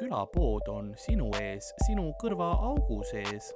külapood 0.00 0.68
on 0.72 0.94
sinu 1.00 1.28
ees, 1.40 1.72
sinu 1.86 2.10
kõrvaaugu 2.22 3.02
sees. 3.12 3.52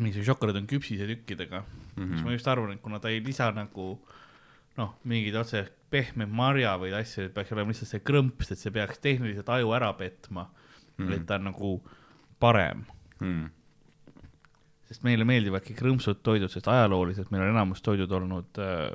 nii, 0.00 0.14
see 0.14 0.24
šokolaad 0.24 0.56
on 0.56 0.64
küpsise 0.64 1.04
tükkidega 1.04 1.58
mm, 1.60 1.98
-hmm. 1.98 2.12
siis 2.14 2.22
ma 2.24 2.32
just 2.32 2.46
arvan, 2.48 2.70
et 2.72 2.80
kuna 2.80 2.96
ta 3.04 3.10
ei 3.12 3.18
lisa 3.20 3.50
nagu 3.52 3.88
noh, 4.78 4.94
mingeid 5.04 5.36
otse 5.36 5.66
pehme 5.92 6.24
marja 6.24 6.72
või 6.80 6.94
asju, 6.96 7.26
et 7.26 7.34
peaks 7.34 7.52
olema 7.52 7.68
lihtsalt 7.68 7.90
see 7.90 8.00
krõmps, 8.00 8.48
et 8.54 8.62
see 8.62 8.72
peaks 8.72 9.02
tehniliselt 9.04 9.52
aju 9.52 9.74
ära 9.76 9.92
petma 9.98 10.46
mm, 10.46 11.04
-hmm. 11.04 11.14
et 11.18 11.26
ta 11.28 11.36
on 11.36 11.50
nagu 11.50 11.74
parem 12.40 12.86
mm. 13.20 13.26
-hmm 13.26 13.59
sest 14.90 15.04
meile 15.06 15.24
meeldivadki 15.28 15.76
krõmpsud 15.78 16.18
toidud, 16.26 16.50
sest 16.50 16.66
ajalooliselt 16.70 17.30
meil 17.30 17.44
on 17.44 17.52
enamus 17.52 17.82
toidud 17.86 18.10
olnud 18.18 18.58
äh, 18.62 18.88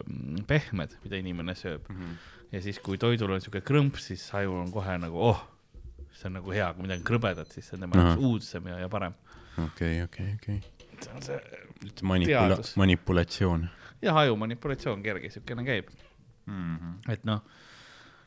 pehmed, 0.47 0.97
mida 1.05 1.19
inimene 1.21 1.55
sööb 1.55 1.87
mm. 1.87 1.99
-hmm. 1.99 2.17
ja 2.51 2.61
siis, 2.65 2.81
kui 2.83 2.99
toidul 2.99 3.31
on 3.31 3.43
siuke 3.43 3.63
krõmps, 3.63 4.09
siis 4.11 4.25
aju 4.35 4.57
on 4.59 4.73
kohe 4.75 4.97
nagu 4.99 5.21
oh, 5.31 5.39
see 6.11 6.27
on 6.27 6.35
nagu 6.41 6.51
hea, 6.51 6.67
kui 6.75 6.83
midagi 6.83 7.03
on 7.03 7.07
krõbedat, 7.11 7.55
siis 7.55 7.69
see 7.69 7.77
on 7.77 7.85
tema 7.85 8.01
jaoks 8.01 8.27
uudsem 8.27 8.67
ja, 8.71 8.81
ja 8.83 8.91
parem. 8.91 9.15
okei, 9.65 10.01
okei, 10.03 10.33
okei. 10.35 10.59
see 10.99 11.13
on 11.15 11.23
see 11.29 11.39
manipula-, 12.03 12.59
manipulatsioon. 12.83 13.67
jah, 14.03 14.23
aju 14.25 14.35
manipulatsioon 14.43 15.03
kerge, 15.05 15.31
siukene 15.31 15.63
käib 15.67 15.91
mm. 16.45 16.75
-hmm. 16.75 17.11
et 17.15 17.23
noh, 17.23 17.43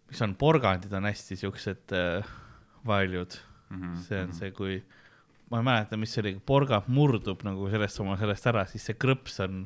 mis 0.09 0.23
on 0.25 0.35
porgandid 0.41 0.93
on 0.93 1.05
hästi 1.05 1.37
siuksed 1.37 1.93
äh, 1.93 2.33
valjud 2.87 3.37
mm. 3.71 3.83
-hmm. 3.83 4.03
see 4.09 4.23
on 4.25 4.33
see, 4.33 4.51
kui 4.57 4.81
ma 5.53 5.61
ei 5.61 5.69
mäleta, 5.71 6.01
mis 6.01 6.15
see 6.15 6.25
oli, 6.25 6.35
porgand 6.45 6.91
murdub 6.93 7.45
nagu 7.47 7.71
sellest 7.73 8.03
oma 8.05 8.19
sellest 8.21 8.51
ära, 8.51 8.67
siis 8.71 8.85
see 8.89 8.99
krõps 9.01 9.39
on, 9.45 9.63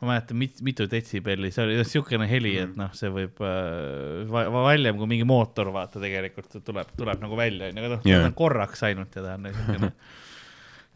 ma 0.00 0.06
ei 0.06 0.10
mäleta 0.10 0.36
mit,, 0.38 0.58
mitu 0.66 0.88
detsibelli, 0.90 1.52
see 1.54 1.64
oli 1.66 1.78
niisugune 1.80 2.28
heli, 2.30 2.56
et 2.64 2.74
noh, 2.78 2.90
see 2.96 3.12
võib 3.12 3.40
äh, 3.46 4.42
valjem 4.56 4.98
kui 5.00 5.12
mingi 5.14 5.28
mootor, 5.28 5.72
vaata, 5.74 6.02
tegelikult 6.02 6.60
tuleb, 6.66 6.92
tuleb 6.98 7.22
nagu 7.24 7.38
välja, 7.38 7.70
onju, 7.72 7.84
aga 7.86 7.94
noh 7.96 8.10
yeah., 8.10 8.28
korraks 8.36 8.84
ainult 8.90 9.16
ja 9.16 9.24
ta 9.24 9.38
on 9.38 9.48
niisugune, 9.48 9.94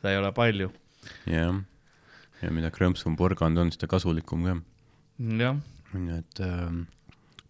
seda 0.01 0.13
ei 0.15 0.21
ole 0.21 0.35
palju. 0.37 0.75
jah 1.31 1.65
ja 2.43 2.53
mida 2.55 2.71
krõmpsum 2.75 3.17
porgand 3.19 3.59
on, 3.61 3.73
seda 3.75 3.89
kasulikum 3.91 4.45
ka. 4.47 4.57
jah. 5.41 5.61
onju, 5.97 6.21
et 6.21 6.43
äh, 6.45 6.79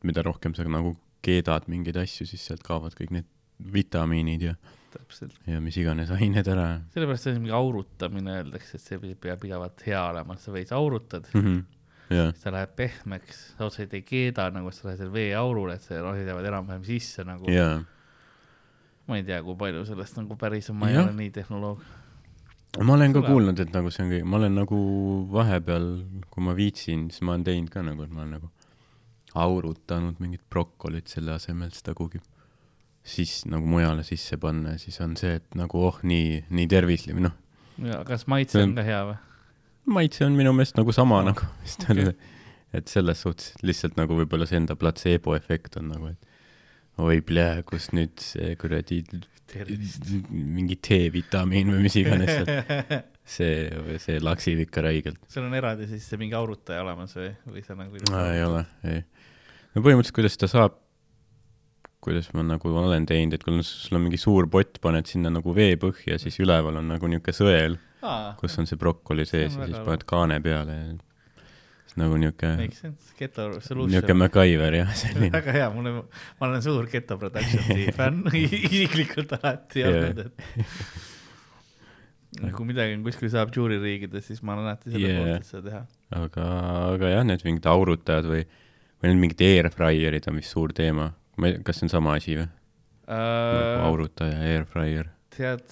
mida 0.06 0.24
rohkem 0.26 0.54
sa 0.54 0.66
nagu 0.68 0.94
keedad 1.26 1.66
mingeid 1.70 1.98
asju, 1.98 2.28
siis 2.28 2.44
sealt 2.46 2.62
kaovad 2.66 2.94
kõik 2.98 3.12
need 3.16 3.28
vitamiinid 3.72 4.44
ja 4.50 4.54
täpselt. 4.92 5.38
ja 5.46 5.60
mis 5.62 5.76
iganes 5.80 6.10
ained 6.14 6.48
ära. 6.52 6.66
sellepärast 6.94 7.26
see 7.26 7.34
on 7.34 7.40
mingi 7.42 7.56
aurutamine, 7.56 8.36
öeldakse, 8.42 8.78
et 8.78 8.84
see 8.84 9.14
peab 9.14 9.42
pidevalt 9.42 9.82
hea 9.86 10.02
olema, 10.12 10.38
sa 10.40 10.54
veits 10.54 10.74
aurutad 10.76 11.28
mm. 11.32 11.42
-hmm. 11.42 11.64
Yeah. 12.06 12.30
siis 12.30 12.44
ta 12.44 12.52
läheb 12.54 12.76
pehmeks, 12.78 13.38
sa 13.58 13.66
otseselt 13.66 13.94
ei 13.98 14.02
keeda 14.06 14.46
nagu, 14.54 14.70
sa 14.70 14.86
lähed 14.86 15.00
seal 15.02 15.12
veeaurule, 15.12 15.74
et 15.74 15.82
see 15.82 15.98
rohi 15.98 16.22
jäävad 16.22 16.46
enam-vähem 16.52 16.84
sisse 16.86 17.24
nagu 17.26 17.50
yeah.. 17.50 17.80
ma 19.08 19.16
ei 19.18 19.24
tea, 19.26 19.40
kui 19.42 19.56
palju 19.58 19.82
sellest 19.88 20.20
nagu 20.20 20.36
päris 20.38 20.70
on, 20.70 20.78
ma 20.78 20.90
ei 20.90 21.00
ole 21.00 21.12
nii 21.16 21.32
tehnoloog. 21.34 21.82
ma 22.78 22.94
olen 22.94 23.16
ka 23.16 23.24
Tule. 23.24 23.32
kuulnud, 23.32 23.58
et 23.58 23.74
nagu 23.74 23.90
see 23.90 24.04
on 24.04 24.12
kõik, 24.14 24.28
ma 24.30 24.38
olen 24.38 24.54
nagu 24.54 24.78
vahepeal, 25.32 25.88
kui 26.30 26.46
ma 26.46 26.54
viitsin, 26.54 27.08
siis 27.10 27.26
ma 27.26 27.34
olen 27.34 27.48
teinud 27.50 27.74
ka 27.74 27.82
nagu, 27.82 28.06
et 28.06 28.14
ma 28.14 28.22
olen 28.22 28.38
nagu 28.38 28.52
aurutanud 29.36 30.22
mingit 30.22 30.46
brokolit 30.50 31.10
selle 31.10 31.34
asemel 31.34 31.74
seda 31.74 31.94
kuhugi 31.96 32.22
siis 33.06 33.40
nagu 33.50 33.68
mujale 33.70 34.04
sisse 34.06 34.38
panna 34.42 34.76
siis 34.82 34.98
on 35.04 35.14
see, 35.18 35.38
et 35.38 35.58
nagu 35.58 35.80
oh, 35.88 36.00
nii, 36.06 36.42
nii 36.50 36.70
tervislik, 36.70 37.18
noh. 37.22 37.34
ja 37.86 38.02
kas 38.08 38.26
maitse 38.30 38.62
on 38.64 38.74
ka 38.76 38.84
hea 38.86 39.02
või? 39.10 39.18
maitse 39.98 40.26
on 40.26 40.38
minu 40.38 40.52
meelest 40.56 40.78
nagu 40.78 40.94
sama 40.94 41.22
no, 41.22 41.32
nagu 41.32 41.50
vist 41.62 41.86
okay. 41.86 42.10
on, 42.10 42.14
et 42.76 42.90
selles 42.90 43.22
suhtes 43.22 43.54
lihtsalt 43.66 43.98
nagu 44.00 44.18
võib-olla 44.18 44.48
see 44.48 44.58
enda 44.60 44.76
platseebo 44.78 45.36
efekt 45.38 45.78
on 45.80 45.92
nagu, 45.94 46.10
et 46.12 47.02
oi 47.02 47.20
plee, 47.24 47.62
kus 47.68 47.90
nüüd 47.94 48.16
see 48.22 48.54
kuradi 48.58 49.02
mingi 50.32 50.78
D-vitamiin 50.82 51.70
või 51.70 51.84
mis 51.84 51.96
iganes 52.00 52.32
sealt, 52.32 52.96
see, 53.36 53.52
see 54.02 54.18
laksib 54.22 54.64
ikka 54.64 54.82
räigelt. 54.88 55.20
sul 55.30 55.46
on 55.46 55.54
eraldi 55.54 55.86
siis 55.92 56.08
mingi 56.18 56.34
aurutaja 56.38 56.82
olemas 56.82 57.14
või, 57.18 57.30
või 57.52 57.62
sa 57.66 57.78
nagu 57.78 58.02
ei 58.02 58.42
ole, 58.42 58.64
ei. 58.90 59.04
no 59.76 59.84
põhimõtteliselt, 59.84 60.18
kuidas 60.18 60.40
ta 60.42 60.50
saab 60.50 60.80
kuidas 62.06 62.28
ma 62.36 62.44
nagu 62.46 62.70
olen 62.70 63.06
teinud, 63.08 63.34
et 63.34 63.42
kui 63.42 63.58
sul 63.66 63.98
on 63.98 64.04
mingi 64.04 64.20
suur 64.20 64.46
pott, 64.50 64.78
paned 64.82 65.08
sinna 65.10 65.32
nagu 65.34 65.54
vee 65.56 65.74
põhja, 65.80 66.20
siis 66.22 66.38
üleval 66.42 66.78
on 66.78 66.92
nagu 66.92 67.10
niisugune 67.10 67.34
sõel, 67.34 67.74
kus 68.38 68.54
on 68.60 68.68
see 68.70 68.78
brokoli 68.78 69.26
sees 69.26 69.56
ja 69.58 69.66
siis 69.66 69.82
paned 69.82 70.04
kaane 70.06 70.38
peale 70.44 70.76
ja 70.76 70.84
siis 70.92 71.96
nagu 71.98 72.20
niisugune 72.22 72.68
niisugune 72.68 74.18
MacGyver 74.20 74.78
jah, 74.78 74.94
selline. 75.02 75.32
väga 75.34 75.56
hea, 75.58 75.66
mulle, 75.74 75.96
ma 76.38 76.48
olen 76.50 76.62
suur 76.62 76.86
Geto 76.92 77.18
Productionsi 77.18 77.90
fänn. 77.98 78.22
Isiklikult 78.44 79.34
alati 79.40 79.86
olnud, 79.90 80.22
et 80.22 80.48
kui 82.54 82.68
midagi 82.68 82.94
on 82.94 83.04
kuskil 83.06 83.30
saab 83.32 83.50
žüüririigides, 83.54 84.30
siis 84.30 84.42
ma 84.46 84.54
olen 84.54 84.70
alati 84.70 84.94
selle 84.94 85.10
yeah. 85.10 85.22
poolt, 85.24 85.42
et 85.42 85.50
seda 85.50 85.68
teha. 85.70 85.84
aga, 86.22 86.48
aga 86.94 87.14
jah, 87.16 87.26
need 87.26 87.46
mingid 87.48 87.66
aurutajad 87.74 88.30
või, 88.30 88.42
või 89.00 89.10
need 89.10 89.22
mingid 89.26 89.46
airfryer'id 89.50 90.30
on 90.30 90.38
vist 90.38 90.54
suur 90.54 90.76
teema 90.76 91.10
ma 91.40 91.50
ei, 91.50 91.58
kas 91.64 91.80
see 91.80 91.88
on 91.88 91.92
sama 91.92 92.16
asi 92.18 92.36
või 92.38 92.46
uh,? 92.46 93.86
aurutaja, 93.86 94.38
airfryer. 94.52 95.10
tead, 95.36 95.66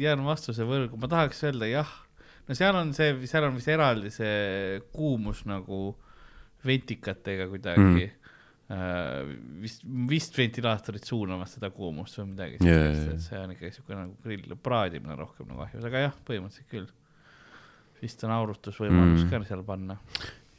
jään 0.00 0.22
vastuse 0.26 0.66
võlgu, 0.68 0.98
ma 1.00 1.10
tahaks 1.10 1.42
öelda 1.48 1.68
jah. 1.70 1.90
no 2.48 2.56
seal 2.58 2.78
on 2.78 2.94
see, 2.96 3.12
seal 3.30 3.48
on 3.48 3.58
vist 3.58 3.70
eraldi 3.72 4.12
see 4.14 4.80
kuumus 4.94 5.44
nagu 5.50 5.90
ventikatega 6.66 7.50
kuidagi 7.50 7.84
mm.. 7.84 8.16
Uh, 8.70 9.32
vist, 9.58 9.80
vist 10.06 10.36
ventilaatorid 10.38 11.02
suunavad 11.02 11.48
seda 11.50 11.72
kuumust 11.74 12.20
või 12.20 12.28
midagi 12.28 12.60
yeah,. 12.62 12.84
Yeah. 12.94 13.16
see 13.18 13.40
on 13.42 13.50
ikka 13.56 13.70
siuke 13.74 13.96
nagu 13.96 14.12
grill, 14.22 14.54
praadimine 14.62 15.16
rohkem 15.18 15.48
nagu 15.50 15.64
ahjus, 15.64 15.82
aga 15.88 16.04
jah, 16.04 16.14
põhimõtteliselt 16.28 16.70
küll. 16.70 16.86
vist 17.98 18.22
on 18.22 18.30
aurutusvõimalus 18.36 19.24
mm. 19.24 19.32
ka 19.32 19.40
seal 19.48 19.64
panna 19.66 19.96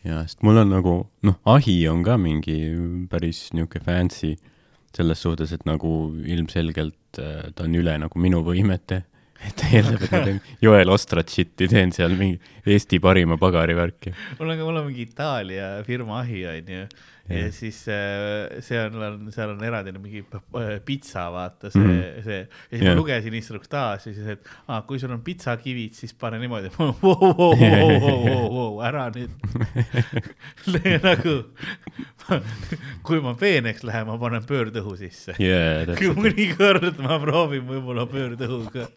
ja, 0.04 0.20
sest 0.26 0.44
mul 0.44 0.60
on 0.60 0.74
nagu, 0.74 0.96
noh, 1.24 1.38
ahi 1.54 1.78
on 1.88 2.04
ka 2.04 2.18
mingi 2.20 2.58
päris 3.08 3.46
niisugune 3.56 3.86
fancy 3.86 4.34
selles 4.96 5.24
suhtes, 5.24 5.54
et 5.56 5.64
nagu 5.68 6.12
ilmselgelt 6.28 7.22
äh, 7.22 7.48
ta 7.56 7.68
on 7.68 7.80
üle 7.80 7.96
nagu 8.02 8.22
minu 8.22 8.44
võimete. 8.46 9.04
et 9.48 9.56
ta 9.58 9.70
eeldab, 9.74 10.04
et 10.06 10.12
ma 10.14 10.20
teen 10.28 10.42
Joel 10.66 10.92
Ostrat 10.94 11.32
shit'i, 11.34 11.66
teen 11.72 11.94
seal 11.96 12.14
mingi 12.18 12.38
Eesti 12.70 13.00
parima 13.02 13.40
pagarivärki. 13.42 14.14
mul 14.38 14.54
on 14.54 14.60
ka, 14.60 14.68
mul 14.68 14.82
on 14.84 14.86
mingi 14.92 15.08
Itaalia 15.08 15.72
firma 15.88 16.20
ahi, 16.22 16.44
onju 16.52 16.84
ja 17.34 17.52
siis 17.56 17.80
äh, 17.92 18.62
seal 18.64 18.96
on, 18.96 19.32
seal 19.34 19.54
on 19.54 19.64
eraldi 19.66 19.94
mingi 19.98 20.24
pitsa, 20.86 21.28
vaata 21.34 21.72
see 21.72 21.82
mm, 21.82 21.92
-hmm. 21.92 22.24
see. 22.26 22.40
ja 22.40 22.46
siis 22.70 22.82
yeah. 22.82 22.96
ma 22.96 23.00
lugesin 23.00 23.34
instruktaaži 23.40 24.14
siis, 24.14 24.28
et 24.36 24.50
aa, 24.68 24.82
kui 24.88 25.00
sul 25.00 25.12
on 25.16 25.22
pitsakivid, 25.26 25.94
siis 25.98 26.14
pane 26.14 26.40
niimoodi 26.42 26.72
ära 28.88 29.08
nüüd 29.16 29.32
nagu, 31.08 31.36
kui 33.08 33.22
ma 33.24 33.36
peeneks 33.40 33.84
lähen, 33.88 34.08
ma 34.10 34.18
panen 34.22 34.46
pöördõhu 34.48 34.96
sisse 35.00 35.36
yeah,. 35.40 35.88
mõnikord 36.18 37.00
ma 37.04 37.20
proovin 37.22 37.68
võib-olla 37.68 38.08
pöördõhuga, 38.10 38.88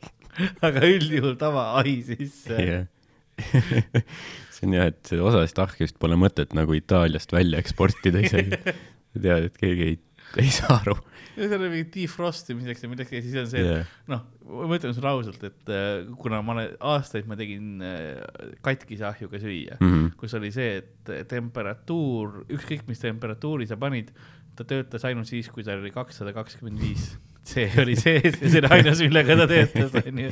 aga 0.61 0.87
üldjuhul 0.87 1.37
tava 1.41 1.73
ai 1.81 2.01
sisse 2.07 2.59
yeah. 2.59 2.89
see 4.65 4.71
on 4.71 4.77
jah, 4.79 4.91
et 4.91 5.13
osasid 5.21 5.61
ahjust 5.65 5.99
pole 6.01 6.17
mõtet 6.21 6.55
nagu 6.57 6.75
Itaaliast 6.77 7.33
välja 7.35 7.61
eksportida 7.63 8.23
isegi. 8.25 8.61
tead, 9.23 9.51
et 9.51 9.59
keegi 9.61 9.91
ei, 9.91 9.99
ei 10.43 10.53
saa 10.53 10.79
aru. 10.81 10.97
seal 11.35 11.59
on 11.59 11.67
mingi 11.67 11.87
defrost 11.91 12.51
imiseks 12.55 12.85
ja 12.85 12.91
midagi 12.91 13.19
ja 13.19 13.23
siis 13.25 13.37
on 13.41 13.49
see 13.51 13.63
yeah., 13.63 13.91
noh, 14.11 14.23
ma 14.47 14.79
ütlen 14.79 14.95
sulle 14.95 15.11
ausalt, 15.11 15.43
et 15.47 15.71
äh, 15.73 16.05
kuna 16.21 16.41
ma 16.47 16.55
olen 16.55 16.77
aastaid 16.93 17.27
ma 17.31 17.39
tegin 17.39 17.83
äh, 17.83 18.23
katkise 18.65 19.09
ahjuga 19.11 19.41
süüa 19.43 19.79
mm, 19.81 19.93
-hmm. 19.93 20.09
kus 20.19 20.35
oli 20.39 20.53
see, 20.55 20.81
et 20.83 21.29
temperatuur, 21.31 22.45
ükskõik 22.55 22.87
mis 22.91 23.03
temperatuuri 23.03 23.67
sa 23.71 23.79
panid, 23.79 24.15
ta 24.55 24.67
töötas 24.67 25.07
ainult 25.07 25.31
siis, 25.31 25.51
kui 25.51 25.67
ta 25.67 25.75
oli 25.79 25.95
kakssada 25.95 26.35
kakskümmend 26.37 26.83
viis 26.83 27.15
see 27.45 27.67
oli 27.81 27.95
see, 27.99 28.21
see 28.33 28.61
oli 28.61 28.71
ainus, 28.73 29.01
millega 29.05 29.37
ta 29.37 29.47
töötas, 29.51 29.97
onju. 30.01 30.31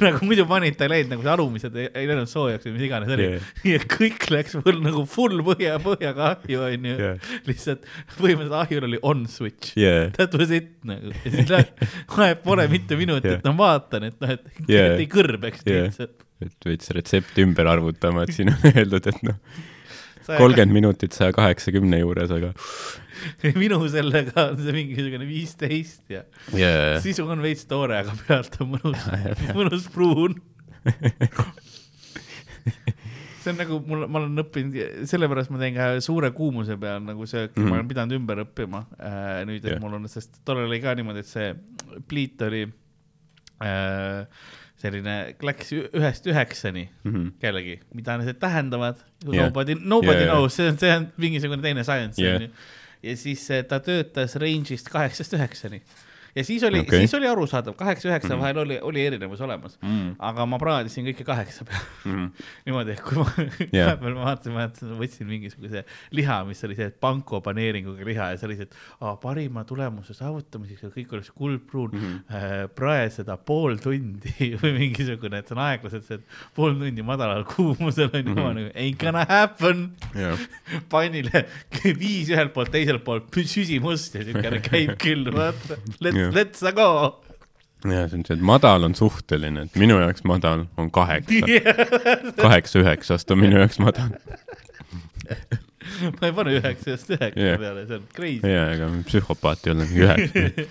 nagu 0.00 0.28
muidu 0.28 0.46
panid, 0.48 0.76
ta 0.78 0.86
ei 0.86 0.92
läinud 0.94 1.12
nagu 1.14 1.24
see 1.26 1.32
alumised 1.34 1.76
ei, 1.80 1.90
ei 2.00 2.08
läinud 2.08 2.30
soojaks 2.30 2.68
või 2.68 2.74
mis 2.76 2.86
iganes 2.88 3.12
oli 3.16 3.26
yeah.. 3.26 3.50
et 3.76 3.84
kõik 3.90 4.24
läks 4.32 4.56
full 4.56 4.80
nagu 4.84 5.04
full 5.10 5.44
põhja, 5.46 5.76
põhjaga 5.84 6.30
ahju, 6.32 6.62
onju 6.70 6.94
yeah.. 6.94 7.28
lihtsalt 7.48 7.84
põhimõtteliselt 8.16 8.56
ahjul 8.62 8.88
oli 8.88 9.02
on 9.12 9.26
switch 9.30 9.76
yeah.. 9.80 10.08
That 10.16 10.36
was 10.40 10.54
it 10.54 10.72
nagu. 10.88 11.12
ja 11.12 11.34
siis 11.36 11.52
läheb, 11.52 11.84
kohe 12.10 12.32
pole 12.46 12.66
mitu 12.72 12.98
minutit 13.00 13.36
yeah., 13.36 13.44
no 13.44 13.56
vaatan, 13.60 14.08
et 14.08 14.18
noh, 14.24 14.34
et 14.38 14.64
yeah. 14.64 14.96
ei 14.96 15.08
kõrbeks 15.12 15.66
yeah. 15.68 15.90
lihtsalt. 15.90 16.24
et 16.44 16.88
see 16.88 16.98
retsepti 16.98 17.44
ümber 17.44 17.68
arvutama, 17.70 18.24
et 18.24 18.36
siin 18.36 18.52
on 18.54 18.68
öeldud, 18.72 19.12
et 19.12 19.24
noh, 19.28 19.40
kolmkümmend 20.26 20.74
minutit 20.74 21.16
saja 21.16 21.34
kaheksakümne 21.36 22.00
juures, 22.00 22.32
aga 22.34 22.52
minu 23.62 23.80
sellega 23.92 24.48
on 24.50 24.58
see 24.62 24.74
mingisugune 24.76 25.28
viisteist 25.28 26.02
ja 26.12 26.24
yeah. 26.54 26.98
sisu 27.04 27.26
on 27.30 27.44
veits 27.44 27.66
toore, 27.70 28.00
aga 28.04 28.16
pealt 28.26 28.58
on 28.64 28.74
mõnus 28.76 29.06
mõnus 29.58 29.88
pruun 29.94 30.38
see 33.44 33.52
on 33.52 33.60
nagu 33.60 33.80
mul, 33.84 34.06
ma 34.08 34.22
olen 34.22 34.44
õppinud, 34.44 35.04
sellepärast 35.10 35.52
ma 35.52 35.60
teen 35.60 35.76
ka 35.76 35.90
suure 36.04 36.32
kuumuse 36.36 36.78
peal 36.80 37.04
nagu 37.04 37.28
sööki 37.28 37.60
mm, 37.60 37.70
ma 37.70 37.78
olen 37.78 37.90
pidanud 37.92 38.18
ümber 38.18 38.44
õppima 38.46 38.84
äh, 38.96 39.42
nüüd, 39.48 39.62
et 39.62 39.74
yeah. 39.76 39.82
mul 39.82 39.98
on, 39.98 40.08
sest 40.10 40.40
tollal 40.46 40.68
oli 40.70 40.80
ka 40.84 40.96
niimoodi, 40.98 41.24
et 41.24 41.30
see 41.30 41.48
pliit 42.10 42.44
oli 42.48 42.64
äh, 43.64 44.24
selline, 44.84 45.16
läks 45.44 45.72
ühest 45.74 46.26
üheksani 46.30 46.86
mm 46.86 47.10
-hmm. 47.10 47.34
kellegi, 47.42 47.78
mida 47.96 48.16
need 48.20 48.40
tähendavad 48.40 49.00
yeah., 49.26 49.46
nobody, 49.46 49.76
nobody 49.80 50.24
yeah, 50.24 50.32
knows, 50.32 50.56
see 50.56 50.68
on, 50.68 50.78
see 50.78 50.92
on 50.96 51.08
mingisugune 51.16 51.62
teine 51.64 51.84
science 51.84 52.22
yeah., 52.22 52.36
onju. 52.40 52.50
ja 53.02 53.16
siis 53.16 53.46
äh, 53.50 53.64
ta 53.68 53.80
töötas 53.80 54.36
range'ist 54.40 54.90
kaheksast 54.92 55.36
üheksani 55.38 55.82
ja 56.34 56.44
siis 56.44 56.62
oli 56.66 56.80
okay., 56.82 56.98
siis 57.04 57.14
oli 57.14 57.28
arusaadav, 57.28 57.76
kaheksa-üheksa 57.78 58.32
mm. 58.34 58.40
vahel 58.42 58.58
oli, 58.64 58.78
oli 58.82 59.04
erinevus 59.06 59.40
olemas 59.44 59.76
mm.. 59.82 60.14
aga 60.18 60.46
ma 60.50 60.58
praadisin 60.58 61.06
kõike 61.06 61.26
kaheksa 61.26 61.66
peal 61.68 61.84
mm. 62.10 62.30
niimoodi, 62.66 62.96
et 62.96 63.02
kui 63.04 63.20
ma 63.20 63.26
yeah. 63.68 63.92
vahepeal 63.92 64.18
vaatasin, 64.18 64.56
vaatasin, 64.56 64.94
võtsin 64.98 65.30
mingisuguse 65.30 65.84
liha, 66.16 66.40
mis 66.48 66.62
oli 66.66 66.78
see 66.78 66.90
panko 67.04 67.40
paneeringuga 67.44 68.08
liha 68.08 68.30
ja 68.32 68.40
see 68.40 68.48
oli 68.50 68.58
see, 68.58 68.68
et 68.68 68.74
aa, 69.00 69.14
parima 69.22 69.64
tulemuse 69.68 70.16
saavutamiseks 70.18 70.88
ja 70.88 70.92
kõik 70.96 71.14
oleks 71.14 71.30
kuldpruun 71.34 71.94
mm, 71.94 72.08
-hmm. 72.08 72.40
äh, 72.40 72.56
prae 72.74 73.06
seda 73.14 73.38
pool 73.38 73.78
tundi 73.82 74.34
või 74.62 74.74
mingisugune, 74.80 75.38
et 75.38 75.50
see 75.50 75.58
on 75.58 75.62
aeglaselt 75.68 76.08
see, 76.08 76.18
et 76.18 76.58
pool 76.58 76.74
tundi 76.80 77.06
madalal 77.06 77.46
kuumusel 77.54 78.10
on 78.10 78.22
ju 78.24 78.34
mm 78.34 78.42
-hmm., 78.42 78.72
ain't 78.74 78.98
gonna 78.98 79.26
happen 79.28 79.86
yeah. 80.16 80.38
pannile 80.92 81.46
viis 81.84 82.34
ühelt 82.34 82.54
poolt, 82.54 82.74
teiselt 82.74 83.04
poolt 83.06 83.30
süsimust 83.44 84.14
ja 84.18 84.24
siukene 84.26 84.58
käib 84.64 84.96
küll, 84.98 85.30
vaata, 85.34 85.78
let's 86.02 86.23
yeah. 86.28 86.34
let's 86.36 86.64
go 86.76 86.88
ja 87.84 88.06
see 88.08 88.18
on 88.18 88.24
see, 88.24 88.36
et 88.36 88.44
madal 88.44 88.86
on 88.86 88.94
suhteline, 88.96 89.66
et 89.66 89.76
minu 89.80 89.98
jaoks 90.00 90.24
madal 90.28 90.66
on 90.80 90.90
kaheksa 90.94 91.44
yeah.. 91.52 92.32
kaheksa 92.40 92.80
üheksast 92.84 93.30
on 93.34 93.42
minu 93.42 93.60
jaoks 93.60 93.80
madal 93.82 94.14
ma 95.24 96.30
ei 96.30 96.32
pane 96.36 96.56
üheksast 96.60 97.12
üheksa 97.16 97.50
yeah. 97.50 97.60
peale, 97.60 97.84
see 97.90 98.00
on 98.00 98.08
crazy. 98.16 98.54
jaa, 98.54 98.70
ega 98.76 98.88
psühhopaat 99.10 99.68
ei 99.68 99.76
ole 99.76 99.88
üheksa 99.92 100.70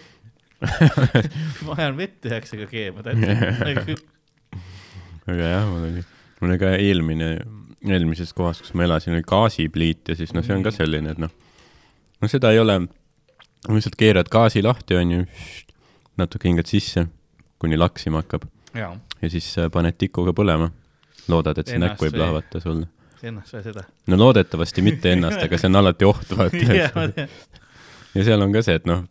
ma 1.67 1.77
ajan 1.77 1.97
vett 1.99 2.29
üheksaga 2.29 2.67
keema, 2.71 3.03
tähendab. 3.03 3.99
aga 5.27 5.51
jah, 5.51 5.67
mul 5.69 5.87
oli, 5.89 6.03
mul 6.39 6.53
oli 6.53 6.59
ka 6.61 6.73
eelmine, 6.79 7.29
eelmises 7.83 8.33
kohas, 8.37 8.61
kus 8.63 8.73
ma 8.77 8.87
elasin, 8.87 9.17
oli 9.17 9.25
gaasipliit 9.27 10.13
ja 10.13 10.17
siis 10.19 10.33
noh, 10.35 10.45
see 10.45 10.55
on 10.55 10.63
ka 10.65 10.73
selline, 10.75 11.13
et 11.13 11.21
noh, 11.21 11.33
no 12.23 12.31
seda 12.31 12.53
ei 12.55 12.61
ole 12.63 12.79
lihtsalt 13.69 13.95
keerad 13.99 14.29
gaasi 14.31 14.63
lahti, 14.63 14.97
onju, 14.99 15.23
natuke 16.19 16.49
hingad 16.49 16.69
sisse, 16.69 17.05
kuni 17.59 17.77
laksima 17.79 18.23
hakkab. 18.23 18.47
ja 18.75 19.29
siis 19.29 19.47
äh, 19.57 19.69
paned 19.71 19.95
tikuga 19.97 20.33
põlema. 20.33 20.71
loodad, 21.27 21.57
et 21.57 21.67
see 21.67 21.77
ennast 21.77 21.93
näkku 21.93 22.05
ei 22.09 22.11
plahvata 22.11 22.59
sulle. 22.59 22.87
ennast 23.23 23.53
või 23.55 23.63
seda? 23.63 23.83
no 24.07 24.17
loodetavasti 24.19 24.81
mitte 24.81 25.13
ennast, 25.13 25.43
aga 25.43 25.57
see 25.57 25.69
on 25.71 25.79
alati 25.79 26.05
oht, 26.05 26.33
vaata. 26.37 27.27
ja 28.15 28.25
seal 28.25 28.41
on 28.41 28.55
ka 28.55 28.63
see, 28.65 28.75
et 28.81 28.89
noh, 28.89 29.05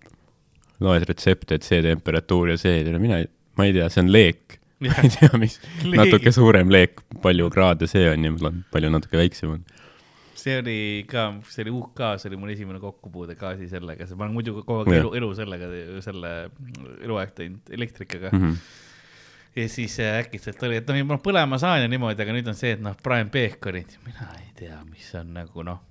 loed 0.83 1.07
retsepte, 1.09 1.57
et 1.57 1.67
see 1.67 1.81
temperatuur 1.85 2.53
ja 2.53 2.59
see, 2.61 2.83
mina 2.99 3.23
ei, 3.23 3.31
ma 3.57 3.69
ei 3.69 3.77
tea, 3.77 3.89
see 3.93 4.05
on 4.05 4.13
leek. 4.13 4.59
ma 4.83 4.99
ei 5.01 5.13
tea, 5.15 5.31
mis, 5.41 5.61
natuke 6.03 6.35
suurem 6.35 6.73
leek, 6.75 7.01
palju 7.23 7.49
kraade 7.55 7.89
see 7.89 8.05
on 8.11 8.29
ja 8.29 8.53
palju 8.75 8.93
natuke 8.93 9.21
väiksem 9.21 9.57
on 9.57 9.65
see 10.43 10.59
oli 10.59 10.79
ka, 11.09 11.29
see 11.49 11.67
oli 11.67 11.75
UK, 11.79 12.05
see 12.21 12.31
oli 12.33 12.41
mul 12.43 12.55
esimene 12.55 12.81
kokkupuude 12.83 13.37
gaasi 13.39 13.69
sellega, 13.71 14.09
ma 14.17 14.27
olen 14.27 14.39
muidu 14.39 14.57
kogu 14.61 14.83
aeg 14.83 14.99
elu, 15.01 15.13
elu 15.21 15.29
sellega, 15.39 15.69
selle 16.05 16.33
eluaeg 17.03 17.37
teinud 17.39 17.77
elektrikaga 17.79 18.33
mm. 18.33 18.49
-hmm 18.49 18.81
ja 19.57 19.69
siis 19.69 19.99
äh, 20.01 20.19
äkitselt 20.23 20.63
oli, 20.65 20.79
et 20.81 20.89
noh, 20.89 20.97
ma 21.05 21.19
põlema 21.21 21.59
saan 21.61 21.83
ja 21.83 21.89
niimoodi, 21.93 22.25
aga 22.25 22.33
nüüd 22.33 22.47
on 22.49 22.57
see, 22.57 22.71
et 22.73 22.81
noh, 22.81 22.95
Brian 23.05 23.29
Baconit, 23.29 23.99
mina 24.07 24.31
ei 24.39 24.49
tea, 24.57 24.79
mis 24.89 25.11
on 25.19 25.35
nagu 25.37 25.65
noh 25.67 25.83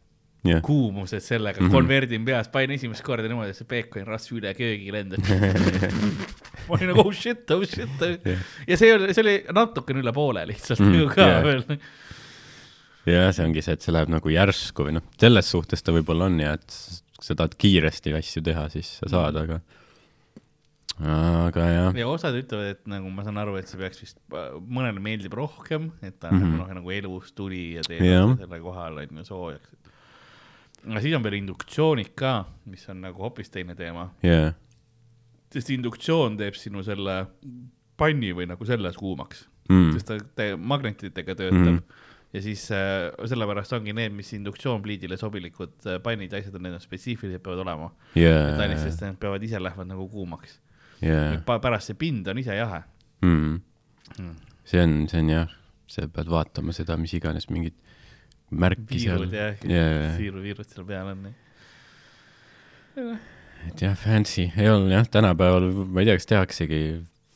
yeah., 0.47 0.61
kuumused 0.65 1.19
sellega 1.19 1.61
mm, 1.61 1.67
-hmm. 1.67 1.71
konverdin 1.71 2.25
peas, 2.25 2.49
panin 2.49 2.71
esimest 2.71 3.03
korda 3.05 3.27
niimoodi, 3.27 3.53
et 3.53 3.59
see 3.59 3.69
Baconi 3.69 4.05
rasv 4.07 4.37
üle 4.39 4.53
köögi 4.57 4.93
lendas 4.93 5.29
ma 6.67 6.77
olin 6.77 6.91
nagu 6.91 7.05
oh 7.05 7.13
shit, 7.13 7.45
oh 7.51 7.65
shit 7.65 8.01
yeah. 8.01 8.41
ja 8.67 8.77
see 8.77 8.93
oli, 8.95 9.13
see 9.13 9.25
oli 9.25 9.35
natukene 9.53 10.01
üle 10.01 10.13
poole 10.15 10.45
lihtsalt 10.49 10.81
mm, 10.81 10.95
-hmm. 10.95 11.13
ka 11.15 11.27
yeah. 11.27 11.43
veel 11.45 11.65
jah, 13.09 13.31
see 13.33 13.45
ongi 13.47 13.63
see, 13.65 13.77
et 13.77 13.85
see 13.85 13.93
läheb 13.93 14.11
nagu 14.13 14.33
järsku 14.33 14.87
või 14.87 14.97
noh, 14.97 15.05
selles 15.21 15.49
suhtes 15.53 15.81
ta 15.85 15.93
võib-olla 15.95 16.29
on 16.29 16.39
ja 16.41 16.55
et 16.59 16.79
sa 17.21 17.37
tahad 17.37 17.55
kiiresti 17.59 18.13
asju 18.17 18.43
teha, 18.45 18.67
siis 18.73 18.97
sa 19.01 19.09
saad, 19.11 19.37
aga 19.41 19.61
aga 21.01 21.65
jah. 21.71 21.95
ja 21.97 22.07
osad 22.09 22.35
ütlevad, 22.37 22.75
et 22.75 22.89
nagu 22.89 23.09
ma 23.13 23.25
saan 23.25 23.39
aru, 23.41 23.55
et 23.57 23.69
see 23.69 23.79
peaks 23.79 24.01
vist, 24.03 24.17
mõnele 24.29 25.01
meeldib 25.01 25.33
rohkem, 25.37 25.89
et 26.01 26.19
ta 26.19 26.29
on 26.29 26.37
mm 26.37 26.43
-hmm. 26.43 26.57
nagu, 26.59 26.79
nagu 26.81 26.91
elus 26.91 27.31
tuli 27.33 27.63
ja 27.77 27.85
teeb 27.87 28.03
yeah. 28.05 28.35
selle 28.37 28.59
kohal 28.59 28.97
on 29.01 29.17
ju 29.17 29.25
soojaks. 29.25 29.71
aga 30.85 31.01
siis 31.01 31.15
on 31.15 31.23
veel 31.23 31.39
induktsioonid 31.39 32.13
ka, 32.15 32.45
mis 32.65 32.89
on 32.89 33.01
nagu 33.01 33.21
hoopis 33.21 33.49
teine 33.49 33.75
teema 33.75 34.11
yeah.. 34.23 34.53
sest 35.53 35.69
induktsioon 35.69 36.37
teeb 36.37 36.53
sinu 36.53 36.83
selle 36.83 37.25
panni 37.97 38.33
või 38.33 38.47
nagu 38.47 38.65
selles 38.65 38.97
kuumaks 38.97 39.47
mm., 39.69 39.91
sest 39.93 40.07
ta, 40.07 40.17
ta 40.35 40.57
magnetitega 40.57 41.35
töötab 41.35 41.59
mm. 41.59 41.77
-hmm 41.77 42.09
ja 42.33 42.41
siis 42.43 42.63
äh, 42.71 43.09
sellepärast 43.27 43.73
ongi 43.75 43.93
need, 43.95 44.13
mis 44.15 44.31
induktsioonpliidile 44.37 45.17
sobilikud 45.19 45.87
äh, 45.87 45.99
pannid 46.03 46.31
ja 46.31 46.39
asjad 46.39 46.55
on, 46.57 46.65
need 46.67 46.77
on 46.77 46.83
spetsiifilised 46.83 47.43
peavad 47.43 47.63
olema. 47.65 47.89
Yeah.. 48.15 48.77
sest 48.79 49.03
need 49.03 49.19
peavad 49.21 49.43
ise 49.43 49.59
lähevad 49.61 49.89
nagu 49.89 50.07
kuumaks. 50.11 50.59
Yeah.. 51.03 51.41
pärast 51.51 51.91
see 51.91 51.99
pind 51.99 52.27
on 52.31 52.39
ise 52.41 52.55
jahe. 52.55 52.83
Mm.. 53.25 53.59
Mm. 54.17 54.35
see 54.67 54.83
on, 54.83 54.95
see 55.11 55.23
on 55.23 55.33
jah, 55.33 55.51
sa 55.91 56.07
pead 56.11 56.31
vaatama 56.31 56.73
seda, 56.75 56.97
mis 56.99 57.13
iganes 57.17 57.49
mingit 57.51 57.77
märki 58.51 58.99
seal. 59.05 59.27
viirud 59.27 59.35
jah. 59.35 60.17
Siiruviirud 60.17 60.71
seal 60.71 60.87
peal 60.87 61.11
on. 61.13 61.29
et 63.67 63.83
jah, 63.85 63.95
fancy, 63.99 64.49
ei 64.55 64.71
olnud 64.71 64.91
jah, 64.93 65.07
tänapäeval 65.11 65.69
ma 65.85 66.03
ei 66.03 66.09
tea, 66.09 66.19
kas 66.19 66.31
tehaksegi 66.31 66.81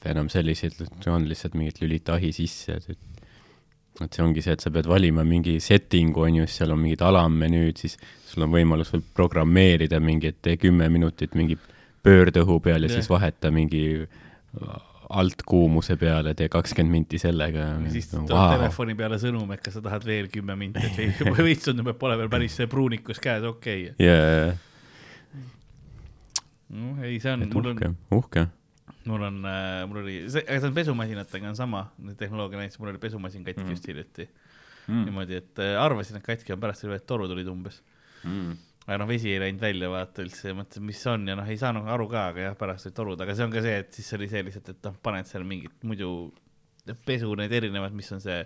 enam 0.05 0.29
selliseid, 0.29 0.77
on 1.09 1.25
lihtsalt 1.25 1.55
mingit 1.57 1.79
lülita 1.81 2.15
ahi 2.19 2.29
sisse, 2.35 2.77
et 2.77 3.14
et 4.03 4.15
see 4.15 4.23
ongi 4.25 4.43
see, 4.43 4.55
et 4.57 4.63
sa 4.63 4.71
pead 4.73 4.89
valima 4.89 5.23
mingi 5.27 5.55
setting'u, 5.63 6.25
on 6.27 6.41
ju, 6.41 6.47
siis 6.49 6.61
seal 6.61 6.73
on 6.75 6.81
mingid 6.81 7.03
alammenüüd, 7.05 7.79
siis 7.79 7.95
sul 8.27 8.43
on 8.45 8.51
võimalus 8.51 8.91
veel 8.93 9.05
programmeerida 9.15 10.01
mingi, 10.03 10.33
et 10.33 10.41
tee 10.43 10.57
kümme 10.59 10.89
minutit 10.91 11.37
mingi 11.39 11.57
pöördõhu 12.05 12.59
peal 12.63 12.83
ja 12.83 12.91
yeah. 12.91 12.99
siis 12.99 13.09
vaheta 13.09 13.51
mingi 13.55 13.85
altkuumuse 15.15 15.95
peale, 16.01 16.33
tee 16.37 16.49
kakskümmend 16.51 16.91
minti 16.91 17.19
sellega. 17.21 17.69
siis 17.93 18.09
tuleb 18.11 18.33
wow. 18.33 18.57
telefoni 18.57 18.97
peale 18.97 19.19
sõnum, 19.21 19.51
et 19.55 19.63
kas 19.63 19.77
sa 19.77 19.83
tahad 19.85 20.05
veel 20.07 20.29
kümme 20.33 20.57
minutit 20.59 21.21
või 21.29 21.45
veits 21.51 21.69
tundub, 21.69 21.93
et 21.93 21.99
pole 22.01 22.17
veel 22.19 22.31
päris 22.31 22.57
see 22.59 22.67
pruunikus 22.71 23.21
käes, 23.23 23.45
okei 23.47 23.89
okay.. 23.91 24.07
jajah. 24.09 24.61
noh, 26.75 27.01
ei, 27.05 27.19
see 27.23 27.31
on, 27.31 27.47
mul 27.53 27.73
on. 27.75 27.97
uhke 28.17 28.47
mul 29.09 29.25
on 29.27 29.41
äh,, 29.45 29.81
mul 29.89 30.01
oli, 30.03 30.17
see, 30.33 30.43
aga 30.43 30.61
see 30.61 30.71
on 30.71 30.77
pesumasinatega 30.77 31.49
on 31.51 31.57
sama, 31.59 31.87
tehnoloogia 32.19 32.61
näitas, 32.61 32.79
mul 32.81 32.93
oli 32.93 33.01
pesumasin 33.01 33.43
katki 33.47 33.65
mm. 33.65 33.73
just 33.75 33.89
hiljuti 33.89 34.27
mm.. 34.27 35.03
niimoodi, 35.09 35.41
et 35.41 35.63
äh, 35.63 35.75
arvasin, 35.81 36.19
et 36.19 36.25
katki 36.25 36.55
on, 36.55 36.61
pärast 36.63 36.87
oli, 36.87 36.97
et 36.99 37.07
toru 37.09 37.29
tulid 37.31 37.49
umbes 37.51 37.81
mm. 38.23 38.55
aga 38.87 39.01
noh, 39.01 39.09
vesi 39.09 39.33
ei 39.33 39.41
läinud 39.43 39.61
välja 39.61 39.91
vaata 39.93 40.25
üldse 40.25 40.51
ja 40.51 40.57
mõtlesin, 40.57 40.87
mis 40.89 41.03
on 41.11 41.27
ja 41.29 41.37
noh, 41.39 41.51
ei 41.51 41.59
saanud 41.61 41.91
aru 41.97 42.09
ka, 42.11 42.29
aga 42.33 42.49
jah, 42.49 42.57
pärast 42.59 42.89
olid 42.89 42.97
torud, 43.01 43.27
aga 43.27 43.37
see 43.37 43.47
on 43.47 43.53
ka 43.53 43.65
see, 43.65 43.77
et 43.83 44.01
siis 44.01 44.17
oli 44.17 44.31
see 44.31 44.47
lihtsalt, 44.47 44.73
et 44.75 44.89
noh, 44.89 44.97
paned 45.05 45.29
seal 45.29 45.47
mingit 45.47 45.85
muidu 45.87 46.15
pesu 47.05 47.31
need 47.39 47.53
erinevad, 47.55 47.93
mis 47.97 48.11
on 48.13 48.21
see 48.21 48.43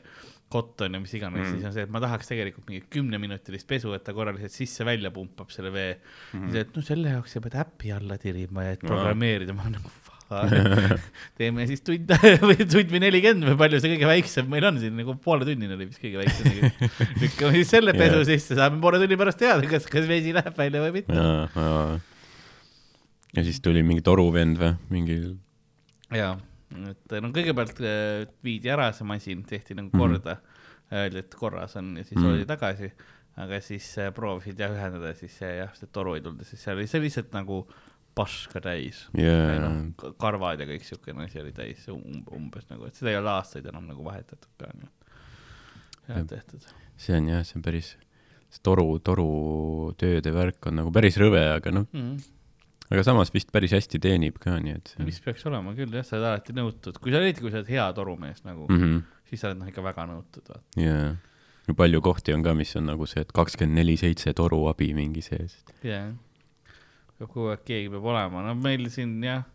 cotton 0.52 0.96
ja 0.96 1.02
mis 1.02 1.12
iganes 1.18 1.44
mm., 1.44 1.56
siis 1.56 1.68
on 1.68 1.74
see, 1.76 1.84
et 1.86 1.92
ma 1.94 2.02
tahaks 2.04 2.32
tegelikult 2.32 2.70
mingit 2.70 2.88
kümneminutilist 2.94 3.68
pesu, 3.70 3.92
et 3.96 4.06
ta 4.06 4.16
korraliselt 4.18 4.56
sisse-välja 4.56 5.12
pumpab 5.14 5.52
selle 5.54 5.74
vee 5.76 5.92
mm. 5.98 6.40
-hmm. 6.40 6.56
et 6.64 6.72
no 6.76 6.86
selle 6.86 7.12
jaoks 7.16 7.36
sa 7.36 7.44
pead 7.44 7.60
äppi 7.66 7.92
alla 7.94 8.18
tirima 8.18 8.66
ja 8.66 8.78
et 8.78 8.86
programmeerida, 8.86 9.54
ma 9.54 9.68
olen 9.68 9.78
nagu 9.78 9.92
teeme 11.40 11.66
siis 11.70 11.82
tund 11.86 12.12
või 12.50 12.58
tund 12.62 12.92
või 12.94 13.02
nelikümmend 13.04 13.48
või 13.50 13.58
palju 13.60 13.82
see 13.82 13.94
kõige 13.96 14.10
väiksem 14.10 14.50
meil 14.52 14.68
on 14.70 14.78
siin 14.82 14.96
nagu 15.00 15.16
pooletunnine 15.24 15.76
oli 15.76 15.90
vist 15.90 16.04
kõige 16.04 16.22
väiksem. 16.22 16.86
lükkame 17.24 17.58
siis 17.58 17.74
selle 17.74 17.96
pesu 17.98 18.20
yeah. 18.20 18.28
sisse, 18.30 18.58
saame 18.60 18.82
poole 18.84 19.02
tunni 19.02 19.18
pärast 19.20 19.42
teada, 19.42 19.66
kas, 19.72 19.88
kas 19.90 20.08
vesi 20.10 20.36
läheb 20.36 20.58
välja 20.58 20.84
või 20.86 20.94
mitte. 21.00 21.26
ja 23.36 23.46
siis 23.48 23.62
tuli 23.66 23.84
mingi 23.86 24.06
toruvend 24.06 24.62
või 24.62 24.74
mingi? 24.94 25.20
jaa, 26.16 26.34
et 26.94 27.20
no 27.22 27.34
kõigepealt 27.36 27.82
äh, 27.82 28.26
viidi 28.46 28.72
ära 28.74 28.92
see 28.96 29.08
masin, 29.10 29.46
tehti 29.50 29.78
nagu 29.78 29.90
mhm. 29.92 30.02
korda 30.02 30.38
mm, 30.38 30.44
-hmm. 30.44 31.00
öeldi, 31.04 31.26
et 31.26 31.40
korras 31.42 31.78
on 31.82 31.96
ja 31.98 32.04
siis 32.04 32.18
mm 32.18 32.26
-hmm. 32.26 32.38
oli 32.38 32.50
tagasi 32.50 32.94
aga 33.40 33.60
siis 33.64 33.86
äh, 33.98 34.14
proovisid 34.16 34.60
jah 34.60 34.74
ühendada, 34.74 35.14
siis 35.18 35.38
jah, 35.42 35.72
see 35.78 35.90
toru 35.94 36.18
ei 36.18 36.24
tulnud 36.26 36.48
siis 36.48 36.64
seal 36.64 36.78
oli 36.78 36.88
see 36.92 37.02
lihtsalt 37.04 37.32
nagu 37.36 37.64
paska 38.20 38.62
täis 38.64 39.06
yeah.. 39.18 39.56
No, 39.64 40.14
karvad 40.22 40.62
ja 40.62 40.68
kõik 40.70 40.86
siukene 40.88 41.28
asi 41.28 41.42
oli 41.42 41.56
täis 41.56 41.88
um, 41.94 42.22
umbes 42.36 42.68
nagu, 42.72 42.90
et 42.90 43.00
seda 43.00 43.14
ei 43.14 43.22
ole 43.22 43.32
aastaid 43.34 43.70
enam 43.72 43.88
nagu 43.90 44.06
vahetatud 44.06 44.52
ka 44.60 44.72
nii 44.76 44.90
et 44.90 45.00
head 46.10 46.30
tehtud. 46.34 46.66
see 47.00 47.16
on 47.18 47.30
jah, 47.32 47.46
see 47.48 47.60
on 47.60 47.66
päris, 47.66 47.94
see 48.50 48.66
toru, 48.66 48.88
torutööde 49.06 50.34
värk 50.36 50.70
on 50.72 50.82
nagu 50.82 50.94
päris 50.96 51.20
rõve, 51.22 51.46
aga 51.56 51.74
noh 51.76 51.88
mm. 51.92 52.04
-hmm 52.04 52.36
aga 52.90 53.04
samas 53.06 53.30
vist 53.34 53.52
päris 53.54 53.74
hästi 53.76 54.00
teenib 54.02 54.40
ka, 54.42 54.56
nii 54.58 54.74
et. 54.74 54.94
vist 55.06 55.22
peaks 55.26 55.46
olema 55.46 55.76
küll 55.78 55.94
jah, 55.94 56.06
sa 56.06 56.18
oled 56.18 56.30
alati 56.32 56.56
nõutud, 56.58 56.98
kui 56.98 57.14
sa 57.14 57.22
eriti, 57.22 57.44
kui 57.44 57.52
sa 57.54 57.62
oled 57.62 57.70
hea 57.70 57.86
torumees 57.94 58.42
nagu 58.48 58.66
mm, 58.66 58.80
-hmm. 58.80 59.04
siis 59.30 59.44
sa 59.44 59.52
oled 59.52 59.62
noh 59.62 59.70
ikka 59.70 59.84
väga 59.86 60.08
nõutud, 60.10 60.50
vaata 60.50 60.82
yeah.. 60.82 61.20
palju 61.78 62.02
kohti 62.02 62.34
on 62.34 62.46
ka, 62.46 62.56
mis 62.58 62.74
on 62.80 62.90
nagu 62.90 63.06
see, 63.06 63.22
et 63.22 63.32
kakskümmend 63.36 63.78
neli 63.78 63.98
seitse 63.98 64.34
toruabi 64.34 64.94
mingi 64.98 65.22
sees. 65.22 65.60
jah 65.84 65.92
yeah., 65.94 66.10
kogu 67.20 67.50
aeg 67.54 67.64
keegi 67.68 67.92
peab 67.94 68.10
olema, 68.12 68.44
no 68.46 68.56
meil 68.60 68.88
siin 68.94 69.18
jah, 69.24 69.46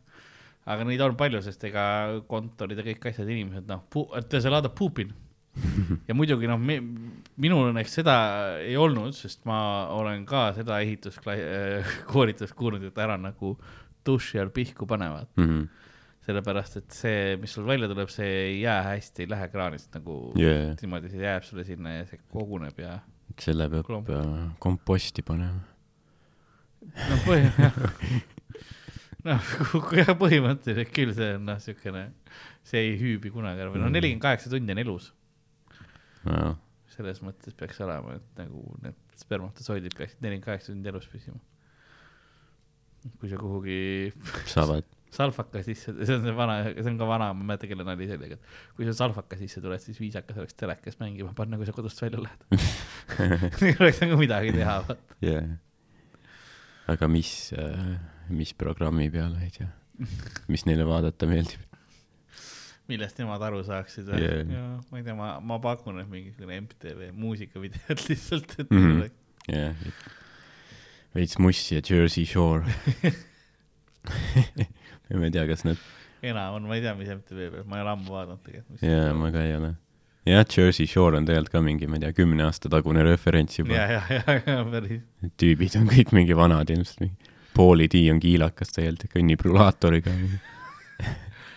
aga 0.68 0.86
neid 0.88 1.02
on 1.04 1.16
palju, 1.20 1.42
sest 1.44 1.64
ega 1.68 1.84
kontorid 2.28 2.80
ja 2.80 2.86
kõik 2.86 3.10
asjad, 3.10 3.28
inimesed 3.28 3.68
noh, 3.70 3.84
laadad 4.50 4.74
puupin 4.76 5.12
ja 6.08 6.16
muidugi 6.16 6.50
noh, 6.50 6.58
minul 6.58 7.70
õnneks 7.70 7.94
seda 8.00 8.16
ei 8.64 8.76
olnud, 8.80 9.14
sest 9.16 9.44
ma 9.48 9.88
olen 9.94 10.26
ka 10.28 10.48
seda 10.56 10.80
ehituskoolitust 10.84 12.56
kuulnud, 12.58 12.90
et 12.90 13.00
ära 13.04 13.16
nagu 13.20 13.54
duši 14.04 14.42
all 14.42 14.52
pihku 14.52 14.86
panevad 14.90 15.30
mm. 15.36 15.48
-hmm 15.48 15.84
sellepärast, 16.24 16.78
et 16.80 16.94
see, 16.96 17.36
mis 17.40 17.52
sul 17.52 17.66
välja 17.68 17.88
tuleb, 17.90 18.08
see 18.12 18.30
ei 18.46 18.60
jää 18.62 18.80
hästi, 18.86 19.24
ei 19.24 19.30
lähe 19.30 19.48
kraanist 19.52 19.92
nagu 19.96 20.16
yeah. 20.40 20.72
niimoodi, 20.80 21.10
see 21.12 21.20
jääb 21.20 21.44
sulle 21.44 21.66
sinna 21.68 21.98
ja 21.98 22.06
see 22.08 22.20
koguneb 22.32 22.78
ja. 22.80 22.96
selle 23.40 23.68
peab 23.72 23.84
klomp. 23.88 24.08
komposti 24.62 25.24
panema. 25.26 25.60
No 26.92 27.18
põhimõtteliselt 27.24 28.32
noh, 29.28 29.52
jah, 29.96 30.12
põhimõtteliselt 30.20 30.92
küll 30.94 31.14
see 31.16 31.30
on 31.38 31.48
noh, 31.48 31.60
siukene, 31.62 32.04
see 32.66 32.82
ei 32.90 32.98
hüübi 33.00 33.32
kunagi 33.34 33.64
ära. 33.64 33.72
Või 33.72 33.80
noh, 33.80 33.88
mm. 33.88 33.96
nelikümmend 33.98 34.24
kaheksa 34.24 34.52
tundi 34.52 34.74
on 34.74 34.84
elus. 34.84 35.10
No.. 36.24 36.54
selles 36.94 37.18
mõttes 37.20 37.52
peaks 37.58 37.80
olema, 37.84 38.14
et 38.16 38.38
nagu 38.40 38.62
need 38.80 38.96
spermatosoidid 39.20 39.96
peaksid 39.98 40.22
nelikümmend 40.24 40.46
kaheksa 40.46 40.72
tundi 40.72 40.88
elus 40.92 41.08
püsima. 41.10 41.40
kui 43.20 43.28
sa 43.28 43.40
kuhugi 43.40 43.80
saavad 44.54 44.88
salfaka 45.14 45.62
sisse, 45.62 45.92
see 45.94 46.16
on 46.16 46.24
see 46.24 46.34
vana, 46.34 46.56
see 46.72 46.90
on 46.90 46.96
ka 46.98 47.06
vana, 47.06 47.28
ma 47.36 47.44
ei 47.44 47.50
mäleta, 47.52 47.68
kelle 47.70 47.84
nali 47.86 48.08
see 48.08 48.16
oli, 48.18 48.32
aga 48.32 48.38
kui 48.74 48.88
sa 48.88 48.96
salfaka 48.98 49.38
sisse 49.38 49.62
tuled, 49.62 49.82
siis 49.82 50.00
viisakas 50.02 50.40
oleks 50.40 50.56
telekas 50.58 50.98
mängima 51.02 51.30
panna, 51.38 51.60
kui 51.60 51.68
sa 51.68 51.74
kodust 51.76 52.02
välja 52.02 52.24
lähed. 52.24 52.64
Oleks 53.84 54.00
nagu 54.02 54.18
midagi 54.18 54.56
teha, 54.56 54.80
vaata. 54.80 54.96
Yeah.. 55.22 55.54
Aga 56.92 57.08
mis 57.08 57.52
äh,, 57.56 57.94
mis 58.34 58.54
programmi 58.56 59.10
peal, 59.12 59.36
ei 59.44 59.52
tea, 59.54 59.70
mis 60.52 60.66
neile 60.68 60.86
vaadata 60.88 61.28
meeldib? 61.30 61.62
millest 62.90 63.16
nemad 63.20 63.40
aru 63.46 63.62
saaksid 63.64 64.10
või 64.10 64.24
yeah.? 64.24 64.74
ma 64.90 65.00
ei 65.00 65.06
tea, 65.06 65.16
ma, 65.16 65.30
ma 65.40 65.58
pakun, 65.62 66.02
et 66.02 66.10
mingisugune 66.10 66.60
MTV 66.66 67.10
muusikavideod 67.16 68.04
lihtsalt, 68.10 68.56
et 68.58 68.70
mm. 68.70 68.90
-hmm. 68.90 69.10
yeah., 69.48 69.88
veits 71.14 71.38
Mussi 71.38 71.78
ja 71.78 71.84
Jersey 71.84 72.26
Shore 72.28 72.68
ma 75.14 75.24
ei 75.24 75.32
tea, 75.32 75.46
kas 75.48 75.64
need. 75.64 75.80
enam 76.22 76.58
on, 76.58 76.68
ma 76.68 76.76
ei 76.76 76.84
tea, 76.84 76.94
mis 76.98 77.08
MTV 77.14 77.50
peal, 77.56 77.64
ma 77.68 77.80
ei 77.80 77.86
ole 77.86 77.94
ammu 77.96 78.12
vaadanud 78.18 78.44
tegelikult. 78.44 78.84
jaa, 78.84 79.14
ma 79.16 79.32
ka 79.32 79.44
ei 79.44 79.56
ole. 79.56 79.74
Jah, 80.26 80.46
Jersey 80.48 80.86
Shore 80.90 81.18
on 81.20 81.28
tegelikult 81.28 81.52
ka 81.54 81.62
mingi, 81.64 81.88
ma 81.90 81.98
ei 81.98 82.06
tea, 82.06 82.14
kümne 82.16 82.46
aasta 82.46 82.70
tagune 82.72 83.04
referents 83.06 83.60
juba. 83.60 83.76
ja, 83.76 83.86
ja, 83.90 84.02
ja, 84.18 84.38
ja 84.40 84.64
päris. 84.72 85.04
tüübid 85.40 85.78
on 85.80 85.90
kõik 85.90 86.14
mingi 86.16 86.38
vanad 86.38 86.72
ilmselt, 86.74 87.30
Pauli 87.54 87.86
D 87.90 88.06
on 88.10 88.18
kiilakas 88.22 88.74
tegelikult, 88.74 89.12
kõnnib 89.14 89.44
rulaatoriga 89.46 90.14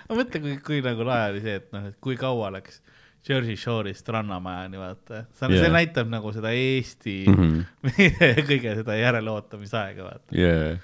ma 0.08 0.20
mõtlen, 0.20 0.44
kui, 0.44 0.60
kui 0.66 0.84
nagu 0.86 1.08
lahe 1.08 1.34
oli 1.34 1.42
see, 1.46 1.58
et 1.62 1.74
noh, 1.74 1.90
et 1.90 1.98
kui 2.04 2.20
kaua 2.20 2.52
läks 2.58 2.84
Jersey 3.28 3.58
Shore'ist 3.60 4.08
Rannamajani, 4.08 4.80
vaata. 4.80 5.26
see 5.36 5.58
yeah. 5.58 5.74
näitab 5.74 6.08
nagu 6.08 6.32
seda 6.32 6.54
Eesti 6.56 7.26
mm 7.28 7.42
-hmm. 7.42 8.46
kõige 8.52 8.78
seda 8.82 8.96
järeleootamisaega, 8.96 10.04
vaata 10.04 10.38
yeah 10.38 10.80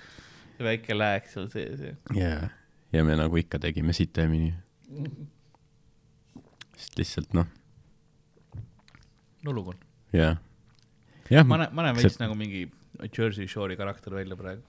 väike 0.63 0.98
lääk 0.98 1.30
seal 1.32 1.50
sees 1.52 1.82
ja. 1.82 1.96
jaa, 2.18 2.48
ja 2.94 3.04
me 3.04 3.16
nagu 3.18 3.38
ikka 3.40 3.60
tegime 3.60 3.94
sitemini. 3.94 4.54
sest 6.78 6.98
lihtsalt 7.00 7.34
noh. 7.38 7.48
Nulukond. 9.43 9.79
jah. 10.13 10.38
ma 11.45 11.59
näen, 11.63 11.73
ma 11.75 11.88
näen 11.88 12.00
veits 12.00 12.17
see... 12.17 12.23
nagu 12.23 12.38
mingi 12.39 12.65
Jersey 13.17 13.47
Shore'i 13.50 13.77
karakter 13.77 14.15
välja 14.15 14.38
praegu 14.38 14.62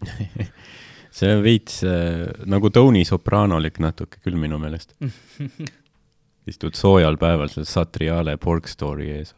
see 1.15 1.31
on 1.31 1.43
veits 1.45 1.83
äh, 1.87 2.27
nagu 2.51 2.71
Tony 2.75 3.05
Sopranolik 3.05 3.79
natuke 3.83 4.23
küll 4.25 4.39
minu 4.41 4.59
meelest 4.63 4.97
istud 6.51 6.77
soojal 6.77 7.19
päeval 7.21 7.53
seal 7.53 7.69
Satriale 7.69 8.37
pork 8.41 8.69
story 8.71 9.11
ees 9.19 9.35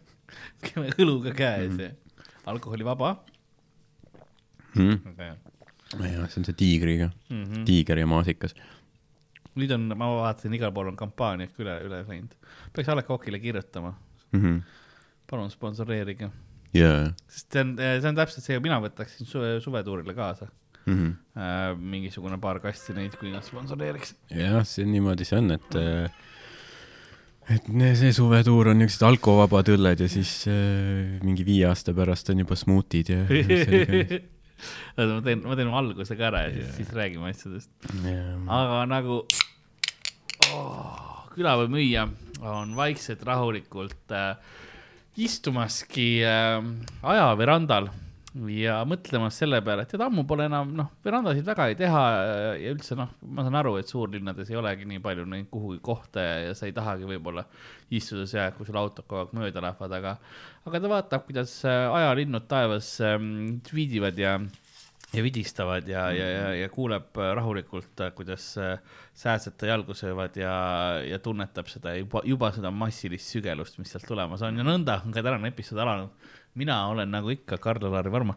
õluga 1.02 1.34
käes 1.36 1.74
mm. 1.74 1.80
ja 1.84 1.90
alkoholivaba 2.50 3.14
mm.. 4.74 5.16
jah, 5.20 5.38
see 6.30 6.42
on 6.42 6.46
see 6.48 6.56
tiigriga 6.56 7.10
mm, 7.10 7.42
-hmm. 7.44 7.64
tiiger 7.68 7.98
ja 7.98 8.06
maasikas. 8.06 8.54
nüüd 9.58 9.72
on, 9.74 9.88
ma 9.98 10.10
vaatasin, 10.20 10.54
igal 10.54 10.72
pool 10.74 10.92
on 10.92 10.98
kampaaniad 10.98 11.58
üle, 11.58 11.76
üle 11.86 12.04
läinud. 12.06 12.36
peaks 12.72 12.88
A 12.88 12.96
Le 12.96 13.04
Coq'ile 13.06 13.42
kirjutama 13.42 13.94
mm. 14.32 14.40
-hmm. 14.40 14.62
palun 15.30 15.50
sponsoreerige 15.50 16.30
yeah.. 16.74 17.12
sest 17.28 17.52
see 17.52 17.64
on, 17.64 17.76
see 17.76 18.08
on 18.08 18.18
täpselt 18.18 18.46
see, 18.46 18.58
mina 18.62 18.80
võtaksin 18.82 19.28
suve, 19.28 19.58
suvetuurile 19.64 20.14
kaasa 20.14 20.50
mm. 20.86 20.94
-hmm. 20.94 21.16
Äh, 21.40 21.78
mingisugune 21.78 22.38
paar 22.38 22.60
kasti 22.60 22.92
neid, 22.96 23.14
kui 23.20 23.30
nad 23.32 23.44
sponsoreeriks. 23.46 24.14
jah, 24.30 24.64
see 24.66 24.84
niimoodi 24.86 25.24
see 25.24 25.38
on, 25.38 25.50
et 25.56 25.78
äh, 25.78 26.10
et 27.50 27.70
see 27.98 28.12
suvetuur 28.14 28.70
on 28.72 28.78
niisugused 28.78 29.06
alkovabad 29.06 29.70
õlled 29.74 30.04
ja 30.04 30.08
siis 30.08 30.34
äh, 30.50 31.18
mingi 31.24 31.46
viie 31.46 31.66
aasta 31.70 31.94
pärast 31.96 32.30
on 32.30 32.44
juba 32.44 32.58
smuutid 32.58 33.14
ja 33.14 33.22
oota, 34.96 35.12
ma 35.14 35.20
teen, 35.24 35.44
ma 35.46 35.56
teen 35.58 35.72
alguse 35.82 36.16
ka 36.18 36.28
ära 36.30 36.44
ja 36.46 36.50
siis 36.54 36.66
yeah., 36.66 36.76
siis 36.78 36.96
räägime 36.96 37.30
asjadest 37.30 37.70
yeah.. 38.04 38.34
aga 38.46 38.82
nagu 38.90 39.22
oh, 40.50 41.24
külapäevamüüja 41.34 42.08
on 42.40 42.76
vaikselt 42.76 43.24
rahulikult 43.26 44.14
äh, 44.16 44.36
istumaski 45.20 46.20
äh, 46.24 46.60
ajaverandal 47.02 47.90
ja 48.50 48.76
mõtlemas 48.86 49.34
selle 49.40 49.58
peale, 49.64 49.82
et 49.82 49.90
tead, 49.90 50.02
ammu 50.04 50.22
pole 50.28 50.44
enam, 50.46 50.70
noh, 50.78 50.90
verandasid 51.02 51.46
väga 51.46 51.66
ei 51.70 51.76
teha 51.78 52.02
ja 52.60 52.70
üldse 52.70 52.94
noh, 52.98 53.10
ma 53.26 53.42
saan 53.42 53.58
aru, 53.58 53.74
et 53.80 53.90
suurlinnades 53.90 54.52
ei 54.52 54.58
olegi 54.60 54.86
nii 54.86 55.02
palju 55.02 55.24
neid 55.26 55.48
kuhugi 55.50 55.80
kohta 55.82 56.22
ja, 56.22 56.54
sa 56.54 56.68
ei 56.68 56.74
tahagi 56.76 57.08
võib-olla 57.10 57.44
istuda 57.90 58.28
seal, 58.30 58.54
kui 58.54 58.68
sul 58.68 58.78
autod 58.78 59.08
kogu 59.08 59.24
aeg 59.24 59.34
mööda 59.34 59.64
lähevad, 59.64 59.96
aga, 59.98 60.14
aga 60.68 60.82
ta 60.82 60.92
vaatab, 60.94 61.26
kuidas 61.26 61.56
äh, 61.66 61.88
ajalinnud 61.98 62.46
taevas 62.50 62.92
ähm, 63.02 63.58
tweedivad 63.66 64.20
ja 64.20 64.36
ja 65.14 65.22
vidistavad 65.22 65.88
ja, 65.88 66.08
ja, 66.14 66.26
ja, 66.30 66.50
ja 66.62 66.68
kuuleb 66.72 67.18
äh, 67.18 67.32
rahulikult, 67.38 67.92
äh, 68.00 68.12
kuidas 68.16 68.52
sääsed 69.14 69.56
ta 69.58 69.70
jalgu 69.70 69.94
söövad 69.94 70.36
ja, 70.38 70.52
ja 71.06 71.18
tunnetab 71.18 71.70
seda 71.72 71.94
juba, 71.98 72.22
juba 72.24 72.52
seda 72.56 72.70
massilist 72.70 73.32
sügelust, 73.34 73.78
mis 73.78 73.92
sealt 73.92 74.06
tulemas 74.08 74.42
on 74.46 74.60
ja 74.60 74.66
nõnda 74.66 75.00
on 75.04 75.16
ka 75.16 75.24
tänane 75.26 75.52
episood 75.54 75.82
alanud 75.82 76.30
mina 76.54 76.86
olen 76.86 77.10
nagu 77.10 77.30
ikka 77.30 77.58
Karl-Alari 77.62 78.12
Varma 78.12 78.36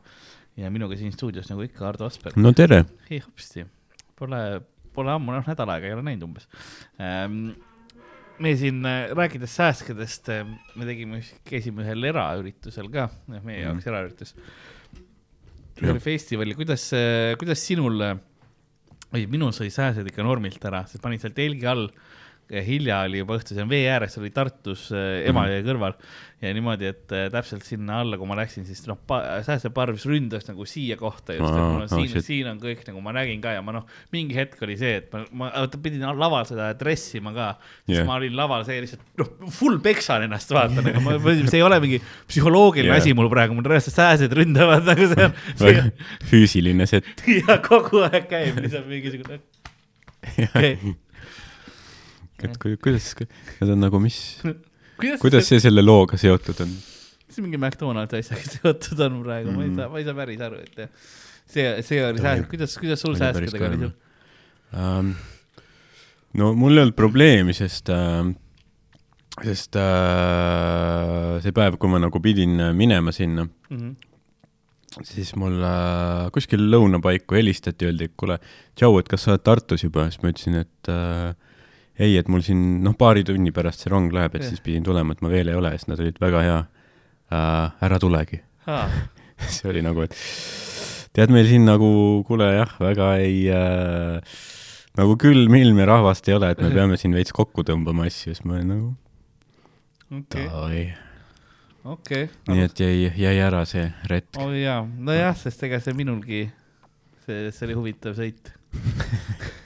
ja 0.57 0.71
minuga 0.71 0.97
siin 0.97 1.13
stuudios 1.13 1.49
nagu 1.49 1.65
ikka 1.65 1.87
Ardo 1.89 2.05
Asperg. 2.05 2.37
no 2.37 2.53
tere. 2.53 2.83
ei 3.09 3.19
hopsti, 3.23 3.65
pole, 4.19 4.39
pole 4.93 5.13
ammu, 5.13 5.33
noh 5.33 5.47
nädal 5.49 5.73
aega 5.73 5.89
ei 5.89 5.95
ole 5.95 6.05
näinud 6.05 6.27
umbes 6.27 6.49
ähm, 7.01 7.55
me 8.39 8.53
siin 8.57 8.85
äh, 8.85 9.07
rääkides 9.17 9.55
sääskedest, 9.55 10.29
äh, 10.33 10.45
me 10.75 10.85
tegime, 10.89 11.23
käisime 11.47 11.85
ühel 11.85 12.09
eraüritusel 12.11 12.89
ka, 12.93 13.09
meie 13.29 13.41
mm. 13.41 13.59
jaoks 13.67 13.89
eraüritus. 13.89 14.35
Oli 15.91 16.03
festival 16.03 16.53
kuidas, 16.57 16.89
kuidas 17.39 17.63
sinul, 17.67 18.01
oi 19.13 19.23
minul 19.31 19.53
sai 19.55 19.71
sääsed 19.73 20.07
ikka 20.09 20.25
normilt 20.25 20.63
ära, 20.69 20.83
sest 20.89 21.03
panid 21.03 21.23
seal 21.23 21.35
telgi 21.35 21.67
all 21.69 21.89
hilja 22.51 23.03
oli 23.07 23.21
juba 23.21 23.37
õhtu, 23.39 23.55
see 23.55 23.63
on 23.63 23.71
vee 23.71 23.87
ääres, 23.89 24.17
oli 24.19 24.31
Tartus 24.33 24.89
äh, 24.93 25.23
Emajõe 25.29 25.61
mm 25.61 25.67
kõrval. 25.67 25.97
Ja 26.43 26.49
niimoodi, 26.51 26.89
et 26.91 27.13
äh, 27.15 27.29
täpselt 27.31 27.63
sinna 27.63 28.01
alla, 28.03 28.17
kui 28.19 28.27
ma 28.27 28.35
läksin, 28.35 28.65
siis 28.67 28.81
noh, 28.89 28.97
säästeparvis 29.45 30.03
ründas 30.09 30.43
nagu 30.49 30.65
siia 30.67 30.97
kohta 30.99 31.37
just, 31.37 31.47
et 31.47 31.61
mul 31.61 31.85
on 31.85 31.91
siin 31.91 32.17
oh,, 32.19 32.25
siin 32.25 32.49
on 32.51 32.59
kõik 32.59 32.81
nagu 32.89 33.03
ma 33.05 33.13
nägin 33.15 33.39
ka 33.43 33.53
ja 33.55 33.61
ma 33.63 33.77
noh, 33.77 33.85
mingi 34.11 34.35
hetk 34.35 34.59
oli 34.67 34.75
see, 34.79 34.97
et 34.99 35.13
ma, 35.15 35.23
ma 35.39 35.63
pidin 35.71 36.03
laval 36.19 36.43
seda 36.49 36.73
dressima 36.75 37.31
ka, 37.35 37.47
siis 37.85 37.95
yeah. 38.01 38.09
ma 38.09 38.17
olin 38.19 38.35
laval 38.35 38.67
see 38.67 38.81
lihtsalt 38.83 39.05
noh, 39.23 39.31
full 39.55 39.79
peksan 39.85 40.27
ennast 40.27 40.51
vaata 40.51 40.83
nagu 40.83 41.05
ma, 41.05 41.15
see 41.47 41.61
ei 41.61 41.63
ole 41.63 41.79
mingi 41.85 42.01
psühholoogiline 42.27 42.91
yeah. 42.91 43.05
asi 43.05 43.15
mul 43.15 43.31
praegu, 43.31 43.55
mul 43.55 43.71
reaalselt 43.71 43.95
sääsed 43.95 44.35
ründavad 44.35 44.83
nagu 44.91 45.07
see 45.13 45.29
on. 45.29 45.39
See.... 45.63 45.87
füüsiline 46.27 46.89
set. 46.91 47.07
ja 47.39 47.55
kogu 47.63 48.03
aeg 48.09 48.27
käib 48.27 48.59
lihtsalt 48.59 48.91
mingisugune 48.91 49.39
okay 50.49 50.75
et 52.47 52.59
ku, 52.61 52.73
kuidas, 52.83 53.11
need 53.19 53.73
on 53.75 53.83
nagu, 53.83 54.01
mis 54.03 54.19
kuidas, 54.99 55.19
kuidas 55.23 55.49
see 55.49 55.61
selle 55.63 55.83
looga 55.85 56.19
seotud 56.21 56.63
on? 56.65 56.73
see 57.33 57.43
mingi 57.45 57.59
McDonaldi 57.59 58.21
asjaga 58.21 58.47
seotud 58.57 59.03
on 59.07 59.19
praegu 59.25 59.51
mm, 59.51 59.55
-hmm. 59.55 59.57
ma 59.57 59.63
ei 59.63 59.69
mhm. 59.69 59.79
saa, 59.79 59.89
ma 59.89 60.01
ei 60.01 60.07
saa 60.07 60.17
päris 60.21 60.45
aru, 60.47 60.61
et 60.63 60.79
see, 61.45 61.67
see 61.81 62.05
oli 62.05 62.23
sääst, 62.23 62.47
kuidas, 62.51 62.77
kuidas 62.81 63.05
sul 63.05 63.19
säästudega 63.19 63.69
oli 63.71 63.83
sul 63.83 63.93
um,? 64.77 65.13
no 66.39 66.53
mul 66.57 66.77
ei 66.77 66.85
olnud 66.85 66.97
probleemi, 66.97 67.53
sest 67.53 67.91
äh,, 67.93 68.31
sest 69.43 69.77
äh, 69.81 71.37
see 71.43 71.53
päev, 71.53 71.77
kui 71.81 71.89
ma 71.89 72.01
nagu 72.01 72.21
pidin 72.21 72.57
minema 72.77 73.13
sinna 73.15 73.45
mm, 73.45 73.77
-hmm 73.77 74.11
siis 75.01 75.33
mul 75.39 75.57
äh, 75.65 76.27
kuskil 76.33 76.67
lõuna 76.69 76.99
paiku 77.01 77.37
helistati, 77.37 77.87
öeldi, 77.89 78.09
et 78.09 78.15
kuule, 78.19 78.37
tšau, 78.77 78.99
et 78.99 79.09
kas 79.09 79.25
sa 79.25 79.33
oled 79.33 79.45
Tartus 79.45 79.85
juba, 79.85 80.05
siis 80.11 80.21
ma 80.21 80.33
ütlesin, 80.33 80.59
et 80.61 80.91
äh, 80.91 81.33
ei, 81.99 82.15
et 82.17 82.29
mul 82.31 82.41
siin 82.45 82.81
noh, 82.85 82.95
paari 82.97 83.25
tunni 83.27 83.53
pärast 83.53 83.83
see 83.83 83.91
rong 83.93 84.13
läheb, 84.13 84.37
et 84.37 84.45
ja. 84.45 84.49
siis 84.53 84.63
pidin 84.65 84.85
tulema, 84.85 85.13
et 85.13 85.21
ma 85.21 85.29
veel 85.31 85.51
ei 85.51 85.57
ole, 85.57 85.73
siis 85.77 85.89
nad 85.91 86.01
olid 86.01 86.17
väga 86.21 86.41
hea. 86.45 86.59
Äh,, 87.33 87.85
ära 87.85 87.97
tulegi. 88.01 88.41
See 89.53 89.67
oli 89.67 89.81
nagu, 89.83 90.03
et 90.05 90.13
tead, 91.15 91.31
meil 91.33 91.47
siin 91.49 91.65
nagu, 91.67 91.87
kuule 92.27 92.47
jah, 92.53 92.75
väga 92.79 93.07
ei 93.19 93.39
äh, 93.51 94.35
nagu 94.99 95.15
külm 95.19 95.55
ilm 95.57 95.81
ja 95.81 95.87
rahvast 95.89 96.29
ei 96.29 96.37
ole, 96.37 96.51
et 96.53 96.61
me 96.63 96.69
peame 96.77 96.99
siin 96.99 97.15
veits 97.15 97.35
kokku 97.35 97.65
tõmbama 97.67 98.07
asju, 98.09 98.33
siis 98.33 98.43
ma 98.47 98.57
olin 98.59 98.69
nagu 98.75 98.91
okay.. 100.19 100.45
davai. 100.45 100.83
Okei 101.83 102.27
okay.. 102.29 102.53
nii 102.53 102.63
et 102.63 102.83
jäi, 102.85 103.09
jäi 103.25 103.35
ära 103.43 103.65
see 103.67 103.89
retk. 104.11 104.37
oo 104.39 104.51
oh, 104.51 104.55
jaa, 104.55 104.83
nojah, 104.83 105.35
sest 105.39 105.65
ega 105.67 105.81
see 105.83 105.97
minulgi, 105.97 106.45
see, 107.25 107.49
see 107.51 107.67
oli 107.67 107.79
huvitav 107.81 108.15
sõit 108.19 108.53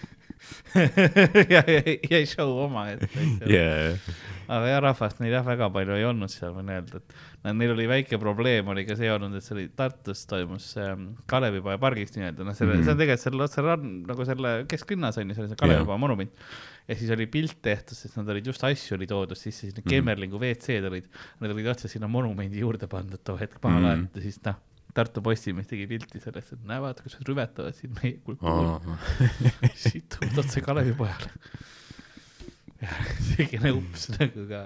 ja 1.54 1.62
jäi 1.66 2.26
show 2.30 2.52
omaette 2.66 3.08
yeah.. 3.48 3.98
aga 4.48 4.70
jah, 4.72 4.82
rahvast 4.84 5.22
neil 5.22 5.36
jah 5.38 5.46
väga 5.46 5.70
palju 5.74 5.98
ei 5.98 6.06
olnud 6.08 6.32
seal, 6.32 6.54
võin 6.56 6.72
öelda, 6.74 7.02
et 7.02 7.18
neil 7.58 7.74
oli 7.74 7.88
väike 7.90 8.20
probleem 8.22 8.70
oli 8.74 8.86
ka 8.88 8.98
see 9.00 9.10
olnud, 9.14 9.38
et 9.38 9.46
see 9.46 9.56
oli 9.58 9.66
Tartus 9.78 10.26
toimus 10.30 10.70
ähm, 10.82 11.10
Kalevipoja 11.30 11.80
pargis 11.82 12.16
nii-öelda, 12.16 12.48
noh, 12.48 12.58
selle 12.58 12.76
mm, 12.76 12.82
-hmm. 12.82 12.88
see 12.88 12.96
on 12.96 13.02
tegelikult 13.04 13.26
seal 13.26 13.48
otse 13.48 13.66
rann, 13.66 13.98
nagu 14.10 14.30
selle 14.30 14.54
kesklinnas 14.72 15.20
on 15.22 15.32
ju, 15.32 15.38
seal 15.38 15.48
on 15.48 15.54
see 15.54 15.64
Kalevipoja 15.64 15.96
yeah. 15.96 16.04
monument. 16.06 16.48
ja 16.88 16.96
siis 16.96 17.12
oli 17.16 17.28
pilt 17.32 17.60
tehtud, 17.62 17.98
sest 17.98 18.20
nad 18.20 18.30
olid 18.36 18.48
just 18.48 18.64
asju 18.64 18.96
oli 18.98 19.08
toodud 19.08 19.38
sisse, 19.38 19.68
siis 19.68 19.74
need 19.74 19.84
mm 19.84 19.90
-hmm. 19.90 19.98
Kemmerlingu 19.98 20.40
WC-d 20.40 20.92
olid, 20.92 21.12
need 21.42 21.58
olid 21.58 21.74
otse 21.74 21.92
sinna 21.92 22.08
monumendi 22.08 22.60
juurde 22.64 22.88
pandud 22.88 23.24
too 23.24 23.38
hetk 23.38 23.60
maha 23.64 23.80
mm 23.80 23.84
-hmm. 23.84 23.88
laetud 23.88 24.16
ja 24.16 24.22
siis 24.22 24.42
noh 24.46 24.67
Tartu 24.98 25.22
Postimees 25.22 25.70
tegi 25.70 25.86
pilti 25.90 26.22
sellest, 26.22 26.56
et 26.56 26.64
näe, 26.66 26.82
vaata, 26.82 27.04
kuidas 27.06 27.26
rüvetavad 27.28 27.76
siin 27.78 27.94
meie 28.00 28.16
kultuuri. 28.26 28.96
siit 29.84 30.08
tuleb 30.16 30.40
otse 30.42 30.64
Kalevipojale. 30.66 31.30
selline 33.28 33.74
ups 33.74 34.08
nagu 34.16 34.46
ka. 34.50 34.64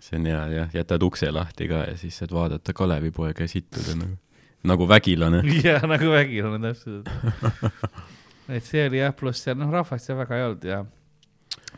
see 0.00 0.18
on 0.18 0.26
hea 0.30 0.42
jah, 0.54 0.74
jätad 0.74 1.02
ukse 1.06 1.30
lahti 1.30 1.68
ka 1.70 1.84
ja 1.88 1.96
siis 1.98 2.18
saad 2.18 2.34
vaadata 2.34 2.74
Kalevipoega 2.74 3.46
ja 3.46 3.50
sittuda 3.50 3.96
nagu, 3.98 4.18
nagu 4.70 4.88
vägilane. 4.90 5.42
jah, 5.66 5.86
nagu 5.90 6.10
vägilane 6.14 6.70
täpselt 6.70 7.10
et 8.56 8.66
see 8.66 8.86
oli 8.86 9.02
jah, 9.02 9.14
pluss 9.14 9.46
seal 9.46 9.58
noh, 9.58 9.70
rahvast 9.70 10.10
seal 10.10 10.18
väga 10.22 10.38
ei 10.38 10.46
olnud 10.48 10.68
ja 10.70 10.84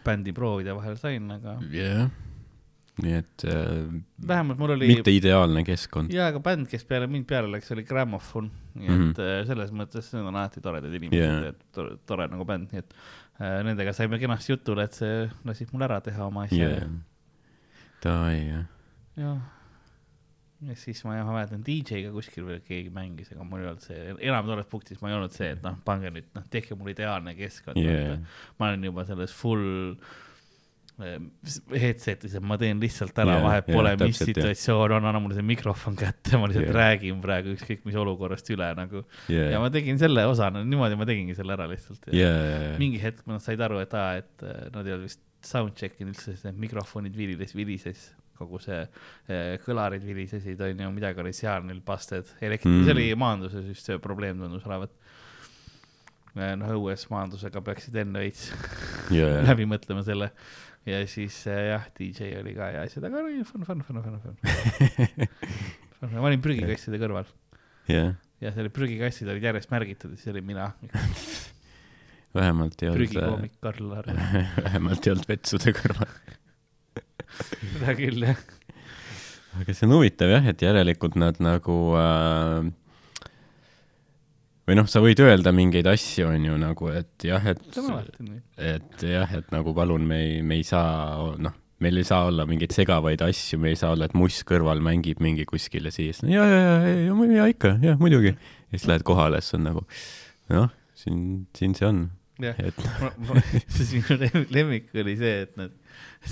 bändi 0.04 0.32
proovide 0.36 0.76
vahel 0.76 1.00
sain, 1.00 1.28
aga. 1.36 1.56
jah 1.68 2.04
yeah 2.04 2.31
nii 3.00 3.14
et 3.16 3.44
äh, 3.48 3.86
vähemalt 4.28 4.58
mul 4.60 4.74
oli 4.74 4.88
mitte 4.90 5.12
ideaalne 5.14 5.62
keskkond. 5.64 6.12
jaa, 6.12 6.26
aga 6.28 6.42
bänd, 6.44 6.68
kes 6.68 6.84
peale 6.88 7.06
mind 7.08 7.24
peale 7.28 7.48
läks, 7.54 7.70
oli 7.72 7.86
Grammofon, 7.88 8.50
nii 8.74 8.88
et 8.88 8.92
mm 8.92 9.06
-hmm. 9.14 9.46
selles 9.48 9.72
mõttes 9.72 10.10
need 10.12 10.28
on 10.28 10.36
alati 10.36 10.60
toredad 10.60 10.92
inimesed 10.98 11.46
yeah., 11.46 11.54
tore, 11.72 11.96
tore 12.06 12.28
nagu 12.28 12.44
bänd, 12.48 12.68
nii 12.72 12.82
et 12.82 12.92
äh, 13.40 13.62
nendega 13.64 13.94
saime 13.96 14.20
kenasti 14.20 14.52
jutule, 14.52 14.84
et 14.84 15.00
see 15.00 15.24
lasid 15.48 15.72
mul 15.72 15.88
ära 15.88 16.00
teha 16.04 16.28
oma 16.28 16.44
asja 16.44 16.68
yeah.. 16.68 16.92
Davai, 18.04 18.38
jah. 18.50 18.64
jah. 19.16 19.40
ja 20.68 20.76
siis 20.76 21.00
ma 21.06 21.16
jah, 21.16 21.30
mäletan 21.32 21.64
DJ-ga 21.64 22.12
kuskil 22.12 22.44
veel 22.50 22.60
keegi 22.66 22.92
mängis, 22.92 23.32
aga 23.32 23.46
mul 23.46 23.64
ei 23.64 23.70
olnud 23.70 23.86
see, 23.88 24.02
enam 24.20 24.52
tolles 24.52 24.68
punktis 24.68 25.00
ma 25.00 25.08
ei 25.08 25.16
olnud 25.16 25.32
see, 25.32 25.48
et 25.56 25.64
noh, 25.64 25.80
pange 25.86 26.12
nüüd, 26.12 26.28
noh, 26.36 26.44
tehke 26.52 26.76
mul 26.76 26.92
ideaalne 26.92 27.32
keskkond 27.40 27.80
yeah.. 27.80 28.20
ma 28.58 28.68
olen 28.68 28.84
juba 28.90 29.06
selles 29.08 29.32
full 29.32 29.96
headset'is, 31.02 32.36
et 32.38 32.44
ma 32.46 32.58
teen 32.60 32.80
lihtsalt 32.82 33.18
ära 33.22 33.36
yeah,, 33.36 33.44
vahet 33.46 33.68
pole 33.68 33.92
yeah,, 33.94 34.04
mis 34.06 34.20
situatsioon 34.22 34.96
on, 34.98 35.08
anna 35.10 35.20
mulle 35.22 35.38
see 35.38 35.46
mikrofon 35.46 35.98
kätte, 35.98 36.38
ma 36.38 36.48
lihtsalt 36.50 36.68
yeah. 36.68 36.78
räägin 36.78 37.20
praegu 37.24 37.56
ükskõik 37.56 37.84
mis 37.88 37.98
olukorrast 38.02 38.48
üle 38.54 38.70
nagu 38.78 39.04
yeah.. 39.32 39.52
ja 39.54 39.60
ma 39.62 39.70
tegin 39.74 40.00
selle 40.00 40.24
osa, 40.30 40.50
niimoodi 40.56 40.98
ma 41.00 41.08
tegingi 41.08 41.36
selle 41.38 41.56
ära 41.56 41.68
lihtsalt. 41.70 42.08
Yeah, 42.10 42.16
yeah, 42.22 42.64
yeah. 42.68 42.80
mingi 42.82 43.02
hetk 43.02 43.26
nad 43.30 43.44
said 43.44 43.62
aru, 43.64 43.82
et 43.82 43.94
aa, 43.98 44.22
et 44.22 44.46
äh, 44.46 44.66
nad 44.74 44.86
ei 44.86 44.96
olnud 44.96 45.10
vist 45.10 45.22
soundcheck 45.46 46.00
inud 46.00 46.14
üldse, 46.14 46.32
sest 46.32 46.46
need 46.46 46.60
mikrofonid 46.68 47.16
vilises, 47.18 47.54
vilises 47.58 48.10
kogu 48.38 48.60
see 48.62 48.80
äh, 48.82 49.54
kõlarid 49.62 50.04
vilisesid, 50.06 50.60
onju, 50.68 50.90
midagi 50.94 51.22
oli 51.22 51.34
seal 51.36 51.66
neil 51.66 51.82
busted, 51.86 52.28
elektri 52.42 52.70
mm., 52.70 52.86
see 52.86 52.96
oli 52.96 53.08
maanduses 53.18 53.68
just 53.70 53.88
see 53.88 53.98
probleem 54.02 54.40
tundus 54.42 54.66
olevat 54.68 54.92
äh, 56.36 56.54
noh, 56.58 56.74
õues 56.78 57.06
maandusega 57.12 57.62
peaksid 57.64 57.98
enne 58.04 58.24
veits 58.24 58.50
yeah. 59.12 59.40
läbi 59.48 59.68
mõtlema 59.70 60.04
selle 60.06 60.32
ja 60.86 61.02
siis 61.10 61.36
äh, 61.50 61.68
jah, 61.70 61.86
DJ 61.98 62.34
oli 62.40 62.54
ka 62.56 62.72
ja 62.74 62.82
asjad, 62.86 63.06
aga 63.08 63.22
oli 63.22 63.44
fun, 63.46 63.66
fun, 63.66 63.82
fun, 63.86 64.02
fun, 64.02 64.18
fun. 64.24 66.10
ma 66.16 66.26
olin 66.26 66.42
prügikastide 66.42 66.98
kõrval 67.02 67.28
yeah.. 67.90 68.14
ja 68.42 68.54
selle 68.56 68.72
prügikastid 68.74 69.30
olid 69.30 69.46
järjest 69.46 69.70
märgitud 69.72 70.14
ja 70.14 70.20
siis 70.20 70.32
olin 70.34 70.48
mina 70.48 70.72
vähemalt 72.38 72.82
ei 72.82 72.90
olnud. 72.90 73.04
prügikoomik 73.04 73.58
Karl 73.62 73.90
Laar 73.92 74.10
vähemalt 74.66 75.06
ei 75.06 75.14
olnud 75.14 75.30
vetsude 75.30 75.74
kõrval 75.78 76.10
seda 77.32 77.94
küll, 77.96 78.26
jah. 78.26 78.42
aga 79.60 79.74
see 79.76 79.86
on 79.88 79.96
huvitav 79.96 80.32
jah, 80.34 80.50
et 80.50 80.64
järelikult 80.66 81.16
nad 81.20 81.38
nagu 81.42 81.78
äh, 82.00 82.72
või 84.72 84.78
noh, 84.80 84.88
sa 84.88 85.02
võid 85.04 85.20
öelda 85.20 85.52
mingeid 85.52 85.84
asju, 85.90 86.30
on 86.32 86.46
ju, 86.48 86.54
nagu 86.56 86.88
et 86.88 87.26
jah, 87.28 87.44
et, 87.52 87.60
et 88.56 89.04
jah, 89.04 89.34
et 89.36 89.50
nagu 89.52 89.74
palun, 89.76 90.06
me 90.08 90.20
ei, 90.24 90.38
me 90.46 90.56
ei 90.62 90.64
saa, 90.64 91.34
noh, 91.36 91.58
meil 91.82 92.00
ei 92.00 92.06
saa 92.08 92.30
olla 92.30 92.46
mingeid 92.48 92.72
segavaid 92.72 93.20
asju, 93.26 93.58
me 93.60 93.74
ei 93.74 93.76
saa 93.76 93.92
olla, 93.92 94.08
et 94.08 94.16
muss 94.16 94.40
kõrval 94.48 94.80
mängib 94.84 95.20
mingi 95.20 95.44
kuskil 95.48 95.90
ja 95.90 95.92
siis 95.92 96.22
ja, 96.24 96.46
ja, 96.48 96.62
ja, 96.62 96.96
ja, 97.10 97.28
ja 97.36 97.48
ikka, 97.52 97.74
jah, 97.84 98.00
muidugi. 98.00 98.32
ja 98.32 98.72
siis 98.78 98.88
lähed 98.88 99.04
kohale, 99.04 99.42
siis 99.44 99.58
on 99.58 99.68
nagu 99.68 99.84
noh, 100.54 100.72
siin, 100.96 101.22
siin 101.58 101.76
see 101.76 101.90
on. 101.90 102.02
jah 102.40 102.64
et... 102.64 102.80
sinu 103.76 104.20
lemmik 104.54 104.88
oli 105.04 105.18
see, 105.20 105.42
et 105.44 105.60
nad 105.60 105.76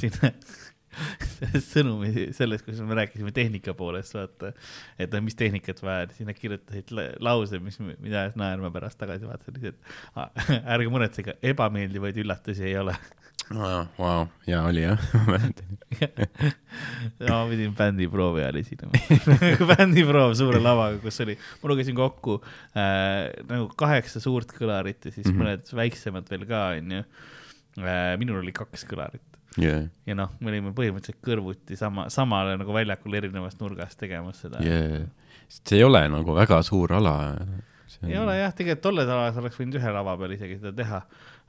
sinna 0.01 0.33
sõnumi 1.73 2.31
sellest, 2.37 2.65
kus 2.67 2.81
me 2.87 2.99
rääkisime 2.99 3.33
tehnika 3.35 3.75
poolest, 3.79 4.15
vaata, 4.17 4.53
et 5.01 5.15
mis 5.25 5.39
tehnikat 5.39 5.83
vaja, 5.85 6.09
siis 6.17 6.29
nad 6.29 6.39
kirjutasid 6.39 6.93
lause, 7.23 7.61
mis, 7.63 7.79
mida 8.03 8.29
naerma 8.39 8.73
pärast 8.75 9.01
tagasi 9.01 9.29
vaatasin, 9.29 9.73
et 9.73 10.61
ärge 10.75 10.93
muretsege, 10.93 11.39
ebameeldivaid 11.53 12.21
üllatusi 12.25 12.69
ei 12.71 12.77
ole. 12.81 12.97
Vau, 13.51 13.81
wow, 13.99 14.29
hea 14.47 14.59
oli 14.63 14.83
jah, 14.85 15.01
ma 15.15 15.23
mäletan. 15.33 15.79
ma 17.25 17.39
pidin 17.51 17.73
bändiproovi 17.75 18.45
ajal 18.45 18.61
esinema 18.61 19.65
bändiproov 19.73 20.37
suure 20.39 20.61
lavaga, 20.63 21.01
kus 21.03 21.19
oli, 21.25 21.35
ma 21.63 21.73
lugesin 21.73 21.97
kokku 21.99 22.37
äh, 22.79 23.27
nagu 23.49 23.67
kaheksa 23.81 24.23
suurt 24.23 24.55
kõlarit 24.55 25.03
ja 25.03 25.11
siis 25.11 25.27
mm 25.27 25.33
-hmm. 25.33 25.43
mõned 25.43 25.75
väiksemad 25.81 26.31
veel 26.31 26.47
ka, 26.47 26.63
onju 26.79 27.03
äh,. 27.03 28.15
minul 28.23 28.39
oli 28.45 28.55
kaks 28.55 28.87
kõlarit 28.87 29.30
yeah.. 29.59 29.89
ja 30.07 30.17
noh, 30.19 30.35
me 30.41 30.53
olime 30.53 30.75
põhimõtteliselt 30.77 31.23
kõrvuti 31.25 31.79
sama, 31.79 32.07
samale 32.13 32.57
nagu 32.61 32.75
väljakul 32.75 33.17
erinevast 33.19 33.61
nurgast 33.63 33.99
tegemas 34.01 34.43
seda 34.45 34.63
yeah.. 34.65 35.09
sest 35.49 35.73
see 35.73 35.81
ei 35.81 35.87
ole 35.87 36.03
nagu 36.13 36.37
väga 36.37 36.61
suur 36.67 36.95
ala. 37.01 37.17
On... 37.35 37.59
ei 38.07 38.19
ole 38.21 38.37
jah, 38.39 38.55
tegelikult 38.55 38.87
tolles 38.87 39.11
alas 39.11 39.41
oleks 39.41 39.59
võinud 39.61 39.81
ühe 39.81 39.95
lava 39.97 40.17
peal 40.21 40.37
isegi 40.37 40.61
seda 40.61 40.75
teha 40.77 41.01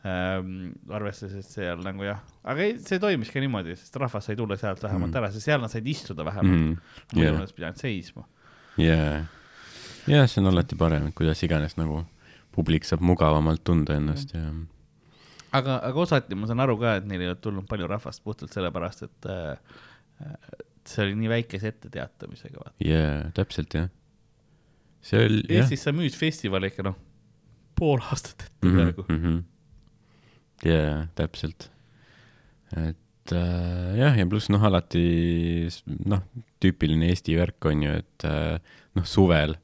ähm,. 0.07 0.71
arvestades, 0.89 1.37
et 1.43 1.57
seal 1.59 1.83
nagu 1.85 2.07
jah, 2.07 2.23
aga 2.41 2.65
ei, 2.65 2.79
see 2.81 3.01
toimis 3.03 3.33
ka 3.33 3.43
niimoodi, 3.43 3.77
sest 3.77 4.01
rahvas 4.01 4.29
sai 4.29 4.39
tulla 4.39 4.57
sealt 4.57 4.81
vähemalt 4.81 5.11
mm. 5.11 5.21
ära, 5.21 5.29
sest 5.35 5.49
seal 5.49 5.61
nad 5.61 5.73
said 5.73 5.87
istuda 5.87 6.25
vähemalt 6.27 6.57
mm.. 6.57 6.97
muidu 7.13 7.27
yeah. 7.27 7.37
nad 7.37 7.53
pidanud 7.57 7.85
seisma. 7.85 8.25
jaa, 8.81 9.21
jah, 10.09 10.25
see 10.25 10.41
on 10.41 10.49
alati 10.55 10.79
parem, 10.79 11.11
kuidas 11.17 11.45
iganes 11.45 11.77
nagu 11.77 12.01
publik 12.51 12.83
saab 12.87 13.03
mugavamalt 13.05 13.61
tunda 13.63 13.95
ennast 13.95 14.33
ja, 14.33 14.41
ja 14.49 14.80
aga, 15.57 15.77
aga 15.87 16.03
osati 16.05 16.37
ma 16.37 16.49
saan 16.49 16.63
aru 16.63 16.77
ka, 16.81 16.97
et 16.99 17.07
neil 17.09 17.23
ei 17.23 17.31
olnud 17.31 17.43
tulnud 17.43 17.67
palju 17.69 17.89
rahvast 17.91 18.23
puhtalt 18.25 18.53
sellepärast, 18.55 19.05
et 19.07 19.29
äh, 19.31 19.79
see 20.87 21.05
oli 21.05 21.17
nii 21.21 21.31
väikese 21.31 21.71
etteteatamisega. 21.73 22.71
jaa, 22.85 23.29
täpselt 23.37 23.77
jah. 23.77 23.89
see 25.05 25.25
oli. 25.27 25.43
Eestis 25.59 25.85
sa 25.87 25.95
müüd 25.95 26.15
festivali 26.17 26.71
ikka 26.71 26.85
noh, 26.87 26.97
pool 27.77 28.03
aastat 28.11 28.47
ette 28.47 28.67
mm 28.67 28.71
-hmm, 28.71 28.81
praegu 28.81 29.05
mm. 29.07 29.21
-hmm. 29.23 29.39
jaa, 30.69 31.07
täpselt. 31.15 31.71
et 32.77 33.35
äh, 33.35 33.97
jah, 33.99 34.17
ja 34.17 34.27
pluss 34.27 34.49
noh, 34.49 34.63
alati 34.63 35.67
noh, 36.05 36.23
tüüpiline 36.63 37.11
Eesti 37.11 37.35
värk 37.39 37.65
on 37.65 37.83
ju, 37.83 37.97
et 38.03 38.27
äh, 38.29 38.77
noh, 38.95 39.05
suvel 39.05 39.57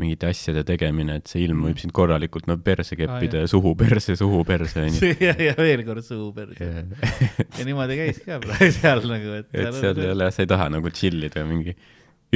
mingite 0.00 0.28
asjade 0.30 0.62
tegemine, 0.66 1.18
et 1.20 1.30
see 1.30 1.44
ilm 1.44 1.62
võib 1.64 1.74
mm. 1.74 1.82
sind 1.84 1.94
korralikult 1.96 2.48
no 2.50 2.56
perse 2.64 2.96
keppida 2.98 3.40
ah, 3.40 3.44
ja 3.44 3.50
suhu 3.50 3.74
perse, 3.78 4.16
suhu 4.18 4.42
perse 4.48 4.84
onju. 4.86 5.12
ja, 5.26 5.34
ja 5.50 5.54
veel 5.58 5.84
kord 5.86 6.04
suhu 6.06 6.30
perse 6.36 6.66
yeah. 6.66 7.16
ja 7.58 7.66
niimoodi 7.68 7.98
käis 8.00 8.20
ka 8.24 8.40
praegu 8.42 8.70
seal 8.80 9.06
nagu, 9.10 9.38
et. 9.40 9.48
et 9.54 9.72
seal 9.78 10.02
ei 10.02 10.12
ole, 10.14 10.30
sa 10.34 10.44
ei 10.44 10.50
taha 10.50 10.68
nagu 10.72 10.92
chill 10.96 11.28
ida 11.28 11.44
mingi 11.48 11.76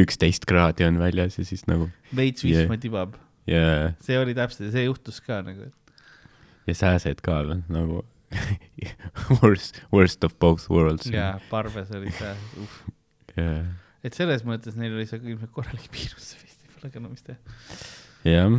üksteist 0.01 0.49
kraadi 0.51 0.87
on 0.89 0.99
väljas 1.03 1.39
ja 1.41 1.47
siis 1.47 1.65
nagu. 1.71 1.89
veits 2.15 2.45
vihma 2.47 2.67
yeah. 2.67 2.83
tibab 2.83 3.19
yeah.. 3.51 3.95
see 4.05 4.19
oli 4.21 4.37
täpselt, 4.37 4.73
see 4.75 4.87
juhtus 4.89 5.21
ka 5.25 5.41
nagu, 5.47 5.71
et. 5.71 6.03
ja 6.71 6.81
sääsed 6.85 7.23
ka 7.25 7.41
veel 7.43 7.63
nagu 7.73 8.03
worst, 9.41 9.81
worst 9.95 10.25
of 10.27 10.37
both 10.43 10.69
worlds. 10.71 11.07
jaa, 11.11 11.39
parves 11.51 11.93
oli 11.95 12.13
sääsed, 12.15 12.59
uh. 12.63 12.79
Yeah. 13.39 13.75
et 14.07 14.17
selles 14.17 14.45
mõttes 14.47 14.79
neil 14.79 14.97
oli 14.97 15.07
see 15.11 15.23
ilmselt 15.23 15.55
korralik 15.55 15.91
miinus 15.95 16.35
see 16.85 16.93
aga 16.93 17.05
no 17.05 17.13
mis 17.13 17.25
teha. 17.27 17.39
jah, 18.29 18.59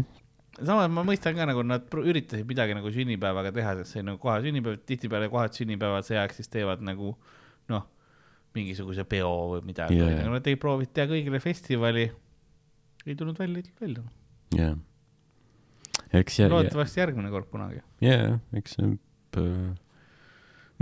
samas 0.59 0.91
ma 0.93 1.05
mõistan 1.07 1.37
ka 1.37 1.47
nagu 1.49 1.65
nad 1.67 1.85
üritasid 2.01 2.47
midagi 2.49 2.77
nagu 2.77 2.91
sünnipäevaga 2.95 3.53
teha, 3.55 3.77
sest 3.81 3.97
see 3.97 4.05
nagu 4.05 4.21
kohe 4.21 4.39
sünnipäev, 4.45 4.81
tihtipeale 4.89 5.29
kohad 5.33 5.57
sünnipäevad 5.57 6.07
see 6.07 6.19
aeg 6.21 6.33
siis 6.37 6.51
teevad 6.51 6.83
nagu 6.85 7.13
noh, 7.71 7.87
mingisuguse 8.57 9.07
peo 9.09 9.31
või 9.53 9.63
midagi 9.71 10.01
yeah., 10.01 10.19
aga 10.19 10.35
nad 10.37 10.51
ei 10.51 10.59
proovinud 10.59 10.93
teha 10.95 11.09
kõigile 11.11 11.41
festivali. 11.43 12.09
ei 13.05 13.15
tulnud 13.15 13.39
välja, 13.39 13.61
ei 13.61 13.69
tulnud 13.71 13.87
välja. 13.87 14.11
jah 14.55 14.73
yeah 14.73 14.83
eks 16.19 16.39
jää, 16.39 16.49
loodetavasti 16.51 16.99
järgmine 16.99 17.31
kord 17.33 17.49
kunagi. 17.51 17.81
jaa, 18.03 18.37
eks 18.57 18.77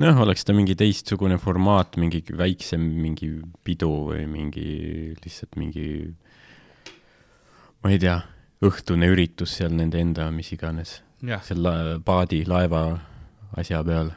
noh, 0.04 0.22
oleks 0.26 0.46
ta 0.46 0.56
mingi 0.56 0.76
teistsugune 0.80 1.38
formaat, 1.42 1.98
mingi 2.02 2.24
väiksem 2.38 2.84
mingi 3.04 3.30
pidu 3.66 3.92
või 4.12 4.26
mingi 4.30 4.68
lihtsalt 5.24 5.58
mingi, 5.60 5.88
ma 7.84 7.91
ei 7.91 8.00
tea, 8.00 8.17
õhtune 8.63 9.10
üritus 9.12 9.58
seal 9.60 9.74
nende 9.76 10.00
enda, 10.00 10.30
mis 10.32 10.52
iganes, 10.56 11.02
seal 11.19 11.63
la 11.63 11.74
paadi, 12.06 12.43
laeva 12.48 12.84
asja 13.60 13.82
peal, 13.86 14.13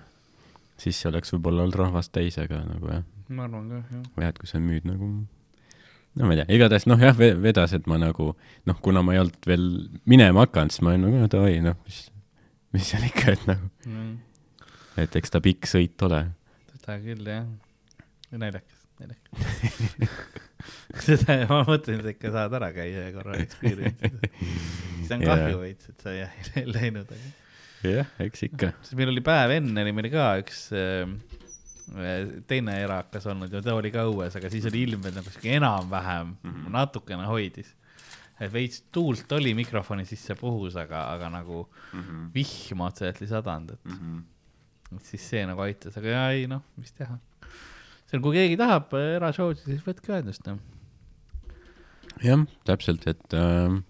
siis 0.80 1.00
see 1.00 1.10
oleks 1.10 1.34
võib-olla 1.34 1.64
olnud 1.64 1.80
rahvast 1.80 2.12
täis, 2.14 2.38
aga 2.40 2.62
nagu 2.66 2.92
jah. 2.92 3.02
ma 3.28 3.48
arvan 3.48 3.72
ka, 3.72 3.80
jah. 3.90 4.04
jah, 4.22 4.30
et 4.30 4.38
kui 4.38 4.50
sa 4.50 4.60
müüd 4.62 4.86
nagu 4.88 5.08
no 6.16 6.28
ma 6.28 6.36
ei 6.36 6.40
tea, 6.40 6.48
igatahes 6.56 6.86
noh, 6.88 7.02
jah, 7.02 7.16
vedas, 7.18 7.74
et 7.76 7.90
ma 7.90 7.98
nagu 8.00 8.30
noh, 8.36 8.78
kuna 8.84 9.02
ma 9.04 9.16
ei 9.16 9.22
olnud 9.24 9.50
veel 9.50 9.66
minema 10.08 10.46
hakanud, 10.46 10.74
siis 10.74 10.86
ma 10.86 10.94
olin 10.94 11.08
nagu 11.08 11.30
davai, 11.32 11.58
noh, 11.64 11.76
mis, 11.88 12.00
mis 12.76 12.92
seal 12.92 13.10
ikka, 13.10 13.34
et 13.34 13.46
nagu 13.50 13.70
mm., 13.88 14.16
et 15.02 15.18
eks 15.18 15.34
ta 15.34 15.42
pikk 15.44 15.68
sõit 15.68 16.06
ole. 16.06 16.22
seda 16.78 17.00
küll, 17.02 17.26
jah. 17.28 17.44
naljakas, 18.30 18.86
naljakas 19.02 20.35
seda 21.06 21.40
ma 21.50 21.62
mõtlesin, 21.66 22.02
et 22.04 22.14
ikka 22.16 22.32
saad 22.34 22.54
ära 22.60 22.72
käia 22.76 23.08
ja 23.08 23.14
korra 23.14 23.38
experience 23.42 24.12
siis 25.06 25.16
on 25.16 25.24
kahju 25.24 25.62
veits, 25.62 25.90
et 25.90 26.04
sa 26.04 26.14
ei 26.60 26.66
läinud, 26.68 27.10
aga. 27.16 27.32
jah, 27.86 28.12
eks 28.26 28.46
ikka. 28.48 28.72
siis 28.82 28.98
meil 28.98 29.12
oli 29.12 29.22
päev 29.24 29.56
enne 29.56 29.84
oli 29.86 29.94
meil 29.96 30.10
ka 30.12 30.28
üks 30.42 30.68
äh, 30.76 31.06
teine 32.50 32.76
erakas 32.82 33.26
olnud 33.30 33.52
ja 33.52 33.62
ta 33.62 33.76
oli 33.78 33.92
ka 33.94 34.06
õues, 34.10 34.34
aga 34.38 34.50
siis 34.52 34.66
oli 34.70 34.82
ilm 34.88 35.04
veel 35.04 35.14
nagu 35.16 35.30
sihuke 35.30 35.52
enam-vähem 35.60 36.32
mm 36.34 36.54
-hmm. 36.54 36.70
natukene 36.74 37.28
hoidis. 37.30 37.74
et 38.40 38.52
veits 38.52 38.82
tuult 38.92 39.32
oli 39.32 39.54
mikrofoni 39.54 40.04
sisse 40.04 40.34
puhus, 40.34 40.76
aga, 40.76 41.06
aga 41.12 41.30
nagu 41.30 41.68
mm 41.92 42.00
-hmm. 42.00 42.30
vihma 42.34 42.86
otseselt 42.86 43.22
ei 43.22 43.28
sadanud, 43.28 43.70
et 43.70 43.84
mm, 43.84 43.92
-hmm. 43.92 44.96
et 44.96 45.04
siis 45.04 45.30
see 45.30 45.46
nagu 45.46 45.60
aitas, 45.60 45.96
aga 45.96 46.08
ja 46.08 46.30
ei 46.30 46.46
noh, 46.46 46.62
mis 46.76 46.92
teha. 46.92 47.18
see 48.06 48.18
on, 48.18 48.22
kui 48.22 48.34
keegi 48.34 48.56
tahab 48.56 48.92
erashow'd, 48.92 49.56
siis 49.64 49.86
võtke 49.86 50.12
ühendust 50.12 50.46
noh. 50.46 50.58
Jah, 52.24 52.46
täpselt, 52.64 53.06
et 53.06 53.34
äh, 53.36 53.80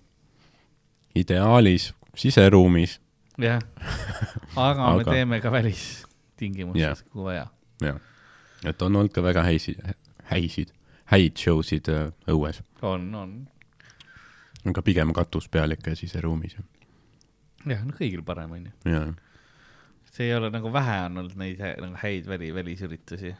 ideaalis 1.15 1.93
siseruumis. 2.17 3.01
jah, 3.39 3.61
aga, 4.57 4.87
aga 4.91 4.97
me 4.97 5.05
teeme 5.05 5.41
ka 5.41 5.53
välistingimustes, 5.53 7.05
kui 7.13 7.25
vaja 7.29 7.47
jah, 7.85 8.01
et 8.65 8.83
on 8.83 8.97
olnud 8.97 9.13
ka 9.15 9.25
väga 9.25 9.45
häisid, 9.47 9.83
häisid, 10.31 10.73
häid 11.13 11.37
show 11.41 11.63
sid 11.67 11.91
äh, 11.93 12.09
õues. 12.33 12.63
on, 12.83 13.09
on. 13.15 13.37
aga 14.67 14.83
pigem 14.83 15.13
katus 15.17 15.49
peal 15.53 15.77
ikka 15.77 15.95
ja 15.95 16.01
siseruumis. 16.01 16.57
jah, 17.67 17.85
no 17.85 17.97
kõigil 17.97 18.25
parem 18.27 18.57
on 18.59 18.69
ju. 18.71 19.03
see 20.13 20.31
ei 20.31 20.37
ole 20.37 20.51
nagu 20.55 20.73
vähe 20.73 21.03
on 21.07 21.23
olnud 21.25 21.37
neid 21.41 21.61
nagu 21.61 22.01
häid 22.03 22.29
väli, 22.31 22.55
välisüritusi 22.55 23.35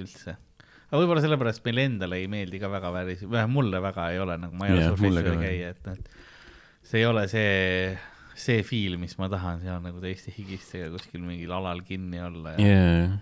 üldse. 0.00 0.36
Aga 0.92 1.00
võib-olla 1.00 1.24
sellepärast 1.24 1.64
meile 1.64 1.86
endale 1.88 2.20
ei 2.20 2.28
meeldi 2.28 2.60
ka 2.60 2.68
väga 2.70 2.92
välis, 2.92 3.24
vähemalt 3.24 3.56
mulle 3.56 3.80
väga 3.82 4.10
ei 4.12 4.20
ole, 4.22 4.36
nagu 4.44 4.60
ma 4.60 4.68
ei 4.68 4.76
ole 4.76 4.86
suur 4.90 5.00
festivalil 5.00 5.40
käia, 5.40 5.72
et 5.72 5.88
noh, 5.88 6.22
see 6.84 7.00
ei 7.00 7.08
ole 7.08 7.26
see 7.32 7.98
see 8.42 8.62
feel, 8.64 8.96
mis 9.00 9.16
ma 9.20 9.28
tahan, 9.32 9.60
seal 9.64 9.82
nagu 9.84 10.00
täiesti 10.04 10.32
higistega 10.36 10.92
kuskil 10.94 11.24
mingil 11.24 11.52
alal 11.56 11.82
kinni 11.88 12.20
olla 12.22 12.56
ja 12.56 12.68
yeah 12.68 13.20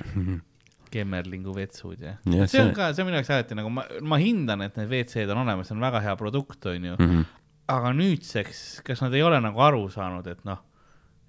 kemmerlingu 0.90 1.54
vetsud 1.54 2.00
ja, 2.02 2.16
ja. 2.24 2.46
see 2.50 2.62
on 2.62 2.72
ka, 2.74 2.90
see 2.94 3.04
on 3.04 3.10
minu 3.10 3.20
jaoks 3.20 3.30
alati 3.34 3.58
nagu 3.58 3.70
ma, 3.72 3.84
ma 4.02 4.18
hindan, 4.20 4.64
et 4.66 4.78
need 4.78 4.90
WC-d 4.90 5.30
on 5.34 5.42
olemas, 5.44 5.68
see 5.70 5.76
on 5.76 5.84
väga 5.84 6.02
hea 6.04 6.16
produkt, 6.18 6.66
onju 6.66 6.96
mm. 6.96 7.12
-hmm. 7.12 7.28
aga 7.76 7.92
nüüdseks, 7.96 8.64
kas 8.86 9.04
nad 9.04 9.14
ei 9.14 9.22
ole 9.26 9.40
nagu 9.44 9.62
aru 9.66 9.86
saanud, 9.92 10.26
et 10.30 10.42
noh, 10.48 10.62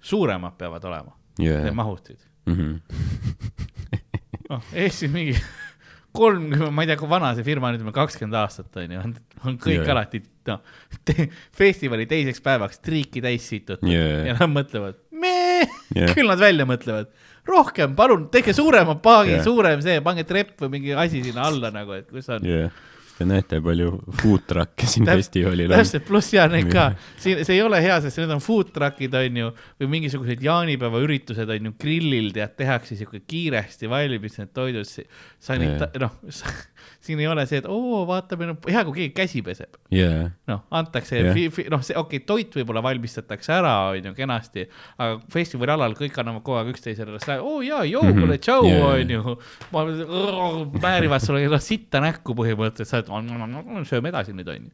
suuremad 0.00 0.58
peavad 0.58 0.84
olema 0.90 1.14
yeah., 1.38 1.62
need 1.64 1.78
mahutid 1.78 2.18
mm. 2.46 2.54
-hmm. 2.54 3.51
noh, 4.52 4.70
Eestis 4.76 5.12
mingi 5.12 5.34
kolmkümmend, 6.16 6.74
ma 6.76 6.84
ei 6.84 6.90
tea, 6.90 6.98
kui 7.00 7.10
vana 7.10 7.32
see 7.36 7.46
firma 7.46 7.72
nüüd 7.72 7.86
on, 7.86 7.94
kakskümmend 7.96 8.36
aastat 8.42 8.78
on 8.82 8.94
ju, 8.96 9.02
on 9.46 9.58
kõik 9.62 9.80
yeah. 9.80 9.90
alati 9.94 10.22
noh, 10.50 10.62
festivali 11.56 12.06
teiseks 12.10 12.44
päevaks 12.44 12.82
triiki 12.84 13.24
täis 13.24 13.48
situtud 13.48 13.88
yeah. 13.88 14.28
ja 14.28 14.36
nad 14.38 14.52
mõtlevad, 14.52 15.00
me 15.16 15.34
yeah., 15.64 16.12
küll 16.12 16.28
nad 16.28 16.42
välja 16.42 16.68
mõtlevad 16.68 17.10
rohkem, 17.48 17.96
palun 17.98 18.28
tehke 18.32 18.54
suurema 18.54 18.98
paagi 19.02 19.38
yeah., 19.38 19.44
suurem 19.46 19.82
see, 19.84 19.98
pange 20.04 20.26
trepp 20.28 20.60
või 20.62 20.76
mingi 20.76 20.96
asi 20.96 21.24
sinna 21.24 21.48
alla 21.48 21.72
nagu, 21.74 21.96
et 21.96 22.10
kus 22.12 22.28
on 22.36 22.48
yeah 22.48 22.72
te 23.22 23.28
näete, 23.28 23.60
palju 23.64 23.94
food 24.20 24.44
truck'e 24.50 24.88
siin 24.90 25.08
festivalil 25.08 25.70
on. 25.70 25.78
täpselt, 25.78 26.06
pluss 26.08 26.34
ja 26.34 26.48
need 26.50 26.70
ka, 26.72 26.88
siin, 27.22 27.44
see 27.46 27.56
ei 27.56 27.62
ole 27.64 27.80
hea, 27.84 28.00
sest 28.04 28.20
need 28.22 28.34
on 28.34 28.42
food 28.44 28.74
truck'id, 28.74 29.14
on 29.22 29.40
ju, 29.42 29.52
või 29.82 29.92
mingisugused 29.96 30.42
jaanipäevaüritused 30.44 31.54
on 31.56 31.70
ju, 31.70 31.74
grillil 31.80 32.32
tead, 32.34 32.56
tehakse 32.58 32.98
sihuke 32.98 33.22
kiiresti 33.28 33.90
valmis 33.92 34.38
need 34.42 34.52
toidud, 34.56 34.92
sanita-, 35.42 35.92
noh 36.02 36.18
siin 37.02 37.20
ei 37.20 37.26
ole 37.30 37.44
see, 37.48 37.60
et 37.62 37.66
oo, 37.70 38.02
vaata, 38.08 38.36
meil 38.40 38.52
on 38.54 38.58
hea, 38.68 38.82
kui 38.86 38.96
keegi 38.98 39.14
käsi 39.16 39.42
peseb 39.44 39.76
yeah.. 39.92 40.30
noh, 40.50 40.64
antakse 40.74 41.18
yeah., 41.18 41.60
noh, 41.72 41.82
see, 41.84 41.96
okei 41.98 42.20
okay,, 42.20 42.26
toit 42.28 42.56
võib-olla 42.58 42.82
valmistatakse 42.84 43.54
ära, 43.54 43.74
on 43.92 44.10
ju, 44.10 44.14
kenasti, 44.16 44.66
aga 44.96 45.18
festivali 45.32 45.74
alal 45.74 45.96
kõik 45.98 46.18
annavad 46.22 46.44
kogu 46.46 46.60
aeg 46.60 46.72
üksteisele, 46.74 47.18
oo 47.38 47.60
jaa, 47.64 47.84
joo 47.88 48.04
kuule 48.06 48.36
-hmm. 48.36 48.42
tšau 48.42 48.66
yeah., 48.68 48.86
on 48.92 49.10
ju. 49.10 49.36
määrivad 50.82 51.24
sulle 51.24 51.46
no, 51.48 51.58
sitta 51.62 52.00
näkku 52.02 52.36
põhimõtteliselt, 52.38 53.08
sa 53.08 53.18
oled, 53.18 53.86
sööme 53.88 54.12
edasi 54.12 54.34
nüüd, 54.36 54.48
on 54.48 54.68
ju. 54.68 54.70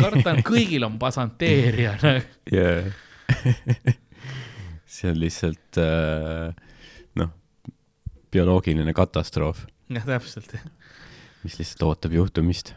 kardan, 0.00 0.42
kõigil 0.52 0.86
on 0.86 0.98
pasanteeria 0.98 1.96
yeah. 2.52 2.90
see 4.90 5.10
on 5.10 5.20
lihtsalt 5.20 5.78
äh, 5.78 6.50
noh, 7.18 7.30
bioloogiline 8.30 8.94
katastroof. 8.94 9.64
jah, 9.90 10.06
täpselt, 10.06 10.54
jah 10.58 10.68
mis 11.44 11.60
lihtsalt 11.60 11.86
ootab 11.88 12.16
juhtumist. 12.16 12.74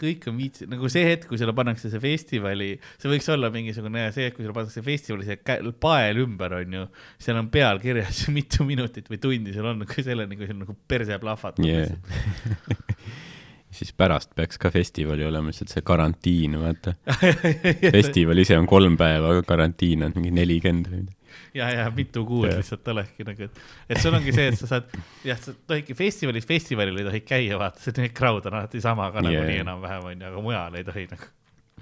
kõik 0.00 0.24
on 0.26 0.38
viits-, 0.40 0.64
nagu 0.66 0.88
see 0.90 1.04
hetk, 1.06 1.28
kui 1.30 1.38
sulle 1.38 1.54
pannakse 1.56 1.92
see 1.92 2.02
festivali, 2.02 2.72
see 2.98 3.10
võiks 3.12 3.28
olla 3.30 3.52
mingisugune 3.54 4.08
see 4.14 4.26
hetk, 4.26 4.38
kui 4.38 4.46
sulle 4.46 4.56
pannakse 4.56 4.82
festivali 4.86 5.28
see 5.28 5.72
pael 5.82 6.22
ümber, 6.24 6.56
onju. 6.60 6.86
seal 7.22 7.38
on 7.40 7.50
peal 7.54 7.82
kirjas, 7.82 8.24
mitu 8.36 8.66
minutit 8.66 9.10
või 9.10 9.20
tundi 9.22 9.54
sul 9.56 9.70
on, 9.70 9.86
kui 9.88 10.06
selleni, 10.06 10.38
kui 10.38 10.50
sul 10.50 10.60
nagu 10.62 10.76
perse 10.90 11.20
plahvatab 11.22 11.66
yeah. 11.66 11.94
siis 13.76 13.92
pärast 13.94 14.34
peaks 14.34 14.58
ka 14.58 14.72
festivali 14.74 15.24
olema 15.24 15.52
lihtsalt 15.52 15.70
see 15.72 15.86
karantiin, 15.86 16.58
vaata 16.60 16.96
festival 17.96 18.42
ise 18.42 18.58
on 18.58 18.68
kolm 18.70 18.98
päeva, 19.00 19.36
aga 19.36 19.46
karantiin 19.46 20.08
on 20.08 20.16
mingi 20.18 20.34
nelikümmend 20.40 20.90
või 20.90 21.04
midagi 21.04 21.19
ja, 21.54 21.70
ja 21.74 21.88
mitu 21.94 22.24
kuud 22.28 22.48
ja. 22.50 22.56
lihtsalt 22.60 22.88
olekski 22.94 23.26
nagu, 23.28 23.48
et, 23.48 23.60
et 23.88 24.02
sul 24.02 24.16
ongi 24.16 24.34
see, 24.36 24.48
et 24.52 24.60
sa 24.60 24.70
saad, 24.74 24.94
jah, 25.26 25.40
sa 25.40 25.54
tohidki 25.54 25.96
festivalis, 25.98 26.48
festivalil 26.48 27.02
ei 27.02 27.08
tohi 27.10 27.24
käia, 27.26 27.58
vaata, 27.60 27.82
see 27.84 28.12
crowd 28.14 28.48
on 28.50 28.60
alati 28.60 28.82
sama 28.84 29.10
ka 29.14 29.24
nagunii 29.24 29.58
yeah. 29.58 29.66
enam-vähem 29.66 30.10
onju, 30.14 30.32
aga 30.32 30.48
mujal 30.48 30.80
ei 30.80 30.86
tohi 30.86 31.06
nagu 31.10 31.30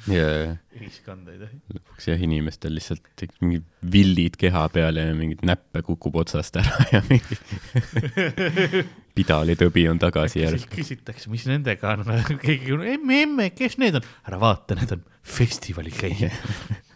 yeah.. 0.07 0.57
ühiskond 0.77 1.29
ei 1.33 1.41
tohi. 1.41 1.59
lõpuks 1.75 2.09
jah, 2.11 2.23
inimestel 2.29 2.75
lihtsalt 2.77 3.25
mingi 3.43 3.61
villid 3.95 4.39
keha 4.41 4.65
peal 4.75 5.01
ja 5.01 5.07
mingid 5.17 5.43
näppe 5.49 5.83
kukub 5.87 6.21
otsast 6.23 6.59
ära 6.61 6.87
ja 6.95 7.03
mingi 7.09 7.39
pidalitõbi 9.19 9.89
on 9.91 10.01
tagasi 10.03 10.45
järsku. 10.45 10.77
küsitakse, 10.77 11.31
mis 11.33 11.47
nendega 11.51 11.97
on, 11.97 12.07
keegi, 12.45 12.77
emme, 12.95 13.23
emme, 13.25 13.49
kes 13.57 13.79
need 13.83 13.99
on? 13.99 14.13
ära 14.29 14.41
vaata, 14.43 14.79
need 14.79 14.95
on 14.99 15.07
festivalil 15.39 15.97
käijad 15.99 16.87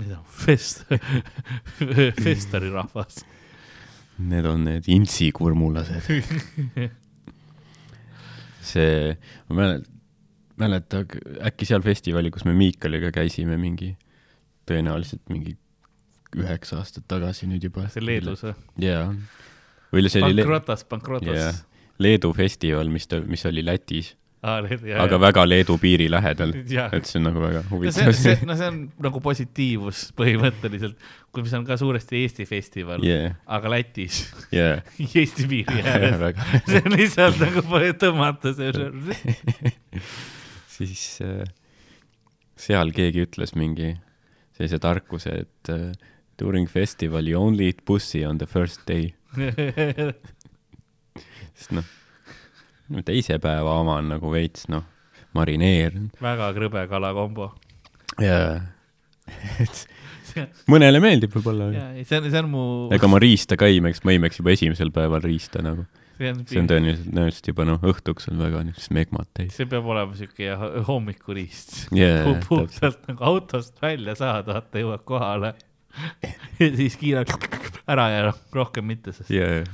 Need 0.00 0.10
on 0.16 0.24
fest-, 0.26 0.84
festari 2.24 2.70
rahvas. 2.72 3.22
Need 4.18 4.46
on 4.46 4.64
need 4.66 4.88
intsi 4.90 5.30
kurmulased 5.34 6.10
see, 8.64 9.16
ma 9.48 9.58
mäletan, 9.60 9.90
mäleta, 10.60 11.02
äkki 11.48 11.68
seal 11.68 11.84
festivalil, 11.84 12.32
kus 12.34 12.46
me 12.48 12.54
Miikaliga 12.56 13.10
käisime 13.14 13.58
mingi, 13.60 13.92
tõenäoliselt 14.68 15.24
mingi 15.32 15.56
üheksa 16.38 16.80
aastat 16.80 17.06
tagasi 17.10 17.48
nüüd 17.50 17.64
juba. 17.68 17.86
see 17.92 18.02
Leedus 18.04 18.44
või? 18.46 18.54
jaa. 18.82 19.06
või 19.92 20.10
see 20.10 20.22
oli. 20.24 20.42
Pankrotas, 20.42 20.84
Pankrotas. 20.90 21.62
Leedu 22.02 22.32
festival, 22.34 22.88
mis 22.90 23.06
ta, 23.06 23.20
mis 23.22 23.44
oli 23.46 23.62
Lätis. 23.62 24.14
Aga 24.44 25.18
väga 25.20 25.44
Leedu 25.48 25.76
piiri 25.80 26.06
lähedal, 26.12 26.52
et 26.54 27.08
see 27.08 27.18
on 27.20 27.28
nagu 27.30 27.40
väga 27.42 27.62
huvitav. 27.70 28.12
See, 28.16 28.36
no 28.44 28.56
see 28.58 28.68
on 28.68 28.78
nagu 29.02 29.22
positiivus 29.24 30.06
põhimõtteliselt, 30.18 30.98
mis 31.40 31.54
on 31.56 31.64
ka 31.66 31.78
suuresti 31.80 32.20
Eesti 32.22 32.46
festival 32.48 33.04
yeah., 33.06 33.38
aga 33.46 33.72
Lätis. 33.72 34.24
Yeah. 34.52 34.84
Eesti 35.22 35.48
piiri 35.50 35.80
ääres. 35.80 36.20
see 36.68 36.82
on 36.84 36.96
lihtsalt 36.98 37.40
nagu 37.40 37.64
tõmmata 38.00 38.54
see 38.58 38.72
siis 40.76 41.04
äh, 41.24 41.44
seal 42.58 42.92
keegi 42.94 43.24
ütles 43.24 43.54
mingi 43.56 43.94
sellise 44.54 44.78
tarkuse, 44.82 45.40
et 45.46 45.72
uh, 45.72 45.90
during 46.38 46.68
festival 46.70 47.26
you 47.26 47.40
only 47.40 47.72
eat 47.72 47.82
pussy 47.84 48.24
on 48.26 48.38
the 48.38 48.46
first 48.46 48.84
day. 48.86 49.14
Sest 51.54 51.74
noh, 51.74 51.86
teise 53.04 53.38
päeva 53.42 53.78
oma 53.80 53.98
on 54.02 54.12
nagu 54.14 54.32
veits 54.32 54.68
noh, 54.72 54.84
marineerinud. 55.36 56.20
väga 56.22 56.52
krõbe 56.56 56.86
kalakombo. 56.90 57.50
jaa, 58.22 58.60
mõnele 60.70 61.00
meeldib 61.02 61.34
võib-olla. 61.34 61.70
jaa, 61.74 61.90
see 62.04 62.20
on, 62.20 62.30
see 62.30 62.40
on 62.42 62.50
mu. 62.52 62.64
ega 62.94 63.10
ma 63.10 63.20
riista 63.22 63.58
ka 63.60 63.68
ei 63.70 63.80
imeks, 63.80 64.04
ma 64.06 64.16
imeks 64.16 64.40
juba 64.42 64.54
esimesel 64.54 64.92
päeval 64.94 65.24
riista 65.24 65.62
nagu 65.64 65.86
see 66.18 66.30
on, 66.30 66.42
see 66.46 66.60
on 66.60 66.68
tõenäoliselt, 66.70 67.08
tõenäoliselt 67.10 67.50
juba 67.50 67.66
noh, 67.68 67.86
õhtuks 67.90 68.28
on 68.30 68.42
väga 68.42 68.62
niisugust 68.68 68.90
smegmat 68.90 69.30
täis. 69.34 69.54
see 69.56 69.68
peab 69.70 69.88
olema 69.90 70.18
siuke 70.18 70.50
hommikuriist 70.88 71.76
yeah,. 71.94 72.28
puhtalt 72.48 73.08
nagu 73.10 73.30
autost 73.32 73.80
välja 73.82 74.16
saada, 74.18 74.58
vaata 74.58 74.82
jõuad 74.82 75.04
kohale 75.08 75.54
ja 76.60 76.70
siis 76.76 76.98
kiirelt 77.00 77.34
ära 77.90 78.08
ja 78.12 78.22
rohkem 78.54 78.86
mitte, 78.90 79.14
sest 79.16 79.32
yeah. 79.34 79.66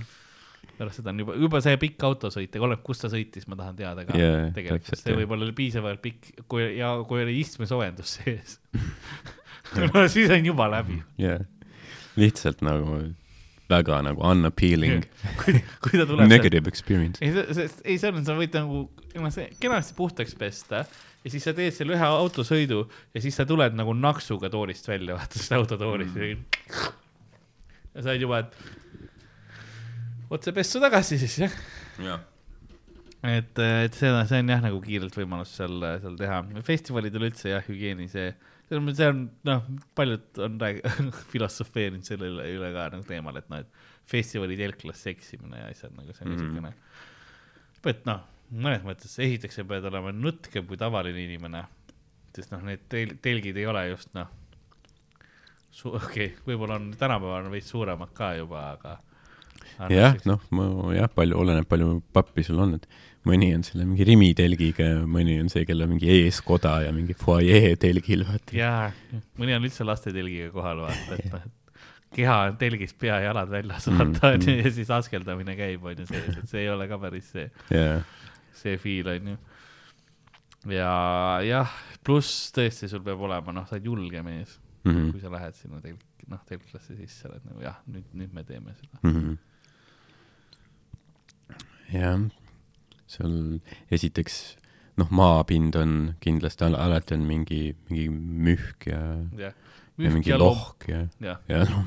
Pärast 0.80 1.00
seda 1.00 1.12
on 1.12 1.20
juba, 1.22 1.36
juba 1.36 1.60
see 1.64 1.76
pikk 1.82 2.08
autosõit, 2.08 2.54
aga 2.56 2.66
oleneb, 2.68 2.82
kus 2.86 3.02
ta 3.02 3.10
sõitis, 3.12 3.46
ma 3.50 3.58
tahan 3.58 3.76
teada 3.78 4.06
ka. 4.08 4.16
Yeah, 4.16 4.48
tegelikult, 4.56 5.02
see 5.02 5.16
võib 5.18 5.34
olla 5.36 5.50
piisavalt 5.56 6.02
pikk, 6.04 6.44
kui 6.50 6.70
ja 6.78 6.94
kui 7.08 7.24
oli 7.26 7.36
istmesoojendus 7.42 8.18
sees. 8.20 8.58
No 9.70 10.02
siis 10.10 10.26
on 10.34 10.42
juba 10.42 10.64
läbi. 10.66 10.96
yeah., 11.20 11.44
lihtsalt 12.18 12.64
nagu 12.66 12.96
väga 13.70 14.00
nagu 14.02 14.24
unappealing. 14.26 15.04
Kui, 15.38 15.60
kui 15.84 16.00
ta 16.00 16.06
tuleb 16.08 16.26
Negative 16.26 16.64
seal... 16.64 16.72
experience. 16.72 17.22
ei, 17.22 17.30
see, 17.36 17.54
see, 17.54 17.68
ei, 17.84 18.00
see 18.02 18.10
on, 18.10 18.24
sa 18.26 18.34
võid 18.38 18.56
nagu, 18.56 18.82
see 19.30 19.46
kenasti 19.62 19.94
puhtaks 19.98 20.34
pesta 20.40 20.82
ja 21.20 21.32
siis 21.32 21.44
sa 21.46 21.54
teed 21.56 21.76
selle 21.76 21.94
ühe 21.96 22.08
autosõidu 22.08 22.82
ja 23.14 23.22
siis 23.22 23.36
sa 23.38 23.46
tuled 23.48 23.76
nagu 23.78 23.94
naksuga 23.96 24.50
toolist 24.52 24.88
välja, 24.90 25.18
vaata 25.18 25.38
sellest 25.38 25.56
autotoolist 25.58 26.16
mm.. 26.16 26.44
ja 27.94 28.02
sa 28.02 28.14
oled 28.14 28.26
juba, 28.26 28.42
et 28.42 28.99
otse 30.30 30.54
pessu 30.56 30.82
tagasi 30.82 31.18
siis, 31.20 31.38
jah 31.44 31.56
ja. 32.02 32.20
et, 33.26 33.58
et 33.58 33.98
seda, 33.98 34.22
see 34.30 34.42
on 34.44 34.54
jah, 34.54 34.62
nagu 34.64 34.80
kiirelt 34.84 35.16
võimalus 35.16 35.56
seal, 35.58 35.82
seal 36.04 36.16
teha. 36.20 36.40
festivalidel 36.66 37.28
üldse 37.30 37.52
jah, 37.52 37.66
hügieeni 37.66 38.08
see 38.12 38.30
selles 38.70 38.84
mõttes 38.86 39.00
see 39.02 39.10
on, 39.10 39.22
noh, 39.48 39.64
paljud 39.98 40.42
on 40.46 40.58
filosofeerinud 41.32 42.06
selle 42.06 42.28
üle, 42.30 42.46
üle 42.54 42.70
ka 42.76 42.86
nagu 42.94 43.06
teemal, 43.08 43.40
et 43.40 43.48
noh, 43.50 43.64
et 43.64 43.88
festivali 44.10 44.58
telklas 44.58 45.02
seksimine 45.06 45.64
ja 45.64 45.70
asjad 45.72 45.94
nagu 45.96 46.14
see 46.14 46.26
on 46.26 46.34
niisugune 46.34 46.70
mm 46.70 46.76
-hmm.. 46.76 47.90
et 47.90 48.06
noh, 48.06 48.22
mõnes 48.50 48.86
mõttes 48.86 49.18
esiteks 49.18 49.58
sa 49.58 49.66
pead 49.66 49.86
olema 49.90 50.14
nutkem 50.14 50.66
kui 50.70 50.78
tavaline 50.78 51.22
inimene, 51.24 51.64
sest 52.36 52.54
noh, 52.54 52.62
need 52.66 52.86
tel-, 52.92 53.16
telgid 53.22 53.58
ei 53.58 53.66
ole 53.66 53.88
just 53.90 54.14
noh, 54.14 54.30
okei 55.90 55.98
okay,, 55.98 56.32
võib-olla 56.46 56.78
on 56.78 56.90
tänapäeval 56.98 57.46
on 57.46 57.54
veits 57.54 57.70
suuremad 57.74 58.14
ka 58.14 58.34
juba, 58.38 58.70
aga 58.78 58.98
jah, 59.88 60.18
noh, 60.28 60.40
ma 60.56 60.66
jah, 60.94 61.08
palju, 61.14 61.38
oleneb, 61.40 61.68
palju 61.70 62.00
pappi 62.12 62.44
sul 62.44 62.60
on, 62.60 62.74
et 62.76 62.86
mõni 63.28 63.50
on 63.54 63.62
selle 63.66 63.84
mingi 63.84 64.04
Rimi 64.08 64.30
telgiga 64.36 64.86
ja 64.86 64.98
mõni 65.08 65.36
on 65.42 65.48
see, 65.52 65.64
kellel 65.68 65.86
on 65.86 65.94
mingi 65.94 66.10
eeskoda 66.14 66.78
ja 66.86 66.92
mingi 66.96 67.16
fuajee 67.18 67.74
telgil, 67.80 68.24
vaata. 68.28 68.56
jaa, 68.56 68.90
mõni 69.40 69.56
on 69.56 69.66
üldse 69.68 69.86
laste 69.86 70.12
telgiga 70.14 70.50
kohal, 70.54 70.84
vaata, 70.86 71.18
et 71.18 71.32
noh, 71.32 71.44
et 71.48 71.76
keha 72.16 72.36
on 72.48 72.56
telgis, 72.60 72.94
pea 72.98 73.20
ja 73.20 73.30
jalad 73.30 73.52
väljas, 73.52 73.88
vaata 73.92 74.06
mm, 74.06 74.34
onju 74.34 74.54
mm., 74.54 74.64
ja 74.64 74.74
siis 74.78 74.92
askeldamine 74.94 75.56
käib, 75.58 75.84
onju, 75.92 76.08
sees, 76.08 76.40
et 76.42 76.50
see 76.50 76.64
ei 76.64 76.72
ole 76.72 76.88
ka 76.90 76.98
päris 77.02 77.28
see 77.34 77.46
yeah., 77.70 78.00
see 78.60 78.76
feel, 78.80 79.12
onju. 79.14 79.36
ja 80.74 80.94
jah, 81.46 81.76
pluss 82.06 82.50
tõesti, 82.56 82.88
sul 82.90 83.04
peab 83.06 83.22
olema, 83.28 83.54
noh, 83.56 83.68
sa 83.68 83.76
oled 83.76 83.92
julge 83.92 84.24
mees 84.26 84.56
mm, 84.84 84.90
-hmm. 84.90 85.12
kui 85.12 85.22
sa 85.22 85.32
lähed 85.32 85.60
sinna 85.60 85.80
telk, 85.84 86.02
noh, 86.28 86.42
telklasse 86.48 86.96
sisse, 86.96 87.28
oled 87.28 87.46
nagu 87.52 87.62
jah, 87.68 87.78
nüüd, 87.86 88.08
nüüd 88.16 88.34
me 88.34 88.44
teeme 88.48 88.74
seda 88.74 89.00
mm. 89.02 89.14
-hmm. 89.14 89.38
Jah. 91.92 92.26
Seal 93.10 93.36
esiteks 93.90 94.40
noh, 95.00 95.10
maapind 95.10 95.76
on 95.80 95.96
kindlasti 96.22 96.66
al 96.66 96.76
alati 96.78 97.16
on 97.16 97.26
mingi, 97.28 97.62
mingi 97.88 98.08
mühk 98.10 98.90
ja 98.90 99.02
yeah., 99.38 99.56
ja 100.00 100.12
mingi 100.12 100.32
ja 100.32 100.38
lohk 100.40 100.86
ja, 100.88 101.04
ja, 101.20 101.36
ja 101.50 101.64
noh 101.70 101.84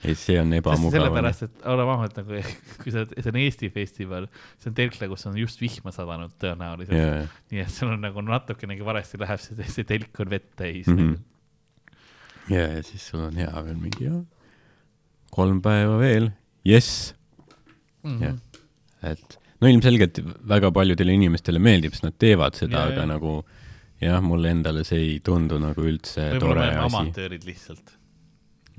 ei, 0.00 0.14
see 0.16 0.38
on 0.40 0.52
ebamugav. 0.56 0.96
sellepärast, 0.96 1.44
et 1.44 1.64
oleme 1.68 1.92
ausad, 1.92 2.20
nagu 2.22 2.40
kui 2.80 2.94
sa, 2.94 3.04
see 3.10 3.32
on 3.32 3.38
Eesti 3.42 3.68
festival, 3.72 4.28
see 4.60 4.70
on 4.72 4.76
telkla, 4.78 5.10
kus 5.12 5.26
on 5.28 5.36
just 5.40 5.60
vihma 5.60 5.92
sadanud 5.92 6.32
tõenäoliselt. 6.40 6.96
Yeah.. 6.96 7.38
nii 7.52 7.64
et 7.66 7.74
sul 7.74 7.92
on 7.92 8.00
nagu 8.04 8.24
natukenegi 8.24 8.86
valesti 8.86 9.20
läheb, 9.20 9.42
see, 9.44 9.68
see 9.68 9.88
telk 9.88 10.22
on 10.24 10.32
vett 10.32 10.48
täis 10.56 10.88
mm. 10.88 11.00
-hmm. 11.00 11.96
ja, 12.54 12.66
ja 12.78 12.84
siis 12.86 13.08
sul 13.12 13.26
on 13.28 13.36
hea 13.36 13.64
veel 13.68 13.80
mingi 13.80 14.12
kolm 15.36 15.60
päeva 15.64 16.00
veel, 16.00 16.30
jess 16.66 17.12
mm. 18.02 18.16
-hmm. 18.16 18.24
jah, 18.24 19.12
et 19.12 19.38
no 19.60 19.70
ilmselgelt 19.70 20.20
väga 20.48 20.72
paljudele 20.74 21.14
inimestele 21.18 21.62
meeldib, 21.62 21.94
sest 21.96 22.08
nad 22.08 22.18
teevad 22.18 22.58
seda, 22.58 22.86
aga 22.90 23.04
ja. 23.04 23.08
nagu 23.14 23.38
jah, 24.00 24.20
mulle 24.24 24.52
endale 24.56 24.84
see 24.88 25.00
ei 25.06 25.16
tundu 25.24 25.58
nagu 25.60 25.84
üldse 25.84 26.30
Võib-olla 26.34 26.66
tore 26.66 26.68
asi. 26.68 26.84
amatöörid 26.86 27.48
lihtsalt. 27.48 27.96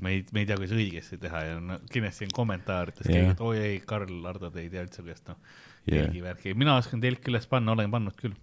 me 0.02 0.16
ei, 0.16 0.24
me 0.34 0.44
ei 0.44 0.50
tea, 0.50 0.58
kuidas 0.58 0.78
õigesti 0.78 1.20
teha 1.22 1.44
ja 1.46 1.60
no, 1.62 1.78
kindlasti 1.92 2.26
on 2.26 2.34
kommentaarides 2.40 3.06
keegi, 3.06 3.36
et 3.36 3.44
oi 3.46 3.58
ei, 3.60 3.80
Karl, 3.86 4.18
Ardo, 4.26 4.50
te 4.50 4.64
ei 4.64 4.72
tea 4.74 4.86
üldse, 4.88 5.06
kuidas 5.06 5.22
noh, 5.30 5.38
telgi 5.86 6.24
värki, 6.26 6.56
mina 6.58 6.78
oskan 6.82 7.04
telki 7.04 7.34
üles 7.34 7.46
panna, 7.52 7.76
olen 7.78 7.94
pannud 7.94 8.18
küll. 8.18 8.38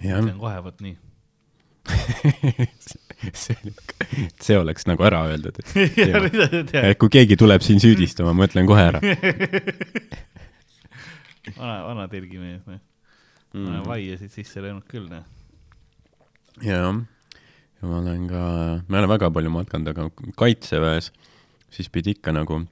see 0.00 0.12
on 0.20 0.38
kohe 0.40 0.62
vot 0.64 0.80
nii 0.84 0.96
see, 3.44 3.56
see 4.42 4.58
oleks 4.58 4.86
nagu 4.88 5.04
ära 5.06 5.22
öeldud, 5.30 5.58
et 5.62 6.74
et 6.82 6.98
kui 7.00 7.12
keegi 7.12 7.38
tuleb 7.40 7.64
siin 7.64 7.80
süüdistama, 7.82 8.34
ma 8.36 8.48
ütlen 8.48 8.68
kohe 8.68 8.82
ära. 8.90 9.00
Vana, 11.56 11.76
vana 11.86 12.08
telgimees, 12.10 12.64
noh. 12.66 12.80
Mm.. 13.54 13.62
ma 13.62 13.68
olen 13.70 13.84
vaia 13.86 14.16
siit 14.18 14.32
sisse 14.34 14.58
löönud 14.60 14.82
küll, 14.90 15.06
noh. 15.06 15.22
jah, 16.58 16.90
ja 16.90 17.86
ma 17.86 18.00
olen 18.00 18.24
ka, 18.28 18.40
ma 18.82 18.98
ei 18.98 19.04
ole 19.04 19.10
väga 19.12 19.30
palju 19.32 19.52
matkanud, 19.54 19.92
aga 19.92 20.32
kaitseväes 20.36 21.12
siis 21.72 21.88
pidi 21.92 22.16
ikka 22.16 22.34
nagu 22.34 22.64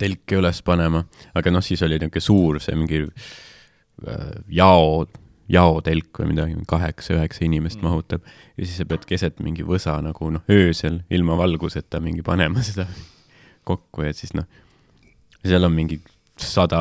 telke 0.00 0.38
üles 0.40 0.62
panema, 0.66 1.04
aga 1.36 1.52
noh, 1.52 1.62
siis 1.64 1.82
oli 1.86 1.98
niisugune 2.00 2.24
suur 2.24 2.60
see 2.64 2.78
mingi 2.78 3.02
äh, 3.04 4.32
jao 4.56 5.04
jaotelk 5.50 6.22
või 6.22 6.30
midagi, 6.32 6.56
kaheksa-üheksa 6.70 7.44
inimest 7.46 7.80
mm. 7.80 7.88
mahutab 7.88 8.26
ja 8.56 8.64
siis 8.64 8.78
sa 8.80 8.86
pead 8.88 9.06
keset 9.08 9.42
mingi 9.44 9.66
võsa 9.66 9.96
nagu 10.04 10.30
noh, 10.34 10.46
öösel 10.52 11.02
ilma 11.10 11.36
valguseta 11.40 12.00
mingi 12.02 12.24
panema 12.26 12.62
seda 12.68 12.86
kokku 13.68 14.06
ja 14.06 14.14
siis 14.16 14.34
noh, 14.38 14.48
seal 15.42 15.66
on 15.66 15.74
mingi 15.74 16.00
sada 16.40 16.80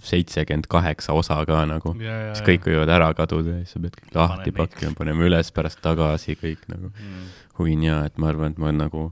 seitsekümmend 0.00 0.64
kaheksa 0.70 1.12
osa 1.12 1.36
ka 1.48 1.60
nagu, 1.68 1.92
siis 1.98 2.40
kõik 2.46 2.70
võivad 2.70 2.88
ära 2.92 3.10
kaduda 3.16 3.58
ja 3.58 3.64
siis 3.64 3.76
sa 3.76 3.82
pead 3.84 3.98
kõik 3.98 4.16
lahti 4.16 4.54
pakkima, 4.56 4.94
panema 4.96 5.26
üles, 5.28 5.50
pärast 5.52 5.82
tagasi 5.84 6.38
kõik 6.40 6.64
nagu 6.72 6.88
mm. 6.88 7.26
huvinja, 7.60 8.00
et 8.08 8.16
ma 8.16 8.30
arvan, 8.32 8.54
et 8.54 8.62
ma 8.62 8.72
nagu 8.72 9.10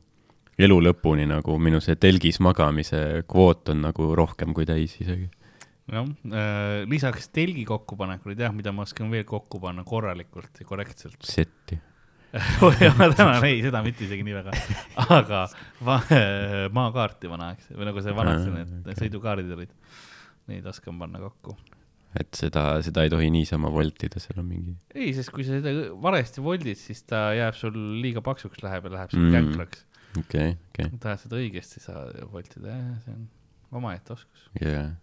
elu 0.56 0.78
lõpuni 0.88 1.26
nagu 1.28 1.58
minu 1.60 1.82
see 1.84 1.98
telgis 2.00 2.40
magamise 2.40 3.02
kvoot 3.28 3.74
on 3.74 3.84
nagu 3.84 4.14
rohkem 4.16 4.56
kui 4.56 4.64
täis 4.68 4.96
isegi 5.02 5.28
jah 5.92 6.06
äh,, 6.06 6.84
lisaks 6.90 7.28
telgi 7.34 7.66
kokkupanekule, 7.68 8.36
jah, 8.38 8.54
mida 8.54 8.72
ma 8.74 8.86
oskan 8.86 9.10
veel 9.12 9.26
kokku 9.28 9.60
panna 9.62 9.84
korralikult 9.86 10.62
ja 10.62 10.66
korrektselt. 10.68 11.20
setti 11.36 11.78
oh 12.62 12.74
jah, 12.80 12.96
ma 12.98 13.08
tänan, 13.12 13.44
ei, 13.46 13.60
seda 13.64 13.80
mitte 13.84 14.04
isegi 14.06 14.24
nii 14.26 14.34
väga, 14.36 14.56
aga 15.14 15.44
ma, 15.86 16.00
maakaarti 16.74 17.30
vanaaegse 17.30 17.76
või 17.76 17.88
nagu 17.88 18.02
see 18.04 18.16
vanad 18.16 18.42
need 18.50 18.74
okay. 18.82 18.98
sõidukaardid 19.04 19.54
olid, 19.56 19.72
neid 20.50 20.66
oskan 20.68 20.98
panna 21.00 21.22
kokku. 21.22 21.54
et 22.18 22.34
seda, 22.36 22.66
seda 22.84 23.06
ei 23.06 23.12
tohi 23.12 23.30
niisama 23.32 23.70
voltida, 23.72 24.20
seal 24.22 24.42
on 24.42 24.50
mingi. 24.50 24.76
ei, 24.94 25.14
sest 25.16 25.32
kui 25.34 25.46
sa 25.46 25.60
seda 25.60 25.88
valesti 26.02 26.44
voldid, 26.44 26.80
siis 26.80 27.06
ta 27.08 27.28
jääb 27.38 27.56
sul 27.58 27.78
liiga 28.02 28.24
paksuks 28.26 28.62
läheb 28.66 28.90
ja 28.90 28.96
läheb 28.98 29.14
sul 29.14 29.24
mm. 29.28 29.38
känkraks. 29.38 29.86
okei 30.10 30.20
okay,, 30.20 30.60
okei 30.74 30.90
okay.. 30.90 31.00
tahad 31.06 31.24
seda 31.24 31.40
õigesti 31.40 31.82
sa 31.86 32.06
voltida, 32.34 32.74
jah, 32.74 32.94
see 33.06 33.16
on 33.16 33.26
omaette 33.80 34.18
oskus. 34.18 34.48
jaa 34.60 34.70
yeah 34.74 34.94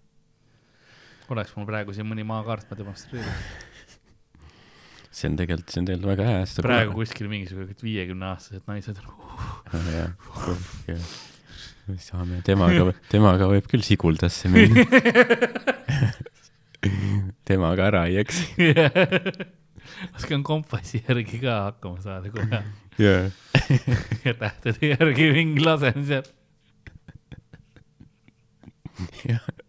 oleks 1.31 1.53
mul 1.57 1.67
praegu 1.69 1.95
siin 1.95 2.07
mõni 2.09 2.25
maakaart, 2.27 2.69
ma 2.69 2.79
demonstreeriks. 2.79 3.59
see 5.13 5.29
on 5.29 5.37
tegelikult, 5.39 5.69
see 5.69 5.81
on 5.81 5.89
tegelikult 5.89 6.11
väga 6.13 6.29
hea. 6.29 6.45
praegu 6.65 6.95
kuule. 6.95 7.07
kuskil 7.07 7.29
mingisugused 7.31 7.85
viiekümneaastased 7.85 8.67
naised 8.69 8.99
on 9.03 9.87
uh.. 9.87 10.67
jah, 10.89 11.07
saame, 12.03 12.41
temaga, 12.47 12.91
temaga 13.11 13.49
võib 13.51 13.67
küll 13.71 13.85
Siguldasse 13.85 14.51
minna 14.51 14.85
temaga 17.47 17.89
ära 17.91 18.05
ei 18.11 18.19
eksi 18.23 18.67
oskan 20.17 20.43
kompassi 20.43 21.03
järgi 21.07 21.39
ka 21.43 21.59
hakkama 21.69 22.01
saada 22.03 22.31
kohe. 22.33 22.63
jaa. 22.99 23.29
ja 24.25 24.33
tähtede 24.39 24.93
järgi 24.95 25.29
mingi 25.35 25.63
lasen 25.63 26.07
sealt 26.07 26.33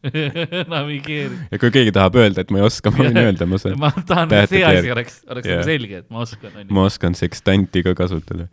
navigeeri. 0.74 1.38
ja 1.52 1.60
kui 1.62 1.72
keegi 1.74 1.94
tahab 1.94 2.18
öelda, 2.20 2.44
et 2.44 2.52
ma 2.54 2.62
ei 2.62 2.66
oska, 2.68 2.92
ma 2.94 3.04
võin 3.04 3.22
öelda, 3.26 3.48
ma 3.50 3.60
saan. 3.62 3.78
ma 3.80 3.92
tahan, 4.00 4.34
et 4.40 4.52
see 4.52 4.64
asi 4.66 4.92
oleks, 4.94 5.22
oleks 5.30 5.50
nagu 5.50 5.68
selge, 5.70 6.02
et 6.04 6.10
ma 6.14 6.24
oskan. 6.26 6.60
ma 6.70 6.88
oskan 6.90 7.18
sekstanti 7.18 7.84
ka 7.86 7.96
kasutada. 7.98 8.48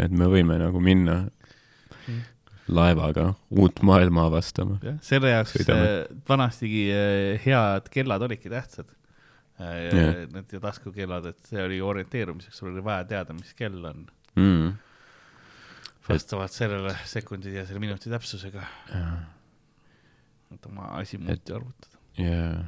et 0.00 0.12
me 0.12 0.28
võime 0.30 0.58
nagu 0.60 0.82
minna 0.82 1.24
laevaga 2.68 3.34
uut 3.52 3.82
maailma 3.84 4.28
avastama. 4.30 4.78
selle 5.04 5.34
jaoks 5.34 5.56
Sõidame. 5.58 6.20
vanastigi 6.28 6.84
äh, 6.94 7.40
head 7.44 7.90
kellad 7.92 8.24
olidki 8.24 8.52
tähtsad 8.52 8.88
yeah.. 9.60 10.24
Need 10.32 10.56
taskukellad, 10.62 11.28
et 11.30 11.50
see 11.50 11.62
oli 11.62 11.78
orienteerumiseks, 11.84 12.58
sul 12.58 12.72
oli 12.72 12.82
vaja 12.84 13.04
teada, 13.10 13.36
mis 13.36 13.54
kell 13.58 13.84
on 13.84 14.06
mm.. 14.40 14.72
vastavalt 16.08 16.54
sellele 16.54 16.96
sekundi 17.08 17.54
ja 17.54 17.66
selle 17.68 17.82
minuti 17.82 18.10
täpsusega. 18.12 18.64
Et 20.56 20.70
oma 20.70 20.88
asi 21.00 21.20
muuti 21.20 21.54
arvutada. 21.56 22.00
jaa, 22.20 22.64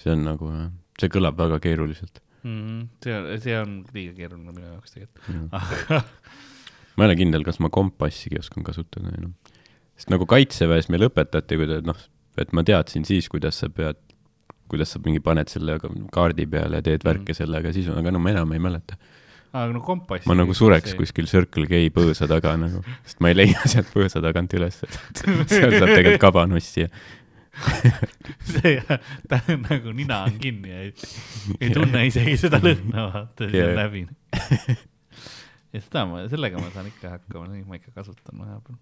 see 0.00 0.12
on 0.14 0.26
nagu 0.26 0.50
jah, 0.52 0.68
see 1.00 1.12
kõlab 1.16 1.38
väga 1.40 1.60
keeruliselt 1.64 2.22
mm. 2.42 2.58
-hmm. 2.58 2.84
see 3.04 3.16
on, 3.16 3.30
see 3.46 3.58
on 3.60 3.76
liiga 3.94 4.16
keeruline 4.18 4.54
minu 4.56 4.66
jaoks 4.74 4.96
tegelikult 4.96 5.28
mm. 5.28 5.48
ma 6.96 7.04
ei 7.04 7.10
ole 7.10 7.18
kindel, 7.22 7.46
kas 7.46 7.60
ma 7.64 7.72
kompassigi 7.72 8.40
oskan 8.40 8.66
kasutada 8.66 9.12
enam. 9.18 9.34
sest 9.96 10.12
nagu 10.12 10.26
kaitseväes 10.28 10.90
meil 10.92 11.08
õpetati, 11.08 11.60
kuidas 11.60 11.84
noh, 11.86 12.06
et 12.40 12.52
ma 12.56 12.64
teadsin 12.66 13.04
siis, 13.08 13.28
kuidas 13.32 13.60
sa 13.62 13.68
pead 13.72 14.00
kuidas 14.70 14.94
sa 14.94 15.00
mingi 15.04 15.22
paned 15.24 15.50
selle 15.50 15.76
kaardi 16.14 16.46
peale 16.50 16.78
ja 16.78 16.86
teed 16.86 17.04
värke 17.06 17.32
mm. 17.32 17.38
sellega, 17.40 17.72
siis, 17.74 17.88
aga 17.90 18.12
no 18.14 18.22
ma 18.22 18.30
enam 18.34 18.52
ei 18.54 18.62
mäleta. 18.62 18.98
Aga 19.50 19.70
no 19.74 19.82
kompass. 19.84 20.26
ma 20.30 20.36
nagu 20.38 20.54
sureks 20.56 20.92
see... 20.92 20.98
kuskil 21.00 21.30
Circle 21.30 21.66
K 21.70 21.82
põõsa 21.94 22.28
taga 22.30 22.56
nagu, 22.60 22.82
sest 23.06 23.22
ma 23.24 23.32
ei 23.32 23.40
leia 23.40 23.64
sealt 23.70 23.90
põõsa 23.94 24.22
tagant 24.24 24.52
üles, 24.58 24.82
et 24.86 25.24
seal 25.50 25.74
saab 25.76 25.90
tegelikult 25.90 26.22
kabanossi 26.22 26.86
ja 26.86 26.90
see, 28.46 28.76
ta 29.28 29.40
nagu 29.66 29.94
nina 29.96 30.22
on 30.28 30.38
kinni 30.40 30.70
ja 30.70 30.84
ei, 30.86 30.92
ei 31.58 31.72
tunne 31.74 32.04
isegi 32.08 32.36
seda 32.40 32.60
lõhna, 32.62 33.08
vaata, 33.10 33.50
see 33.50 33.64
on 33.64 33.74
läbi. 33.78 34.04
ja 35.74 35.82
seda 35.82 36.06
ma, 36.08 36.22
sellega 36.30 36.62
ma 36.62 36.70
saan 36.74 36.88
ikka 36.92 37.16
hakkama, 37.16 37.50
ma 37.66 37.80
ikka 37.80 37.94
kasutan 37.96 38.40
vahepeal 38.44 38.78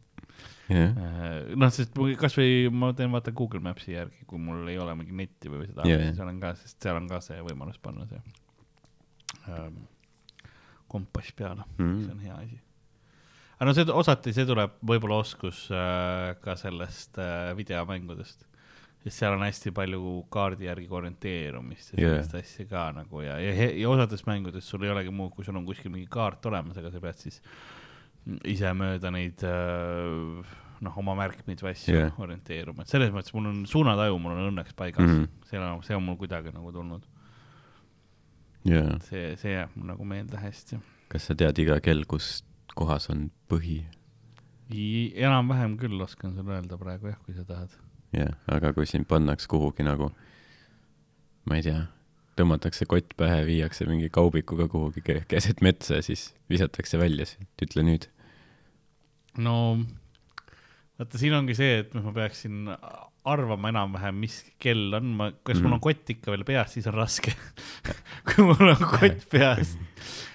yeah.. 0.69 0.93
Äh, 0.93 1.37
noh, 1.59 1.73
sest 1.75 1.97
kasvõi 2.21 2.69
ma 2.73 2.93
teen 2.97 3.13
vaata 3.15 3.33
Google 3.37 3.65
Maps'i 3.65 3.97
järgi, 3.97 4.25
kui 4.29 4.41
mul 4.43 4.69
ei 4.69 4.79
ole 4.81 4.95
mingit 5.01 5.17
netti 5.25 5.53
või 5.53 5.69
seda 5.71 5.89
yeah., 5.89 6.11
seal 6.17 6.31
on 6.31 6.41
ka, 6.43 6.55
sest 6.61 6.79
seal 6.85 7.01
on 7.01 7.09
ka 7.11 7.23
see 7.25 7.41
võimalus 7.45 7.81
panna 7.83 8.05
see 8.11 8.21
ähm, 9.49 9.87
kompass 10.89 11.35
peale 11.37 11.65
mm, 11.77 12.03
see 12.05 12.15
on 12.15 12.25
hea 12.27 12.37
asi. 12.37 12.61
aga 13.57 13.71
no 13.71 13.77
see 13.77 13.97
osati, 14.03 14.35
see 14.37 14.49
tuleb 14.49 14.77
võib-olla 14.93 15.23
oskus 15.25 15.67
äh, 15.73 16.35
ka 16.45 16.57
sellest 16.61 17.21
äh, 17.23 17.51
videomängudest 17.59 18.47
sest 19.05 19.23
seal 19.23 19.37
on 19.37 19.45
hästi 19.47 19.73
palju 19.75 20.13
kaardi 20.33 20.67
järgi 20.67 20.89
orienteerumist 21.01 21.93
ja 21.95 21.99
sellist 22.01 22.35
yeah. 22.35 22.45
asja 22.45 22.69
ka 22.71 22.87
nagu 22.97 23.23
ja, 23.23 23.37
ja, 23.43 23.69
ja 23.71 23.91
osades 23.91 24.25
mängudes 24.27 24.67
sul 24.69 24.85
ei 24.87 24.93
olegi 24.95 25.13
muud, 25.15 25.33
kui 25.37 25.47
sul 25.47 25.59
on 25.59 25.67
kuskil 25.69 25.93
mingi 25.95 26.09
kaart 26.11 26.49
olemas, 26.51 26.79
aga 26.81 26.91
sa 26.95 27.03
pead 27.03 27.21
siis 27.23 27.39
ise 28.49 28.73
mööda 28.77 29.13
neid 29.15 29.45
äh, 29.47 30.57
noh, 30.85 30.99
oma 31.01 31.15
märkmeid 31.19 31.63
või 31.63 31.73
asju 31.75 31.95
yeah. 31.95 32.19
orienteeruma, 32.23 32.85
et 32.85 32.93
selles 32.93 33.15
mõttes 33.15 33.35
mul 33.37 33.51
on 33.51 33.63
suunataju, 33.71 34.19
mul 34.23 34.35
on 34.35 34.51
õnneks 34.51 34.77
paigas 34.79 35.07
mm, 35.07 35.23
-hmm. 35.23 35.47
see 35.51 35.63
on, 35.63 35.87
see 35.87 35.97
on 35.99 36.05
mul 36.05 36.19
kuidagi 36.21 36.53
nagu 36.55 36.75
tulnud 36.75 37.07
yeah.. 38.69 38.97
see, 39.09 39.35
see 39.41 39.55
jääb 39.55 39.75
mul 39.77 39.93
nagu 39.93 40.07
meelde 40.09 40.41
hästi. 40.41 40.81
kas 41.13 41.29
sa 41.31 41.37
tead 41.39 41.59
iga 41.63 41.79
kell, 41.85 42.05
kus 42.09 42.43
kohas 42.79 43.09
on 43.13 43.29
põhi? 43.51 43.83
enam-vähem 44.69 45.79
küll 45.81 46.01
oskan 46.05 46.35
sulle 46.37 46.59
öelda 46.59 46.79
praegu 46.81 47.13
jah, 47.13 47.21
kui 47.25 47.37
sa 47.37 47.47
tahad. 47.49 47.73
jah 48.13 48.29
yeah,, 48.29 48.41
aga 48.53 48.73
kui 48.77 48.89
sind 48.89 49.09
pannakse 49.11 49.49
kuhugi 49.51 49.87
nagu, 49.87 50.11
ma 51.49 51.61
ei 51.61 51.65
tea 51.67 51.87
tõmmatakse 52.39 52.87
kott 52.87 53.17
pähe, 53.19 53.43
viiakse 53.49 53.87
mingi 53.89 54.11
kaubikuga 54.15 54.69
kuhugi 54.71 55.03
keset 55.03 55.63
metsa 55.65 55.99
ja 55.99 56.05
siis 56.07 56.29
visatakse 56.51 57.01
välja, 57.01 57.27
ütle 57.65 57.85
nüüd. 57.87 58.07
no 59.43 59.57
vaata, 60.99 61.19
siin 61.19 61.35
ongi 61.39 61.57
see, 61.59 61.81
et 61.83 61.95
ma 61.97 62.13
peaksin 62.15 62.69
arvama 63.33 63.71
enam-vähem, 63.73 64.17
mis 64.25 64.39
kell 64.63 64.95
on, 64.99 65.13
ma, 65.19 65.29
kas 65.43 65.59
mm. 65.59 65.65
mul 65.65 65.75
on 65.75 65.79
mhm. 65.79 65.85
kott 65.85 66.13
ikka 66.15 66.33
veel 66.35 66.45
peas, 66.49 66.73
siis 66.77 66.89
on 66.91 66.97
raske 66.99 67.35
kui 68.31 68.47
mul 68.47 68.73
on 68.73 68.83
kott 68.83 69.27
peas, 69.33 69.75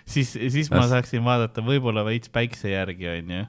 siis, 0.06 0.34
siis 0.34 0.71
ma 0.73 0.86
saaksin 0.91 1.23
vaadata 1.25 1.63
võib-olla 1.65 2.06
veits 2.08 2.32
päikse 2.34 2.73
järgi, 2.73 3.10
onju 3.15 3.43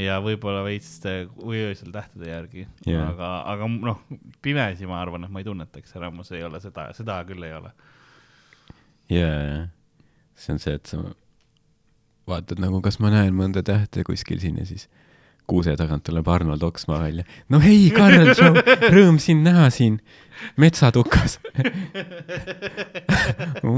ja 0.00 0.18
võib-olla 0.24 0.64
veits 0.66 0.98
öösel 1.06 1.92
tähtede 1.94 2.30
järgi 2.30 2.64
yeah., 2.86 3.10
aga, 3.10 3.32
aga 3.54 3.70
noh, 3.74 4.02
pimesi 4.44 4.88
ma 4.90 5.00
arvan, 5.02 5.26
et 5.26 5.34
ma 5.34 5.42
ei 5.42 5.48
tunnetaks 5.48 5.96
elamus 5.98 6.32
ei 6.36 6.44
ole 6.46 6.62
seda, 6.64 6.90
seda 6.96 7.20
küll 7.28 7.46
ei 7.46 7.54
ole. 7.56 7.72
jaa, 9.12 9.66
see 10.36 10.56
on 10.56 10.62
see, 10.62 10.76
et 10.78 10.92
sa 10.92 11.02
vaatad 12.26 12.60
nagu, 12.62 12.80
kas 12.84 12.98
ma 13.02 13.10
näen 13.14 13.34
mõnda 13.36 13.62
tähte 13.66 14.04
kuskil 14.06 14.40
siin 14.42 14.58
ja 14.60 14.66
siis 14.68 14.88
kuuse 15.46 15.76
tagant 15.78 16.02
tuleb 16.06 16.28
Arnold 16.28 16.62
Oksmaa 16.62 17.00
välja. 17.02 17.24
no 17.48 17.58
hei, 17.62 17.90
Karl, 17.94 18.32
rõõm 18.92 19.18
sind 19.22 19.46
näha 19.46 19.70
siin 19.74 20.00
metsatukas 20.60 21.36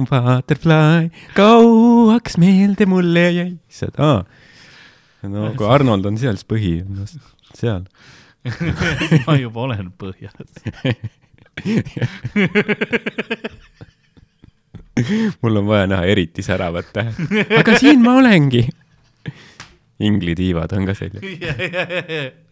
Butterfly, 0.08 1.10
kauaks 1.36 2.36
meelde 2.40 2.86
mulle 2.90 3.26
jäi 3.30 3.52
seda. 3.68 4.24
no 5.22 5.52
kui 5.56 5.66
Arnold 5.68 6.04
on 6.10 6.18
seal, 6.20 6.36
siis 6.38 6.48
põhi 6.48 6.74
on 6.84 7.02
no, 7.02 7.06
seal 7.54 7.84
ma 9.26 9.32
juba 9.38 9.60
olen 9.68 9.92
põhjas 9.98 10.34
mul 15.42 15.56
on 15.60 15.66
vaja 15.66 15.86
näha 15.90 16.04
eriti 16.10 16.42
säravat 16.42 16.86
tähe. 16.92 17.12
aga 17.58 17.78
siin 17.78 18.02
ma 18.02 18.16
olengi 18.18 18.68
inglitiivad 19.98 20.72
on 20.76 20.86
ka 20.88 20.94
sellised 20.98 22.36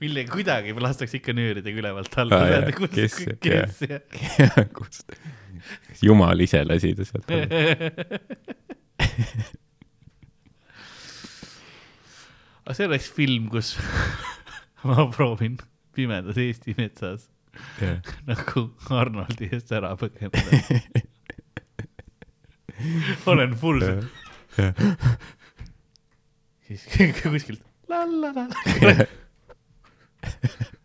mille 0.00 0.24
kuidagi 0.30 0.74
lastakse 0.80 1.16
ikka 1.20 1.32
nööridega 1.36 1.78
ülevalt 1.82 2.18
alla 2.20 2.38
ah,. 2.42 2.66
kes, 2.94 3.14
kes, 3.42 3.78
kes, 3.86 4.50
kust, 4.76 5.12
jumal 6.02 6.40
ise 6.42 6.64
lasi 6.66 6.94
ta 6.98 7.04
sealt 7.06 7.30
alla. 7.30 7.46
aga 12.62 12.74
see 12.78 12.86
oleks 12.88 13.08
film, 13.14 13.44
kus 13.52 13.68
ma 14.86 15.06
proovin 15.14 15.54
pimedas 15.94 16.38
Eesti 16.40 16.74
metsas 16.78 17.20
yeah. 17.82 17.98
nagu 18.26 18.60
Arnoldi 18.90 19.46
eest 19.52 19.72
ära 19.74 19.90
põgeneda 20.00 20.40
olen 23.30 23.52
full 23.58 23.82
siis 26.76 27.16
kuskilt 27.22 27.62
la-la-la 27.90 28.48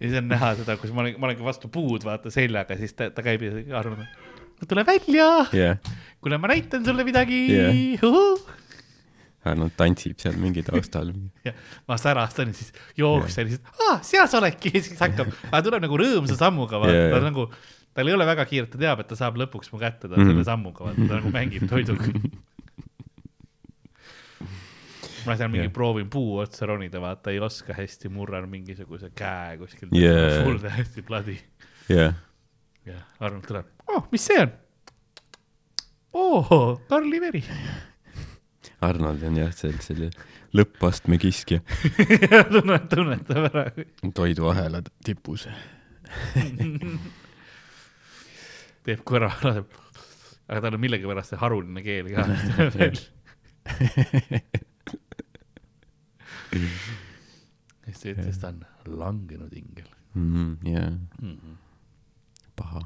ja 0.00 0.08
siis 0.08 0.16
on 0.18 0.28
näha 0.30 0.54
seda, 0.60 0.76
kus 0.80 0.92
ma 0.96 1.04
olen, 1.04 1.18
ma 1.20 1.28
olengi 1.28 1.44
vastu 1.44 1.70
puud, 1.72 2.04
vaata 2.06 2.32
seljaga, 2.32 2.76
siis 2.80 2.94
ta, 2.96 3.10
ta 3.14 3.24
käib 3.24 3.44
ja 3.44 3.52
arvab, 3.80 4.00
tule 4.68 4.84
välja. 4.86 5.28
Yeah.. 5.56 5.92
kuule, 6.20 6.38
ma 6.40 6.50
näitan 6.52 6.84
sulle 6.84 7.04
midagi. 7.04 7.40
Yeah.. 7.52 8.56
Arnold 9.50 9.72
tantsib 9.76 10.18
seal 10.20 10.36
mingi 10.40 10.64
taustal. 10.64 11.12
ma 11.88 11.98
särastan 12.00 12.52
ja 12.52 12.58
siis 12.58 12.72
jooksen 13.00 13.48
yeah. 13.48 13.52
ja 13.52 13.58
siis, 13.58 13.84
aa, 13.88 13.98
seal 14.04 14.30
sa 14.32 14.40
oledki. 14.40 14.72
Ja 14.74 14.84
siis 14.88 15.00
hakkab, 15.00 15.32
ta 15.50 15.62
tuleb 15.64 15.84
nagu 15.84 16.00
rõõmsa 16.00 16.38
sammuga, 16.40 16.80
vaata. 16.80 16.96
Yeah., 16.96 17.12
ta 17.16 17.24
nagu, 17.28 17.48
tal 17.96 18.08
ei 18.08 18.16
ole 18.16 18.28
väga 18.28 18.48
kiire, 18.48 18.68
ta 18.72 18.80
teab, 18.80 19.04
et 19.04 19.10
ta 19.12 19.18
saab 19.20 19.40
lõpuks 19.40 19.72
mu 19.74 19.80
kätte, 19.80 20.08
ta 20.08 20.14
mm 20.14 20.22
-hmm. 20.22 20.32
selle 20.32 20.48
sammuga, 20.48 20.88
vaata, 20.88 21.08
ta 21.08 21.20
nagu 21.20 21.32
mängib 21.34 21.68
toiduga 21.68 22.08
ma 25.26 25.36
seal 25.36 25.50
mingi 25.52 25.66
yeah. 25.66 25.74
proovin 25.74 26.08
puu 26.10 26.38
otsa 26.42 26.66
ronida, 26.70 27.00
vaata 27.02 27.34
ei 27.34 27.40
oska 27.42 27.74
hästi, 27.76 28.08
murran 28.12 28.48
mingisuguse 28.50 29.12
käe 29.16 29.58
kuskilt 29.60 29.94
yeah., 29.96 30.44
full 30.44 30.58
täiesti 30.62 31.02
bloody. 31.06 31.36
jah. 31.88 32.14
ja 32.86 32.98
Arnold 33.20 33.46
tuleb, 33.48 33.66
oh, 33.88 34.08
mis 34.12 34.26
see 34.30 34.40
on? 34.40 34.50
oo, 36.12 36.80
Karli 36.88 37.20
veri. 37.20 37.44
Arnold 38.80 39.22
on 39.28 39.36
jah, 39.42 39.52
see, 39.54 39.72
selle 39.84 40.10
lõppastme 40.56 41.18
kiskja 41.20 41.60
tunneb, 42.52 42.88
tunnetab 42.90 43.42
ära. 43.50 43.64
toiduahela 44.14 44.80
tipus 45.04 45.48
teeb 48.84 49.00
korra, 49.06 49.30
laseb, 49.44 49.68
aga 50.48 50.60
tal 50.64 50.74
on 50.74 50.82
millegipärast 50.82 51.30
see 51.34 51.40
haruline 51.40 51.82
keel 51.84 52.06
ka 52.10 52.20
siis 56.50 58.00
ta 58.02 58.12
ütles, 58.12 58.38
ta 58.40 58.48
on 58.52 58.64
langenud 59.00 59.52
ingel 59.56 59.90
mm. 60.14 60.30
-hmm, 60.34 60.72
jah 60.72 60.90
mm 60.90 61.36
-hmm. 61.36 61.56
paha. 62.56 62.82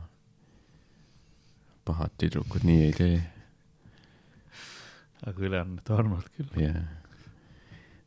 pahad 1.84 2.10
tüdrukud 2.18 2.64
nii 2.64 2.82
ei 2.84 2.92
tee. 2.92 3.22
aga 5.26 5.40
ülejäänud 5.40 5.90
Arnold 5.90 6.28
küll. 6.36 6.50
jah. 6.62 6.82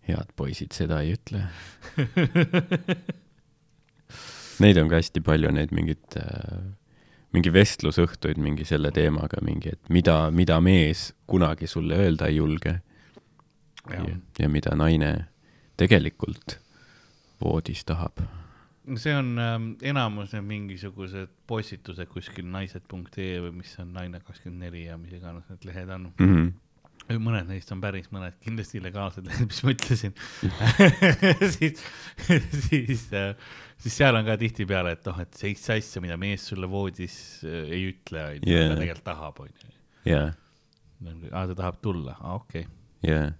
head 0.08 0.30
poisid 0.36 0.72
seda 0.72 1.02
ei 1.02 1.14
ütle 1.14 1.48
Neid 4.60 4.78
on 4.78 4.90
ka 4.90 4.96
hästi 4.96 5.22
palju, 5.22 5.52
neid 5.54 5.70
mingeid 5.72 6.16
äh, 6.18 6.74
mingi 7.36 7.52
vestlusõhtuid 7.54 8.40
mingi 8.42 8.66
selle 8.66 8.92
teemaga, 8.96 9.38
mingi, 9.46 9.70
et 9.76 9.90
mida, 9.94 10.32
mida 10.32 10.60
mees 10.64 11.12
kunagi 11.30 11.68
sulle 11.68 11.96
öelda 11.96 12.26
ei 12.32 12.40
julge. 12.40 12.80
Ja, 13.88 14.04
ja 14.40 14.50
mida 14.50 14.74
naine 14.76 15.28
tegelikult 15.78 16.58
voodis 17.42 17.86
tahab. 17.86 18.22
see 18.96 19.16
on 19.16 19.34
äh, 19.40 19.58
enamus 19.90 20.32
need 20.34 20.48
mingisugused 20.48 21.34
postitused 21.48 22.08
kuskil 22.14 22.48
naised.ee 22.52 23.42
või 23.44 23.58
mis 23.60 23.74
on 23.84 23.92
Naine 23.94 24.22
kakskümmend 24.24 24.64
neli 24.64 24.86
ja 24.86 24.96
mis 24.98 25.18
iganes 25.18 25.50
need 25.52 25.68
lehed 25.68 25.90
on 25.90 26.14
mm. 26.14 26.32
-hmm 26.32 26.56
mõned 27.16 27.48
neist 27.48 27.72
on 27.72 27.80
päris, 27.80 28.10
mõned 28.12 28.36
kindlasti 28.44 28.82
illegaalsed, 28.82 29.28
mis 29.48 29.62
ma 29.64 29.72
ütlesin 29.72 30.14
siis, 31.56 31.84
siis, 32.68 33.06
äh, 33.16 33.32
siis 33.80 33.96
seal 34.02 34.18
on 34.20 34.28
ka 34.28 34.36
tihtipeale, 34.40 34.98
et 34.98 35.08
noh, 35.08 35.22
et 35.24 35.40
seitse 35.40 35.78
asja, 35.78 36.04
mida 36.04 36.18
mees 36.20 36.44
sulle 36.52 36.68
voodis 36.70 37.18
äh, 37.48 37.72
ei 37.78 37.88
ütle, 37.94 38.26
onju, 38.34 38.58
aga 38.60 38.80
tegelikult 38.82 39.08
tahab, 39.08 39.40
onju. 39.46 39.76
jaa. 40.10 40.28
aa, 41.32 41.46
ta 41.46 41.54
tahab 41.54 41.80
tulla, 41.84 42.18
aa 42.20 42.36
okei 42.42 42.66
okay.. 42.68 43.14
jaa. 43.14 43.32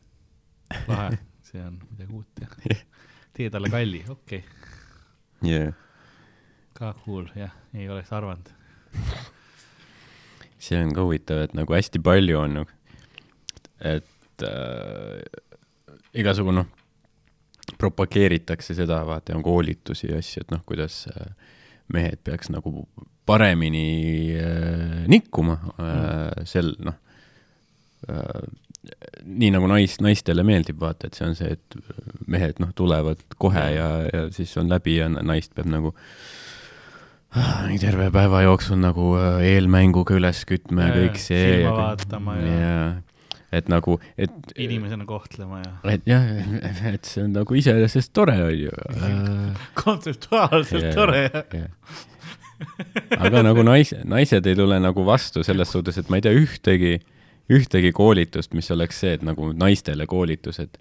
lahe, 0.88 1.20
see 1.48 1.64
on 1.64 1.80
midagi 1.92 2.14
uut 2.14 2.44
jah. 2.44 2.84
tee 3.34 3.50
talle 3.54 3.72
kalli, 3.74 4.04
okei 4.10 4.44
okay.. 4.44 5.52
jaa. 5.52 5.74
ka 6.78 6.94
cool, 7.06 7.30
jah, 7.36 7.54
ei 7.74 7.90
oleks 7.90 8.14
arvanud 8.14 8.54
see 10.58 10.80
on 10.82 10.94
ka 10.96 11.06
huvitav, 11.06 11.46
et 11.46 11.56
nagu 11.58 11.78
hästi 11.78 12.02
palju 12.04 12.40
on 12.40 12.60
nagu 12.62 12.78
et 13.78 14.46
äh, 14.46 15.22
igasugu 16.18 16.54
noh, 16.56 16.68
propageeritakse 17.78 18.76
seda, 18.78 19.02
vaata, 19.06 19.36
on 19.38 19.44
koolitusi 19.46 20.10
ja 20.12 20.22
asju, 20.22 20.46
et 20.46 20.54
noh, 20.54 20.64
kuidas 20.66 21.04
äh, 21.12 21.28
mehed 21.94 22.24
peaks 22.26 22.50
nagu 22.54 22.88
paremini 23.28 23.90
äh, 24.40 25.04
nikkuma 25.12 25.60
äh, 25.76 26.46
sel, 26.50 26.74
noh 26.80 26.98
äh,, 28.10 28.48
nii 29.26 29.52
nagu 29.56 29.70
nais, 29.72 29.98
naistele 30.04 30.46
meeldib, 30.48 30.80
vaata, 30.82 31.10
et 31.10 31.18
see 31.18 31.28
on 31.28 31.36
see, 31.38 31.56
et 31.58 31.78
mehed, 32.28 32.62
noh, 32.64 32.74
tulevad 32.78 33.22
kohe 33.42 33.66
ja, 33.76 33.88
ja 34.12 34.28
siis 34.36 34.54
on 34.60 34.72
läbi 34.72 34.98
ja 35.00 35.10
naist 35.10 35.54
peab 35.58 35.70
nagu 35.72 35.94
ah, 37.36 37.66
nii 37.68 37.80
terve 37.82 38.10
päeva 38.14 38.44
jooksul 38.46 38.80
nagu 38.82 39.14
äh, 39.20 39.42
eelmänguga 39.54 40.18
üles 40.18 40.44
kütma 40.50 40.88
ja, 40.88 40.94
ja 40.94 41.04
kõik 41.04 41.22
see. 41.22 41.44
silma 41.44 41.76
vaatama 41.82 42.40
ja, 42.42 42.58
ja 42.58 42.80
et 43.58 43.70
nagu, 43.72 43.96
et. 44.20 44.34
inimesena 44.60 45.06
kohtlema 45.08 45.62
ja. 45.62 45.72
et 45.94 46.08
jah, 46.10 46.26
et 46.92 47.08
see 47.08 47.24
on 47.24 47.34
nagu 47.38 47.58
iseenesest 47.58 48.12
tore, 48.16 48.36
on 48.44 48.58
ju 48.60 48.74
kontseptuaalselt 49.82 50.90
tore, 50.98 51.24
yeah. 51.56 51.70
aga 53.18 53.46
nagu 53.48 53.64
naised, 53.68 54.04
naised 54.10 54.50
ei 54.50 54.58
tule 54.58 54.82
nagu 54.84 55.06
vastu 55.08 55.46
selles 55.48 55.72
suhtes, 55.72 56.00
et 56.02 56.12
ma 56.12 56.20
ei 56.20 56.28
tea 56.28 56.36
ühtegi, 56.36 56.98
ühtegi 57.54 57.92
koolitust, 57.96 58.54
mis 58.54 58.72
oleks 58.72 59.04
see, 59.04 59.14
et 59.18 59.24
nagu 59.26 59.52
naistele 59.56 60.06
koolitus, 60.06 60.60
et, 60.60 60.80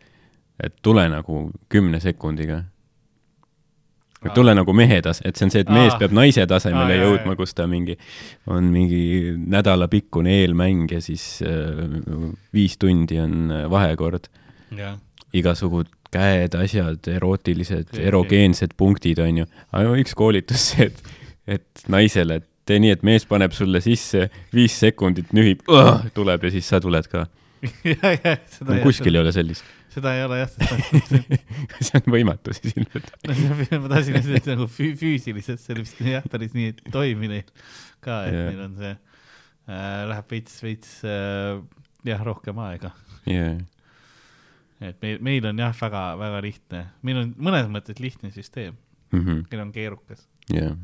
et 0.62 0.74
tule 0.82 1.06
nagu 1.12 1.46
kümne 1.72 2.00
sekundiga 2.02 2.64
et 4.26 4.34
tule 4.34 4.54
nagu 4.56 4.74
mehe 4.76 4.98
tas-, 5.04 5.20
et 5.24 5.36
see 5.36 5.46
on 5.46 5.52
see, 5.52 5.62
et 5.64 5.72
mees 5.72 5.92
Aa. 5.92 6.00
peab 6.00 6.14
naise 6.16 6.46
tasemele 6.50 6.96
Aa, 6.96 7.02
jõudma, 7.04 7.36
kus 7.38 7.54
ta 7.56 7.66
mingi, 7.70 7.96
on 8.50 8.70
mingi 8.72 9.34
nädalapikkune 9.36 10.38
eelmäng 10.40 10.90
ja 10.92 11.02
siis 11.04 11.26
äh, 11.46 11.84
viis 12.56 12.78
tundi 12.82 13.20
on 13.22 13.52
äh, 13.52 13.66
vahekord. 13.70 14.30
igasugu 15.36 15.84
käed, 16.12 16.54
asjad, 16.56 17.06
erootilised, 17.12 17.96
erogeensed 17.98 18.74
punktid, 18.76 19.18
on 19.20 19.42
ju. 19.42 19.46
aga 19.72 19.96
üks 20.00 20.14
koolitus 20.16 20.70
see, 20.72 20.86
et, 20.88 21.02
et 21.58 21.88
naisele, 21.92 22.40
et 22.40 22.48
tee 22.66 22.80
nii, 22.82 22.92
et 22.96 23.02
mees 23.06 23.26
paneb 23.28 23.54
sulle 23.56 23.80
sisse, 23.84 24.28
viis 24.54 24.74
sekundit 24.82 25.32
nühib, 25.36 25.64
tuleb 26.14 26.46
ja 26.48 26.54
siis 26.54 26.68
sa 26.68 26.82
tuled 26.82 27.08
ka. 27.10 27.26
kuskil 28.86 29.16
ei 29.16 29.22
ole 29.22 29.32
sellist 29.32 29.64
seda 29.96 30.12
ei 30.16 30.24
ole 30.26 30.40
jah 30.42 30.50
see 31.86 32.00
on 32.00 32.10
võimatu 32.12 32.54
siis 32.56 32.74
ilmselt 32.78 33.08
ma 33.80 33.90
tahtsin 33.92 34.18
et 34.36 34.48
nagu 34.50 34.68
füüsiliselt 34.70 35.62
see 35.62 35.78
vist 35.78 36.02
jah, 36.04 36.26
päris 36.30 36.56
nii 36.56 36.72
ei 36.72 36.92
toimi 36.92 37.30
neil 37.32 37.46
ka, 38.04 38.24
et 38.28 38.36
yeah. 38.36 38.50
neil 38.50 38.64
on 38.66 38.74
see 38.80 38.92
äh,, 38.92 40.02
läheb 40.10 40.34
veits, 40.34 40.58
veits 40.64 40.98
äh, 41.08 41.62
jah, 42.08 42.24
rohkem 42.26 42.60
aega 42.66 42.92
yeah.. 43.24 43.56
et 44.84 45.00
meil, 45.04 45.22
meil 45.24 45.48
on 45.52 45.64
jah, 45.64 45.72
väga, 45.80 46.04
väga 46.20 46.42
lihtne, 46.44 46.82
meil 47.06 47.22
on 47.22 47.32
mõnes 47.48 47.72
mõttes 47.72 48.02
lihtne 48.02 48.32
süsteem 48.34 48.76
mm, 48.76 49.22
-hmm. 49.22 49.42
meil 49.48 49.64
on 49.64 49.72
keerukas. 49.76 50.28
jah 50.50 50.74
yeah., 50.74 50.76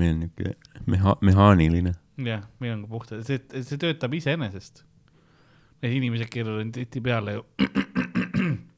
meil 0.00 0.14
on 0.14 0.24
niuke 0.26 0.54
meha-, 0.86 1.18
mehaaniline. 1.20 1.94
jah, 2.22 2.46
meil 2.62 2.76
on 2.76 2.86
ka 2.86 2.94
puhtalt, 2.94 3.28
see, 3.28 3.62
see 3.62 3.80
töötab 3.80 4.14
iseenesest 4.16 4.84
need 5.82 5.98
inimesed, 5.98 6.30
kellel 6.30 6.60
on 6.62 6.70
tihtipeale 6.74 7.36
ju 7.36 7.42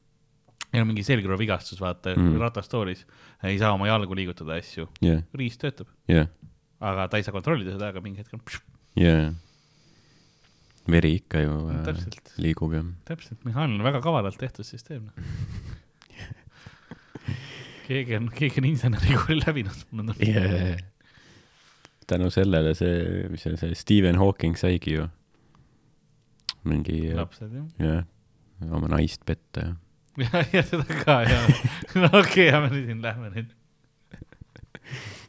neil 0.75 0.83
on 0.83 0.89
mingi 0.89 1.05
selgroovigastus, 1.07 1.79
vaata 1.81 2.13
mm., 2.15 2.35
ratastoolis, 2.41 3.05
ei 3.47 3.59
saa 3.61 3.73
oma 3.75 3.87
jalgu 3.89 4.17
liigutada 4.17 4.57
asju 4.59 4.87
yeah.. 5.03 5.23
riist 5.37 5.61
töötab 5.61 5.89
yeah.. 6.11 6.29
aga 6.83 7.07
ta 7.11 7.21
ei 7.21 7.27
saa 7.27 7.35
kontrollida 7.35 7.75
seda, 7.75 7.91
aga 7.93 8.03
mingi 8.03 8.23
hetk 8.23 8.35
on. 8.35 8.43
jaa. 8.99 9.29
veri 10.91 11.15
ikka 11.21 11.45
ju 11.45 11.59
äh, 11.73 12.03
liigub 12.41 12.75
jah. 12.75 12.89
täpselt, 13.07 13.39
Mihhail 13.47 13.77
on 13.77 13.85
väga 13.85 14.03
kavalalt 14.05 14.41
tehtud 14.41 14.67
süsteem 14.67 15.07
keegi 17.87 18.17
on, 18.17 18.31
keegi 18.33 18.63
on 18.63 18.71
insenerikooli 18.73 19.41
läbinud, 19.45 19.87
mul 19.91 20.07
on 20.07 20.15
tunne 20.15 20.33
yeah.. 20.33 20.83
Tänu 22.09 22.29
sellele 22.33 22.75
see, 22.77 23.25
mis 23.31 23.45
see, 23.45 23.57
see 23.59 23.77
Stephen 23.77 24.19
Hawking 24.21 24.57
saigi 24.59 24.97
ju 24.97 25.07
mingi. 26.65 27.13
lapsed 27.13 27.51
jah. 27.53 27.65
jah, 27.79 28.71
oma 28.71 28.89
naist 28.95 29.25
petta 29.25 29.67
ja. 29.67 29.73
ja, 30.25 30.45
ja 30.53 30.63
seda 30.65 31.01
ka 31.03 31.19
ja. 31.27 31.41
no 32.01 32.09
okei 32.21 32.49
okay,, 32.49 32.49
aga 32.51 32.63
me 32.67 32.71
siin 32.77 33.01
lähme 33.03 33.33
nüüd. 33.33 33.51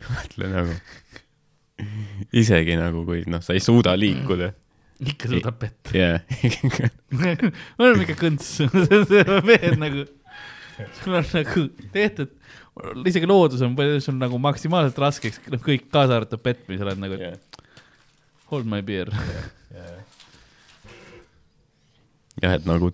mõtle 0.06 0.52
nagu, 0.52 0.76
isegi 2.36 2.78
nagu 2.78 3.04
kui 3.08 3.24
noh, 3.30 3.42
sa 3.44 3.56
ei 3.56 3.64
suuda 3.64 3.96
liikuda 3.98 4.52
ikka 5.00 5.28
suudab 5.28 5.58
petta. 5.60 5.92
jah. 5.92 6.20
me 7.10 7.36
oleme 7.78 8.06
ikka 8.06 8.16
kõnts, 8.20 8.52
mehed 9.44 9.76
nagu, 9.80 10.06
sul 11.00 11.18
on 11.18 11.26
nagu 11.36 11.66
tehtud, 11.92 12.32
isegi 13.08 13.28
loodus 13.28 13.62
on 13.64 13.76
sul 14.04 14.18
nagu 14.20 14.38
maksimaalselt 14.42 14.98
raskeks, 15.00 15.40
noh 15.52 15.62
kõik 15.62 15.88
kaasa 15.92 16.20
arvatud 16.20 16.42
petmisel 16.44 16.92
on 16.92 17.00
nagu 17.06 17.20
yeah., 17.20 17.38
hold 18.50 18.68
my 18.68 18.82
beer 18.84 19.10
yeah,. 19.12 19.48
Yeah 19.72 20.02
jah, 22.42 22.56
et 22.56 22.66
nagu 22.68 22.90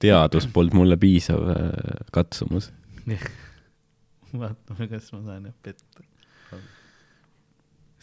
teadus 0.00 0.48
polnud 0.50 0.76
mulle 0.80 0.98
piisav 1.00 1.50
äh, 1.52 2.06
katsumus. 2.14 2.70
vaatame, 4.40 4.86
kas 4.90 5.10
ma 5.14 5.22
saan 5.26 5.50
jah 5.50 5.56
petta. 5.64 6.06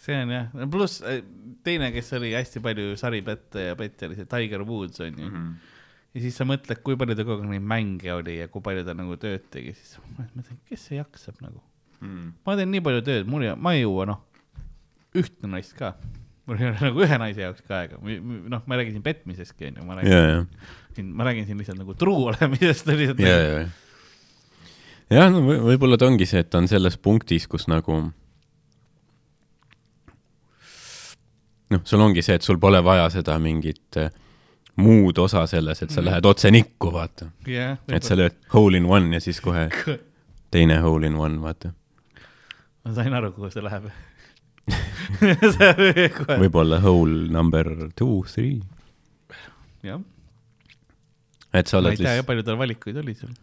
see 0.08 0.16
on 0.24 0.32
jah, 0.32 0.52
pluss 0.72 1.02
äh, 1.04 1.22
teine, 1.68 1.92
kes 1.96 2.14
oli 2.20 2.34
hästi 2.36 2.64
palju 2.64 2.96
saripette 3.00 3.72
ja 3.72 3.80
pette, 3.80 4.08
oli 4.08 4.20
see 4.20 4.30
Tiger 4.32 4.64
Woods 4.68 5.04
onju 5.04 5.26
mm. 5.26 5.34
-hmm. 5.34 5.74
Ja 6.18 6.24
siis 6.24 6.38
sa 6.40 6.48
mõtled, 6.50 6.82
kui 6.84 6.98
palju 7.00 7.16
ta 7.18 7.26
kogu 7.28 7.46
aeg 7.46 7.52
neid 7.54 7.66
mänge 7.70 8.14
oli 8.16 8.40
ja 8.40 8.50
kui 8.52 8.64
palju 8.66 8.86
ta 8.88 8.96
nagu 8.98 9.18
tööd 9.22 9.46
tegi, 9.54 9.76
siis 9.78 9.98
ma 10.18 10.26
mõtlen, 10.34 10.60
kes 10.70 10.88
see 10.90 10.98
jaksab 10.98 11.38
nagu 11.46 11.62
mm. 12.02 12.30
ma 12.48 12.56
teen 12.58 12.72
nii 12.74 12.84
palju 12.88 13.04
tööd, 13.06 13.30
mul 13.30 13.46
ei, 13.46 13.54
ma 13.54 13.76
ei 13.78 13.84
jõua 13.84 14.08
noh, 14.10 14.24
ühte 15.18 15.50
naist 15.52 15.78
ka 15.78 15.94
mul 16.48 16.62
ei 16.62 16.70
ole 16.72 16.78
nagu 16.82 17.04
ühe 17.04 17.18
naise 17.22 17.44
jaoks 17.44 17.66
ka 17.68 17.82
aega, 17.84 18.00
noh, 18.02 18.62
ma 18.64 18.76
ei 18.76 18.82
räägi 18.82 18.96
siin 18.96 19.06
petmisestki, 19.06 19.72
onju, 19.72 19.88
ma 19.88 19.98
räägin 20.00 20.16
yeah,, 20.16 20.70
siin, 20.96 21.10
ma 21.14 21.28
räägin 21.28 21.50
siin 21.50 21.60
lihtsalt 21.62 21.82
nagu 21.82 21.98
truu 22.00 22.26
olemisest 22.32 22.88
lihtsalt 22.94 23.20
yeah,. 23.22 23.42
jah 23.42 23.58
yeah. 23.58 23.74
yeah, 25.12 25.34
no 25.34 25.44
võib-olla 25.44 26.00
ta 26.00 26.10
ongi 26.10 26.30
see, 26.30 26.42
et 26.42 26.50
ta 26.50 26.62
on 26.64 26.72
selles 26.72 26.98
punktis, 26.98 27.50
kus 27.52 27.68
nagu 27.70 28.00
noh, 31.74 31.84
sul 31.84 32.06
ongi 32.08 32.24
see, 32.26 32.40
et 32.40 32.48
sul 32.48 32.60
pole 32.64 32.82
vaja 32.86 33.12
seda 33.14 33.36
mingit 33.44 34.00
äh, 34.00 34.10
muud 34.78 35.18
osa 35.18 35.44
selles, 35.50 35.82
et 35.82 35.92
sa 35.94 36.02
mm. 36.02 36.08
lähed 36.10 36.28
otse 36.30 36.52
nikku, 36.54 36.92
vaata 36.94 37.32
yeah,. 37.48 37.80
et 37.90 38.06
sa 38.06 38.18
lööd 38.18 38.36
hole 38.54 38.78
in 38.78 38.86
one 38.90 39.16
ja 39.16 39.22
siis 39.24 39.40
kohe 39.44 39.68
teine 40.54 40.80
hole 40.84 41.10
in 41.10 41.18
one, 41.18 41.42
vaata. 41.42 41.74
ma 42.86 42.94
sain 42.98 43.18
aru, 43.18 43.34
kuhu 43.36 43.50
see 43.54 43.66
läheb 43.66 43.90
võib-olla 46.44 46.82
hole 46.84 47.26
number 47.34 47.72
two, 47.98 48.22
three. 48.30 48.62
jah. 49.88 50.04
et 51.54 51.68
sa 51.68 51.82
oled 51.82 51.96
lihtsalt. 51.96 52.06
ma 52.06 52.14
ei 52.14 52.22
tea, 52.22 52.30
palju 52.30 52.48
tal 52.48 52.62
valikuid 52.62 53.02
oli 53.02 53.18
seal. 53.18 53.36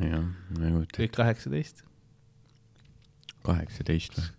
jah, 0.00 0.24
ma 0.24 0.66
ei 0.66 0.76
kujuta. 0.78 1.00
kõik 1.02 1.16
kaheksateist. 1.20 1.84
kaheksateist 3.48 4.20
või? 4.20 4.30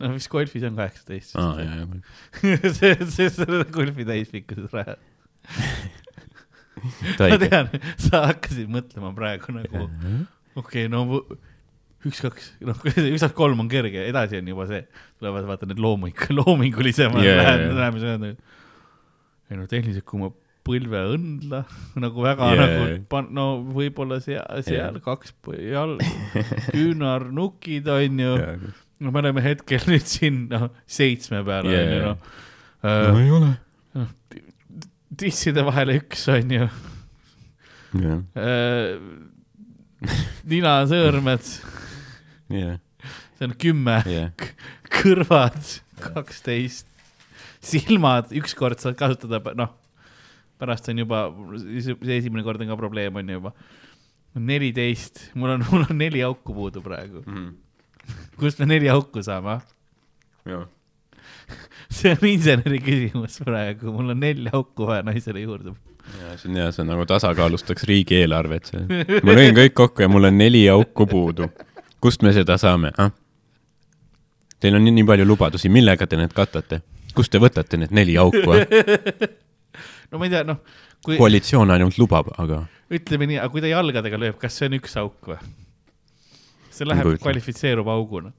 No 0.00 0.12
vist 0.16 0.30
golfis 0.32 0.66
on 0.66 0.78
kaheksateist. 0.78 1.36
aa, 1.40 1.54
jaa, 1.60 1.84
jaa. 1.84 1.86
see, 2.78 2.94
see, 3.04 3.30
see 3.36 3.62
golfi 3.74 4.08
täispikkuses 4.08 4.74
rajad 4.74 5.00
ma 7.20 7.38
tean, 7.40 7.70
sa 8.00 8.26
hakkasid 8.30 8.70
mõtlema 8.72 9.12
praegu 9.16 9.54
nagu, 9.56 9.86
okei 10.56 10.86
okay,, 10.86 10.90
no 10.92 11.22
üks-kaks, 12.08 12.52
noh, 12.64 12.76
üks-kaks 13.14 13.36
kolm 13.36 13.60
on 13.64 13.70
kerge, 13.72 14.04
edasi 14.08 14.40
on 14.40 14.52
juba 14.52 14.66
see, 14.70 14.84
tulevad 15.20 15.48
vaata 15.48 15.68
need 15.68 15.80
looming, 15.82 16.16
loomingulisemad 16.38 17.24
yeah, 17.24 17.42
läheb, 17.42 17.66
läheme 17.76 18.04
selle, 18.04 18.30
ei 19.50 19.58
no 19.58 19.66
tehniliselt, 19.70 20.06
kui 20.08 20.22
ma 20.22 20.30
põlveõndla 20.64 21.62
nagu 22.00 22.24
väga 22.24 22.50
yeah. 22.54 22.60
nagu 22.62 23.00
pan-, 23.12 23.30
no 23.36 23.46
võib-olla 23.74 24.20
seal, 24.24 24.44
seal 24.64 24.96
yeah. 24.96 25.02
kaks 25.04 25.34
jalg, 25.56 26.04
küünarnukid 26.70 27.88
onju 27.92 28.32
yeah., 28.36 28.70
no 29.00 29.10
me 29.10 29.22
oleme 29.22 29.44
hetkel 29.44 29.84
nüüd 29.90 30.06
siin 30.08 30.46
noh, 30.52 30.68
seitsme 30.90 31.42
peal 31.46 31.68
onju 31.70 31.80
yeah. 31.80 32.06
noh 32.10 32.16
uh,. 32.84 33.10
no 33.10 33.18
ei 33.22 33.34
ole. 33.38 33.50
noh, 33.98 34.12
tisside 35.20 35.64
vahele 35.66 36.00
üks 36.02 36.26
onju 36.32 36.64
yeah.. 37.98 38.22
Uh, 38.34 40.08
ninasõõrmed 40.48 41.48
yeah.. 42.52 42.78
see 43.36 43.48
on 43.48 43.56
kümme 43.60 44.00
yeah., 44.08 44.32
kõrvad 45.00 45.60
kaksteist, 46.00 46.88
silmad 47.60 48.30
ükskord 48.36 48.80
saad 48.80 48.96
kasutada, 48.98 49.40
noh, 49.58 49.74
pärast 50.60 50.88
on 50.92 51.02
juba, 51.02 51.26
see 51.60 51.96
esimene 52.16 52.44
kord 52.46 52.62
on 52.62 52.72
ka 52.72 52.78
probleem, 52.80 53.16
on 53.16 53.28
ju 53.28 53.38
juba. 53.40 53.52
neliteist, 54.34 55.24
mul 55.34 55.56
on, 55.56 55.64
mul 55.72 55.84
on 55.88 55.98
neli 55.98 56.22
auku 56.22 56.54
puudu 56.54 56.82
praegu 56.84 57.24
mm. 57.26 57.34
-hmm. 57.34 57.54
Kust 58.40 58.60
me 58.62 58.68
neli 58.70 58.90
auku 58.92 59.22
saame? 59.26 59.60
jah 60.48 60.66
see 62.00 62.12
on 62.14 62.26
inseneri 62.30 62.80
küsimus 62.84 63.40
praegu, 63.44 63.92
mul 63.94 64.14
on 64.14 64.20
neli 64.22 64.50
auku 64.52 64.86
vaja 64.90 65.06
naisele 65.06 65.42
juurde 65.44 65.74
ja 66.20 66.36
see 66.38 66.50
on 66.50 66.60
hea, 66.60 66.68
see 66.74 66.86
nagu 66.88 67.06
tasakaalustaks 67.08 67.86
riigieelarvet, 67.90 68.70
see. 68.72 69.02
ma 69.26 69.36
lõin 69.36 69.56
kõik 69.56 69.76
kokku 69.82 70.06
ja 70.06 70.10
mul 70.12 70.30
on 70.30 70.38
neli 70.38 70.64
auku 70.72 71.06
puudu 71.10 71.50
kust 72.00 72.22
me 72.22 72.32
seda 72.36 72.58
saame 72.60 72.94
ah?? 72.98 73.12
Teil 74.60 74.76
on 74.76 74.82
nii, 74.84 74.92
nii 74.98 75.06
palju 75.08 75.24
lubadusi, 75.24 75.70
millega 75.72 76.06
te 76.06 76.18
need 76.20 76.34
katate? 76.36 76.82
kust 77.14 77.32
te 77.32 77.40
võtate 77.42 77.80
need 77.80 77.94
neli 77.96 78.16
auku 78.20 78.44
ah? 78.54 78.64
no 80.10 80.20
ma 80.20 80.28
ei 80.28 80.34
tea, 80.34 80.44
noh 80.46 80.60
kui.... 81.04 81.16
koalitsioon 81.20 81.72
ainult 81.74 81.98
lubab, 82.00 82.32
aga. 82.40 82.64
ütleme 82.92 83.28
nii, 83.30 83.40
aga 83.40 83.52
kui 83.52 83.64
ta 83.64 83.70
jalgadega 83.70 84.20
lööb, 84.20 84.38
kas 84.40 84.58
see 84.58 84.70
on 84.70 84.78
üks 84.80 84.96
auk 85.00 85.32
või? 85.32 85.40
See 86.80 86.88
läheb, 86.88 87.12
kvalifitseerub 87.22 87.90
auguna. 87.92 88.32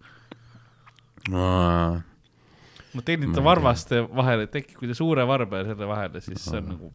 no 1.32 3.06
teenite 3.06 3.44
varvaste 3.46 4.04
vahele, 4.10 4.50
äkki 4.50 4.76
kui 4.80 4.90
te 4.90 4.98
suure 4.98 5.26
varba 5.30 5.62
ja 5.62 5.72
selle 5.72 5.88
vahele, 5.90 6.24
siis 6.26 6.44
see 6.44 6.60
on 6.60 6.70
nagu. 6.74 6.92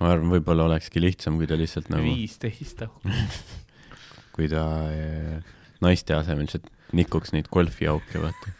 ma 0.00 0.12
arvan, 0.12 0.30
võib-olla 0.36 0.68
olekski 0.70 1.02
lihtsam, 1.02 1.40
kui 1.40 1.50
ta 1.50 1.58
lihtsalt 1.58 1.90
nagu. 1.92 2.06
viisteist 2.06 2.86
auku 2.86 3.14
kui 4.34 4.48
ta 4.50 4.64
eh, 4.90 5.38
naiste 5.84 6.16
asemel 6.16 6.48
lihtsalt 6.48 6.70
nikuks 6.94 7.32
neid 7.34 7.48
golfiauke, 7.52 8.20
vaata. 8.22 8.54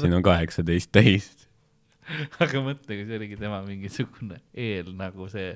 siin 0.00 0.16
on 0.16 0.24
kaheksateist 0.24 0.92
täis. 0.92 1.28
aga 2.42 2.62
mõtle, 2.64 2.94
kui 2.96 3.04
see 3.04 3.18
oligi 3.20 3.36
tema 3.40 3.60
mingisugune 3.66 4.40
eel 4.56 4.94
nagu 4.96 5.28
see 5.32 5.52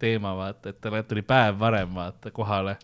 teema, 0.00 0.34
vaata, 0.36 0.72
et 0.72 0.80
talle 0.84 1.02
tuli 1.08 1.24
päev 1.26 1.56
varem, 1.60 1.94
vaata, 1.96 2.32
kohale. 2.34 2.76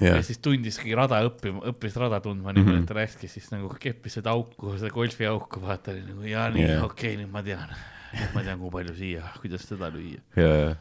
Ja. 0.00 0.16
ja 0.16 0.22
siis 0.24 0.40
tundiski 0.42 0.94
rada 0.96 1.20
õppima, 1.26 1.60
õppis 1.70 1.96
rada 2.00 2.20
tundma 2.24 2.52
niimoodi 2.52 2.72
mm, 2.72 2.78
-hmm. 2.78 2.86
et 2.86 2.88
ta 2.88 2.94
läkski 2.98 3.28
siis 3.28 3.50
nagu 3.52 3.68
keppis 3.80 4.18
seda 4.18 4.32
auku, 4.34 4.76
seda 4.78 4.90
golfiauku, 4.94 5.60
vaata, 5.62 5.94
nagu 5.96 6.24
ja 6.28 6.48
nii 6.54 6.64
yeah., 6.64 6.84
okei 6.84 7.14
okay,, 7.14 7.22
nüüd 7.22 7.32
ma 7.32 7.42
tean, 7.46 7.74
nüüd 8.14 8.32
ma 8.34 8.44
tean, 8.46 8.58
kui 8.62 8.70
palju 8.74 8.94
siia, 8.96 9.22
kuidas 9.42 9.66
seda 9.68 9.90
lüüa. 9.94 10.22
jaa 10.36 10.74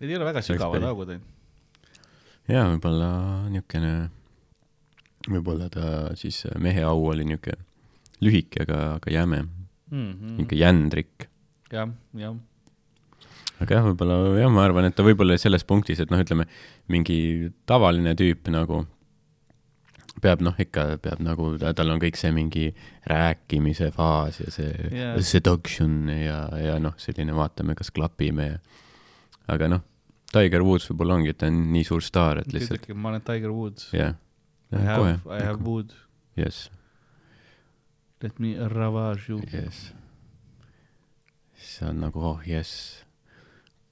Need 0.00 0.10
ei 0.10 0.16
ole 0.16 0.24
väga 0.24 0.42
sügavad 0.44 0.84
augud, 0.88 1.14
ju? 1.14 1.20
jaa, 2.50 2.66
võib-olla 2.72 3.08
niisugune, 3.52 3.94
võib-olla 5.28 5.68
ta 5.72 5.88
siis 6.18 6.42
mehe 6.60 6.84
au 6.88 7.04
oli 7.12 7.26
niisugune 7.28 7.66
lühike, 8.24 8.64
aga, 8.66 8.78
aga 8.98 9.12
jäme 9.12 9.42
mm 9.42 9.50
-hmm.. 9.90 10.32
niisugune 10.36 10.60
jändrik 10.60 11.28
ja,. 11.72 11.84
jah, 11.84 11.88
jah. 12.24 12.36
Aga 13.60 13.76
jah, 13.76 13.84
võib-olla 13.90 14.16
jah, 14.40 14.52
ma 14.52 14.64
arvan, 14.64 14.88
et 14.88 14.96
ta 14.96 15.04
võib-olla 15.06 15.36
selles 15.40 15.66
punktis, 15.68 16.00
et 16.00 16.12
noh, 16.12 16.22
ütleme 16.22 16.46
mingi 16.92 17.50
tavaline 17.68 18.14
tüüp 18.18 18.50
nagu 18.52 18.84
peab 20.20 20.42
noh, 20.44 20.56
ikka 20.60 20.98
peab 21.00 21.20
nagu, 21.24 21.52
tal 21.60 21.92
on 21.92 22.00
kõik 22.02 22.18
see 22.20 22.32
mingi 22.34 22.70
rääkimise 23.08 23.90
faas 23.94 24.40
ja 24.42 24.50
see 24.52 24.72
yeah. 24.90 25.14
seduction 25.24 26.10
ja, 26.12 26.42
ja 26.60 26.80
noh, 26.82 26.96
selline 27.00 27.36
vaatame, 27.36 27.76
kas 27.78 27.92
klapime 27.94 28.48
ja 28.50 28.58
aga 29.50 29.70
noh, 29.70 29.86
Tiger 30.30 30.62
Woods 30.66 30.90
võib-olla 30.90 31.16
ongi, 31.18 31.32
et 31.32 31.40
ta 31.40 31.48
on 31.50 31.62
nii 31.74 31.86
suur 31.86 32.04
staar, 32.06 32.42
et 32.42 32.52
lihtsalt. 32.54 32.86
ma 32.94 33.10
olen 33.14 33.24
Tiger 33.26 33.54
Woods. 33.54 33.90
yeah.. 33.96 34.18
I 34.72 34.78
have, 34.86 35.20
I 35.26 35.42
have 35.42 35.64
wood. 35.66 35.92
Yes. 36.36 36.70
Let 38.22 38.38
me 38.38 38.54
ravage 38.54 39.28
you. 39.28 39.42
Yes. 39.52 39.92
see 41.56 41.84
on 41.88 41.98
nagu, 42.00 42.22
oh 42.24 42.38
jess, 42.46 43.02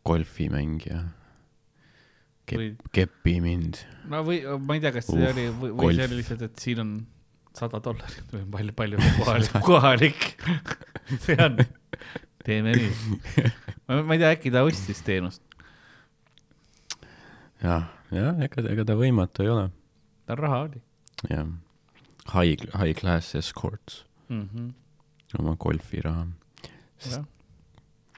golfimängija. 0.06 1.04
Kep-, 2.48 2.88
kepi 2.92 3.40
mind. 3.44 3.82
no 4.08 4.22
või, 4.24 4.40
ma 4.64 4.78
ei 4.78 4.80
tea, 4.84 4.92
kas 4.94 5.10
see 5.10 5.20
uh, 5.20 5.32
oli, 5.32 5.48
või, 5.52 5.72
või 5.76 5.96
see 5.98 6.06
oli 6.08 6.20
lihtsalt, 6.22 6.44
et 6.48 6.62
siin 6.62 6.80
on 6.80 6.92
sada 7.58 7.80
dollarit 7.84 8.32
või 8.32 8.46
palju, 8.52 8.74
palju 8.78 9.02
kohalik, 9.18 9.58
kohalik 9.66 10.26
see 11.26 11.36
on, 11.44 11.58
teeme 12.46 12.72
nii. 12.78 13.12
ma 13.90 14.16
ei 14.16 14.22
tea, 14.22 14.32
äkki 14.32 14.52
ta 14.54 14.64
ostis 14.64 15.02
teenust 15.04 15.42
jah, 17.62 17.88
jah, 18.14 18.36
ega, 18.44 18.64
ega 18.72 18.86
ta 18.86 18.96
võimatu 18.98 19.44
ei 19.44 19.52
ole. 19.52 19.68
tal 20.28 20.40
raha 20.40 20.60
oli. 20.68 20.82
jah, 21.30 21.48
high, 22.34 22.68
high 22.76 22.94
class 22.98 23.34
escorts 23.38 24.04
mm. 24.28 24.48
-hmm. 24.52 24.70
oma 25.40 25.56
golfiraha. 25.56 26.26
jah, 27.10 27.26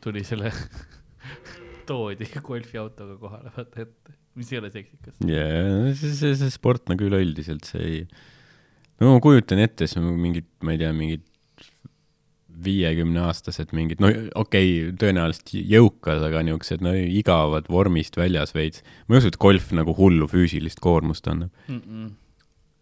tuli 0.03 0.25
selle 0.25 0.53
toodi 1.91 2.29
golfiautoga 2.49 3.17
kohale, 3.21 3.55
vaata 3.57 3.87
ette, 3.87 4.19
mis 4.39 4.53
ei 4.55 4.61
ole 4.63 4.71
seksikas. 4.75 5.17
jaa, 5.27 5.95
see, 5.99 6.15
see, 6.15 6.37
see 6.39 6.55
sport 6.55 6.87
nagu 6.93 7.09
üleüldiselt, 7.09 7.67
see 7.69 7.89
ei, 7.89 8.05
no 9.01 9.17
ma 9.17 9.25
kujutan 9.25 9.63
ette, 9.65 9.89
on 10.01 10.13
mingid, 10.21 10.49
ma 10.67 10.77
ei 10.77 10.83
tea, 10.83 10.93
mingid 10.97 11.27
viiekümneaastased 12.65 13.71
mingid, 13.77 14.03
no 14.03 14.11
okei 14.11 14.33
okay,, 14.43 14.97
tõenäoliselt 15.01 15.53
jõukad, 15.55 16.21
aga 16.27 16.43
niisugused 16.45 16.83
no 16.85 16.93
igavad 16.93 17.71
vormist 17.73 18.19
väljas 18.21 18.53
veits. 18.57 18.85
ma 19.07 19.17
ei 19.17 19.23
usu, 19.23 19.33
et 19.33 19.41
golf 19.41 19.71
nagu 19.77 19.95
hullu 19.97 20.29
füüsilist 20.31 20.83
koormust 20.85 21.29
annab 21.31 21.51
mm. 21.69 21.81
-mm. 21.81 22.11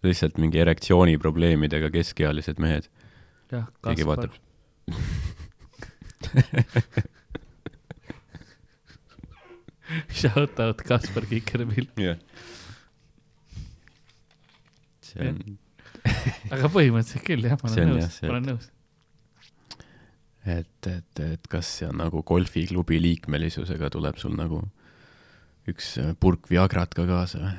lihtsalt 0.08 0.40
mingi 0.42 0.58
erektsiooniprobleemidega 0.64 1.92
keskealised 1.94 2.58
mehed. 2.62 2.90
jah, 3.52 3.66
Kaspar. 3.80 4.28
Shout 10.20 10.60
out 10.62 10.82
Kaspar 10.86 11.26
Kikerpill. 11.28 11.88
yeah.. 12.00 12.18
see 15.02 15.30
on 15.32 15.58
aga 16.54 16.68
põhimõtteliselt 16.72 17.24
küll 17.26 17.46
jah, 17.48 17.56
ma 17.62 17.72
olen 17.72 17.94
nõus, 17.96 18.18
ma 18.22 18.34
olen 18.34 18.50
nõus 18.52 18.68
et, 20.48 20.88
et, 20.88 21.22
et 21.24 21.48
kas 21.50 21.70
see 21.80 21.88
on 21.88 21.98
nagu 22.00 22.22
golfiklubi 22.26 23.00
liikmelisusega 23.02 23.90
tuleb 23.92 24.20
sul 24.20 24.36
nagu 24.38 24.62
üks 25.68 25.96
äh, 26.00 26.14
purk 26.20 26.48
Viagrat 26.50 26.94
ka 26.96 27.04
kaasa 27.08 27.42
või? 27.42 27.54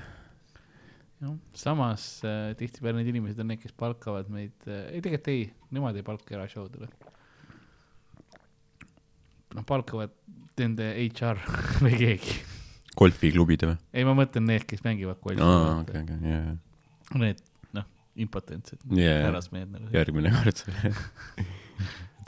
jah, 1.25 1.35
samas 1.57 2.07
äh, 2.27 2.51
tihtipeale 2.59 3.01
need 3.01 3.11
inimesed 3.13 3.43
on 3.43 3.51
need, 3.51 3.61
kes 3.63 3.75
palkavad 3.77 4.31
meid 4.33 4.55
äh,, 4.67 4.87
ei 4.93 5.03
tegelikult 5.03 5.31
ei, 5.33 5.45
nemad 5.75 5.99
ei 5.99 6.05
palka 6.05 6.37
erashowdele. 6.37 6.89
Noh, 9.55 9.65
palkavad 9.67 10.13
nende 10.59 10.89
HR 10.95 11.39
või 11.83 11.95
keegi. 11.99 12.35
golfiklubide 12.99 13.71
või? 13.71 13.77
ei, 13.93 14.05
ma 14.07 14.15
mõtlen 14.17 14.49
need, 14.49 14.65
kes 14.69 14.83
mängivad 14.85 15.21
golfi. 15.23 15.43
aa, 15.45 15.79
okei, 15.83 16.03
okei, 16.03 16.33
jaa. 16.33 16.57
Need, 17.19 17.41
noh, 17.77 17.87
impotentsed 18.21 18.83
yeah. 18.93 19.23
härrasmehed 19.27 19.71
nagu. 19.71 19.89
järgmine 19.95 20.33
kord 20.35 20.63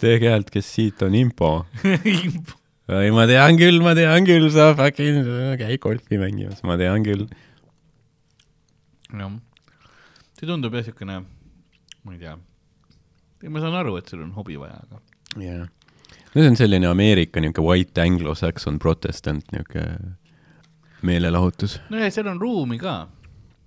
häält, 0.01 0.49
kes 0.55 0.71
siit 0.77 1.03
on 1.05 1.17
impo 1.17 1.51
impo. 2.31 2.57
ei, 2.97 3.11
ma 3.13 3.27
tean 3.29 3.59
küll, 3.59 3.81
ma 3.83 3.93
tean 3.97 4.27
küll, 4.27 4.47
sa 4.53 4.71
fucking 4.77 5.27
käi 5.61 5.77
golfi 5.83 6.21
mängimas, 6.21 6.63
ma 6.67 6.79
tean 6.81 7.05
küll. 7.05 7.27
jah, 9.11 9.35
see 10.39 10.49
tundub 10.49 10.79
jah 10.79 10.87
siukene, 10.87 11.19
ma 12.07 12.15
ei 12.15 12.23
tea, 12.23 12.39
ma 13.51 13.61
saan 13.61 13.77
aru, 13.83 13.99
et 13.99 14.09
sul 14.09 14.23
on 14.23 14.33
hobi 14.39 14.57
vaja, 14.61 14.79
aga. 14.87 15.03
jah 15.35 15.45
yeah., 15.45 15.69
no 16.33 16.41
see 16.41 16.49
on 16.51 16.59
selline 16.59 16.87
Ameerika 16.89 17.43
niuke 17.43 17.63
white 17.65 18.01
anglo-saxon 18.03 18.79
protestant 18.79 19.49
niuke 19.55 19.85
meelelahutus. 21.07 21.79
no 21.89 22.01
ja 22.01 22.11
seal 22.13 22.29
on 22.31 22.41
ruumi 22.41 22.79
ka 22.81 23.07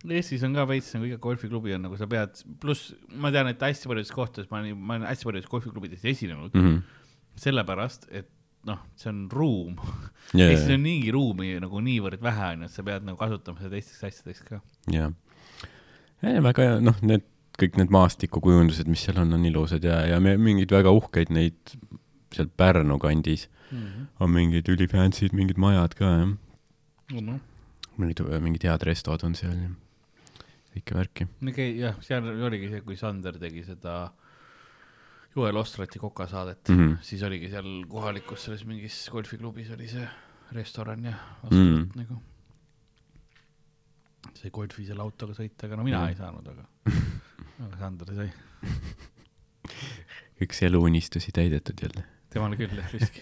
Eestis 0.05 0.43
on 0.45 0.53
ka 0.53 0.67
veits 0.69 0.91
nagu 0.93 1.07
iga 1.09 1.17
golfiklubi 1.23 1.73
on 1.73 1.87
nagu 1.87 1.97
sa 1.97 2.05
pead, 2.11 2.43
pluss 2.61 2.93
ma 3.17 3.31
tean, 3.33 3.49
et 3.49 3.62
hästi 3.65 3.89
paljudes 3.89 4.12
kohtades 4.12 4.51
ma 4.51 4.61
olen, 4.61 4.77
ma 4.77 4.99
olen 4.99 5.09
hästi 5.09 5.29
paljudes 5.31 5.49
golfiklubides 5.49 6.05
esinenud 6.12 6.53
mm. 6.53 6.67
-hmm. 6.67 6.81
sellepärast, 7.41 8.09
et 8.11 8.29
noh, 8.69 8.81
see 9.01 9.09
on 9.09 9.29
ruum 9.33 9.79
yeah,. 10.35 10.51
ja 10.51 10.59
siis 10.59 10.75
on 10.77 10.85
niigi 10.85 11.12
ruumi 11.15 11.55
nagu 11.61 11.81
niivõrd 11.81 12.21
vähe 12.25 12.51
onju, 12.53 12.69
et 12.69 12.77
sa 12.77 12.85
pead 12.85 13.07
nagu 13.09 13.21
kasutama 13.21 13.61
seda 13.61 13.77
teisteks 13.77 14.05
asjadeks 14.11 14.45
ka. 14.49 14.61
jah 14.93 15.12
yeah., 16.21 16.43
väga 16.45 16.69
hea, 16.69 16.77
noh, 16.85 17.01
need 17.01 17.25
kõik 17.61 17.77
need 17.79 17.93
maastikukujundused, 17.95 18.89
mis 18.91 19.05
seal 19.07 19.21
on, 19.23 19.33
on 19.37 19.45
ilusad 19.47 19.85
ja, 19.87 20.01
ja 20.11 20.21
me 20.21 20.35
mingeid 20.41 20.73
väga 20.75 20.93
uhkeid 20.93 21.31
neid 21.33 21.77
seal 22.37 22.51
Pärnu 22.57 22.99
kandis 22.99 23.49
mm 23.70 23.78
-hmm. 23.78 24.07
on 24.20 24.30
mingid 24.30 24.68
ülifancy'd 24.68 25.32
mingid 25.32 25.59
majad 25.59 25.95
ka 25.95 26.05
jah 26.05 26.26
no,. 26.26 27.20
No. 27.20 27.41
mingid, 27.97 28.20
mingid 28.41 28.62
head 28.68 28.82
restod 28.82 29.24
on 29.24 29.35
seal 29.35 29.57
ja 29.57 29.70
kõike 30.74 30.95
värki. 30.99 31.28
jah, 31.78 31.97
seal 32.03 32.26
oligi 32.26 32.68
see, 32.68 32.80
kui 32.80 32.97
Sander 32.97 33.39
tegi 33.39 33.64
seda 33.64 34.12
Joel 35.37 35.57
Ostrati 35.57 35.99
kokasaadet 35.99 36.68
mm, 36.68 36.78
-hmm. 36.78 36.97
siis 37.03 37.22
oligi 37.22 37.51
seal 37.51 37.85
kohalikus 37.89 38.45
selles 38.45 38.64
mingis 38.64 39.09
golfiklubis 39.11 39.70
oli 39.70 39.89
see 39.89 40.09
restoran 40.53 41.05
ja 41.05 41.14
Ostrat 41.43 41.61
mm 41.61 41.76
-hmm. 41.76 41.97
nagu. 41.97 42.22
sai 44.35 44.51
golfi 44.51 44.87
selle 44.87 45.03
autoga 45.03 45.32
sõita, 45.32 45.66
aga 45.66 45.76
no 45.76 45.85
mina 45.85 45.99
mm 45.99 46.05
-hmm. 46.05 46.09
ei 46.09 46.16
saanud, 46.16 46.47
aga, 46.49 46.64
aga 47.66 47.78
Sander 47.78 48.14
sai 48.14 48.30
üks 50.45 50.62
eluunistusi 50.62 51.32
täidetud 51.32 51.82
jälle. 51.82 52.05
Temal 52.35 52.57
küll 52.59 52.74
jah, 52.78 52.91
vist 52.93 53.20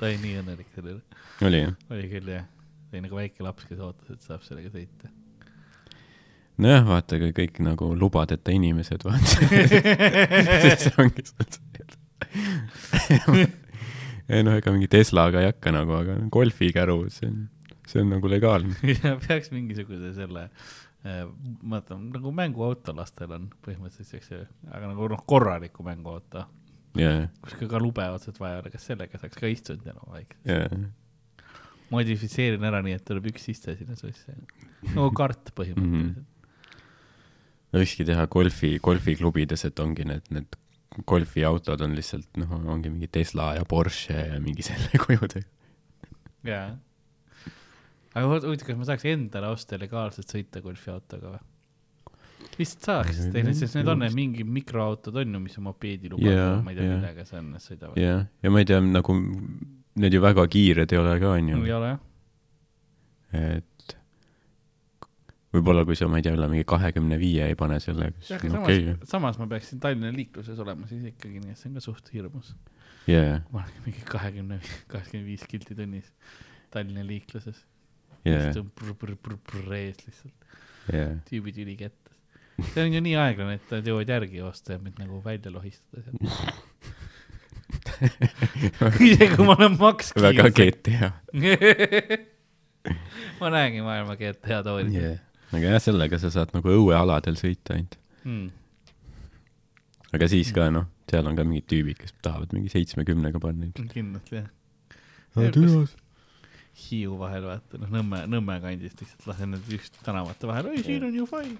ta 0.00 0.08
oli 0.08 0.18
nii 0.22 0.40
õnnelik 0.40 0.68
selle 0.74 0.96
üle. 0.96 1.22
oli 1.48 1.62
jah? 1.64 1.74
oli 1.92 2.10
küll 2.12 2.28
jah, 2.32 2.46
oli 2.90 3.02
nagu 3.06 3.20
väike 3.20 3.46
laps, 3.46 3.66
kes 3.68 3.80
ootas, 3.84 4.12
et 4.14 4.28
saab 4.28 4.44
sellega 4.46 4.72
sõita 4.74 5.10
nojah, 6.60 6.84
vaata 6.88 7.20
ka 7.20 7.30
kõik 7.36 7.60
nagu 7.64 7.92
lubadeta 7.96 8.52
inimesed, 8.54 9.04
vaata 9.06 9.48
see 10.84 10.94
ongi 11.00 11.24
ei 14.30 14.44
noh, 14.46 14.56
ega 14.56 14.72
mingi 14.74 14.88
Teslaga 14.90 15.42
ei 15.42 15.50
hakka 15.50 15.72
nagu, 15.74 15.96
aga 15.96 16.18
golfikäru, 16.32 17.02
see 17.12 17.30
on, 17.30 17.40
see 17.88 18.04
on 18.04 18.12
nagu 18.14 18.30
legaalne. 18.30 18.76
ja 18.92 19.16
peaks 19.24 19.50
mingisuguse 19.54 20.12
selle 20.18 20.48
mõtlen 21.02 22.08
nagu 22.12 22.32
mänguauto 22.36 22.92
lastel 22.96 23.32
on 23.32 23.46
põhimõtteliselt 23.64 24.10
siukse, 24.10 24.40
aga 24.68 24.90
nagu 24.90 25.06
noh, 25.08 25.22
korraliku 25.28 25.84
mänguauto 25.86 26.44
yeah.. 26.98 27.28
kus 27.40 27.56
ka, 27.56 27.68
ka 27.70 27.80
lube 27.80 28.04
otseselt 28.12 28.40
vaja 28.42 28.58
ei 28.58 28.64
ole, 28.64 28.72
kas 28.74 28.88
sellega 28.90 29.20
saaks 29.20 29.40
ka 29.40 29.48
istuda 29.48 29.94
no 29.96 30.10
vaikselt 30.12 30.50
yeah.? 30.50 30.90
modifitseerin 31.90 32.68
ära 32.68 32.82
nii, 32.84 32.98
et 33.00 33.06
tuleb 33.06 33.30
üks 33.32 33.48
iste 33.50 33.74
sinna 33.78 33.96
sisse. 33.98 34.36
nagu 34.92 35.08
kart 35.16 35.54
põhimõtteliselt 35.56 35.88
mm. 35.88 36.12
-hmm 36.12 36.28
võikski 37.70 38.06
teha 38.06 38.26
golfi, 38.30 38.74
golfiklubides, 38.82 39.64
et 39.68 39.80
ongi 39.82 40.06
need, 40.08 40.26
need 40.34 40.56
golfiautod 41.06 41.82
on 41.86 41.94
lihtsalt 41.94 42.40
noh, 42.40 42.56
ongi 42.72 42.90
mingi 42.90 43.08
Tesla 43.12 43.52
ja 43.58 43.66
Porsche 43.68 44.16
ja 44.32 44.40
mingi 44.42 44.64
selle 44.66 44.98
kujudega. 45.04 45.46
jaa. 46.48 46.64
Aga 48.14 48.26
huvitav, 48.26 48.66
kas 48.66 48.78
ma 48.78 48.88
saaks 48.88 49.06
endale 49.10 49.50
osta 49.54 49.78
legaalselt 49.80 50.32
sõita 50.32 50.62
golfiautoga 50.64 51.34
või? 51.36 51.42
vist 52.60 52.84
saaks, 52.84 53.22
sest 53.22 53.76
need 53.78 53.88
on 53.88 54.02
need 54.02 54.16
mingi 54.16 54.44
mikroautod 54.44 55.16
on 55.22 55.36
ju, 55.36 55.40
mis 55.42 55.56
on 55.60 55.66
mopeediluba 55.68 56.26
yeah,, 56.26 56.58
ma 56.64 56.72
ei 56.72 56.78
tea 56.78 56.86
yeah., 56.86 56.98
millega 56.98 57.26
see 57.28 57.40
on, 57.40 57.50
sõidavad. 57.62 58.00
jah 58.00 58.06
yeah., 58.06 58.26
ja 58.42 58.52
ma 58.52 58.62
ei 58.62 58.68
tea, 58.68 58.80
nagu 58.84 59.16
need 60.00 60.16
ju 60.16 60.22
väga 60.24 60.46
kiired 60.50 60.92
ei 60.94 61.00
ole 61.00 61.16
ka, 61.22 61.32
on 61.38 61.52
ju. 61.52 61.62
ei 61.68 61.74
ole 61.76 61.92
jah. 61.92 62.02
et 63.40 63.96
võib-olla 65.54 65.86
kui 65.86 65.98
sa, 65.98 66.10
ma 66.10 66.20
ei 66.20 66.26
tea, 66.26 66.34
üle 66.36 66.50
mingi 66.50 66.66
kahekümne 66.68 67.18
viie 67.20 67.48
ei 67.52 67.56
pane 67.58 67.80
selle. 67.82 68.12
samas 68.26 68.60
okay., 68.60 68.98
samas 69.08 69.40
ma 69.40 69.48
peaksin 69.50 69.82
Tallinna 69.82 70.12
liikluses 70.14 70.60
olema 70.62 70.90
siis 70.90 71.08
ikkagi, 71.14 71.42
nii 71.42 71.54
et 71.54 71.60
see 71.60 71.70
on 71.70 71.80
ka 71.80 71.86
suht 71.86 72.12
hirmus 72.14 72.54
yeah.. 73.08 73.40
ma 73.54 73.64
olen 73.64 73.82
mingi 73.88 74.06
kahekümne, 74.10 74.60
kakskümmend 74.90 75.30
viis 75.32 75.46
kilti 75.50 75.78
tunnis 75.78 76.12
Tallinna 76.74 77.06
liikluses 77.06 77.64
yeah.. 78.26 78.52
ees 79.90 79.98
lihtsalt. 80.06 80.38
Yeah.. 80.90 81.12
tüübid 81.28 81.56
ülikettas. 81.64 82.14
see 82.72 82.82
on 82.84 82.92
ju 82.96 83.00
nii 83.04 83.16
aeglane, 83.20 83.52
et 83.60 83.66
nad 83.72 83.84
jõuavad 83.92 84.08
järgi 84.16 84.36
joosta 84.42 84.68
ja 84.76 84.82
mind 84.82 84.96
nagu 85.00 85.14
välja 85.24 85.50
lohistada 85.54 85.98
sealt 86.04 86.20
isegi 89.06 89.34
kui 89.36 89.44
ma 89.46 89.52
olen 89.54 89.74
Max 89.78 90.12
Kiius. 90.12 90.24
väga 90.26 90.44
GTA 90.50 91.08
ma 93.40 93.46
näengi 93.54 93.80
maailma 93.86 94.14
GTA 94.18 94.58
tooli 94.66 94.90
yeah 94.96 95.18
aga 95.56 95.74
jah, 95.74 95.82
sellega 95.82 96.20
sa 96.22 96.30
saad 96.32 96.54
nagu 96.54 96.72
õuealadel 96.72 97.38
sõita 97.38 97.76
ainult. 97.76 97.96
Mm.. 98.26 98.50
aga 100.16 100.30
siis 100.30 100.52
ka 100.54 100.68
noh, 100.74 100.88
seal 101.10 101.30
on 101.30 101.38
ka 101.38 101.46
mingid 101.46 101.68
tüübid, 101.70 101.98
kes 102.02 102.14
tahavad 102.24 102.54
mingi 102.56 102.72
seitsmekümnega 102.72 103.42
panna. 103.42 103.70
kindlasti 103.94 104.42
jah. 104.42 104.50
Hiiu 106.80 107.18
vahel 107.20 107.44
vaata, 107.48 107.80
noh 107.82 107.90
Nõmme, 107.92 108.22
Nõmme 108.30 108.56
kandist 108.62 109.02
lihtsalt 109.02 109.26
lasen 109.28 109.52
need 109.54 109.68
just 109.74 109.98
tänavate 110.06 110.48
vahel, 110.48 110.70
oi 110.72 110.84
siin 110.86 111.04
on 111.06 111.16
ju 111.16 111.26
fine. 111.28 111.58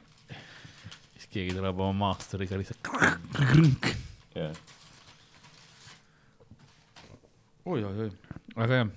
siis 1.17 1.29
keegi 1.35 1.57
tuleb 1.57 1.81
oma 1.81 2.07
maasturiga 2.07 2.59
lihtsalt 2.61 2.91
krõnk. 3.37 3.91
oi-oi-oi, 7.71 8.11
väga 8.57 8.81
hea. 8.81 8.91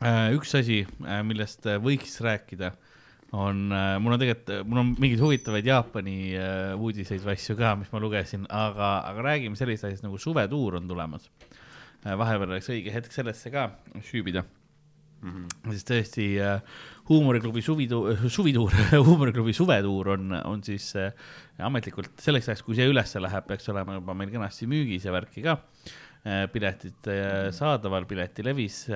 Äh, 0.00 0.30
üks 0.32 0.54
asi, 0.56 0.82
äh, 1.04 1.20
millest 1.28 1.66
äh, 1.68 1.76
võiks 1.82 2.14
rääkida 2.24 2.72
on, 3.36 3.68
mul 4.02 4.16
on 4.16 4.18
tegelikult, 4.18 4.64
mul 4.66 4.80
on 4.80 4.94
mingeid 4.98 5.20
huvitavaid 5.22 5.68
Jaapani 5.68 6.14
uudiseid 6.82 7.22
või 7.22 7.36
asju 7.36 7.54
ka, 7.54 7.76
mis 7.78 7.92
ma 7.92 8.00
lugesin, 8.02 8.48
aga, 8.50 8.88
aga 9.06 9.22
räägime 9.28 9.60
sellisest 9.60 9.86
asjast 9.86 10.02
nagu 10.02 10.18
suvetuur 10.18 10.80
on 10.80 10.88
tulemas 10.90 11.28
vahepeal 12.02 12.56
oleks 12.56 12.72
õige 12.74 12.90
hetk 12.90 13.14
sellesse 13.14 13.52
ka 13.54 13.68
süübida 14.08 14.42
mm. 15.20 15.30
-hmm. 15.30 15.72
sest 15.72 15.90
tõesti 15.90 16.26
uh, 16.40 16.60
huumoriklubi 17.08 17.62
suvituur, 17.62 18.28
suvituur 18.28 18.74
huumoriklubi 19.08 19.52
suvetuur 19.56 20.14
on, 20.16 20.36
on 20.44 20.62
siis 20.64 20.92
uh, 20.98 21.10
ametlikult 21.58 22.12
selleks 22.20 22.48
ajaks, 22.48 22.62
kui 22.66 22.78
see 22.78 22.88
ülesse 22.90 23.22
läheb, 23.22 23.46
peaks 23.46 23.68
olema 23.68 23.98
juba 23.98 24.14
meil 24.14 24.30
kenasti 24.30 24.66
müügis 24.70 25.08
ja 25.08 25.12
värki 25.12 25.42
ka 25.46 25.60
piletid 26.52 27.06
saadaval 27.56 28.04
Piletilevis, 28.04 28.90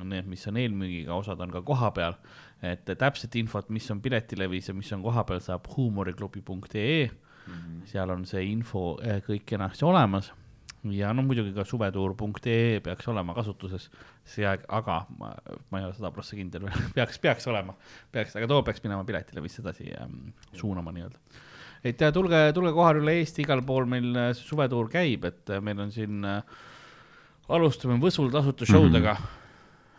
need, 0.00 0.24
mis 0.24 0.46
on 0.48 0.56
eelmüügiga, 0.56 1.12
osad 1.12 1.42
on 1.44 1.50
ka 1.52 1.60
kohapeal 1.60 2.16
et 2.64 2.88
täpset 2.98 3.34
infot, 3.36 3.68
mis 3.68 3.90
on 3.92 4.00
piletilevis 4.00 4.70
ja 4.70 4.74
mis 4.76 4.92
on 4.96 5.02
kohapeal, 5.04 5.42
saab 5.44 5.68
huumoriklubi.ee 5.76 7.10
mm. 7.10 7.52
-hmm. 7.52 7.84
seal 7.90 8.10
on 8.10 8.24
see 8.26 8.44
info 8.52 8.96
kõik 9.28 9.44
kenasti 9.46 9.84
olemas 9.84 10.32
ja 10.92 11.12
no 11.16 11.22
muidugi 11.26 11.54
ka 11.56 11.64
suvetuur.ee 11.68 12.80
peaks 12.84 13.08
olema 13.08 13.36
kasutuses 13.36 13.88
see 14.24 14.46
aeg, 14.48 14.66
aga 14.68 15.00
ma, 15.18 15.32
ma 15.70 15.80
ei 15.80 15.88
ole 15.88 15.96
sada 15.96 16.10
prossa 16.14 16.36
kindel 16.36 16.66
veel, 16.68 16.88
peaks, 16.96 17.20
peaks 17.22 17.48
olema, 17.52 17.76
peaks, 18.12 18.36
aga 18.36 18.50
too 18.50 18.62
peaks 18.66 18.84
minema 18.84 19.04
piletilevisse 19.08 19.62
edasi 19.64 19.90
ähm, 20.00 20.34
suunama 20.52 20.92
nii-öelda. 20.92 21.22
et 21.84 22.00
ja 22.00 22.12
tulge, 22.12 22.50
tulge 22.56 22.74
kohale 22.76 23.04
üle 23.04 23.18
Eesti, 23.20 23.46
igal 23.46 23.64
pool 23.66 23.88
meil 23.88 24.12
see 24.36 24.44
suvetuur 24.48 24.92
käib, 24.92 25.24
et 25.30 25.56
meil 25.62 25.80
on 25.86 25.94
siin 25.94 26.24
äh,, 26.28 26.60
alustame 27.48 27.96
Võsul 28.00 28.30
tasuta 28.32 28.68
show 28.68 28.90
dega 28.90 29.14
mm. 29.16 29.24
-hmm 29.24 29.40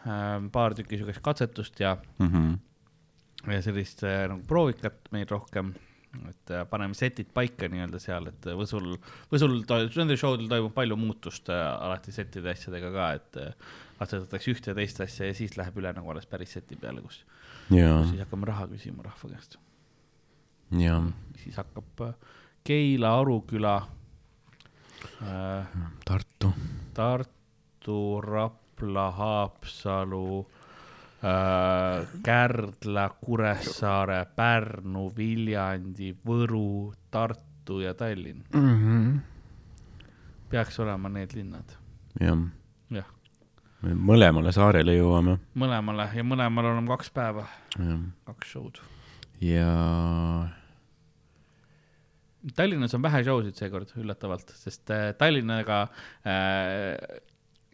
Ähm, 0.05 0.51
paar 0.53 0.75
tükki 0.77 0.99
siukest 0.99 1.21
katsetust 1.25 1.79
ja 1.81 1.95
mm, 2.19 2.27
-hmm. 2.27 3.53
ja 3.53 3.61
sellist 3.61 4.03
äh, 4.03 4.27
nagu 4.29 4.43
proovikat 4.47 5.07
meil 5.11 5.25
rohkem, 5.29 5.73
et 6.29 6.53
äh, 6.53 6.63
paneme 6.69 6.97
setid 6.97 7.31
paika 7.35 7.69
nii-öelda 7.71 7.99
seal, 8.01 8.29
et 8.31 8.47
Võsul, 8.57 8.95
Võsul, 9.31 9.57
nendel 9.67 10.19
show 10.19 10.37
del 10.37 10.49
toimub 10.51 10.73
palju 10.75 10.97
muutust 10.99 11.51
äh, 11.53 11.61
alati 11.73 12.13
settide 12.15 12.53
asjadega 12.53 12.91
ka, 12.95 13.09
et 13.19 13.39
katsetatakse 13.99 14.53
ühte 14.53 14.73
ja 14.73 14.77
teist 14.77 15.01
asja 15.05 15.29
ja 15.29 15.37
siis 15.37 15.55
läheb 15.59 15.77
üle 15.79 15.93
nagu 15.95 16.11
alles 16.11 16.27
päris 16.29 16.55
seti 16.57 16.77
peale, 16.79 17.03
kus, 17.05 17.21
siis 17.69 18.19
hakkame 18.23 18.49
raha 18.49 18.67
küsima 18.71 19.05
rahva 19.05 19.31
käest. 19.35 19.59
siis 21.43 21.55
hakkab 21.61 22.07
Keila, 22.65 23.19
Aruküla 23.21 23.75
äh,. 25.21 25.73
Tartu. 26.05 26.49
Tartu, 26.97 27.99
Rapla 28.25 29.11
Haapsalu 29.11 30.29
äh,, 30.39 30.54
Kärdla, 32.23 33.07
Kuressaare, 33.21 34.19
Pärnu, 34.35 35.07
Viljandi, 35.17 36.11
Võru, 36.27 36.93
Tartu 37.11 37.79
ja 37.81 37.93
Tallinn 37.97 38.43
mm. 38.53 38.75
-hmm. 38.75 39.17
peaks 40.49 40.79
olema 40.79 41.09
need 41.09 41.33
linnad. 41.33 41.77
jah 42.21 42.37
jah. 42.93 43.07
me 43.81 43.95
mõlemale 44.11 44.53
saarele 44.55 44.97
jõuame. 44.97 45.39
mõlemale 45.55 46.09
ja 46.15 46.23
mõlemal 46.23 46.71
oleme 46.71 46.93
kaks 46.93 47.11
päeva, 47.15 47.47
kaks 48.25 48.53
show'd. 48.53 48.81
ja 49.41 49.71
Tallinnas 52.55 52.93
on 52.93 53.01
vähe 53.01 53.23
show 53.25 53.41
sid 53.41 53.57
seekord 53.57 53.89
üllatavalt, 53.97 54.51
sest 54.53 54.91
äh, 54.93 55.07
Tallinnaga 55.17 55.87
äh, 56.21 56.93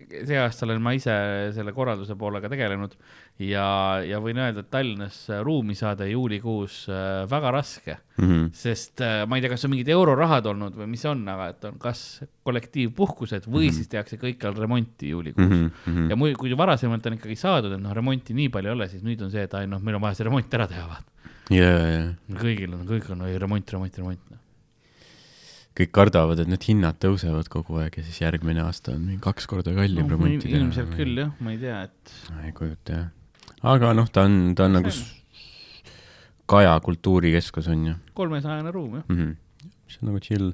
see 0.10 0.38
aasta 0.40 0.66
olen 0.66 0.82
ma 0.84 0.94
ise 0.98 1.14
selle 1.56 1.74
korralduse 1.76 2.16
poolega 2.20 2.50
tegelenud 2.52 2.96
ja, 3.42 3.66
ja 4.06 4.20
võin 4.24 4.40
öelda, 4.42 4.64
et 4.64 4.72
Tallinnas 4.74 5.18
ruumi 5.46 5.76
saada 5.78 6.08
juulikuus 6.10 6.84
äh, 6.92 7.24
väga 7.32 7.52
raske 7.56 7.96
mm. 7.96 8.26
-hmm. 8.26 8.50
sest 8.58 9.02
äh, 9.06 9.24
ma 9.28 9.38
ei 9.38 9.46
tea, 9.46 9.54
kas 9.54 9.66
on 9.66 9.74
mingid 9.74 9.92
eurorahad 9.94 10.50
olnud 10.52 10.78
või 10.82 10.90
mis 10.94 11.06
on, 11.10 11.24
aga 11.34 11.50
et 11.54 11.70
on 11.70 11.80
kas 11.82 12.24
kollektiivpuhkused 12.48 13.48
või 13.48 13.68
mm 13.68 13.70
-hmm. 13.70 13.78
siis 13.80 13.92
tehakse 13.92 14.20
kõikjal 14.22 14.58
remonti 14.58 15.10
juulikuus 15.14 15.50
mm. 15.50 15.72
-hmm. 15.86 16.10
ja 16.10 16.16
muidu, 16.16 16.38
kui 16.42 16.58
varasemalt 16.58 17.06
on 17.06 17.20
ikkagi 17.20 17.36
saadud, 17.36 17.72
et 17.72 17.82
noh, 17.82 17.94
remonti 17.94 18.34
nii 18.34 18.50
palju 18.50 18.70
ei 18.70 18.76
ole, 18.76 18.90
siis 18.90 19.04
nüüd 19.04 19.22
on 19.22 19.32
see, 19.32 19.44
et 19.44 19.54
ai 19.54 19.68
noh, 19.68 19.82
meil 19.82 19.96
on 19.96 20.02
vaja 20.02 20.20
see 20.20 20.30
remont 20.30 20.54
ära 20.54 20.68
teha, 20.68 20.88
vaata. 20.88 21.34
ja, 21.50 21.72
ja. 21.88 22.04
kõigil 22.36 22.74
on, 22.74 22.86
kõik 22.88 23.12
on 23.12 23.28
oi, 23.28 23.38
remont, 23.38 23.72
remont, 23.72 23.98
remont 23.98 24.41
kõik 25.78 25.92
kardavad, 25.96 26.42
et 26.44 26.50
need 26.52 26.66
hinnad 26.68 27.00
tõusevad 27.00 27.48
kogu 27.52 27.80
aeg 27.80 27.96
ja 28.00 28.04
siis 28.04 28.20
järgmine 28.22 28.64
aasta 28.66 28.96
on 28.98 29.06
mingi 29.08 29.24
kaks 29.24 29.48
korda 29.48 29.74
kallim 29.76 30.04
no, 30.04 30.18
remonti 30.18 30.50
teha. 30.50 30.60
ilmselt 30.60 30.94
küll 30.98 31.24
jah, 31.24 31.32
ma 31.40 31.56
ei 31.56 31.62
tea, 31.62 31.80
et. 31.88 32.16
ei 32.44 32.52
kujuta 32.56 32.98
jah 32.98 33.10
aga 33.62 33.94
noh, 33.98 34.10
ta 34.10 34.26
on, 34.28 34.54
ta 34.58 34.68
on 34.68 34.80
nagu 34.80 34.94
Kaja 36.52 36.74
kultuurikeskus 36.84 37.70
on 37.72 37.86
ju. 37.88 37.96
kolmesajane 38.18 38.72
ruum 38.76 39.00
jah 39.00 39.06
mm. 39.08 39.18
-hmm. 39.18 39.72
see 39.88 40.00
on 40.02 40.12
nagu 40.12 40.20
chill 40.20 40.52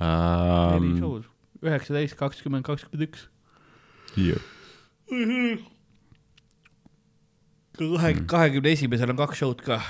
um.... 0.00 1.24
üheksateist, 1.62 2.16
kakskümmend, 2.16 2.64
kakskümmend 2.64 3.08
üks. 3.08 3.28
jah. 4.16 4.42
kahe, 7.78 8.14
mhm. 8.14 8.26
kahekümne 8.26 8.76
esimesel 8.76 9.10
on 9.10 9.16
kaks 9.16 9.38
show'd 9.38 9.62
ka, 9.64 9.80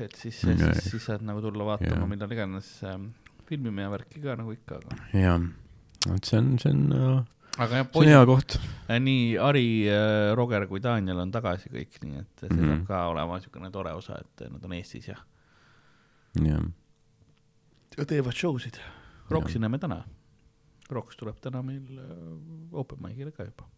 et 0.00 0.14
siis, 0.16 0.40
siis, 0.40 0.60
siis 0.82 1.04
saad 1.04 1.22
nagu 1.22 1.42
tulla 1.44 1.64
vaatama, 1.64 2.06
millal 2.06 2.32
iganes 2.32 2.80
ähm, 2.82 3.12
filmime 3.50 3.84
ja 3.84 3.90
värki 3.92 4.22
ka 4.22 4.38
nagu 4.38 4.54
ikka, 4.54 4.80
aga. 4.80 5.02
jah, 5.18 5.44
et 6.14 6.30
see 6.30 6.40
on, 6.40 6.56
see 6.62 6.72
on 6.72 6.88
uh 6.94 7.20
aga 7.58 7.80
jah, 7.80 7.88
on 7.98 8.08
hea 8.08 8.20
koht. 8.28 8.56
Äh, 8.88 9.00
nii 9.02 9.24
Ari, 9.42 9.64
äh, 9.90 10.30
Roger 10.38 10.66
kui 10.70 10.82
Daniel 10.82 11.22
on 11.24 11.32
tagasi 11.34 11.72
kõik, 11.72 11.98
nii 12.04 12.22
et 12.22 12.44
see 12.44 12.48
mm 12.50 12.60
-hmm. 12.60 12.70
saab 12.70 12.86
ka 12.86 13.02
olema 13.12 13.38
niisugune 13.38 13.70
tore 13.70 13.92
osa, 13.96 14.20
et 14.20 14.46
nad 14.50 14.64
on 14.64 14.72
Eestis 14.72 15.08
ja. 15.08 15.16
jah. 16.44 16.64
ja 17.98 18.06
teevad 18.06 18.34
show 18.36 18.58
sid. 18.58 18.80
Roksi 19.30 19.58
näeme 19.58 19.78
täna. 19.78 20.04
Roks 20.90 21.16
tuleb 21.16 21.36
täna 21.40 21.62
meil 21.62 21.98
äh, 21.98 22.72
open 22.72 22.98
mic'ile 22.98 23.32
ka 23.32 23.44
juba. 23.44 23.68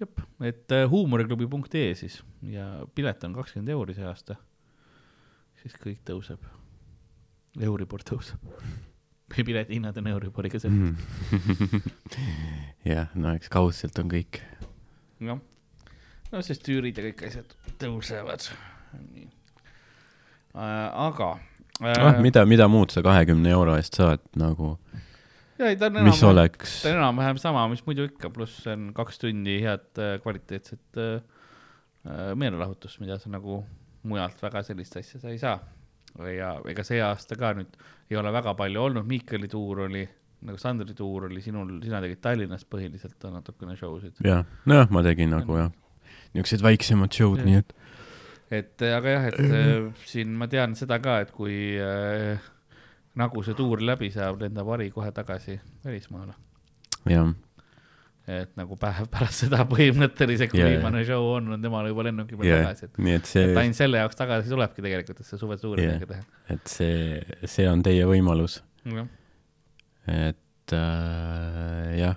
jep, 0.00 0.20
et 0.40 0.68
huumoriklubi.ee 0.90 1.94
siis 1.94 2.24
ja 2.42 2.86
pilet 2.94 3.24
on 3.24 3.34
kakskümmend 3.34 3.68
euri 3.68 3.94
see 3.94 4.04
aasta. 4.04 4.36
siis 5.62 5.74
kõik 5.74 6.02
tõuseb. 6.04 6.42
Euribor 7.62 8.02
tõuseb 8.06 8.40
piletihinnad 9.42 9.96
on 9.98 10.10
Euriboriga 10.12 10.60
seotud 10.62 10.94
mm. 10.94 11.80
jah, 12.92 13.10
no 13.18 13.32
eks 13.34 13.50
kaudselt 13.52 13.98
on 14.02 14.10
kõik. 14.12 14.40
jah, 15.24 15.40
no 16.30 16.42
sest 16.44 16.68
üürid 16.70 17.00
ja 17.00 17.08
kõik 17.08 17.24
asjad 17.30 17.56
tõusevad. 17.80 18.50
nii 19.00 19.26
äh,, 20.54 20.88
aga 21.08 21.30
äh,. 21.80 21.98
ah, 21.98 22.20
mida, 22.22 22.44
mida 22.46 22.68
muud 22.70 22.94
sa 22.94 23.02
kahekümne 23.06 23.50
euro 23.56 23.78
eest 23.80 23.98
saad 23.98 24.22
nagu? 24.38 24.76
ja 25.58 25.70
ei, 25.70 25.78
ta 25.80 25.88
on 25.90 26.02
enam-vähem, 26.04 26.58
ta 26.60 26.90
on 26.92 26.98
enam-vähem 26.98 27.40
sama, 27.42 27.68
mis 27.72 27.84
muidu 27.88 28.10
ikka, 28.10 28.30
pluss 28.34 28.66
on 28.70 28.92
kaks 28.96 29.22
tundi 29.22 29.60
head 29.64 30.02
äh, 30.02 30.18
kvaliteetset 30.22 31.00
äh, 31.00 31.16
äh, 32.06 32.34
meelelahutust, 32.38 33.00
mida 33.02 33.18
sa 33.18 33.32
nagu 33.32 33.64
mujalt 34.04 34.42
väga 34.42 34.62
sellist 34.66 35.00
asja 35.00 35.22
sa 35.22 35.32
ei 35.32 35.40
saa 35.40 35.58
ja 36.34 36.54
ega 36.70 36.84
see 36.86 37.00
aasta 37.02 37.38
ka 37.38 37.52
nüüd 37.58 37.78
ei 38.10 38.18
ole 38.20 38.32
väga 38.34 38.54
palju 38.58 38.82
olnud, 38.88 39.06
Miikali 39.08 39.48
tuur 39.50 39.84
oli, 39.88 40.04
nagu 40.44 40.60
Sandri 40.60 40.94
tuur 40.96 41.28
oli 41.28 41.42
sinul, 41.42 41.76
sina 41.82 42.02
tegid 42.04 42.20
Tallinnas 42.22 42.66
põhiliselt 42.70 43.28
natukene 43.32 43.76
show 43.80 43.96
sid. 44.02 44.20
jah, 44.24 44.44
nojah, 44.70 44.90
ma 44.94 45.02
tegin 45.06 45.34
nagu 45.34 45.58
jah, 45.58 45.72
niisugused 46.34 46.64
väiksemad 46.64 47.14
show'd, 47.14 47.44
nii 47.46 47.62
et. 47.62 47.74
et 48.60 48.86
aga 48.90 49.16
jah, 49.16 49.30
et 49.32 49.40
äh, 49.44 49.88
siin 50.08 50.36
ma 50.38 50.50
tean 50.52 50.76
seda 50.78 51.00
ka, 51.02 51.20
et 51.24 51.32
kui 51.34 51.56
äh, 51.80 52.52
nagu 53.18 53.46
see 53.46 53.56
tuur 53.58 53.82
läbi 53.82 54.12
saab, 54.14 54.42
lendab 54.42 54.70
Ari 54.76 54.90
kohe 54.94 55.10
tagasi 55.14 55.58
välismaale. 55.84 56.38
jah 57.10 57.34
et 58.24 58.52
nagu 58.56 58.76
päev 58.80 59.04
pärast 59.14 59.44
seda 59.44 59.64
põhimõtteliselt, 59.68 60.52
kui 60.52 60.62
yeah. 60.62 60.74
viimane 60.74 61.02
show 61.04 61.26
on, 61.34 61.50
on 61.56 61.64
temal 61.64 61.88
juba 61.90 62.06
lennuki 62.06 62.38
peal 62.38 62.48
yeah. 62.48 62.62
tagasi, 62.64 62.88
et, 62.88 63.00
et, 63.18 63.28
see... 63.28 63.46
et 63.50 63.60
ainult 63.60 63.78
selle 63.78 64.00
jaoks 64.00 64.18
tagasi 64.20 64.52
tulebki 64.52 64.84
tegelikult, 64.84 65.20
et 65.20 65.28
see 65.28 65.40
suvetuuri 65.40 65.84
yeah. 65.84 66.06
teha. 66.08 66.24
et 66.54 66.72
see, 66.72 67.40
see 67.56 67.66
on 67.68 67.82
teie 67.84 68.06
võimalus 68.08 68.62
yeah.. 68.88 69.10
et 70.30 70.76
äh, 70.76 71.90
jah. 72.00 72.16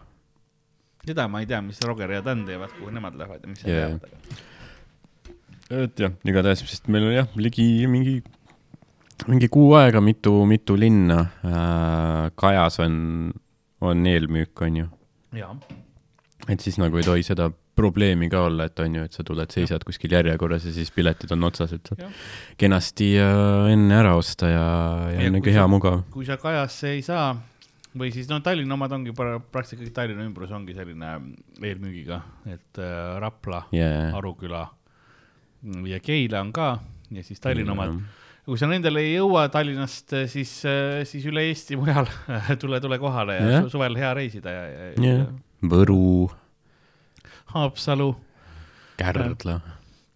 seda 1.03 1.25
ma 1.31 1.41
ei 1.43 1.49
tea, 1.49 1.59
mis 1.65 1.81
Roger 1.83 2.13
ja 2.15 2.21
Dan 2.23 2.45
teevad, 2.47 2.71
kuhu 2.77 2.93
nemad 2.95 3.17
lähevad 3.19 3.43
ja 3.43 3.51
mis 3.51 3.65
nad 3.65 3.73
yeah. 3.73 3.97
teevad. 4.05 5.81
et 5.87 6.03
jah, 6.05 6.15
igatahes, 6.31 6.63
sest 6.71 6.87
meil 6.93 7.09
on 7.09 7.17
jah, 7.17 7.33
ligi 7.35 7.67
mingi, 7.91 8.21
mingi 9.27 9.51
kuu 9.51 9.75
aega 9.81 9.99
mitu, 9.99 10.37
mitu 10.47 10.79
linna 10.79 11.19
äh, 11.43 12.31
Kajas 12.39 12.79
on, 12.85 12.95
on 13.83 14.07
eelmüük, 14.13 14.55
on 14.63 14.79
ju. 14.85 14.87
jaa 15.35 15.51
et 16.47 16.63
siis 16.63 16.77
nagu 16.79 16.99
ei 16.99 17.05
tohi 17.05 17.25
seda 17.25 17.49
probleemi 17.77 18.29
ka 18.31 18.45
olla, 18.47 18.67
et 18.69 18.79
on 18.81 18.95
ju, 18.97 19.05
et 19.05 19.13
sa 19.13 19.23
tuled, 19.25 19.51
seisad 19.53 19.83
ja. 19.83 19.87
kuskil 19.87 20.15
järjekorras 20.15 20.65
ja 20.65 20.73
siis 20.73 20.89
piletid 20.95 21.31
on 21.35 21.45
otsas, 21.47 21.75
et 21.77 21.91
saad 21.91 22.05
kenasti 22.59 23.11
äh, 23.21 23.67
enne 23.73 23.99
ära 23.99 24.15
osta 24.17 24.49
ja, 24.49 24.65
ja, 25.11 25.19
ja 25.19 25.27
on 25.27 25.37
niisugune 25.37 25.57
hea, 25.59 25.67
mugav. 25.71 26.01
kui 26.13 26.25
sa 26.27 26.39
Kajasse 26.41 26.95
ei 26.95 27.03
saa 27.05 27.29
või 27.97 28.11
siis 28.15 28.29
no 28.31 28.39
Tallinna 28.45 28.77
omad 28.77 28.97
ongi 28.97 29.13
praktiliselt 29.13 29.83
kõik 29.83 29.95
Tallinna 29.95 30.25
ümbrus 30.25 30.53
ongi 30.55 30.75
selline 30.77 31.13
eelmüügiga, 31.61 32.21
et 32.49 32.81
äh, 32.81 33.17
Rapla 33.21 33.65
yeah., 33.75 34.13
Aruküla 34.17 34.65
ja 35.89 35.99
Keila 36.03 36.41
on 36.45 36.53
ka 36.55 36.77
ja 37.13 37.25
siis 37.25 37.43
Tallinna 37.43 37.75
yeah. 37.75 37.93
omad. 37.93 38.23
kui 38.47 38.57
sa 38.57 38.69
nendele 38.71 39.03
ei 39.05 39.17
jõua 39.19 39.49
Tallinnast, 39.53 40.15
siis, 40.33 40.59
äh, 40.65 41.03
siis 41.09 41.29
üle 41.29 41.45
Eesti 41.51 41.77
mujal 41.77 42.09
tule, 42.61 42.81
tule 42.81 42.97
kohale 43.01 43.37
ja 43.37 43.51
yeah. 43.51 43.67
suvel 43.69 43.99
hea 43.99 44.15
reisida 44.17 44.55
ja, 44.55 44.71
ja 44.71 44.95
yeah 44.97 45.27
Võru. 45.65 46.29
Haapsalu. 47.49 48.11
Kärdla. 48.97 49.55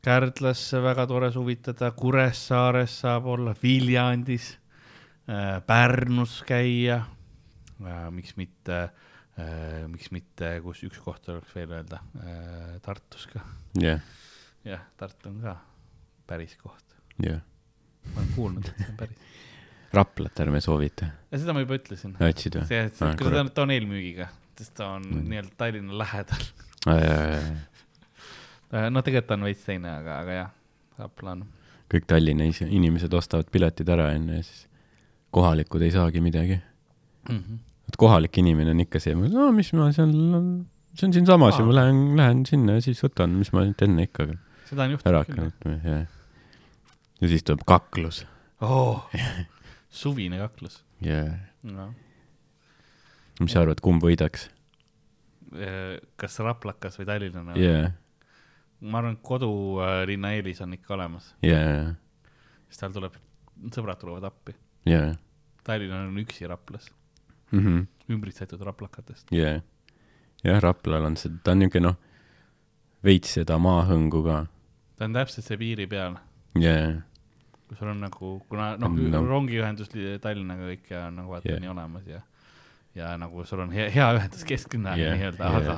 Kärdlasse 0.05 0.81
väga 0.81 1.05
tore 1.09 1.31
suvitada, 1.33 1.91
Kuressaares 1.97 2.99
saab 3.01 3.25
olla, 3.33 3.55
Viljandis, 3.63 4.51
äh, 5.29 5.57
Pärnus 5.65 6.41
käia. 6.45 6.99
Äh, 7.81 8.03
miks 8.13 8.35
mitte, 8.37 8.91
äh, 9.37 9.87
miks 9.89 10.11
mitte, 10.13 10.59
kus 10.61 10.83
üks 10.85 11.01
koht 11.01 11.29
oleks 11.29 11.55
veel 11.55 11.73
öelda, 11.73 12.01
Tartus 12.81 13.25
ka. 13.31 13.41
jah. 13.81 14.01
jah, 14.65 14.83
Tartu 14.97 15.29
on 15.29 15.39
ka 15.41 15.55
päris 16.27 16.53
koht. 16.61 16.85
jah. 17.17 17.41
ma 18.13 18.21
olen 18.21 18.35
kuulnud, 18.35 18.65
et 18.69 18.77
see 18.77 18.91
on 18.91 18.97
päris 18.97 19.17
Raplat 19.93 20.39
ärme 20.39 20.61
soovita. 20.61 21.09
seda 21.33 21.53
ma 21.53 21.65
juba 21.65 21.77
ütlesin. 21.81 22.13
ütlesid 22.17 22.59
või? 22.59 22.67
see, 22.69 22.85
ta 22.97 23.09
on, 23.41 23.49
ta 23.53 23.65
on 23.65 23.73
eelmüügiga 23.73 24.29
sest 24.61 24.75
ta 24.77 24.93
on 24.97 25.05
mm. 25.07 25.27
nii-öelda 25.31 25.57
Tallinna 25.57 25.97
lähedal 25.97 26.43
no 28.91 29.03
tegelikult 29.05 29.35
on 29.35 29.47
veits 29.49 29.63
teine, 29.65 29.95
aga, 30.01 30.19
aga 30.23 30.37
jah, 30.37 30.51
Rapla 31.01 31.35
on. 31.35 31.45
kõik 31.91 32.07
Tallinna 32.09 32.47
inimesed 32.47 33.13
ostavad 33.17 33.49
piletid 33.51 33.89
ära 33.91 34.11
enne 34.15 34.39
ja 34.39 34.45
siis 34.47 34.67
kohalikud 35.35 35.83
ei 35.85 35.93
saagi 35.95 36.23
midagi 36.23 36.57
mm. 36.57 37.37
-hmm. 37.37 37.57
et 37.89 37.97
kohalik 37.97 38.37
inimene 38.37 38.75
on 38.75 38.85
ikka 38.85 39.01
see, 39.03 39.15
no 39.15 39.51
mis 39.55 39.73
ma 39.73 39.91
seal, 39.95 40.13
see 40.95 41.07
on 41.07 41.13
siinsamas 41.17 41.59
ja 41.59 41.65
ma 41.65 41.77
lähen, 41.81 42.01
lähen 42.19 42.45
sinna 42.45 42.79
ja 42.79 42.85
siis 42.87 43.03
võtan, 43.03 43.37
mis 43.39 43.53
ma 43.55 43.65
nüüd 43.67 43.85
enne 43.87 44.07
ikka. 44.09 44.27
seda 44.69 44.87
on 44.87 44.97
juhtunud 44.97 45.57
küll, 45.63 46.05
ja 47.21 47.33
siis 47.33 47.43
tuleb 47.47 47.65
kaklus 47.67 48.25
oh, 48.61 49.09
suvine 50.03 50.37
kaklus. 50.41 50.83
no 51.63 51.91
mis 53.43 53.55
sa 53.55 53.63
arvad, 53.63 53.81
kumb 53.83 54.03
võidaks? 54.03 54.47
Äh, 55.51 55.97
kas 56.19 56.39
raplakas 56.39 56.99
või 56.99 57.09
tallinlane 57.09 57.57
yeah.? 57.59 57.91
ma 58.81 59.01
arvan, 59.01 59.17
et 59.17 59.25
kodulinna 59.25 60.31
eelis 60.37 60.61
on 60.63 60.77
ikka 60.77 60.95
olemas 60.95 61.33
yeah.. 61.45 61.91
siis 62.69 62.79
tal 62.79 62.95
tuleb, 62.95 63.17
sõbrad 63.75 63.99
tulevad 63.99 64.29
appi 64.29 64.55
yeah.. 64.87 65.17
Tallinna 65.67 66.05
on 66.07 66.17
üksi 66.23 66.47
Raplas 66.49 66.87
mm 67.51 67.59
-hmm. 67.59 67.83
ümbritsetud 68.15 68.63
raplakatest. 68.63 69.27
yeah., 69.35 69.61
jah, 70.43 70.61
Raplal 70.63 71.05
on 71.05 71.17
see, 71.17 71.33
ta 71.43 71.51
on 71.51 71.59
niisugune 71.65 71.87
noh, 71.89 71.99
veits 73.03 73.33
seda 73.33 73.59
maahõngu 73.59 74.23
ka. 74.23 74.45
ta 74.95 75.05
on 75.05 75.13
täpselt 75.13 75.45
see 75.45 75.57
piiri 75.57 75.87
peal. 75.87 76.15
yeah 76.55 77.01
kui 77.67 77.77
sul 77.77 77.87
on 77.87 78.01
nagu, 78.03 78.29
kuna 78.49 78.75
noh 78.75 78.91
no., 78.91 79.21
rongiühendus 79.23 79.91
Tallinnaga 80.21 80.65
kõik 80.73 80.89
ja 80.91 81.05
nagu 81.11 81.31
vaata 81.31 81.47
yeah. 81.47 81.61
nii 81.63 81.69
olemas 81.71 82.07
ja 82.07 82.19
ja 82.95 83.13
nagu 83.19 83.45
sul 83.47 83.63
on 83.63 83.71
hea, 83.75 83.89
hea 83.93 84.09
ühendus 84.17 84.43
kesklinnaga 84.47 84.99
yeah, 84.99 85.17
nii-öelda 85.17 85.47
yeah., 85.47 85.57
aga. 85.61 85.77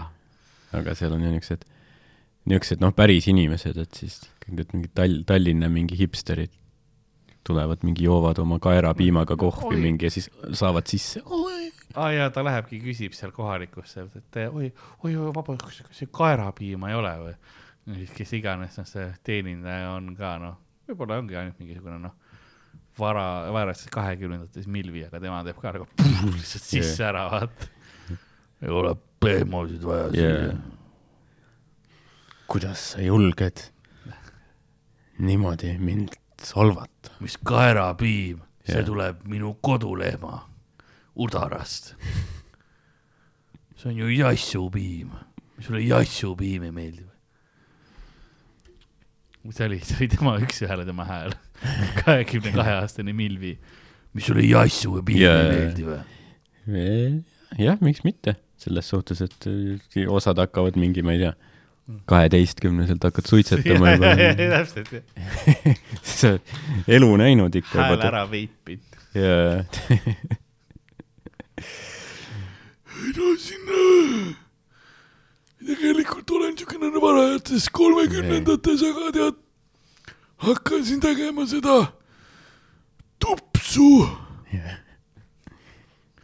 aga 0.80 0.96
seal 0.98 1.14
on 1.16 1.24
ju 1.26 1.32
niisugused, 1.34 1.66
niisugused 2.50 2.84
noh, 2.84 2.94
päris 2.98 3.30
inimesed, 3.32 3.78
et 3.86 4.02
siis 4.02 4.22
need 4.48 4.74
mingid 4.74 4.94
Tall-, 4.98 5.22
Tallinna 5.30 5.70
mingi 5.72 5.98
hipsterid 6.00 6.54
tulevad 7.44 7.84
mingi, 7.84 8.06
joovad 8.08 8.40
oma 8.40 8.60
kaerapiimaga 8.64 9.36
kohvi 9.38 9.76
Oi. 9.76 9.82
mingi 9.82 10.08
ja 10.08 10.12
siis 10.12 10.30
saavad 10.52 10.88
sisse. 10.88 11.22
aa 11.28 12.06
ah, 12.06 12.14
jaa, 12.16 12.30
ta 12.34 12.44
lähebki, 12.44 12.80
küsib 12.82 13.14
seal 13.14 13.32
kohalikusse, 13.36 14.08
et 14.18 14.40
oi, 14.48 14.72
oi, 15.04 15.16
oi, 15.16 15.34
vabandust, 15.36 15.84
kas 15.86 16.00
see 16.04 16.10
kaerapiima 16.12 16.90
ei 16.90 16.98
ole 16.98 17.12
või? 17.20 17.34
siis 18.00 18.14
kes 18.16 18.34
iganes, 18.40 18.78
noh, 18.80 18.88
see 18.88 19.10
teenindaja 19.28 19.92
on 19.98 20.14
ka, 20.18 20.38
noh, 20.42 20.56
võib-olla 20.88 21.20
ongi 21.20 21.38
ainult 21.38 21.60
mingisugune, 21.60 22.00
noh, 22.00 22.16
vara, 23.00 23.52
varas 23.54 23.86
kahekümnendates 23.92 24.68
Milvi, 24.68 25.06
aga 25.08 25.20
tema 25.22 25.42
teeb 25.46 25.60
ka 25.62 25.74
nagu 25.76 25.88
lihtsalt 26.38 26.66
sisse 26.66 27.04
yeah. 27.04 27.10
ära, 27.10 27.26
vaata. 27.32 27.70
ei 28.64 28.72
ole 28.72 28.96
pehmosid 29.24 29.86
vaja 29.88 30.10
yeah. 30.14 30.50
siia. 30.50 30.56
kuidas 32.48 32.90
sa 32.94 33.04
julged 33.04 33.68
niimoodi 35.24 35.78
mind 35.80 36.18
solvata? 36.44 37.16
mis 37.24 37.38
kaerapiim 37.38 38.42
yeah., 38.42 38.76
see 38.76 38.84
tuleb 38.88 39.24
minu 39.30 39.56
kodulehma 39.62 40.44
udarast. 41.16 41.94
see 43.78 43.90
on 43.92 43.98
ju 43.98 44.08
jassupiim, 44.18 45.12
sulle 45.60 45.82
jassupiim 45.86 46.64
ei 46.70 46.74
meeldi 46.74 47.04
või? 47.04 47.14
see 49.52 49.66
oli, 49.68 49.80
see 49.84 49.98
oli 50.00 50.08
tema 50.14 50.38
üks-ühele 50.40 50.86
tema 50.88 51.06
hääl. 51.08 51.34
Kahekümne 52.04 52.54
kahe 52.56 52.76
aastane 52.82 53.14
Milvi. 53.16 53.58
mis 54.14 54.28
sulle 54.30 54.46
jassu 54.48 54.98
või 54.98 55.06
piim 55.12 55.24
ei 55.30 55.48
meeldi 55.52 55.88
või? 55.88 56.02
jah, 57.60 57.82
miks 57.82 58.04
mitte, 58.08 58.36
selles 58.62 58.90
suhtes, 58.90 59.24
et 59.26 59.50
osad 60.08 60.40
hakkavad 60.44 60.78
mingi, 60.80 61.04
ma 61.06 61.18
ei 61.18 61.24
tea, 61.26 61.34
kaheteistkümneselt 62.10 63.04
hakkad 63.04 63.28
suitsetama 63.28 63.98
juba. 63.98 64.14
täpselt, 64.40 64.94
jah. 64.96 65.04
sa 66.20 66.38
elu 66.88 67.12
näinud 67.20 67.60
ikka. 67.60 67.90
hääl 67.90 68.08
ära 68.08 68.24
veipinud. 68.32 69.02
jaa 69.14 69.62
no 73.18 73.34
sinna, 73.38 73.80
tegelikult 75.68 76.32
olen 76.32 76.54
niisugune 76.56 77.02
varajates 77.02 77.70
kolmekümnendates, 77.74 78.84
aga 78.90 79.12
tead, 79.18 79.43
hakkasin 80.44 81.02
tegema 81.04 81.48
seda 81.50 81.82
tupsu 83.20 84.08
yeah 84.54 84.84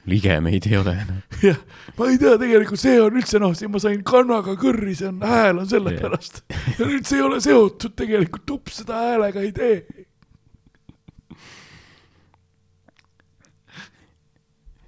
ligemeid 0.10 0.68
ei 0.68 0.78
ole 0.78 0.94
enam. 1.04 1.22
jah, 1.44 1.58
ma 1.98 2.08
ei 2.10 2.20
tea, 2.22 2.36
tegelikult 2.42 2.82
see 2.82 2.98
on 3.02 3.18
üldse 3.20 3.42
noh, 3.42 3.56
siin 3.58 3.72
ma 3.74 3.82
sain 3.84 4.02
kannaga 4.08 4.56
kõrri, 4.60 4.96
see 4.98 5.10
on, 5.12 5.20
hääl 5.26 5.62
on 5.62 5.70
sellepärast 5.70 6.42
yeah. 6.44 6.70
ja 6.80 6.88
nüüd 6.90 7.10
see 7.10 7.20
ei 7.20 7.26
ole 7.26 7.42
seotud 7.44 7.96
tegelikult, 8.00 8.46
tups 8.50 8.82
seda 8.82 9.02
häälega 9.06 9.44
ei 9.46 9.52
tee. 9.56 9.76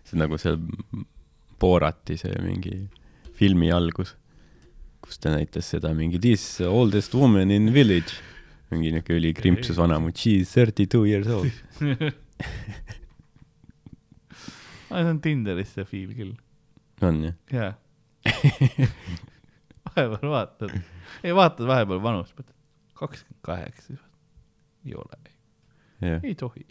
see 0.08 0.18
on 0.18 0.26
nagu 0.26 0.42
see 0.42 0.58
Borati 1.62 2.18
see 2.18 2.34
mingi 2.42 2.74
filmi 3.38 3.70
algus, 3.74 4.16
kus 5.06 5.22
ta 5.22 5.36
näitas 5.36 5.70
seda 5.76 5.94
mingi 5.98 6.20
this 6.22 6.46
oldest 6.66 7.14
woman 7.18 7.54
in 7.54 7.70
village, 7.74 8.18
mingi 8.72 8.92
niuke 8.96 9.16
ülikrimpsus 9.18 9.78
vanamutt, 9.80 10.18
she 10.22 10.40
is 10.42 10.52
thirty 10.56 10.86
two 10.90 11.04
years 11.10 11.28
old 11.28 11.52
aa, 14.92 15.02
see 15.02 15.10
on 15.12 15.20
Tinderis 15.24 15.74
see 15.76 15.86
fiil 15.88 16.14
küll. 16.18 16.34
on 17.02 17.22
jah? 17.28 17.36
jaa. 17.52 17.72
vahepeal 19.92 20.30
vaatad, 20.32 20.76
ei 21.24 21.34
vaatad 21.36 21.68
vahepeal 21.70 22.02
vanust, 22.04 22.36
mõtled 22.38 22.56
kakskümmend 23.02 23.42
kaheksa, 23.48 23.96
ei 24.86 24.94
ole, 24.96 25.18
ei 26.22 26.36
tohi, 26.38 26.66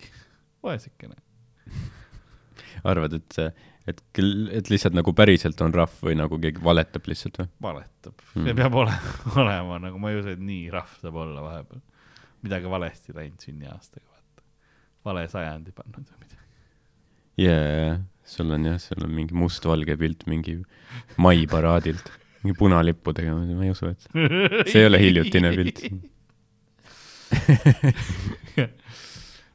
vaesekene. 0.62 1.16
arvad, 2.86 3.16
et 3.18 3.34
see 3.34 3.48
et 3.90 4.00
küll, 4.16 4.48
et 4.54 4.70
lihtsalt 4.70 4.96
nagu 4.96 5.12
päriselt 5.16 5.60
on 5.64 5.74
rahv 5.74 5.96
või 6.06 6.16
nagu 6.18 6.38
keegi 6.42 6.62
valetab 6.64 7.08
lihtsalt 7.10 7.40
või? 7.42 7.48
valetab 7.66 8.14
mm., 8.34 8.46
see 8.46 8.56
peab 8.58 8.78
olema, 8.82 9.14
olema 9.42 9.78
nagu 9.86 10.00
ma 10.02 10.12
ei 10.12 10.20
usu, 10.20 10.34
et 10.34 10.44
nii 10.44 10.70
rahv 10.74 10.92
saab 11.02 11.18
olla 11.24 11.44
vahepeal. 11.44 11.82
midagi 12.46 12.72
valesti 12.72 13.16
läinud 13.16 13.40
sünniaastaga, 13.46 14.06
vaata. 14.06 14.46
vale 15.08 15.26
sajandi 15.32 15.74
pannud 15.76 16.06
või 16.06 16.18
midagi. 16.24 16.46
jaa, 17.46 17.66
jaa, 17.80 17.98
sul 18.36 18.56
on 18.56 18.70
jah, 18.70 18.78
sul 18.82 19.04
on 19.06 19.12
mingi 19.18 19.34
mustvalge 19.36 19.98
pilt 20.00 20.26
mingi 20.30 20.54
maiparaadilt, 21.20 22.06
mingi 22.44 22.56
punalippudega, 22.58 23.36
ma 23.36 23.66
ei 23.66 23.74
usu, 23.74 23.92
et 23.92 24.00
see 24.70 24.80
ei 24.84 24.88
ole 24.90 25.02
hiljutine 25.02 25.52
pilt 25.58 25.84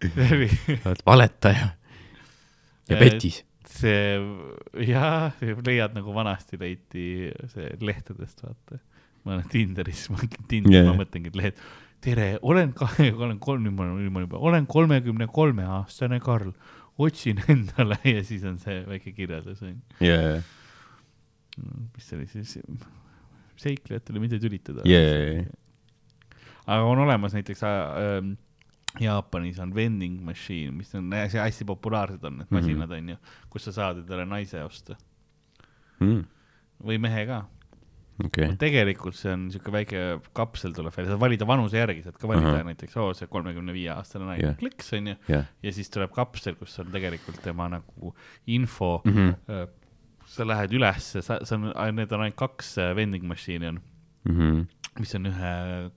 oled 0.85 1.01
valetaja 1.05 1.67
ja 2.89 2.97
petis 2.99 3.41
see 3.75 4.85
jah, 4.87 5.33
leiad 5.65 5.95
nagu 5.97 6.13
vanasti 6.15 6.59
leiti 6.61 7.05
see 7.51 7.71
lehtedest, 7.83 8.43
vaata. 8.45 8.79
ma 9.25 9.35
olen 9.35 9.49
Tinderis, 9.51 10.07
ma 10.13 10.21
Tinder 10.47 10.73
yeah., 10.73 10.87
ma 10.89 10.99
mõtlengi, 10.99 11.31
et 11.33 11.39
lehed, 11.39 11.61
tere, 12.05 12.27
olen 12.45 12.73
kahe, 12.77 13.09
olen 13.25 13.39
kolm, 13.41 13.65
nüüd 13.65 13.75
ma 13.77 13.87
olen, 13.87 13.97
nüüd 14.03 14.13
ma 14.13 14.25
juba, 14.25 14.41
olen 14.51 14.67
kolmekümne 14.69 15.27
kolme 15.33 15.65
aastane 15.79 16.19
Karl, 16.23 16.53
otsin 17.01 17.41
endale 17.51 17.99
ja 18.15 18.23
siis 18.27 18.45
on 18.47 18.59
see 18.61 18.81
väike 18.87 19.15
kirjeldus 19.17 19.63
on 19.65 19.73
ju. 19.73 19.79
Yeah.. 20.05 20.45
mis 21.95 22.07
see 22.09 22.19
oli 22.19 22.29
siis, 22.31 22.57
seiklejatele 23.59 24.21
mitte 24.23 24.39
tülitada. 24.43 24.85
Yeah.. 24.87 25.45
aga 26.65 26.83
on 26.87 27.03
olemas 27.05 27.35
näiteks 27.35 27.63
äh, 27.65 28.33
Jaapanis 29.01 29.59
on 29.63 29.73
vending 29.75 30.21
machine, 30.25 30.71
mis 30.77 30.93
on 30.95 31.11
hästi, 31.13 31.41
hästi 31.41 31.67
populaarsed 31.71 32.23
on 32.23 32.39
need 32.41 32.53
masinad 32.53 32.89
mm, 32.89 32.93
-hmm. 32.93 33.15
onju, 33.15 33.17
kus 33.49 33.67
sa 33.67 33.75
saad 33.81 34.03
endale 34.03 34.25
naise 34.29 34.63
osta 34.63 34.95
mm.. 35.99 36.23
või 36.85 36.99
mehe 37.01 37.25
ka 37.29 37.45
okay.. 38.23 38.55
tegelikult 38.59 39.17
see 39.17 39.33
on 39.33 39.47
siuke 39.53 39.73
väike 39.73 40.03
kapsel 40.37 40.75
tuleb 40.75 40.95
välja, 40.95 41.13
saad 41.13 41.23
valida 41.23 41.47
vanuse 41.47 41.79
järgi, 41.79 42.03
saad 42.05 42.19
ka 42.19 42.27
valida 42.27 42.51
uh 42.51 42.59
-huh. 42.59 42.69
näiteks, 42.71 42.97
oo, 42.97 43.13
see 43.13 43.27
kolmekümne 43.31 43.73
viie 43.73 43.91
aastane 43.95 44.29
naine 44.29 44.43
yeah., 44.43 44.59
kliks 44.59 44.93
onju 44.93 45.15
yeah., 45.29 45.49
ja 45.63 45.73
siis 45.73 45.89
tuleb 45.89 46.13
kapsel, 46.15 46.55
kus 46.59 46.79
on 46.79 46.91
tegelikult 46.91 47.41
tema 47.43 47.69
nagu 47.69 48.15
info 48.47 49.01
mm. 49.05 49.11
-hmm. 49.11 49.67
sa 50.25 50.47
lähed 50.47 50.73
ülesse, 50.73 51.21
sa, 51.21 51.39
sa 51.43 51.55
on, 51.55 51.95
need 51.95 52.11
on 52.11 52.21
ainult 52.21 52.39
kaks 52.39 52.77
äh, 52.77 52.95
vending 52.95 53.23
machine'i 53.23 53.67
on 53.67 53.81
mm. 54.25 54.39
-hmm 54.39 54.74
mis 54.99 55.15
on 55.17 55.29
ühe 55.29 55.53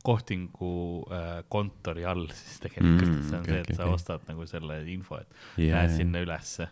kohtingu 0.06 0.70
äh, 1.14 1.28
kontori 1.52 2.06
all 2.08 2.26
siis 2.34 2.58
tegelikult 2.64 3.06
mm,, 3.06 3.26
see 3.28 3.36
on 3.36 3.44
okay, 3.44 3.52
see, 3.52 3.60
et 3.60 3.68
okay, 3.68 3.78
sa 3.78 3.90
ostad 3.92 4.24
nagu 4.30 4.46
selle 4.50 4.80
info, 4.90 5.20
et 5.22 5.28
yeah. 5.60 5.76
lähed 5.76 5.94
sinna 6.00 6.22
ülesse 6.24 6.68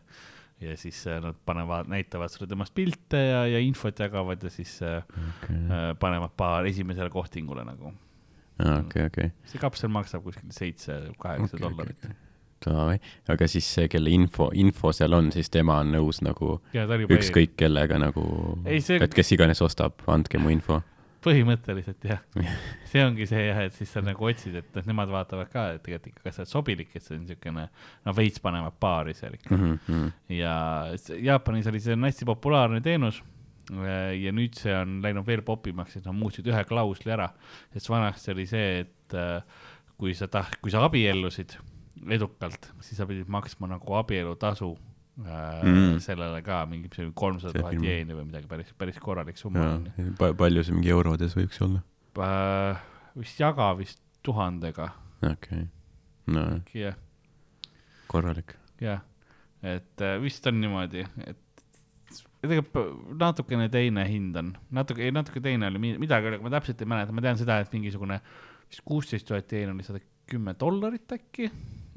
ja 0.61 0.77
siis 0.81 1.03
äh, 1.07 1.20
nad 1.22 1.39
panevad, 1.47 1.91
näitavad 1.93 2.33
sulle 2.33 2.49
temast 2.51 2.74
pilte 2.74 3.20
ja, 3.20 3.45
ja 3.51 3.62
infot 3.62 3.99
jagavad 4.01 4.43
ja 4.43 4.51
siis 4.51 4.79
äh, 4.83 5.03
okay. 5.05 5.57
äh, 5.57 5.89
panevad 6.01 6.35
paar 6.37 6.66
esimesele 6.66 7.11
kohtingule 7.11 7.64
nagu. 7.64 7.93
okei, 8.59 8.81
okei 8.83 9.07
okay,. 9.07 9.31
see 9.47 9.62
kapsel 9.62 9.93
maksab 9.93 10.24
kuskil 10.27 10.51
seitse, 10.51 11.01
kaheksa 11.22 11.57
okay, 11.57 11.66
dollarit 11.68 11.99
okay 12.05 12.22
davai, 12.66 12.97
aga 13.29 13.47
siis 13.51 13.66
see, 13.68 13.85
kelle 13.93 14.11
info, 14.11 14.49
info 14.57 14.91
seal 14.97 15.12
on, 15.12 15.29
siis 15.35 15.53
tema 15.53 15.77
on 15.85 15.93
nõus 15.93 16.22
nagu 16.24 16.57
ükskõik 16.72 17.53
kellega 17.61 18.01
nagu, 18.01 18.24
et 18.64 19.14
kes 19.14 19.33
iganes 19.37 19.61
ostab, 19.62 20.01
andke 20.11 20.41
mu 20.41 20.51
info 20.55 20.81
põhimõtteliselt 21.27 22.07
jah 22.09 22.22
see 22.91 23.05
ongi 23.05 23.29
see 23.29 23.47
jah, 23.49 23.62
et 23.66 23.77
siis 23.77 23.93
sa 23.93 24.03
nagu 24.05 24.29
otsid, 24.29 24.57
et 24.61 24.79
noh, 24.79 24.89
nemad 24.91 25.12
vaatavad 25.12 25.51
ka, 25.53 25.66
et 25.77 25.85
tegelikult 25.85 26.12
ikka, 26.12 26.24
kas 26.27 26.39
sa 26.39 26.45
oled 26.45 26.53
sobilik, 26.53 26.91
et 26.93 27.05
see 27.05 27.16
on 27.16 27.22
niisugune, 27.24 27.68
no 28.07 28.16
veits 28.16 28.43
panevad 28.43 28.79
paari 28.83 29.16
seal 29.18 29.37
ikka 29.39 29.55
mm. 29.57 29.79
-hmm. 29.87 30.11
ja 30.39 30.57
Jaapanis 31.29 31.70
oli 31.72 31.83
see 31.83 31.97
on 31.97 32.09
hästi 32.09 32.29
populaarne 32.29 32.81
teenus 32.85 33.22
ja 33.66 34.33
nüüd 34.33 34.55
see 34.55 34.74
on 34.77 35.01
läinud 35.03 35.27
veel 35.27 35.43
popimaks, 35.43 35.97
et 35.99 36.05
nad 36.07 36.14
muutsid 36.14 36.47
ühe 36.47 36.64
klausli 36.64 37.11
ära, 37.12 37.31
sest 37.74 37.91
vanasti 37.91 38.31
oli 38.31 38.47
see, 38.47 38.85
et 38.85 39.16
äh, 39.18 39.43
kui 39.99 40.14
sa 40.14 40.29
taht-, 40.31 40.61
kui 40.62 40.70
sa 40.70 40.85
abiellusid 40.87 41.57
edukalt, 42.12 42.70
siis 42.81 43.01
sa 43.01 43.07
pidid 43.09 43.27
maksma 43.33 43.66
nagu 43.66 43.97
abielutasu 43.99 44.77
Äh, 44.77 44.95
mm. 45.16 45.98
sellele 46.04 46.42
ka 46.44 46.60
mingi 46.68 46.90
kolmsada 47.16 47.56
tuhat 47.56 47.80
jeeni 47.80 48.16
või 48.16 48.26
midagi 48.28 48.48
päris, 48.50 48.72
päris 48.78 48.98
korralik 49.00 49.40
summa. 49.40 49.78
Pa, 50.18 50.32
palju 50.36 50.64
see 50.66 50.76
mingi 50.76 50.92
eurodes 50.92 51.36
võiks 51.38 51.60
olla 51.64 51.82
äh,? 52.20 52.84
vist 53.16 53.40
jaga 53.40 53.70
vist 53.78 54.00
tuhandega. 54.26 54.90
okei 55.24 55.32
okay., 55.32 55.66
no 56.32 56.46
jah. 56.76 56.96
korralik. 58.12 58.56
jah, 58.82 59.00
et 59.64 60.04
äh, 60.04 60.18
vist 60.22 60.46
on 60.50 60.60
niimoodi, 60.60 61.06
et 61.24 61.42
tegelikult 62.42 63.16
natukene 63.18 63.70
teine 63.72 64.04
hind 64.08 64.36
on, 64.38 64.52
natuke, 64.76 65.06
ei 65.06 65.14
natuke 65.14 65.40
teine 65.42 65.70
oli, 65.70 65.96
midagi 65.96 66.28
oli, 66.30 66.42
ma 66.44 66.52
täpselt 66.52 66.82
ei 66.84 66.92
mäleta, 66.92 67.16
ma 67.16 67.24
tean 67.24 67.40
seda, 67.40 67.58
et 67.64 67.72
mingisugune 67.72 68.20
vist 68.68 68.84
kuusteist 68.86 69.26
tuhat 69.28 69.50
jeeni 69.52 69.72
oli 69.72 69.86
sada 69.86 70.02
kümme 70.26 70.52
dollarit 70.58 71.12
äkki, 71.14 71.48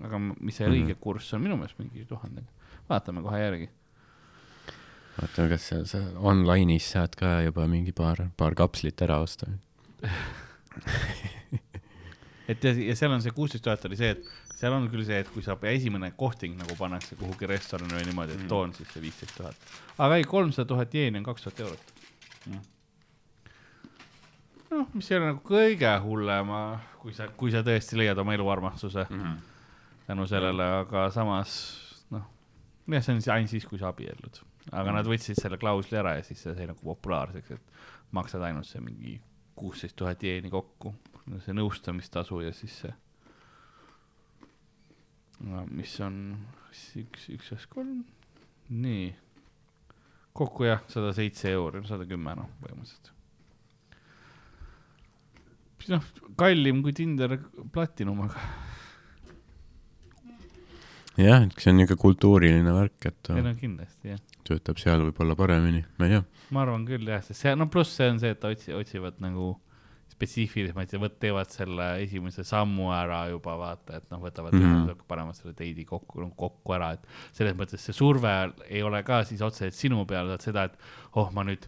aga 0.05 0.19
mis 0.21 0.55
see 0.55 0.67
mm 0.67 0.71
-hmm. 0.71 0.77
õige 0.77 0.95
kurss 1.01 1.33
on, 1.33 1.43
minu 1.43 1.57
meelest 1.57 1.79
mingi 1.81 2.05
tuhandega 2.07 2.58
vaatame 2.89 3.23
kohe 3.25 3.39
järgi. 3.41 3.69
vaatame, 5.21 5.49
kas 5.53 5.69
seal 5.71 5.85
sa 5.89 6.03
online'is 6.31 6.91
saad 6.95 7.15
ka 7.19 7.39
juba 7.45 7.67
mingi 7.67 7.93
paar, 7.95 8.27
paar 8.37 8.55
kapslit 8.57 9.01
ära 9.05 9.19
osta 9.23 9.49
et 12.49 12.63
ja, 12.63 12.73
ja 12.73 12.95
seal 12.97 13.13
on 13.13 13.23
see 13.23 13.35
kuusteist 13.35 13.65
tuhat 13.65 13.85
oli 13.89 13.99
see, 13.99 14.13
et 14.15 14.57
seal 14.59 14.75
on 14.75 14.87
küll 14.91 15.05
see, 15.07 15.19
et 15.23 15.29
kui 15.33 15.43
saab 15.45 15.63
esimene 15.71 16.11
kohting 16.19 16.57
nagu 16.59 16.75
pannakse 16.79 17.17
kuhugi 17.19 17.47
restorani 17.49 17.95
või 17.95 18.07
niimoodi, 18.09 18.35
et 18.35 18.43
mm. 18.43 18.51
toon 18.51 18.75
siis 18.77 18.89
see 18.93 19.03
viisteist 19.03 19.37
tuhat. 19.37 19.71
aga 19.97 20.19
ei, 20.19 20.27
kolmsada 20.27 20.67
tuhat 20.71 20.93
jeeni 20.95 21.21
on 21.21 21.27
kaks 21.27 21.47
tuhat 21.47 21.63
eurot 21.65 21.93
mm.. 22.49 22.63
noh, 24.73 24.87
mis 24.93 25.11
ei 25.11 25.19
ole 25.19 25.33
nagu 25.33 25.43
kõige 25.45 25.93
hullem, 26.05 26.55
kui 27.03 27.15
sa, 27.15 27.29
kui 27.39 27.53
sa 27.55 27.63
tõesti 27.65 27.99
leiad 27.99 28.23
oma 28.23 28.35
eluarmastuse 28.37 29.05
mm 29.09 29.21
-hmm. 29.21 29.37
tänu 30.07 30.27
sellele, 30.27 30.71
aga 30.83 31.09
samas 31.15 31.59
jah, 32.95 33.03
see 33.05 33.15
on 33.15 33.23
ainult 33.35 33.53
siis, 33.53 33.67
kui 33.69 33.81
sa 33.81 33.91
abiellud. 33.93 34.41
aga 34.71 34.93
nad 34.93 35.07
võtsid 35.09 35.39
selle 35.39 35.57
klausli 35.61 35.97
ära 35.99 36.17
ja 36.17 36.23
siis 36.25 36.41
see 36.43 36.55
sai 36.57 36.69
nagu 36.69 36.81
populaarseks, 36.85 37.57
et 37.57 38.15
maksad 38.17 38.43
ainult 38.45 38.67
see 38.69 38.81
mingi 38.83 39.19
kuusteist 39.59 39.97
tuhat 39.99 40.23
jeeni 40.23 40.51
kokku, 40.53 40.93
see 41.45 41.55
nõustamistasu 41.57 42.43
ja 42.45 42.53
siis 42.55 42.81
see 42.85 42.93
no 45.47 45.63
mis 45.71 45.93
on 46.03 46.19
üks, 46.99 47.27
üks, 47.35 47.51
üks, 47.55 47.67
kolm, 47.71 48.03
nii. 48.69 49.09
kokku 50.35 50.67
jah, 50.67 50.83
sada 50.91 51.13
seitse 51.15 51.53
euri, 51.55 51.81
sada 51.87 52.07
kümme 52.07 52.35
noh, 52.39 52.49
põhimõtteliselt. 52.61 53.13
noh, 55.89 56.09
kallim 56.39 56.83
kui 56.85 56.93
Tinder 56.95 57.37
Platinum, 57.73 58.27
aga. 58.27 58.43
Jah, 61.19 61.45
et 61.45 61.55
see 61.61 61.71
on 61.71 61.79
niisugune 61.79 62.01
kultuuriline 62.03 62.75
värk, 62.75 63.09
et. 63.09 63.31
ei 63.35 63.45
no 63.45 63.55
kindlasti 63.59 64.13
jah. 64.13 64.21
töötab 64.47 64.79
seal 64.81 65.03
võib-olla 65.07 65.37
paremini, 65.39 65.81
ma 65.99 66.07
ei 66.07 66.17
tea. 66.17 66.45
ma 66.55 66.63
arvan 66.65 66.85
küll 66.87 67.09
jah, 67.09 67.23
sest 67.25 67.45
see, 67.45 67.55
no 67.59 67.69
pluss 67.71 67.97
see 67.99 68.11
on 68.13 68.21
see, 68.21 68.31
et 68.35 68.47
otsi-, 68.49 68.75
otsivad 68.75 69.19
nagu 69.23 69.53
spetsiifilisemalt 70.19 70.93
ja 70.93 71.01
võt-, 71.01 71.19
teevad 71.21 71.51
selle 71.53 71.89
esimese 72.03 72.43
sammu 72.47 72.89
ära 72.95 73.21
juba 73.31 73.55
vaata, 73.59 73.99
et 73.99 74.09
noh, 74.11 74.21
võtavad 74.23 74.55
mm, 74.55 74.71
-hmm. 74.71 75.03
panevad 75.07 75.37
selle 75.37 75.53
date'i 75.55 75.85
kokku, 75.87 76.31
kokku 76.39 76.75
ära, 76.75 76.93
et 76.97 77.05
selles 77.37 77.55
mõttes 77.59 77.83
see 77.83 77.95
surve 77.95 78.33
ei 78.67 78.83
ole 78.83 79.03
ka 79.07 79.23
siis 79.27 79.43
otseselt 79.45 79.77
sinu 79.77 80.05
peal, 80.09 80.31
vaat 80.31 80.45
seda, 80.45 80.67
et 80.69 81.15
oh, 81.15 81.31
ma 81.35 81.45
nüüd 81.47 81.67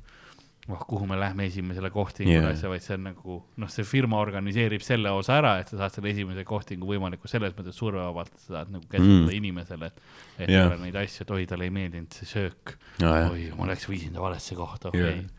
oh, 0.69 0.83
kuhu 0.87 1.07
me 1.09 1.17
lähme 1.19 1.47
esimesele 1.49 1.89
kohtingule 1.93 2.37
yeah., 2.37 2.51
asja, 2.53 2.69
vaid 2.69 2.85
see 2.85 2.95
on 2.97 3.05
nagu 3.09 3.37
noh, 3.63 3.71
see 3.73 3.85
firma 3.87 4.19
organiseerib 4.21 4.85
selle 4.85 5.13
osa 5.17 5.39
ära, 5.39 5.55
et 5.63 5.71
sa 5.71 5.79
saad 5.81 5.97
selle 5.97 6.11
esimese 6.13 6.45
kohtingu 6.47 6.89
võimalikult 6.89 7.33
selles 7.33 7.55
mõttes 7.57 7.79
survevabalt, 7.81 8.33
sa 8.45 8.59
saad 8.59 8.73
nagu 8.75 8.85
käsitleda 8.87 9.27
mm. 9.27 9.37
inimesele, 9.39 9.91
et, 9.91 10.07
et 10.45 10.53
yeah. 10.53 10.73
neid 10.81 10.97
asju, 11.01 11.25
et 11.25 11.35
oi, 11.37 11.45
talle 11.49 11.69
ei 11.69 11.75
meeldinud 11.75 12.17
see 12.17 12.29
söök 12.29 12.75
oh,. 12.77 13.31
oi, 13.33 13.51
ma 13.57 13.71
läks, 13.71 13.89
viisin 13.89 14.13
ta 14.17 14.23
valesse 14.23 14.57
kohta, 14.57 14.93
okay. 14.93 15.21
yeah 15.21 15.29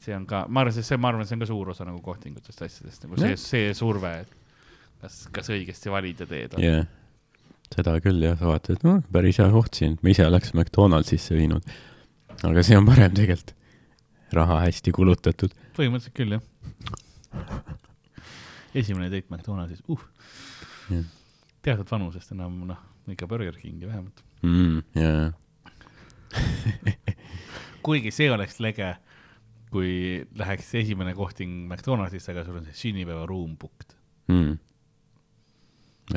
see 0.00 0.14
on 0.16 0.24
ka, 0.24 0.46
ma 0.48 0.62
arvan, 0.64 0.72
see, 0.80 0.96
ma 0.96 1.10
arvan, 1.12 1.26
see 1.28 1.36
on 1.36 1.42
ka 1.44 1.48
suur 1.50 1.70
osa 1.74 1.84
nagu 1.84 2.00
kohtingutest 2.04 2.62
asjadest, 2.64 3.04
nagu 3.04 3.18
see, 3.20 3.34
see 3.40 3.72
surve, 3.76 4.12
et 4.24 4.30
kas, 5.02 5.18
kas 5.34 5.50
õigesti 5.52 5.92
valida 5.92 6.28
teed. 6.28 6.56
jah 6.56 6.80
yeah., 6.80 6.92
seda 7.74 7.96
küll 8.04 8.22
jah, 8.22 8.36
sa 8.38 8.48
vaatad, 8.52 8.78
et 8.78 8.86
noh, 8.86 9.00
päris 9.12 9.40
hea 9.42 9.48
koht 9.50 9.80
siin, 9.80 9.98
ma 10.04 10.12
ise 10.12 10.26
oleks 10.28 10.54
McDonaldsisse 10.54 11.36
viinud. 11.36 11.64
aga 12.46 12.64
see 12.66 12.78
on 12.78 12.86
parem 12.88 13.14
tegelikult, 13.16 13.54
raha 14.32 14.60
hästi 14.64 14.92
kulutatud. 14.94 15.52
põhimõtteliselt 15.76 16.16
küll 16.16 16.36
jah. 16.36 16.42
esimene 18.74 19.10
date 19.10 19.28
McDonaldsis, 19.28 19.82
uh 19.88 20.00
teatud 21.64 21.88
vanusest 21.90 22.34
enam 22.34 22.60
noh, 22.68 22.80
ikka 23.10 23.28
Burger 23.30 23.56
Kingi 23.56 23.88
vähemalt 23.88 24.22
mm,. 24.44 24.82
jajah 24.98 25.32
kuigi 27.86 28.12
see 28.14 28.30
oleks 28.32 28.60
lege 28.64 28.90
kui 29.74 30.22
läheks 30.38 30.70
esimene 30.78 31.14
kohting 31.18 31.64
McDonaldsisse, 31.66 32.32
aga 32.32 32.44
sul 32.46 32.60
on 32.60 32.68
see 32.68 32.80
sünnipäevaruum 32.84 33.56
booked 33.60 33.96
mm.. 34.30 34.52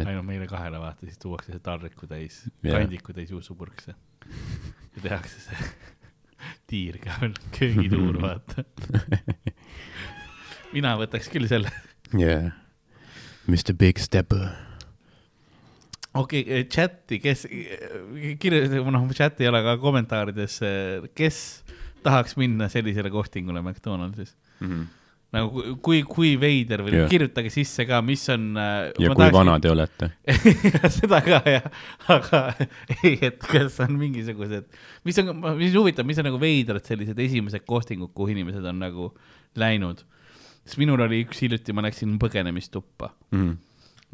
ainult 0.04 0.28
meile 0.28 0.50
kahele 0.50 0.82
vaata, 0.82 1.08
siis 1.08 1.22
tuuakse 1.22 1.54
see 1.56 1.64
taldriku 1.64 2.10
täis 2.10 2.44
yeah., 2.46 2.76
kandiku 2.76 3.16
täis 3.18 3.32
juustupurkse 3.34 3.96
ja 3.96 5.02
tehakse 5.02 5.44
see 5.48 5.72
tiir 6.68 7.00
ka 7.04 7.18
veel, 7.22 7.36
köögituur 7.56 8.20
vaata. 8.26 8.66
Mina 10.74 10.96
võtaks 11.00 11.30
küll 11.32 11.48
selle. 11.50 11.72
Yeah, 12.14 12.52
Mr 13.48 13.76
Big 13.78 14.00
Stepper. 14.04 14.50
Okei 16.18 16.44
okay,, 16.44 16.68
chati, 16.72 17.20
kes, 17.22 17.46
kirjutage, 18.42 18.84
noh, 18.92 19.10
chat 19.16 19.42
ei 19.44 19.50
ole, 19.52 19.62
aga 19.62 19.76
kommentaarides, 19.82 20.60
kes 21.18 21.42
tahaks 22.06 22.38
minna 22.40 22.70
sellisele 22.72 23.12
kohtingule 23.14 23.62
McDonaldsis? 23.62 24.36
Mm. 24.60 24.72
-hmm 24.72 24.88
nagu 25.36 25.64
kui, 25.84 26.02
kui 26.08 26.34
veider 26.40 26.82
või 26.86 26.94
yeah. 26.96 27.10
kirjutage 27.12 27.52
sisse 27.52 27.84
ka, 27.90 28.00
mis 28.06 28.24
on. 28.32 28.50
Äh, 28.56 28.90
ja 29.04 29.12
kui 29.12 29.20
tahaksin... 29.20 29.38
vanad 29.38 29.64
te 29.66 29.72
olete 29.74 30.10
seda 30.98 31.22
ka 31.26 31.42
jah, 31.52 31.66
aga 32.16 32.44
ei, 33.02 33.18
et 33.30 33.42
kas 33.44 33.80
on 33.84 33.98
mingisugused, 34.00 34.70
mis 35.08 35.20
on, 35.24 35.34
mis 35.60 35.76
huvitav, 35.76 36.08
mis 36.08 36.22
on 36.22 36.30
nagu 36.30 36.40
veidrad 36.42 36.86
sellised 36.88 37.20
esimesed 37.28 37.66
kohtingud, 37.68 38.14
kuhu 38.16 38.36
inimesed 38.36 38.68
on 38.72 38.80
nagu 38.84 39.10
läinud. 39.60 40.06
sest 40.64 40.80
minul 40.80 41.04
oli 41.08 41.24
üks 41.26 41.44
hiljuti, 41.44 41.76
ma 41.76 41.84
läksin 41.88 42.16
põgenemistuppa 42.22 43.12
mm. 43.36 43.52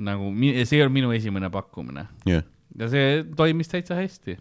nagu 0.09 0.33
see 0.39 0.79
ei 0.79 0.83
olnud 0.85 0.97
minu 0.97 1.13
esimene 1.13 1.49
pakkumine 1.53 2.07
yeah.. 2.29 2.45
ja 2.79 2.89
see 2.89 3.21
toimis 3.37 3.71
täitsa 3.71 3.97
hästi 3.97 4.37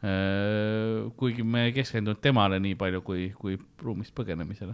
Äh, 0.00 1.10
kuigi 1.16 1.44
me 1.44 1.66
ei 1.66 1.72
keskendunud 1.76 2.22
temale 2.24 2.56
nii 2.62 2.76
palju 2.80 3.02
kui, 3.04 3.26
kui 3.36 3.58
ruumist 3.84 4.14
põgenemisele. 4.16 4.72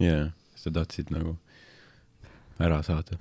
Jaa, 0.00 0.26
sa 0.58 0.72
tahtsid 0.74 1.12
nagu 1.14 1.36
ära 2.60 2.82
saada. 2.82 3.18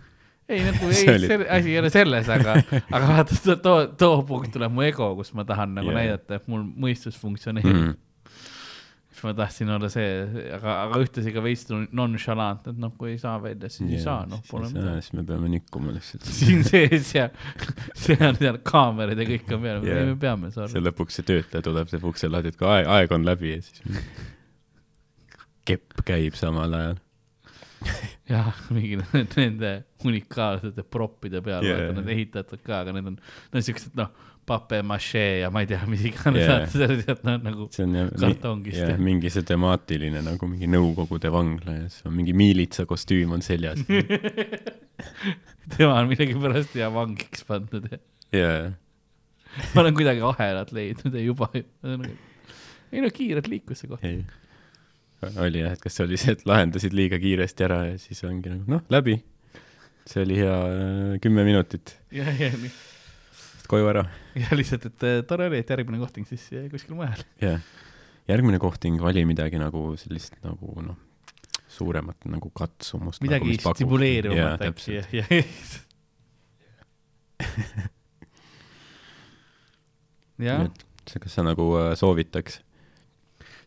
ei, 0.50 0.64
nagu 0.66 0.90
ei, 0.92 1.08
oli... 1.14 1.48
asi 1.48 1.74
ei 1.74 1.80
ole 1.80 1.94
selles, 1.94 2.30
aga, 2.34 2.60
aga 2.96 3.16
vaata, 3.16 3.40
too, 3.62 3.80
too 4.00 4.22
punkt 4.28 4.54
tuleb 4.56 4.74
mu 4.74 4.86
ego, 4.88 5.14
kus 5.20 5.34
ma 5.38 5.48
tahan 5.48 5.76
nagu 5.78 5.92
yeah. 5.92 6.04
näidata, 6.04 6.40
et 6.40 6.48
mul 6.52 6.64
mõistus 6.66 7.20
funktsioneerib 7.22 7.76
mm. 7.76 7.92
siis 9.12 9.22
ma 9.28 9.36
tahtsin 9.38 9.70
olla 9.76 9.92
see, 9.94 10.08
aga, 10.58 10.80
aga 10.88 11.04
ühtlasi 11.04 11.36
ka 11.36 11.44
veits 11.46 11.68
nonchalant, 11.70 12.72
et 12.72 12.82
noh, 12.82 12.96
kui 12.98 13.14
ei 13.14 13.22
saa 13.22 13.36
välja, 13.44 13.70
siis 13.70 13.86
yeah, 13.86 14.00
ei 14.00 14.08
saa, 14.08 14.26
noh, 14.32 14.42
pole 14.50 14.72
midagi. 14.74 15.06
siis 15.06 15.20
me 15.20 15.28
peame 15.30 15.54
nikkuma 15.54 15.94
lihtsalt. 15.94 16.26
siin 16.40 16.66
sees 16.68 17.14
ja 17.14 17.30
seal, 17.94 18.34
seal 18.42 18.60
kaamerad 18.66 19.22
ja 19.22 19.30
kõik 19.30 19.54
on 19.54 19.64
peal 19.68 19.86
yeah., 19.86 20.10
me 20.10 20.18
peame. 20.26 20.52
see 20.56 20.84
lõpuks 20.84 21.22
see 21.22 21.30
töötaja 21.30 21.70
tuleb, 21.70 21.94
teeb 21.94 22.10
ukse 22.10 22.32
lahti, 22.32 22.56
et 22.56 22.60
kui 22.60 22.72
aeg, 22.74 22.90
aeg 22.98 23.18
on 23.20 23.30
läbi 23.30 23.54
ja 23.54 23.64
siis 23.70 23.86
kepp 25.70 26.04
käib 26.08 26.38
samal 26.40 26.76
ajal 26.80 26.98
jah, 28.34 28.56
mingi 28.74 29.00
nende 29.38 29.74
unikaalsete 30.08 30.84
proppide 30.84 31.44
peal 31.46 31.66
yeah., 31.66 31.92
nad 31.96 32.10
ehitatud 32.12 32.62
ka, 32.66 32.84
aga 32.84 32.96
need 32.96 33.14
on, 33.14 33.22
on 33.54 33.66
siuksed, 33.66 33.96
noh 34.00 34.12
papier-maché 34.50 35.44
ja 35.44 35.52
ma 35.54 35.62
ei 35.62 35.70
tea, 35.70 35.80
mis 35.90 36.02
iganes 36.10 36.42
yeah., 36.42 36.64
sealt 36.74 37.24
noh, 37.28 37.38
nagu 37.46 37.68
jah, 37.70 38.10
kartongist 38.18 38.82
yeah,. 38.82 38.98
mingi 39.10 39.32
see 39.34 39.46
temaatiline 39.46 40.24
nagu 40.26 40.50
mingi 40.50 40.70
Nõukogude 40.70 41.32
vangla 41.34 41.76
ja 41.78 41.86
siis 41.88 42.08
on 42.10 42.16
mingi 42.18 42.34
miilitsa 42.38 42.88
kostüüm 42.90 43.36
on 43.38 43.46
seljas 43.46 43.84
tema 45.76 46.00
on 46.00 46.10
millegipärast 46.10 46.76
ja 46.80 46.90
vangiks 46.94 47.46
pandud 47.48 47.88
ja 47.94 48.00
yeah.. 48.34 48.74
ma 49.76 49.86
olen 49.86 49.98
kuidagi 49.98 50.26
ahelat 50.34 50.74
leidnud 50.76 51.14
ja 51.14 51.24
juba, 51.24 51.52
ei 51.54 53.06
no 53.06 53.14
kiirelt 53.14 53.50
liikus 53.52 53.84
see 53.84 53.92
koht. 53.92 54.06
Oli 55.46 55.64
jah, 55.64 55.76
et 55.76 55.84
kas 55.84 55.98
see 56.00 56.06
oli 56.08 56.20
see, 56.22 56.38
et 56.38 56.46
lahendasid 56.50 56.96
liiga 56.96 57.20
kiiresti 57.22 57.68
ära 57.68 57.82
ja 57.92 57.98
siis 58.02 58.24
ongi 58.28 58.54
nagu 58.54 58.78
noh, 58.78 58.86
läbi. 58.94 59.20
see 60.10 60.24
oli 60.24 60.40
hea 60.40 60.56
äh, 60.70 61.18
kümme 61.24 61.46
minutit. 61.48 61.98
jah, 62.16 62.32
jah, 62.40 62.56
nii 62.62 62.72
koju 63.70 63.86
ära. 63.92 64.08
ja 64.40 64.56
lihtsalt, 64.58 64.88
et 64.90 65.06
äh, 65.06 65.20
tore 65.30 65.52
oli, 65.52 65.62
et 65.62 65.70
järgmine 65.70 66.02
kohting 66.02 66.26
siis 66.30 66.48
kuskil 66.72 66.98
mujal. 66.98 67.22
jah 67.44 67.62
järgmine 68.30 68.60
kohting 68.62 69.02
vali 69.02 69.26
midagi 69.26 69.60
nagu 69.62 69.96
sellist 69.98 70.36
nagu 70.46 70.82
noh, 70.86 70.98
suuremat 71.70 72.26
nagu 72.30 72.52
katsumust. 72.54 73.24
midagi 73.26 73.56
nagu, 73.56 73.74
stimuleerivamat 73.76 74.62
äkki, 74.70 74.96
jah, 75.00 75.08
jah. 75.14 75.28
jah. 80.40 80.68
kas 81.24 81.34
sa 81.34 81.46
nagu 81.46 81.72
äh, 81.80 81.94
soovitaks? 81.98 82.62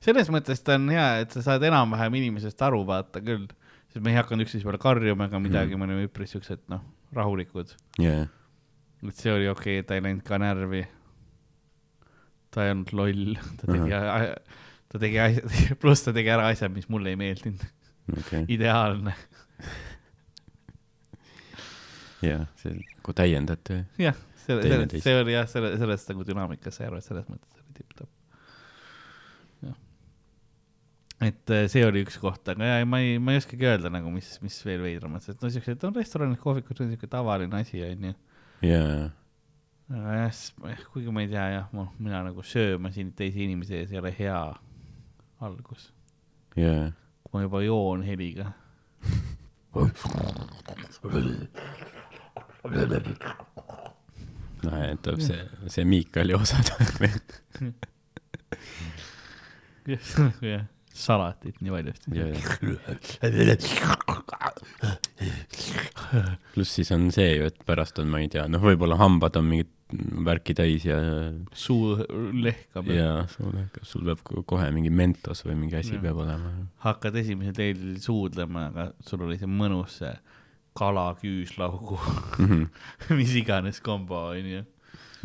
Selles 0.03 0.31
mõttes 0.35 0.63
ta 0.67 0.77
on 0.81 0.91
hea, 0.93 1.09
et 1.25 1.35
sa 1.35 1.45
saad 1.47 1.65
enam-vähem 1.69 2.21
inimesest 2.23 2.63
aru, 2.67 2.83
vaata 2.89 3.23
küll, 3.25 3.49
sest 3.93 4.03
me 4.05 4.15
ei 4.15 4.19
hakanud 4.21 4.47
üksteise 4.47 4.67
peale 4.67 4.83
karjuma 4.83 5.31
ega 5.31 5.43
midagi 5.43 5.77
mm., 5.77 5.81
me 5.81 5.91
olime 5.91 6.11
üpris 6.11 6.35
siuksed, 6.35 6.65
noh, 6.73 6.83
rahulikud. 7.15 7.77
yeah 8.03 8.27
et 9.09 9.19
see 9.19 9.33
oli 9.35 9.49
okei 9.51 9.81
okay,, 9.81 9.87
ta 9.87 9.99
ei 9.99 10.05
läinud 10.05 10.23
ka 10.27 10.39
närvi. 10.39 10.83
ta 12.53 12.67
ei 12.67 12.75
olnud 12.75 12.93
loll, 12.95 13.37
ta 13.59 13.67
tegi 13.67 13.89
uh, 13.89 14.09
-huh. 14.09 14.59
ta 14.93 15.01
tegi 15.03 15.19
asja, 15.19 15.77
pluss 15.83 16.05
ta 16.07 16.15
tegi 16.15 16.31
ära 16.31 16.49
asja, 16.53 16.69
mis 16.69 16.89
mulle 16.89 17.11
ei 17.11 17.19
meeldinud 17.19 17.65
okay.. 18.19 18.45
ideaalne. 18.57 19.15
jah, 22.23 22.47
see 22.61 22.77
nagu 22.79 23.15
täiendati. 23.19 23.83
jah, 23.99 24.19
selle, 24.47 24.63
selle, 24.63 25.03
see 25.03 25.17
oli 25.19 25.35
jah, 25.35 25.49
selle, 25.51 25.75
sellest 25.81 26.13
nagu 26.13 26.27
dünaamikast 26.29 26.79
sai 26.79 26.91
aru, 26.91 27.03
et 27.03 27.09
selles 27.09 27.27
mõttes 27.33 27.59
oli 27.59 27.79
tipp-topp. 27.81 28.13
jah. 29.67 29.79
Et 31.23 31.51
äh, 31.55 31.69
see 31.71 31.85
oli 31.87 32.03
üks 32.03 32.17
koht, 32.21 32.49
aga 32.51 32.67
ja 32.67 32.87
ma 32.89 32.99
ei, 33.03 33.19
ma 33.23 33.31
ei 33.35 33.41
oskagi 33.43 33.67
öelda 33.69 33.89
nagu, 33.93 34.11
mis, 34.15 34.29
mis 34.43 34.57
veel 34.67 34.83
veidramad, 34.83 35.23
et 35.31 35.43
no 35.43 35.49
siuksed 35.53 35.85
on 35.87 35.95
restoranid, 35.97 36.39
kohvikud, 36.43 36.77
see 36.77 36.87
on 36.87 36.93
siuke 36.95 37.09
tavaline 37.11 37.55
asi, 37.61 37.79
onju. 37.87 38.13
jaa. 38.67 39.11
aga 39.93 40.11
jah, 40.19 40.35
kuigi 40.95 41.11
ma 41.15 41.21
ei 41.25 41.31
tea 41.31 41.47
jah, 41.57 41.67
mina 41.99 42.19
nagu 42.27 42.41
sööma 42.47 42.89
siin 42.95 43.09
teisi 43.19 43.41
inimesi 43.47 43.73
ees 43.79 43.91
ei 43.95 44.01
ole 44.03 44.13
hea 44.19 44.41
algus. 45.47 45.83
jaa. 46.59 46.85
kui 47.23 47.31
ma 47.37 47.41
juba 47.47 47.59
joon 47.67 48.01
heliga 48.07 48.47
no 54.63 54.71
et 54.85 55.01
tuleb 55.03 55.21
see, 55.25 55.43
see 55.73 55.85
Miikali 55.89 56.35
osa 56.37 56.57
tuleb 56.67 57.03
jah 60.53 60.63
salatit 60.95 61.61
nii 61.63 61.73
valjusti 61.73 62.11
pluss 66.55 66.75
siis 66.79 66.91
on 66.95 67.11
see 67.15 67.37
ju, 67.37 67.47
et 67.49 67.63
pärast 67.67 67.99
on, 68.03 68.11
ma 68.13 68.21
ei 68.23 68.29
tea, 68.33 68.45
noh, 68.51 68.63
võib-olla 68.63 68.99
hambad 69.01 69.39
on 69.41 69.49
mingit 69.49 69.73
värki 70.25 70.55
täis 70.57 70.85
ja 70.87 70.99
suu 71.57 71.97
lehkab. 72.45 72.89
jaa, 72.93 73.25
suu 73.33 73.51
lehkab, 73.53 73.85
sul 73.89 74.05
peab 74.09 74.23
kohe 74.49 74.69
mingi 74.75 74.93
mentos 74.93 75.45
või 75.47 75.57
mingi 75.65 75.79
asi 75.81 75.97
ja. 75.97 76.03
peab 76.05 76.23
olema. 76.25 76.53
hakkad 76.87 77.19
esimesel 77.23 77.57
teil 77.57 77.83
suudlema, 78.03 78.69
aga 78.73 78.89
sul 79.05 79.27
oli 79.27 79.39
see 79.41 79.51
mõnus 79.51 79.99
see 80.03 80.13
kalaküüslaugu 80.79 81.99
-hmm. 82.01 82.69
mis 83.19 83.35
iganes 83.37 83.81
kombo 83.85 84.29
onju. 84.33 84.65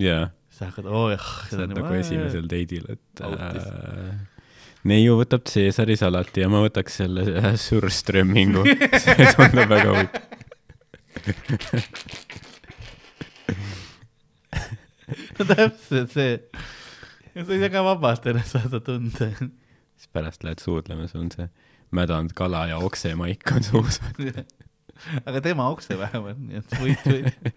jaa. 0.04 0.30
sa 0.50 0.72
hakkad, 0.72 0.90
oo 0.92 1.10
jah. 1.14 1.30
sa 1.50 1.62
oled 1.62 1.76
nagu 1.78 1.94
esimesel 2.00 2.50
teidil, 2.52 2.90
et 2.92 3.24
äh, 3.24 4.12
neiu 4.88 5.18
võtab 5.20 5.46
Caesari 5.48 5.98
salati 6.00 6.44
ja 6.44 6.50
ma 6.52 6.64
võtaks 6.66 7.00
selle 7.02 7.22
äh, 7.42 7.54
surströmmingu 7.62 8.64
see 9.04 9.30
tundub 9.36 9.70
väga 9.74 9.90
huvitav 9.94 10.24
no 15.38 15.48
täpselt 15.48 16.14
see. 16.14 16.36
sa 17.36 17.48
ei 17.54 17.62
saa 17.64 17.72
ka 17.74 17.84
vabalt 17.86 18.28
ennast 18.32 18.56
saada 18.56 18.80
tunda. 18.84 19.30
siis 19.38 20.12
pärast 20.14 20.46
lähed 20.46 20.62
suudlema, 20.64 21.08
sul 21.12 21.26
on 21.26 21.34
see 21.34 21.50
mädanud 21.96 22.34
kala 22.38 22.68
ja 22.72 22.78
oksemaik 22.84 23.52
on 23.56 23.66
suus 23.66 24.02
aga 25.30 25.42
tema 25.46 25.70
okse 25.72 25.98
vähemalt, 26.00 26.40
nii 26.42 26.62
et 26.62 26.78
võid, 26.82 27.04
võid, 27.06 27.52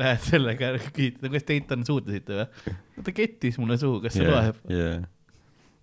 lähed 0.00 0.26
sellega 0.26 0.74
kiita, 0.94 1.32
kas 1.32 1.46
Teitan 1.48 1.86
suudlesite 1.86 2.32
või? 2.40 2.76
ta 3.06 3.16
kettis 3.16 3.58
mulle 3.60 3.78
suhu, 3.80 4.00
kas 4.04 4.16
see 4.16 4.26
yeah, 4.26 4.36
loeb 4.36 4.56
yeah.? 4.70 5.08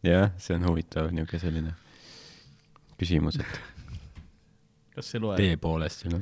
Jah, 0.06 0.32
see 0.38 0.56
on 0.58 0.66
huvitav 0.68 1.10
niisugune 1.12 1.42
selline 1.42 1.74
küsimus, 3.00 3.40
et 3.42 3.60
kas 4.96 5.12
see 5.14 5.22
loeb? 5.22 5.38
tee 5.42 5.58
poolest 5.62 6.06
noh 6.10 6.22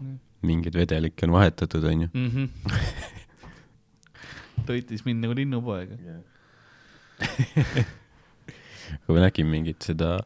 mm.. 0.00 0.16
mingeid 0.46 0.76
vedelikke 0.76 1.28
on 1.28 1.36
vahetatud, 1.36 1.84
onju 1.92 2.08
mm. 2.12 2.30
-hmm. 2.34 2.48
toitis 4.68 5.04
mind 5.08 5.24
nagu 5.24 5.36
linnupoega 5.38 5.96
yeah. 6.06 6.20
aga 9.00 9.16
ma 9.16 9.24
nägin 9.24 9.48
mingit 9.52 9.88
seda 9.88 10.18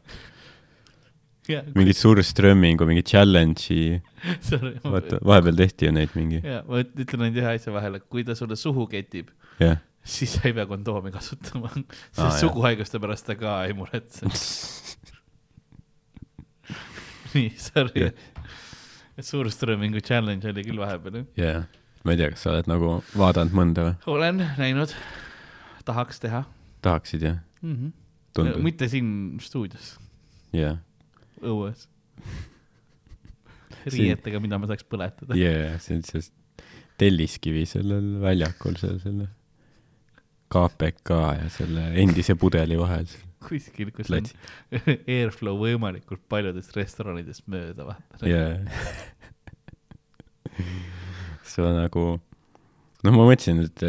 yeah, 1.49 1.67
mingit 1.75 1.97
surströmmingu, 1.99 2.87
mingit 2.87 3.07
challenge'i. 3.11 4.01
vaata, 4.95 5.19
vahepeal 5.25 5.57
tehti 5.63 5.87
ju 5.87 5.93
neid 5.95 6.11
mingi. 6.19 6.43
jaa, 6.45 6.65
ma 6.67 6.83
ütlen 6.83 7.29
ainult 7.29 7.39
ühe 7.45 7.55
asja 7.55 7.75
vahele, 7.75 8.03
kui 8.11 8.27
ta 8.27 8.35
sulle 8.39 8.59
suhu 8.59 8.87
ketib 8.91 9.31
yeah 9.63 9.79
siis 10.17 10.33
sa 10.35 10.41
ei 10.49 10.55
pea 10.57 10.67
kondoomi 10.67 11.13
kasutama, 11.15 11.71
sest 12.15 12.25
ah, 12.25 12.37
suguhaiguste 12.41 13.01
pärast 13.03 13.27
ta 13.29 13.37
ka 13.39 13.65
ei 13.69 13.77
muretse 13.77 14.27
nii, 17.35 17.51
sorry 17.61 18.07
yeah.. 18.07 18.13
suurströömingu 19.21 20.01
challenge 20.05 20.49
oli 20.51 20.65
küll 20.67 20.81
vahepeal, 20.81 21.21
jah? 21.21 21.27
jah, 21.39 21.65
ma 22.05 22.17
ei 22.17 22.21
tea, 22.23 22.31
kas 22.35 22.47
sa 22.47 22.55
oled 22.55 22.71
nagu 22.71 22.99
vaadanud 23.15 23.57
mõnda 23.57 23.89
või? 23.89 23.95
olen 24.17 24.45
näinud, 24.59 24.95
tahaks 25.89 26.23
teha. 26.23 26.45
tahaksid 26.85 27.27
jah 27.29 27.41
mm? 27.63 27.75
-hmm. 27.75 27.97
Tundub. 28.35 28.63
mitte 28.63 28.89
siin 28.89 29.39
stuudios. 29.43 29.97
jah 30.53 30.79
yeah.. 30.79 30.79
õues 31.43 31.89
riietega, 33.91 34.41
mida 34.43 34.59
ma 34.61 34.69
saaks 34.69 34.85
põletada. 34.89 35.37
jaa, 35.39 35.77
see 35.81 35.97
on 35.99 36.03
see 36.05 36.25
telliskivi 37.01 37.65
sellel 37.69 38.19
väljakul, 38.21 38.77
seal 38.81 38.99
selle 39.01 39.29
KPK 40.51 41.19
ja 41.39 41.51
selle 41.53 41.91
endise 42.03 42.35
pudeli 42.39 42.79
vahel. 42.79 43.07
kuskil, 43.47 43.93
kus 43.97 44.11
Läts. 44.13 44.35
on 44.73 44.91
airflow 45.19 45.59
võimalikult 45.61 46.23
paljudest 46.29 46.75
restoranidest 46.77 47.47
mööda 47.51 47.87
vaata 47.89 48.29
yeah. 48.29 48.61
see 51.51 51.65
on 51.65 51.79
nagu, 51.79 52.05
noh, 53.07 53.15
ma 53.15 53.27
mõtlesin, 53.27 53.63
et 53.67 53.85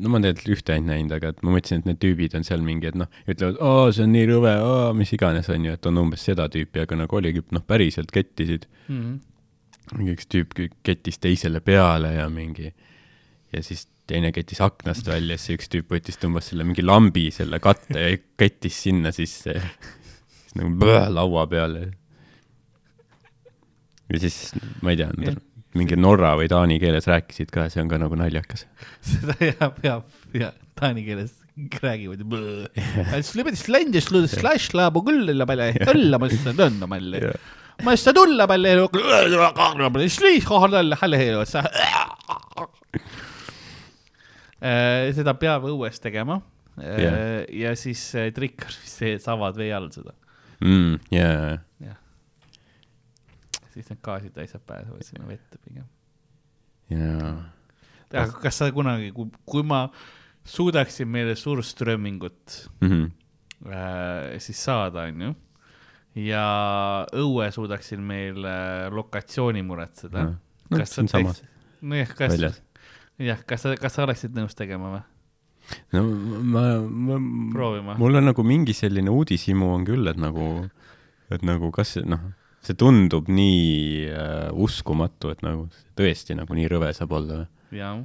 no 0.00 0.12
ma 0.12 0.20
tegelikult 0.22 0.54
ühte 0.58 0.76
ainult 0.76 0.92
näinud, 0.92 1.16
aga 1.16 1.32
et 1.34 1.42
ma 1.44 1.54
mõtlesin, 1.56 1.82
et 1.82 1.90
need 1.90 2.00
tüübid 2.04 2.36
on 2.38 2.46
seal 2.46 2.64
mingi, 2.66 2.90
et 2.90 2.98
noh, 2.98 3.10
ütlevad, 3.26 3.60
aa, 3.64 3.88
see 3.94 4.06
on 4.06 4.14
nii 4.14 4.28
rõve, 4.30 4.54
aa, 4.68 4.92
mis 4.96 5.12
iganes, 5.16 5.50
on 5.52 5.68
ju, 5.68 5.76
et 5.76 5.90
on 5.90 6.02
umbes 6.04 6.24
seda 6.28 6.48
tüüpi, 6.52 6.84
aga 6.84 7.00
nagu 7.04 7.20
oligi, 7.20 7.44
noh, 7.54 7.64
päriselt 7.66 8.14
kettisid 8.14 8.68
mm. 8.86 9.00
-hmm. 9.00 9.96
mingi 9.98 10.16
üks 10.18 10.30
tüüp 10.30 10.56
kettis 10.86 11.20
teisele 11.20 11.60
peale 11.64 12.14
ja 12.16 12.28
mingi 12.32 12.70
ja 13.54 13.62
siis 13.62 13.86
teine 14.10 14.32
kettis 14.36 14.60
aknast 14.64 15.08
välja, 15.08 15.38
siis 15.40 15.58
üks 15.58 15.70
tüüp 15.72 15.92
võttis, 15.94 16.18
tõmbas 16.20 16.50
selle 16.50 16.66
mingi 16.68 16.84
lambi 16.84 17.30
selle 17.34 17.60
katte 17.64 18.00
ja 18.00 18.18
kettis 18.40 18.82
sinna 18.86 19.12
sisse. 19.16 19.56
siis 19.56 20.58
nagu 20.60 20.72
blõ, 20.80 21.06
laua 21.12 21.46
peale. 21.50 21.86
ja 24.12 24.20
siis, 24.20 24.38
ma 24.84 24.92
ei 24.92 25.00
tea, 25.00 25.10
mingi 25.74 25.98
norra 25.98 26.34
või 26.38 26.50
taani 26.50 26.78
keeles 26.82 27.08
rääkisid 27.10 27.50
ka, 27.54 27.68
see 27.72 27.82
on 27.82 27.90
ka 27.90 27.98
nagu 28.02 28.18
naljakas. 28.18 28.66
seda 29.12 29.38
jah, 29.40 29.72
peab, 29.80 30.12
ja 30.36 30.52
taani 30.78 31.06
keeles 31.06 31.40
räägivad 31.82 32.22
ja 32.22 32.28
Slõbedist 33.22 33.68
ländis, 33.70 34.10
slash 34.10 34.74
laabu 34.76 35.04
küll 35.06 35.30
palju, 35.48 35.84
õlla 35.94 36.18
ma 36.20 36.30
ütlesin, 36.30 36.64
õnna 36.66 36.88
malli. 36.90 37.20
ma 37.84 37.94
ütlesin, 37.94 38.16
tulla 38.16 38.48
palju, 38.50 38.88
siis 40.04 40.20
kohe 40.48 40.70
jälle, 40.74 40.98
Äh, 41.64 42.66
seda 45.16 45.34
peab 45.36 45.66
õues 45.68 46.00
tegema 46.00 46.38
yeah.. 46.80 47.44
ja 47.52 47.74
siis 47.78 48.02
trikk 48.34 48.66
on 48.66 48.76
vist 48.82 49.00
see, 49.00 49.16
et 49.18 49.24
sa 49.24 49.34
avad 49.36 49.58
vee 49.60 49.72
all 49.74 49.90
seda 49.94 50.14
mm,. 50.60 50.98
Yeah. 51.12 51.58
jah. 51.82 51.98
siis 53.74 53.90
need 53.90 54.00
gaasid 54.04 54.36
ja 54.36 54.46
asjad 54.46 54.64
pääsevad 54.66 55.06
sinna 55.06 55.28
vette 55.28 55.60
pigem. 55.64 55.86
jaa. 56.92 57.34
aga 58.12 58.28
kas 58.42 58.60
sa 58.60 58.70
kunagi, 58.74 59.12
kui, 59.14 59.62
ma 59.66 59.86
suudaksin 60.44 61.08
meile 61.08 61.36
Surströmmingut 61.36 62.70
mm 62.80 62.88
-hmm. 62.88 63.10
äh, 63.72 64.38
siis 64.38 64.64
saada, 64.64 65.08
onju, 65.08 65.34
ja 66.14 66.46
õue 67.12 67.50
suudaksin 67.50 68.00
meil 68.00 68.46
lokatsiooni 68.90 69.62
muretseda 69.62 70.24
no,. 70.24 70.36
kas 70.78 70.94
sa 70.94 71.02
teeks, 71.02 71.42
nojah, 71.80 72.14
kas 72.14 72.62
jah, 73.22 73.42
kas 73.46 73.66
sa, 73.66 73.74
kas 73.80 73.96
sa 73.96 74.06
oleksid 74.06 74.34
nõus 74.36 74.56
tegema 74.58 74.92
või? 74.94 75.02
no 75.96 76.02
ma, 76.44 76.64
ma, 76.84 77.18
proovima. 77.54 77.98
mul 78.00 78.20
on 78.20 78.28
nagu 78.28 78.44
mingi 78.46 78.74
selline 78.76 79.12
uudishimu 79.12 79.70
on 79.76 79.86
küll, 79.88 80.08
et 80.10 80.20
nagu, 80.20 80.48
et 81.32 81.44
nagu 81.46 81.70
kas 81.74 81.96
noh, 82.04 82.26
see 82.64 82.76
tundub 82.80 83.30
nii 83.32 84.10
äh, 84.10 84.50
uskumatu, 84.66 85.32
et 85.32 85.44
nagu 85.46 85.68
tõesti 85.98 86.36
nagu 86.36 86.56
nii 86.56 86.68
rõve 86.72 86.92
saab 86.96 87.16
olla. 87.16 87.44
jah. 87.74 88.04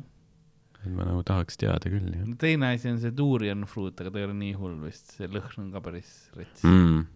et 0.80 0.92
ma 0.96 1.08
nagu 1.10 1.24
tahaks 1.28 1.60
teada 1.60 1.92
küll, 1.92 2.10
jah. 2.16 2.34
teine 2.40 2.74
asi 2.76 2.92
on 2.94 3.00
see 3.04 3.16
durian 3.16 3.68
fruit, 3.68 3.96
aga 4.00 4.14
ta 4.14 4.22
ei 4.22 4.30
ole 4.30 4.40
nii 4.40 4.58
hull 4.60 4.80
vist, 4.86 5.18
see 5.18 5.32
lõhn 5.32 5.66
on 5.66 5.72
ka 5.76 5.84
päris 5.84 6.14
rets 6.38 6.64
mm 6.64 7.08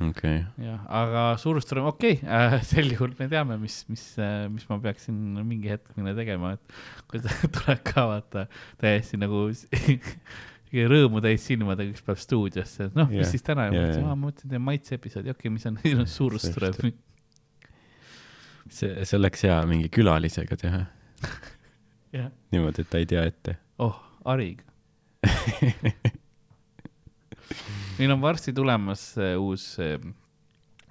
okay.. 0.00 0.42
jah, 0.60 0.82
aga 0.88 1.22
Suurström, 1.40 1.86
okei 1.90 2.18
okay, 2.18 2.28
äh,, 2.28 2.58
sel 2.70 2.90
juhul 2.92 3.14
me 3.18 3.28
teame, 3.32 3.56
mis, 3.60 3.80
mis 3.90 4.04
äh,, 4.20 4.46
mis 4.52 4.66
ma 4.70 4.78
peaksin 4.82 5.16
mingi 5.46 5.72
hetk 5.72 5.96
neile 5.96 6.16
tegema, 6.18 6.54
et 6.56 6.76
kui 7.10 7.22
ta 7.24 7.32
tuleb 7.56 7.82
ka 7.86 8.06
vaata 8.10 8.46
täiesti 8.82 9.20
nagu 9.20 9.46
rõõmu 10.92 11.22
täis 11.24 11.46
silmadega 11.48 11.94
üks 11.94 12.04
päev 12.04 12.20
stuudiosse, 12.20 12.90
et 12.90 12.98
noh 12.98 13.08
yeah., 13.08 13.22
mis 13.22 13.32
siis 13.32 13.46
täna 13.46 13.68
yeah,, 13.72 13.94
yeah. 13.94 14.04
ma 14.04 14.18
mõtlesin, 14.26 14.52
teen 14.52 14.64
maitse-episoodi, 14.66 15.32
okei 15.32 15.48
okay,, 15.48 15.56
mis 15.56 15.66
on 15.70 16.06
Suurström. 16.16 16.92
see, 18.68 18.92
see 19.04 19.16
oleks 19.20 19.46
hea 19.48 19.58
mingi 19.70 19.88
külalisega 19.94 20.60
teha 20.60 20.84
yeah.. 22.12 22.30
niimoodi, 22.52 22.84
et 22.84 22.92
ta 22.92 23.00
ei 23.00 23.08
tea 23.08 23.24
ette. 23.30 23.56
oh, 23.80 23.96
Ariga 24.26 24.64
meil 27.98 28.12
on 28.16 28.20
varsti 28.22 28.52
tulemas 28.56 29.08
uh, 29.20 29.34
uus 29.40 29.76
uh, 29.82 29.96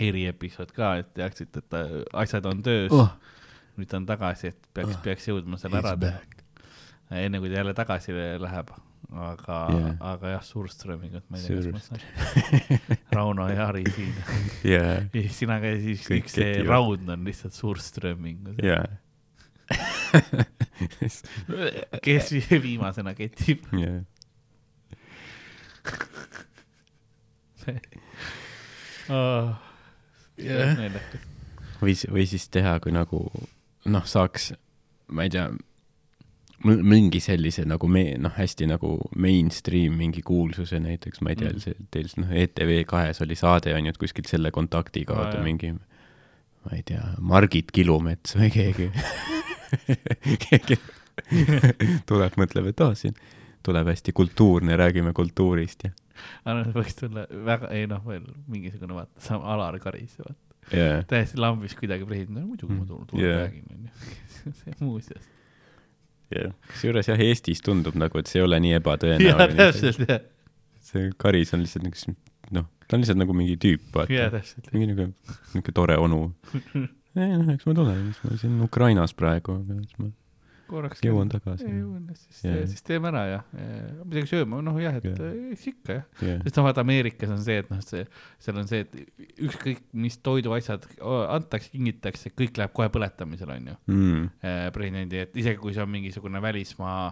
eriepisood 0.02 0.73
ka, 0.76 0.95
et 1.02 1.14
teaksite, 1.18 1.64
et 1.64 1.77
uh, 1.77 2.02
asjad 2.23 2.48
on 2.49 2.64
töös 2.65 2.94
oh.. 2.95 3.14
nüüd 3.80 3.91
ta 3.91 3.99
on 4.02 4.10
tagasi, 4.10 4.53
et 4.53 4.73
peaks 4.73 4.98
oh., 4.98 5.03
peaks 5.06 5.30
jõudma 5.30 5.60
selle 5.61 5.82
ära 5.82 5.95
teha. 5.99 6.19
enne 7.22 7.41
kui 7.44 7.52
ta 7.52 7.61
jälle 7.61 7.76
tagasi 7.77 8.15
läheb 8.41 8.73
aga 9.14 9.57
yeah., 9.72 9.95
aga 10.14 10.34
jah, 10.36 10.44
Surströmingut 10.44 11.26
ma 11.30 11.40
ei 11.40 11.45
tea, 11.45 11.61
kas 11.61 11.72
ma 11.72 11.82
saan. 11.84 12.98
Rauno 13.15 13.48
ja 13.52 13.68
Harri 13.68 13.86
siin 13.94 14.14
yeah.. 14.65 15.06
ja 15.06 15.22
siis 15.22 15.40
sina 15.44 15.60
ka 15.64 15.73
siis 15.82 16.06
Kõik 16.10 16.26
üks 16.26 16.38
see 16.40 16.57
raud 16.65 17.06
on 17.14 17.26
lihtsalt 17.27 17.56
Surströming. 17.56 18.56
jaa. 18.65 18.86
kes 22.06 22.34
viimasena 22.65 23.15
ketib 23.18 23.65
yeah. 23.76 24.03
oh, 29.16 29.54
yeah. 30.42 30.76
või, 31.82 31.96
või 32.12 32.26
siis 32.30 32.50
teha, 32.54 32.78
kui 32.84 32.94
nagu 32.96 33.26
noh, 33.92 34.06
saaks, 34.10 34.52
ma 35.14 35.26
ei 35.26 35.34
tea 35.34 35.50
mingi 36.66 37.20
sellise 37.22 37.66
nagu 37.68 37.88
me, 37.92 38.06
noh, 38.18 38.34
hästi 38.34 38.66
nagu 38.72 38.96
mainstream 39.22 39.98
mingi 40.00 40.24
kuulsuse 40.26 40.80
näiteks, 40.82 41.22
ma 41.22 41.34
ei 41.34 41.42
tea 41.42 41.52
mm., 41.52 41.62
see 41.62 41.90
teil 41.94 42.10
noh, 42.22 42.32
ETV 42.32 42.80
kahes 42.90 43.22
oli 43.22 43.38
saade 43.38 43.76
on 43.76 43.86
ju, 43.86 43.94
et 43.94 44.02
kuskilt 44.02 44.32
selle 44.32 44.54
kontakti 44.56 45.06
kaudu 45.06 45.38
ah, 45.38 45.46
mingi, 45.46 45.74
ma 46.66 46.78
ei 46.78 46.86
tea, 46.88 47.04
Margit 47.22 47.74
Kilumets 47.76 48.38
või 48.40 48.50
keegi 48.56 48.90
keegi 50.48 50.78
tuleb, 52.10 52.36
mõtleb, 52.40 52.72
et 52.72 52.82
aa 52.84 52.92
oh,, 52.92 52.98
siin 52.98 53.16
tuleb 53.66 53.92
hästi 53.92 54.14
kultuurne, 54.16 54.78
räägime 54.80 55.14
kultuurist 55.18 55.88
ja. 55.88 55.94
aga 56.46 56.62
noh, 56.62 56.74
võiks 56.76 56.98
tulla 57.00 57.28
väga, 57.52 57.72
ei 57.76 57.88
noh, 57.92 58.04
veel 58.08 58.26
mingisugune 58.52 58.98
vaata, 58.98 59.24
sama 59.26 59.54
Alar 59.56 59.80
Karis, 59.84 60.18
vaata 60.22 60.40
yeah.. 60.74 61.06
täiesti 61.10 61.40
lambis 61.42 61.76
kuidagi 61.80 62.08
president, 62.08 62.40
no 62.40 62.50
muidugi 62.50 62.78
ma 62.78 62.86
tulen, 62.90 63.08
tulen 63.12 63.26
yeah. 63.26 63.42
räägin, 63.46 63.66
onju. 63.76 64.20
see 64.62 64.78
muuseas 64.82 65.32
jah, 66.34 66.54
kusjuures 66.72 67.10
jah, 67.12 67.22
Eestis 67.28 67.62
tundub 67.66 67.98
nagu, 68.00 68.20
et 68.22 68.32
see 68.32 68.42
ei 68.42 68.46
ole 68.46 68.60
nii 68.64 68.78
ebatõenäoline. 68.80 69.58
täpselt, 69.60 70.06
jah. 70.10 70.24
see 70.86 71.12
Karis 71.22 71.54
on 71.56 71.64
lihtsalt 71.66 71.86
niisugune, 71.86 72.18
noh, 72.58 72.68
ta 72.86 72.98
on 72.98 73.06
lihtsalt 73.06 73.22
nagu 73.22 73.38
mingi 73.38 73.58
tüüp, 73.62 73.88
vaata. 73.96 74.42
mingi 74.74 74.92
niisugune, 74.92 75.12
niisugune 75.54 75.78
tore 75.82 75.98
onu. 76.02 76.22
ei 77.22 77.32
noh, 77.38 77.52
eks 77.54 77.68
ma 77.70 77.78
tulen, 77.78 78.06
ma 78.26 78.40
siin 78.42 78.62
Ukrainas 78.66 79.16
praegu, 79.18 79.60
aga 79.62 79.82
siis 79.82 80.00
ma 80.02 80.12
korraks 80.70 81.02
jõuan 81.06 81.30
tagasi. 81.32 81.68
jõuan, 81.70 82.06
siis 82.20 82.44
yeah., 82.46 82.64
siis 82.70 82.86
teeme 82.86 83.10
ära 83.12 83.24
ja, 83.30 83.42
ja 83.58 84.06
midagi 84.06 84.30
sööma, 84.32 84.62
noh 84.66 84.80
jah, 84.82 84.98
et 85.00 85.08
yeah. 85.10 85.52
eks 85.56 85.68
ikka 85.72 85.98
jah 85.98 86.24
yeah.. 86.24 86.40
sest 86.46 86.60
noh, 86.60 86.68
vaata 86.68 86.86
Ameerikas 86.86 87.34
on 87.36 87.44
see, 87.46 87.60
et 87.64 87.70
noh, 87.72 87.82
see, 87.86 88.06
seal 88.44 88.62
on 88.62 88.70
see, 88.70 88.86
et 88.86 89.44
ükskõik 89.48 89.84
mis 90.06 90.18
toiduasjad 90.26 90.88
antakse, 91.02 91.72
kingitakse, 91.74 92.34
kõik 92.38 92.58
läheb 92.62 92.74
kohe 92.76 92.90
põletamisele, 92.94 93.60
onju 93.62 93.78
mm.. 93.92 94.26
presidendi, 94.76 95.22
et 95.28 95.38
isegi 95.44 95.62
kui 95.62 95.76
see 95.76 95.86
on 95.86 95.94
mingisugune 95.94 96.42
välismaa 96.44 97.12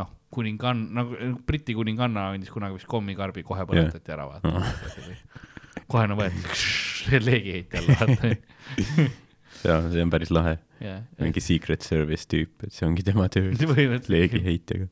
noh, 0.00 0.12
kuningann, 0.32 0.84
nagu 0.96 1.34
Briti 1.46 1.74
kuninganna 1.76 2.30
andis 2.34 2.52
kunagi 2.52 2.78
vist 2.78 2.90
kommikarbi, 2.90 3.44
kohe 3.46 3.66
põletati 3.68 4.06
yeah. 4.06 4.18
ära, 4.18 4.28
vaata 4.30 4.52
oh. 4.52 5.82
kohe 5.90 6.06
no 6.10 6.20
võeti 6.20 7.20
leegiheitja 7.28 7.82
alla, 7.82 7.98
vaata 8.04 9.18
jaa, 9.66 9.80
see 9.92 10.02
on 10.04 10.10
päris 10.12 10.30
lahe 10.34 10.54
yeah,. 10.80 11.00
mingi 11.20 11.40
Secret 11.44 11.82
Service 11.86 12.24
tüüp, 12.30 12.52
et 12.66 12.72
see 12.74 12.86
ongi 12.88 13.02
tema 13.06 13.24
töö 13.32 13.48
leegiheitjaga 14.14 14.86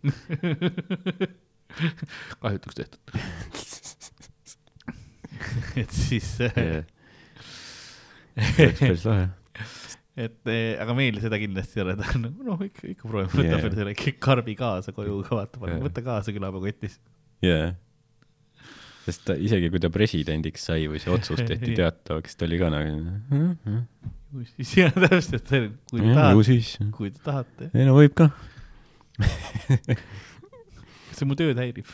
kahjutuks 2.43 2.74
tehtud 2.78 3.01
et 5.82 5.93
siis 5.95 6.28
yeah. 6.43 6.53
see 8.36 8.69
oleks 8.69 8.82
päris 8.85 9.05
lahe 9.09 9.27
et 10.19 10.51
eh, 10.51 10.74
aga 10.82 10.95
meil 10.99 11.20
seda 11.23 11.39
kindlasti 11.40 11.78
ei 11.78 11.85
ole, 11.85 11.95
ta 11.99 12.05
on 12.16 12.23
noh, 12.32 12.59
ikka, 12.66 12.82
ikka 12.90 13.05
proovime, 13.07 13.31
võtab 13.35 13.61
yeah. 13.62 13.77
selle 13.78 13.95
karbi 14.19 14.55
kaasa 14.59 14.90
koju 14.97 15.15
vaata 15.28 15.57
yeah., 15.62 15.78
võta 15.85 16.01
kaasa 16.07 16.28
külapäevakotis. 16.35 16.95
jaa. 17.47 17.66
sest 19.07 19.20
ta 19.28 19.32
isegi, 19.39 19.66
kui 19.73 19.81
ta 19.82 19.89
presidendiks 19.95 20.62
sai 20.69 20.82
või 20.90 20.99
see 21.03 21.12
otsus 21.15 21.40
tehti 21.47 21.70
teatavaks, 21.78 22.32
ta 22.36 22.43
oli 22.49 22.57
ka 22.61 22.66
nagu 22.74 22.90
ju 24.32 24.44
siis 24.56 24.74
jah, 24.76 24.92
täpselt, 24.92 25.52
kui 25.90 26.02
te 26.02 26.14
tahate, 26.14 26.90
kui 26.96 27.12
te 27.12 27.22
tahate. 27.24 27.70
ei 27.72 27.86
no 27.88 27.94
võib 27.96 28.14
ka 28.18 28.28
see 31.18 31.26
mu 31.26 31.34
tööd 31.38 31.59
häirib. 31.59 31.88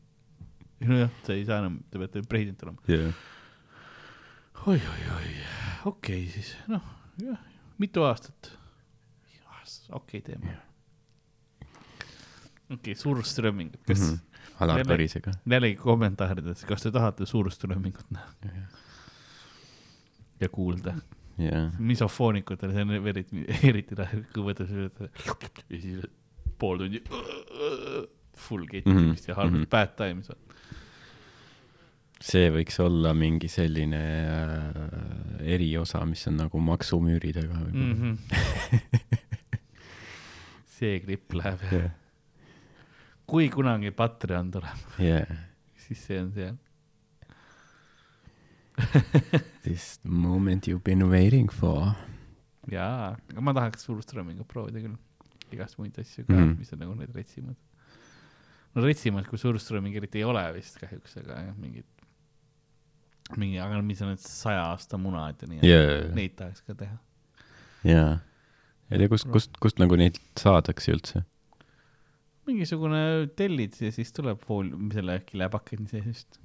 nojah, 0.90 1.12
sa 1.26 1.36
ei 1.36 1.44
saa 1.46 1.60
enam, 1.62 1.78
te 1.92 2.00
peate 2.00 2.22
president 2.28 2.64
olema 2.64 2.90
yeah.. 2.90 3.12
oi, 4.64 4.78
oi, 4.78 5.02
oi, 5.18 5.34
okei 5.92 6.24
okay, 6.24 6.24
siis, 6.32 6.54
noh, 6.70 6.84
jah, 7.20 7.38
mitu 7.82 8.06
aastat. 8.08 8.54
okei 9.92 9.92
okay, 10.00 10.24
teeme 10.24 10.54
yeah.. 10.54 10.64
okei 12.70 12.78
okay,, 12.80 12.98
Surströmming, 12.98 13.76
kas 13.84 14.00
mm? 14.00 14.08
-hmm. 14.08 14.26
Alar 14.60 14.84
Karisega. 14.84 15.32
jällegi 15.48 15.76
kommentaarides, 15.80 16.64
kas 16.68 16.82
te 16.82 16.90
tahate 16.90 17.26
Surströmmingut 17.26 18.10
näha 18.10 18.32
yeah.? 18.48 18.68
ja 20.40 20.48
kuulda. 20.48 20.96
Misofoonikutel, 21.78 22.72
see 22.74 22.86
on 22.86 23.10
eriti, 23.12 23.44
eriti 23.70 23.96
võtad 23.96 24.70
ja 24.70 25.80
siis 25.80 26.06
pool 26.60 26.82
tundi 26.82 27.02
full 28.40 28.66
kettimist 28.70 29.00
mm 29.00 29.14
-hmm. 29.14 29.28
ja 29.28 29.34
halb 29.34 29.52
mm 29.52 29.62
-hmm. 29.62 29.68
bad 29.70 29.96
times. 29.96 30.30
see 32.20 32.50
võiks 32.52 32.76
olla 32.84 33.14
mingi 33.14 33.48
selline 33.48 34.00
äh, 34.28 35.52
eriosa, 35.54 36.04
mis 36.06 36.26
on 36.28 36.36
nagu 36.36 36.60
maksumüüridega 36.60 37.54
võib-olla 37.54 37.94
mm. 37.94 38.00
-hmm. 38.00 38.18
see 40.78 41.00
klipp 41.00 41.32
läheb 41.32 41.60
yeah. 41.72 41.90
kui 43.26 43.48
kunagi 43.48 43.90
Patreon 43.90 44.50
tuleb 44.50 45.00
yeah., 45.00 45.38
siis 45.76 46.06
see 46.06 46.20
on 46.20 46.32
see 46.32 46.52
This 49.66 49.98
moment 50.04 50.68
you've 50.68 50.84
been 50.84 51.04
waiting 51.10 51.50
for. 51.52 51.94
jaa, 52.70 53.16
aga 53.32 53.44
ma 53.44 53.54
tahaks 53.56 53.86
Surströmingut 53.88 54.48
proovida 54.50 54.82
küll, 54.82 54.96
igast 55.54 55.78
muid 55.80 55.96
asju 55.98 56.26
ka 56.26 56.34
mm, 56.34 56.42
-hmm. 56.42 56.58
mis 56.58 56.72
on 56.72 56.82
nagu 56.84 56.94
need 56.98 57.14
retsimad. 57.16 57.56
no 58.74 58.84
retsimad 58.84 59.26
kui 59.26 59.38
Surströming 59.38 59.96
eriti 59.96 60.22
ei 60.22 60.24
ole 60.24 60.44
vist 60.54 60.78
kahjuks, 60.78 61.16
aga 61.22 61.40
jah, 61.48 61.56
mingid, 61.58 61.88
mingi, 63.36 63.58
aga 63.58 63.82
mis 63.82 64.02
on 64.02 64.14
need 64.14 64.22
saja 64.24 64.68
aasta 64.70 64.98
munad 64.98 65.42
ja 65.42 65.48
nii 65.48 65.64
yeah., 65.66 66.14
neid 66.14 66.36
tahaks 66.38 66.62
ka 66.66 66.74
teha. 66.84 66.96
jaa, 67.84 68.14
ei 68.90 69.02
tea, 69.02 69.08
kust, 69.08 69.28
kust, 69.34 69.58
kust 69.60 69.82
nagu 69.82 69.98
neid 69.98 70.20
saadakse 70.38 70.94
üldse? 70.94 71.24
mingisugune 72.50 73.02
tellid 73.38 73.76
ja 73.80 73.90
siis 73.94 74.12
tuleb 74.16 74.40
fool, 74.42 74.70
selle 74.94 75.18
äkki 75.20 75.38
läheb 75.40 75.56
akeni 75.58 75.88
seest. 75.90 76.40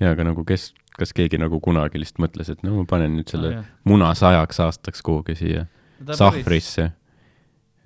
Jaa, 0.00 0.12
aga 0.12 0.28
nagu 0.30 0.44
kes 0.46 0.72
kas 0.96 1.12
keegi 1.16 1.38
nagu 1.40 1.60
kunagi 1.60 2.00
lihtsalt 2.00 2.22
mõtles, 2.24 2.50
et 2.52 2.62
no 2.64 2.78
ma 2.78 2.86
panen 2.88 3.18
nüüd 3.18 3.32
selle 3.32 3.52
oh, 3.58 3.66
muna 3.88 4.12
sajaks 4.16 4.62
aastaks 4.64 5.04
kuhugi 5.04 5.36
siia 5.38 5.66
no, 5.66 6.16
sahvrisse. 6.16 6.90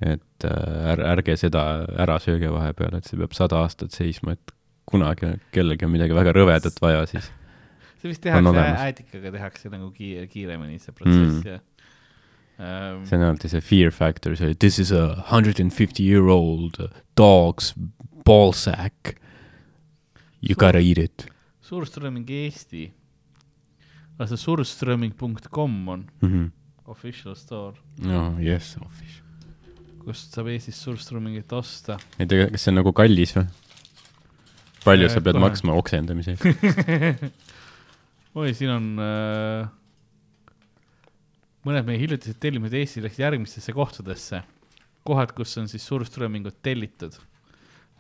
et 0.01 0.47
äh, 0.47 0.93
är, 0.93 1.03
ärge 1.17 1.37
seda 1.37 1.65
ära 2.01 2.17
sööge 2.23 2.53
vahepeal, 2.53 2.95
et 2.97 3.09
see 3.09 3.19
peab 3.21 3.35
sada 3.37 3.65
aastat 3.65 3.93
seisma, 3.93 4.37
et 4.39 4.55
kunagi 4.91 5.35
kellelgi 5.55 5.87
on 5.87 5.93
midagi 5.93 6.17
väga 6.17 6.33
rõvedat 6.37 6.79
vaja, 6.83 7.03
siis 7.11 7.29
see 8.01 8.09
vist 8.09 8.23
tehakse, 8.25 8.63
äätikaga 8.87 9.35
tehakse 9.35 9.73
nagu 9.73 9.91
kiire, 9.93 10.25
kiiremini 10.31 10.79
see 10.81 10.95
protsess 10.95 11.43
mm. 11.43 11.51
ja 11.51 11.59
um, 12.61 13.03
see 13.05 13.19
on 13.19 13.27
alati 13.27 13.51
see 13.53 13.61
fear 13.61 13.93
factor, 13.93 14.37
see 14.39 14.55
this 14.55 14.79
is 14.79 14.93
a 14.93 15.27
hundred 15.35 15.61
and 15.61 15.75
fifty 15.75 16.07
year 16.07 16.29
old 16.29 16.79
dog's 17.17 17.75
ball 18.25 18.53
sack. 18.53 19.17
You 20.41 20.55
gotta 20.55 20.79
eat 20.79 20.97
it. 20.97 21.27
Suurströmming 21.71 22.27
Eesti 22.35 22.89
aga 24.21 24.29
see 24.29 24.43
surströmming.com 24.43 25.89
on 25.89 26.05
mm 26.21 26.29
-hmm. 26.29 26.51
official 26.85 27.35
store. 27.37 27.77
no 27.99 28.37
yes, 28.41 28.77
official. 28.85 29.27
kust 30.05 30.35
saab 30.35 30.49
Eestis 30.49 30.83
surströmmingit 30.83 31.53
osta? 31.53 31.99
ei 32.19 32.27
tea, 32.27 32.51
kas 32.51 32.63
see 32.63 32.73
on 32.73 32.81
nagu 32.83 32.93
kallis 32.93 33.33
või? 33.37 33.47
palju 34.85 35.09
ja, 35.09 35.13
sa 35.15 35.21
pead 35.21 35.39
kohe. 35.39 35.45
maksma 35.47 35.73
oksendamise 35.73 36.37
oi, 38.41 38.55
siin 38.55 38.71
on 38.77 38.93
äh, 39.01 39.69
mõned 41.65 41.89
meie 41.89 41.99
hiljutised 42.05 42.41
tellimused 42.41 42.77
Eesti 42.77 43.03
läksid 43.05 43.25
järgmistesse 43.25 43.73
kohtadesse. 43.73 44.43
kohad, 45.05 45.33
kus 45.33 45.57
on 45.59 45.69
siis 45.69 45.87
surströmmingut 45.87 46.61
tellitud 46.63 47.17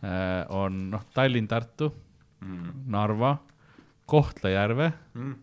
äh,, 0.04 0.44
on 0.48 0.90
noh, 0.90 1.04
Tallinn, 1.14 1.48
Tartu 1.48 1.94
mm., 2.40 2.84
Narva, 2.92 3.38
Kohtla-Järve 4.10 4.92
mm 5.14 5.38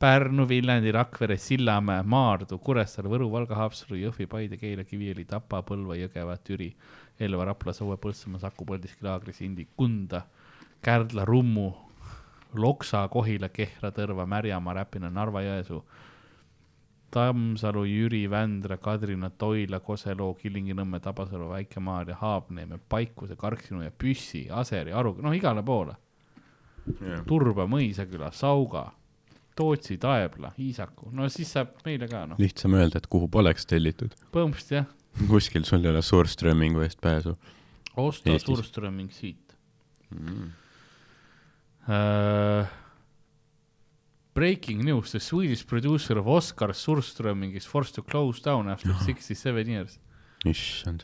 Pärnu, 0.00 0.48
Viljandi, 0.48 0.92
Rakvere, 0.92 1.36
Sillamäe, 1.36 2.00
Maardu, 2.08 2.56
Kuressaare, 2.64 3.08
Võru, 3.12 3.26
Valga, 3.28 3.52
Haapsalu, 3.58 3.98
Jõhvi, 4.00 4.24
Paide, 4.32 4.56
Keila, 4.56 4.86
Kiviõli, 4.88 5.26
Tapa, 5.28 5.60
Põlva, 5.68 5.92
Jõgeva, 5.98 6.38
Türi, 6.40 6.70
Elva, 7.20 7.44
Rapla, 7.50 7.74
Saue, 7.76 7.98
Põltsamaa, 8.00 8.40
Saku, 8.40 8.64
Paldiski, 8.64 9.04
Laagri, 9.04 9.36
Sindi, 9.36 9.68
Kunda, 9.76 10.22
Kärdla, 10.80 11.28
Rummu, 11.28 11.66
Loksa, 12.64 13.04
Kohila, 13.12 13.52
Kehra, 13.52 13.92
Tõrva, 13.92 14.24
Märjamaa, 14.24 14.78
Räpina, 14.80 15.12
Narva, 15.12 15.44
Jõesuu, 15.44 15.84
Tammsalu, 17.12 17.84
Jüri, 17.92 18.24
Vändra, 18.32 18.80
Kadrina, 18.80 19.28
Toila, 19.28 19.84
Koseloo, 19.84 20.32
Kilingi-Nõmme, 20.40 21.04
Tabasalu, 21.04 21.52
Väike-Maarja, 21.52 22.16
Haapneeme, 22.24 22.80
Paikuse, 22.88 23.36
Karksinu 23.36 23.84
ja 23.84 23.92
Püssi, 23.92 24.46
Aseri, 24.48 24.96
Aru, 24.96 25.18
noh, 25.20 25.36
igale 25.36 25.60
poole. 25.60 26.00
Turba, 27.28 27.66
Mõisaküla, 27.70 28.30
Sauga, 28.36 28.86
Tootsi, 29.56 29.98
Taebla, 30.00 30.52
Iisaku, 30.58 31.10
no 31.12 31.28
siis 31.32 31.52
saab 31.56 31.74
meile 31.84 32.08
ka 32.10 32.24
noh, 32.30 32.38
lihtsam 32.40 32.74
öelda, 32.78 33.02
et 33.02 33.08
kuhu 33.10 33.28
poleks 33.28 33.66
tellitud. 33.68 34.14
põhimõtteliselt 34.34 34.76
jah, 34.78 34.90
kuskil 35.28 35.66
sul 35.68 35.84
ei 35.84 35.90
ole 35.92 36.02
Surströmmingu 36.06 36.84
eest 36.86 37.00
pääsu 37.02 37.34
osta. 38.00 38.38
Surströmming 38.38 39.10
siit 39.12 39.56
mm.. 40.14 40.52
uh,. 41.88 42.76
Breaking 44.34 44.84
news, 44.86 45.10
the 45.10 45.18
Swedish 45.18 45.66
producer 45.66 46.16
of 46.16 46.28
Oscar 46.30 46.70
Surströmming 46.72 47.56
is 47.58 47.66
forced 47.66 47.96
to 47.96 48.02
close 48.02 48.40
down 48.40 48.70
after 48.70 48.94
sixty 49.04 49.34
seven 49.34 49.68
years. 49.68 49.98
issand, 50.46 51.02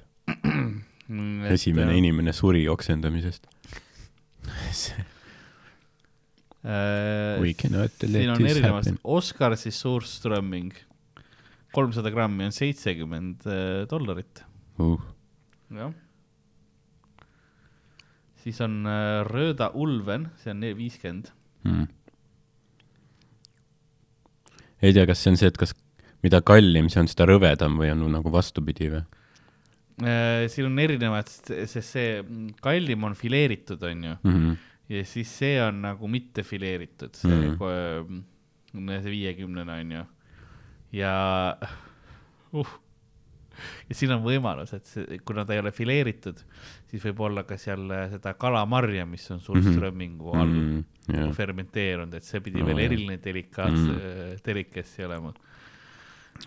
Mm, 1.08 1.44
esimene 1.54 1.94
inimene 1.98 2.32
suri 2.34 2.64
oksendamisest. 2.68 3.46
cannot 7.60 8.02
siin 8.02 8.32
on 8.32 8.47
erinevad 8.47 8.88
Oscar 9.05 9.55
siis 9.59 9.78
Surströmming, 9.78 10.72
kolmsada 11.76 12.10
grammi 12.10 12.48
on 12.48 12.55
seitsekümmend 12.55 13.47
äh, 13.47 13.84
dollarit, 13.90 14.43
uh.. 14.82 15.02
jah. 15.70 15.93
siis 18.43 18.59
on 18.66 18.80
äh, 18.90 19.20
Röda 19.28 19.70
Ulven, 19.74 20.30
see 20.43 20.55
on 20.55 20.66
viiskümmend. 20.78 21.30
Mm. 21.66 21.86
ei 24.82 24.94
tea, 24.94 25.06
kas 25.06 25.22
see 25.22 25.32
on 25.34 25.38
see, 25.40 25.51
et 25.51 25.59
kas, 25.59 25.74
mida 26.26 26.43
kallim 26.47 26.90
see 26.90 27.02
on, 27.02 27.10
seda 27.10 27.26
rõvedam 27.30 27.78
või 27.78 27.90
on 27.94 28.05
nagu 28.12 28.30
vastupidi 28.34 28.90
või? 28.93 29.05
Äh, 30.02 30.44
siin 30.52 30.68
on 30.68 30.78
erinevad, 30.82 31.30
sest 31.30 31.78
see 31.94 32.16
mm, 32.20 32.56
kallim 32.64 33.06
on 33.09 33.14
fileeritud, 33.18 33.82
onju, 33.86 34.18
Mhm. 34.26 34.56
Ja 34.88 35.04
siis 35.04 35.30
see 35.38 35.56
on 35.62 35.80
nagu 35.82 36.08
mitte 36.08 36.42
fileeritud, 36.46 37.14
see 37.18 37.34
mm., 37.56 38.22
see 39.02 39.10
viiekümnene 39.10 39.80
onju. 39.82 40.02
ja 40.92 41.12
uh,, 42.54 42.74
ja 43.88 43.94
siin 43.96 44.12
on 44.14 44.22
võimalus, 44.24 44.74
et 44.76 44.84
see, 44.86 45.18
kuna 45.26 45.44
ta 45.48 45.54
ei 45.56 45.62
ole 45.62 45.72
fileeritud, 45.74 46.42
siis 46.90 47.02
võib 47.08 47.20
olla 47.28 47.42
ka 47.48 47.56
seal 47.60 47.86
äh, 47.90 48.06
seda 48.12 48.34
kalamarja, 48.38 49.06
mis 49.08 49.24
on 49.34 49.40
sul 49.40 49.58
Mhm. 49.62 49.72
strömmingu 49.74 50.34
all 50.36 50.46
mm 50.52 50.84
Mm, 51.06 51.14
jah. 51.14 51.32
fermenteerunud, 51.36 52.14
et 52.18 52.24
see 52.26 52.40
pidi 52.42 52.60
Oo, 52.62 52.66
veel 52.66 52.78
jah. 52.80 52.86
eriline 52.90 53.18
delikaats 53.22 53.78
Mm. 53.78 53.96
mm., 53.96 54.40
delikessi 54.44 55.04
olema. 55.06 55.32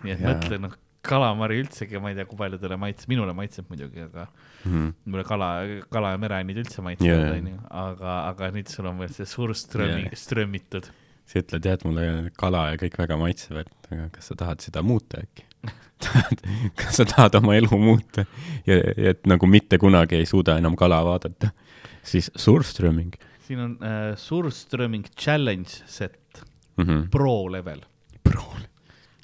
nii 0.04 0.12
et 0.12 0.20
Jaa. 0.20 0.34
mõtle, 0.34 0.58
noh, 0.60 0.74
kalamari 1.02 1.60
üldsegi, 1.62 1.98
ma 2.02 2.10
ei 2.12 2.18
tea, 2.18 2.26
kui 2.28 2.38
paljudele 2.38 2.76
maitseb, 2.80 3.08
minule 3.12 3.34
maitseb 3.36 3.68
muidugi, 3.72 4.04
aga 4.04 4.26
Mhm. 4.64 4.88
mulle 5.06 5.24
kala, 5.24 5.50
kala 5.90 6.10
ja 6.14 6.18
mereannid 6.20 6.58
üldse 6.60 6.82
maitsevad 6.84 7.22
Jaa., 7.24 7.36
onju, 7.38 7.60
aga, 7.70 8.16
aga 8.28 8.50
nüüd 8.56 8.68
sul 8.68 8.88
on 8.90 8.98
veel 9.00 9.14
see 9.16 9.28
suur 9.28 9.54
strömmi 9.56 10.02
Jaa. 10.02 10.10
yeah., 10.10 10.18
strömmitud. 10.24 10.90
sa 11.30 11.38
ütled 11.40 11.64
jah, 11.64 11.78
et 11.78 11.84
mulle 11.86 12.30
kala 12.36 12.66
ja 12.72 12.76
kõik 12.82 12.98
väga 12.98 13.16
maitsevad, 13.16 13.70
aga 13.90 14.10
kas 14.12 14.28
sa 14.32 14.34
tahad 14.34 14.60
seda 14.60 14.82
muuta 14.82 15.22
äkki? 15.22 15.46
kas 16.80 16.96
sa 16.96 17.04
tahad 17.04 17.34
oma 17.36 17.54
elu 17.56 17.76
muuta 17.76 18.24
ja, 18.66 18.76
ja 18.76 19.10
et 19.14 19.26
nagu 19.28 19.46
mitte 19.46 19.78
kunagi 19.78 20.16
ei 20.16 20.28
suuda 20.28 20.56
enam 20.58 20.76
kala 20.76 21.02
vaadata, 21.04 21.52
siis 22.02 22.30
Surströmming 22.36 23.16
siin 23.50 23.60
on 23.60 23.78
äh, 23.82 24.16
Surströmming 24.16 25.04
Challenge 25.18 25.70
set, 25.86 26.44
mm. 26.76 26.84
-hmm. 26.84 27.08
pro 27.10 27.52
level. 27.52 27.80
Prool. 28.22 28.62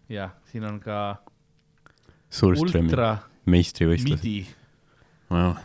jah, 0.08 0.30
siin 0.50 0.64
on 0.64 0.80
ka 0.80 1.16
Surströmming, 1.16 1.35
ultra 2.44 3.10
meistrivõistlused. 3.46 4.54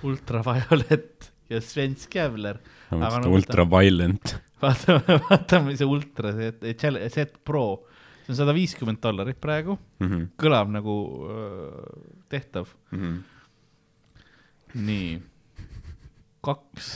ultraviolet 0.03 1.31
ja 1.51 1.59
Sven 1.61 1.95
Skavler. 1.99 2.59
Aga 2.91 3.19
no 3.23 3.31
ultraviolent. 3.35 4.35
vaatame, 4.61 5.17
vaatame 5.29 5.75
see 5.79 5.87
ultra, 5.89 6.31
see 6.37 7.09
set 7.09 7.37
pro, 7.47 7.65
see 8.23 8.33
on 8.33 8.39
sada 8.43 8.53
viiskümmend 8.55 9.01
dollarit 9.03 9.39
praegu, 9.41 9.77
Mhm. 10.03 10.27
kõlab 10.39 10.69
nagu 10.71 10.95
öö, 11.27 11.85
tehtav. 12.29 12.67
nii, 14.75 15.21
kaks 16.45 16.91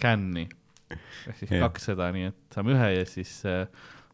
känni 0.00 0.46
ehk 0.92 1.36
siis 1.36 1.50
Jah. 1.50 1.58
yeah. 1.58 1.64
kaks 1.66 1.88
seda, 1.90 2.10
nii 2.14 2.28
et 2.30 2.38
saame 2.54 2.72
ühe 2.76 2.90
ja 2.94 3.04
siis 3.08 3.32
äh, 3.48 3.64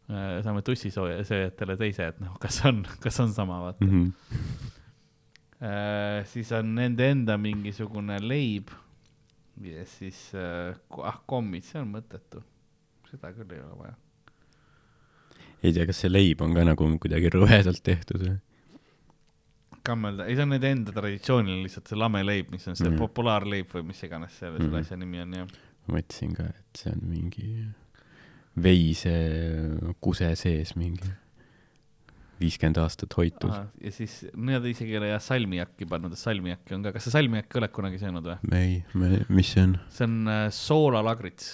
äh, 0.09 0.39
saame 0.43 0.63
tussisööjatele 0.65 1.77
teise, 1.79 2.09
et 2.11 2.17
noh, 2.23 2.33
kas 2.41 2.57
on, 2.67 2.81
kas 3.03 3.19
on 3.23 3.31
sama, 3.35 3.59
vaata 3.67 3.85
mm. 3.85 4.09
äh, 4.33 4.81
siis 6.29 6.51
on 6.55 6.73
nende 6.77 7.07
enda 7.09 7.37
mingisugune 7.41 8.19
leib 8.21 8.73
ja 9.63 9.85
siis 9.87 10.31
äh,, 10.35 10.75
ah 11.03 11.21
kommid, 11.25 11.63
see 11.67 11.79
on 11.81 11.93
mõttetu, 11.93 12.41
seda 13.09 13.31
küll 13.35 13.55
ei 13.55 13.61
ole 13.63 13.77
vaja. 13.79 13.95
ei 15.63 15.71
tea, 15.71 15.85
kas 15.87 16.03
see 16.03 16.11
leib 16.11 16.43
on 16.45 16.55
ka 16.57 16.65
nagu 16.67 16.89
kuidagi 17.01 17.31
rõvedalt 17.33 17.83
tehtud 17.85 18.25
või? 18.25 18.35
kammelda, 19.85 20.27
ei 20.27 20.35
see 20.35 20.45
on 20.45 20.53
nende 20.55 20.71
enda 20.73 20.95
traditsiooniline 20.95 21.67
lihtsalt 21.67 21.91
see 21.91 21.99
lameleib, 21.99 22.51
mis 22.53 22.67
on 22.71 22.77
see 22.77 22.89
mm. 22.89 22.99
populaarleib 23.01 23.69
või 23.71 23.89
mis 23.91 24.03
iganes 24.07 24.37
selle 24.39 24.59
mm., 24.59 24.67
selle 24.67 24.83
asja 24.83 24.99
nimi 24.99 25.21
on 25.23 25.35
jah. 25.39 25.51
ma 25.85 25.99
mõtlesin 25.99 26.33
ka, 26.37 26.49
et 26.51 26.81
see 26.81 26.93
on 26.93 27.05
mingi 27.11 27.51
veise 28.65 29.15
kuse 30.03 30.31
sees 30.39 30.75
mingi 30.79 31.11
viiskümmend 32.39 32.79
aastat 32.83 33.13
hoitud. 33.17 33.51
ja 33.81 33.91
siis 33.93 34.17
nad 34.35 34.65
isegi 34.67 34.95
ei 34.95 34.99
ole 34.99 35.11
jah 35.13 35.21
salmiakki 35.23 35.87
pannud, 35.89 36.15
salmiakki 36.19 36.75
on 36.77 36.85
ka, 36.85 36.95
kas 36.95 37.07
sa 37.07 37.15
salmiakki 37.17 37.61
oled 37.61 37.73
kunagi 37.75 37.99
söönud 38.01 38.27
või? 38.27 38.37
ei, 38.57 38.73
me, 38.97 39.21
mis 39.31 39.53
see 39.55 39.63
on 39.63 39.77
see 39.93 40.07
on 40.07 40.17
äh, 40.31 40.47
soolalagrits. 40.55 41.53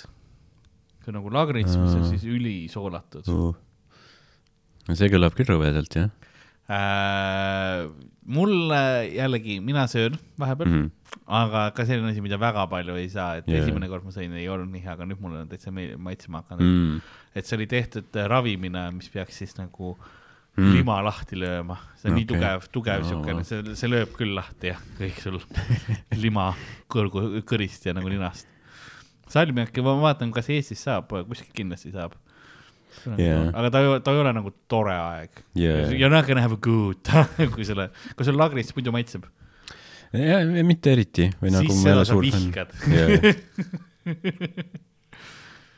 see 1.02 1.12
on 1.12 1.20
nagu 1.20 1.34
lagrits, 1.34 1.76
mis 1.78 2.00
on 2.00 2.08
siis 2.10 2.26
ülisoolatud 2.30 3.30
uh.? 3.34 3.52
see 4.90 5.12
kõlab 5.14 5.38
küll 5.38 5.54
rõvedalt, 5.54 6.00
jah 6.00 6.10
äh,. 6.72 7.86
mulle 8.32 8.82
jällegi, 9.12 9.60
mina 9.66 9.86
söön 9.92 10.18
vahepeal 10.42 10.70
mm, 10.70 10.80
mm. 10.80 10.88
-hmm. 10.88 11.20
aga 11.42 11.68
ka 11.78 11.86
selline 11.86 12.10
asi, 12.10 12.24
mida 12.26 12.40
väga 12.42 12.66
palju 12.72 12.96
ei 12.98 13.10
saa, 13.10 13.36
et 13.42 13.50
yeah. 13.50 13.62
esimene 13.62 13.90
kord 13.92 14.08
ma 14.08 14.16
sõin, 14.16 14.34
ei 14.34 14.50
olnud 14.50 14.74
nii 14.74 14.82
hea, 14.82 14.98
aga 14.98 15.06
nüüd 15.10 15.22
mulle 15.22 15.44
on 15.44 15.52
täitsa 15.52 15.74
meeldib, 15.74 16.02
maitsema 16.02 16.42
hakanud 16.42 16.66
mm.. 16.66 16.90
Mm. 16.96 17.22
et 17.36 17.46
see 17.46 17.60
oli 17.60 17.70
tehtud 17.70 18.18
äh, 18.18 18.26
ravimina, 18.34 18.88
mis 18.96 19.14
peaks 19.14 19.44
siis 19.44 19.54
nagu 19.62 19.94
Mm. 19.94 20.18
Mm. 20.58 20.72
lima 20.76 20.98
lahti 21.06 21.38
lööma, 21.40 21.78
see 21.96 22.10
on 22.10 22.14
okay. 22.14 22.20
nii 22.20 22.28
tugev, 22.32 22.66
tugev 22.74 23.04
Aa. 23.04 23.10
siukene, 23.10 23.46
see, 23.48 23.76
see 23.80 23.92
lööb 23.92 24.16
küll 24.18 24.34
lahti 24.38 24.72
jah, 24.72 24.82
kõik 25.00 25.22
sul 25.24 25.38
lima 26.26 26.50
kõrgu, 26.92 27.44
kõrist 27.48 27.88
ja 27.88 27.96
nagu 27.98 28.12
ninast. 28.12 28.50
salmiakki 29.32 29.84
ma 29.86 29.96
vaatan, 30.02 30.34
kas 30.36 30.52
Eestis 30.52 30.84
saab, 30.88 31.14
kuskil 31.30 31.54
kindlasti 31.56 31.94
saab. 31.96 32.18
Jaa. 33.16 33.46
aga 33.56 33.70
ta, 33.72 33.80
ta 34.04 34.12
ei 34.12 34.20
ole 34.20 34.34
nagu 34.36 34.50
tore 34.68 34.92
aeg 34.92 35.38
Yeah. 35.56 35.94
You 35.96 36.10
are 36.10 36.12
not 36.12 36.28
gonna 36.28 36.44
have 36.44 36.58
a 36.58 36.60
good 36.60 37.08
kui 37.56 37.64
selle, 37.64 37.88
kui 38.20 38.28
sul 38.28 38.36
lagrits 38.36 38.76
muidu 38.76 38.92
maitseb, 38.92 39.30
ja 40.12 40.42
mitte 40.68 40.92
eriti 40.92 41.30
või 41.40 41.56
nagu 41.56 41.72
siis 41.72 41.86
seda 41.86 42.04
sa 42.04 42.18
vihkad. 42.20 42.76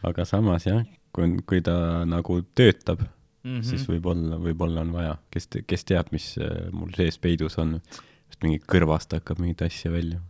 aga 0.10 0.26
samas 0.26 0.66
jah, 0.68 0.82
kui, 1.14 1.38
kui 1.46 1.62
ta 1.66 1.76
nagu 2.10 2.40
töötab 2.58 3.06
mm. 3.44 3.56
-hmm. 3.60 3.64
siis 3.68 3.88
võib-olla, 3.90 4.40
võib-olla 4.42 4.84
on 4.84 4.92
vaja, 4.96 5.16
kes, 5.34 5.50
kes 5.68 5.88
teab, 5.90 6.12
mis 6.16 6.34
äh, 6.42 6.70
mul 6.72 6.94
sees 6.98 7.20
peidus 7.20 7.58
on. 7.62 7.80
just 8.28 8.44
mingi 8.44 8.62
kõrvast 8.66 9.14
hakkab 9.14 9.40
mingit 9.40 9.62
asja 9.62 9.92
välja. 9.94 10.22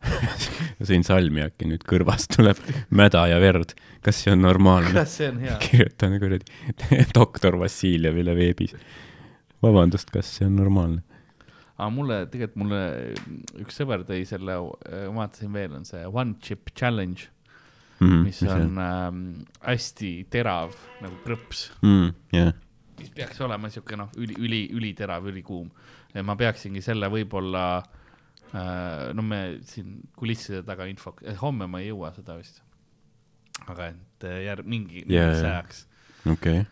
sõin 0.88 1.04
salmiakki, 1.04 1.68
nüüd 1.68 1.84
kõrvast 1.88 2.32
tuleb 2.36 2.60
mäda 2.88 3.26
ja 3.28 3.40
verd. 3.40 3.74
kas 4.02 4.22
see 4.22 4.32
on 4.32 4.42
normaalne? 4.42 4.94
kas 4.96 5.18
see 5.18 5.28
on 5.28 5.40
hea? 5.44 5.58
kirjutan 5.66 6.18
kuradi 6.20 6.44
doktor 7.18 7.58
Vassiljevile 7.60 8.34
veebis. 8.36 8.74
vabandust, 9.62 10.10
kas 10.10 10.36
see 10.38 10.48
on 10.48 10.56
normaalne? 10.56 11.02
aga 11.80 11.90
mulle, 11.92 12.22
tegelikult 12.32 12.62
mulle 12.64 12.80
üks 13.60 13.76
sõber 13.80 14.04
tõi 14.08 14.24
selle, 14.28 14.56
vaatasin 15.16 15.52
veel, 15.52 15.76
on 15.78 15.84
see 15.88 16.02
One 16.06 16.36
Chip 16.44 16.74
Challenge, 16.76 17.28
mm, 18.00 18.24
mis 18.26 18.42
on 18.48 18.80
ähm, 18.82 19.22
hästi 19.64 20.10
terav 20.32 20.74
nagu 21.04 21.20
krõps, 21.24 21.68
mm,. 21.84 22.10
jah, 22.34 22.52
mis 23.00 23.12
peaks 23.16 23.40
olema 23.44 23.70
siuke 23.72 23.98
noh, 23.98 24.10
üli, 24.20 24.36
üli, 24.40 24.62
üliterav, 24.76 25.28
ülikuum. 25.30 25.70
ja 26.14 26.24
ma 26.26 26.36
peaksingi 26.40 26.82
selle 26.84 27.10
võib-olla 27.12 27.64
äh,, 27.80 29.12
no 29.16 29.24
me 29.26 29.60
siin 29.68 30.00
kulisside 30.16 30.64
taga 30.66 30.88
info, 30.90 31.14
homme 31.42 31.70
ma 31.70 31.82
ei 31.82 31.90
jõua 31.92 32.12
seda 32.16 32.36
vist. 32.40 32.62
aga 33.66 33.92
et 33.94 34.28
äh, 34.28 34.42
järg-, 34.48 34.68
mingi 34.68 35.04
Jaa, 35.06 35.30
mingiks 35.30 35.46
ajaks 35.46 35.86
okei 36.26 36.60
okay.. 36.60 36.66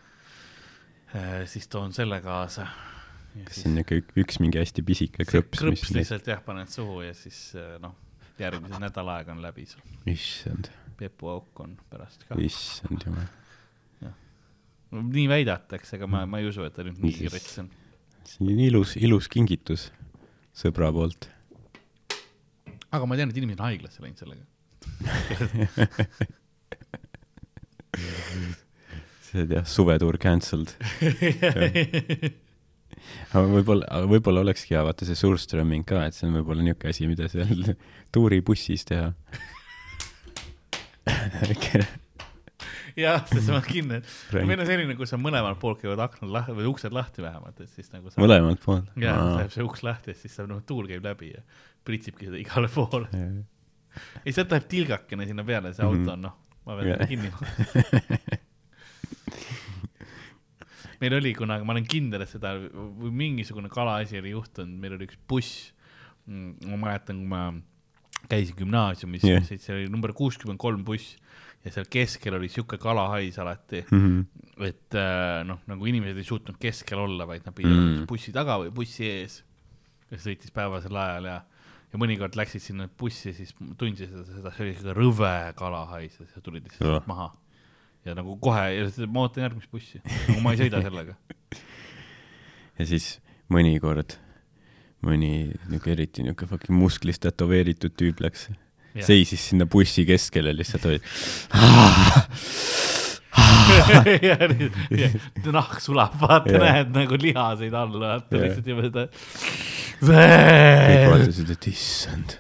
äh, 1.15 1.41
siis 1.47 1.69
toon 1.69 1.93
selle 1.97 2.21
kaasa. 2.25 2.67
kas 3.45 3.63
see 3.63 3.71
on 3.73 3.81
ikka 3.85 4.01
ük- 4.01 4.19
üks 4.25 4.41
mingi 4.43 4.61
hästi 4.61 4.85
pisike 4.85 5.29
krõps, 5.29 5.61
krõps 5.61 5.89
mis 5.89 5.97
lihtsalt 6.01 6.29
jah, 6.33 6.43
paned 6.45 6.73
suhu 6.73 7.03
ja 7.07 7.15
siis 7.17 7.53
äh, 7.57 7.77
noh, 7.83 7.97
järgmise 8.39 8.81
nädala 8.83 9.19
aeg 9.21 9.33
on 9.33 9.43
läbi 9.43 9.67
sul. 9.69 9.83
issand, 10.11 10.71
Pepu 10.99 11.31
auk 11.31 11.61
on 11.63 11.77
pärast 11.91 12.25
ka. 12.29 12.39
issand 12.43 13.05
jumal. 13.07 13.29
nii 14.91 15.29
väidetakse, 15.31 15.97
ega 15.99 16.07
ma, 16.11 16.25
ma 16.27 16.41
ei 16.43 16.49
usu, 16.49 16.65
et 16.67 16.75
ta 16.75 16.83
nüüd 16.87 16.99
nii 17.05 17.29
rets 17.33 17.59
on. 17.63 17.69
see 18.27 18.45
on 18.45 18.61
ilus, 18.67 18.97
ilus 18.99 19.27
kingitus 19.33 19.83
sõbra 20.59 20.89
poolt. 20.95 21.29
aga 22.91 23.05
ma 23.07 23.15
tean, 23.21 23.31
et 23.31 23.39
inimesed 23.39 23.61
on 23.61 23.67
haiglasse 23.69 23.99
läinud 24.03 24.19
sellega 24.23 24.45
see 29.29 29.43
on 29.45 29.51
jah, 29.59 29.67
suvetuur 29.69 30.17
cancelled 30.23 30.71
aga 33.29 33.47
võib-olla, 33.53 33.85
aga 33.87 34.07
võib-olla 34.11 34.43
olekski 34.47 34.75
hea, 34.75 34.83
vaata 34.87 35.07
see 35.09 35.19
Surströmming 35.19 35.85
ka, 35.89 35.99
et 36.09 36.15
see 36.17 36.27
on 36.29 36.35
võib-olla 36.41 36.63
niisugune 36.65 36.91
asi, 36.95 37.03
mida 37.11 37.25
seal 37.33 37.61
tuuribussis 38.15 38.83
teha 38.89 39.09
jah, 42.99 43.23
sest 43.31 43.53
ma 43.53 43.61
kindel, 43.65 44.03
meil 44.35 44.59
on 44.59 44.67
selline, 44.69 44.97
kus 44.99 45.15
on 45.17 45.23
mõlemalt 45.23 45.61
poolt 45.63 45.83
käivad 45.83 46.03
aknad 46.09 46.33
lahti 46.35 46.57
või 46.59 46.67
uksed 46.73 46.95
lahti 46.95 47.25
vähemalt, 47.25 47.61
et 47.63 47.71
siis 47.75 47.93
nagu 47.95 48.13
mõlemalt 48.19 48.63
poolt? 48.65 48.91
jah, 48.99 49.21
läheb 49.39 49.55
see 49.55 49.67
uks 49.67 49.85
lahti, 49.87 50.15
et 50.15 50.21
siis 50.21 50.35
saab 50.35 50.51
noh, 50.51 50.65
tuul 50.67 50.91
käib 50.91 51.07
läbi 51.07 51.33
ja 51.35 51.45
pritsibki 51.87 52.29
seda 52.29 52.41
igale 52.41 52.71
poole. 52.73 53.09
ja 53.15 54.35
sealt 54.35 54.53
läheb 54.55 54.69
tilgakene 54.71 55.29
sinna 55.29 55.47
peale, 55.47 55.75
see 55.77 55.87
auto 55.87 56.15
on 56.17 56.29
noh, 56.29 56.37
ma 56.67 56.79
pean 56.81 56.95
seda 56.95 57.11
kinni 57.11 57.33
panema 57.35 58.39
meil 61.01 61.15
oli 61.15 61.33
kunagi, 61.35 61.67
ma 61.67 61.75
olen 61.75 61.87
kindel, 61.89 62.25
et 62.25 62.31
seda 62.31 62.55
või 62.59 63.13
mingisugune 63.23 63.71
kalaasi 63.73 64.19
oli 64.21 64.33
juhtunud, 64.35 64.79
meil 64.83 64.97
oli 64.97 65.07
üks 65.09 65.19
buss. 65.31 65.69
Mm, 66.29 66.73
ma 66.73 66.81
mäletan, 66.83 67.21
kui 67.23 67.31
ma 67.31 67.43
käisin 68.29 68.57
gümnaasiumis 68.59 69.25
yeah., 69.25 69.45
see 69.49 69.75
oli 69.75 69.89
number 69.93 70.13
kuuskümmend 70.17 70.61
kolm 70.61 70.85
buss 70.85 71.17
ja 71.65 71.73
seal 71.75 71.89
keskel 71.91 72.37
oli 72.39 72.49
sihuke 72.53 72.79
kalahais 72.81 73.39
alati 73.43 73.83
mm, 73.91 74.01
-hmm. 74.01 74.65
et 74.67 74.95
äh, 74.95 75.45
noh, 75.49 75.61
nagu 75.67 75.87
inimesed 75.87 76.19
ei 76.21 76.27
suutnud 76.27 76.59
keskel 76.61 77.01
olla, 77.03 77.27
vaid 77.27 77.47
nad 77.47 77.55
pidid 77.55 77.73
mm 77.73 77.87
-hmm. 77.87 78.07
bussi 78.11 78.33
taga 78.33 78.59
või 78.63 78.71
bussi 78.75 79.09
ees, 79.09 79.43
kes 80.11 80.27
sõitis 80.27 80.55
päevasel 80.55 80.97
ajal 80.97 81.31
ja, 81.33 81.41
ja 81.93 81.99
mõnikord 81.99 82.37
läksid 82.39 82.63
sinna 82.63 82.89
bussi, 82.89 83.33
siis 83.33 83.55
tundsid 83.79 84.13
seda, 84.13 84.25
seda, 84.29 84.55
see 84.55 84.67
oli 84.67 84.77
sihuke 84.77 84.97
rõve 85.01 85.35
kalahais 85.59 86.21
ja 86.21 86.27
sa 86.35 86.41
tulid 86.41 86.69
lihtsalt 86.69 87.03
oh. 87.03 87.11
maha. 87.11 87.33
ja 88.05 88.15
nagu 88.15 88.37
kohe, 88.37 88.71
ja 88.75 89.09
ma 89.09 89.27
ootan 89.27 89.49
järgmist 89.49 89.71
bussi, 89.71 90.01
nagu 90.29 90.41
ma 90.41 90.55
ei 90.55 90.63
sõida 90.63 90.83
sellega. 90.83 91.19
ja 92.79 92.87
siis 92.87 93.19
mõnikord 93.51 94.17
mõni 95.07 95.53
niuke 95.71 95.93
eriti 95.95 96.25
niuke 96.27 96.47
fucking 96.49 96.75
musklis 96.75 97.21
tätoveeritud 97.23 97.95
tüüp 97.99 98.23
läks 98.25 98.49
seisis 99.07 99.49
sinna 99.51 99.67
bussi 99.71 100.05
keskele 100.09 100.55
lihtsalt 100.57 100.87
oli 100.91 101.01
nahk 105.55 105.79
sulab, 105.83 106.17
vaata 106.21 106.51
yeah., 106.51 106.63
näed 106.65 106.89
nagu 106.97 107.19
lihaseid 107.21 107.75
all, 107.79 107.95
vaata 108.01 108.35
yeah. 108.35 108.45
lihtsalt 108.47 108.67
juba 108.73 108.83
seda. 108.89 109.05
kõik 110.03 111.07
vaatasid, 111.13 111.53
et 111.55 111.69
issand, 111.71 112.37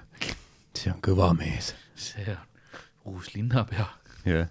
see 0.78 0.90
on 0.92 1.00
kõva 1.04 1.30
mees. 1.38 1.66
see 1.98 2.26
on 2.32 3.14
uus 3.14 3.32
linnapea. 3.36 3.86
jah 4.26 4.34
yeah. 4.34 4.46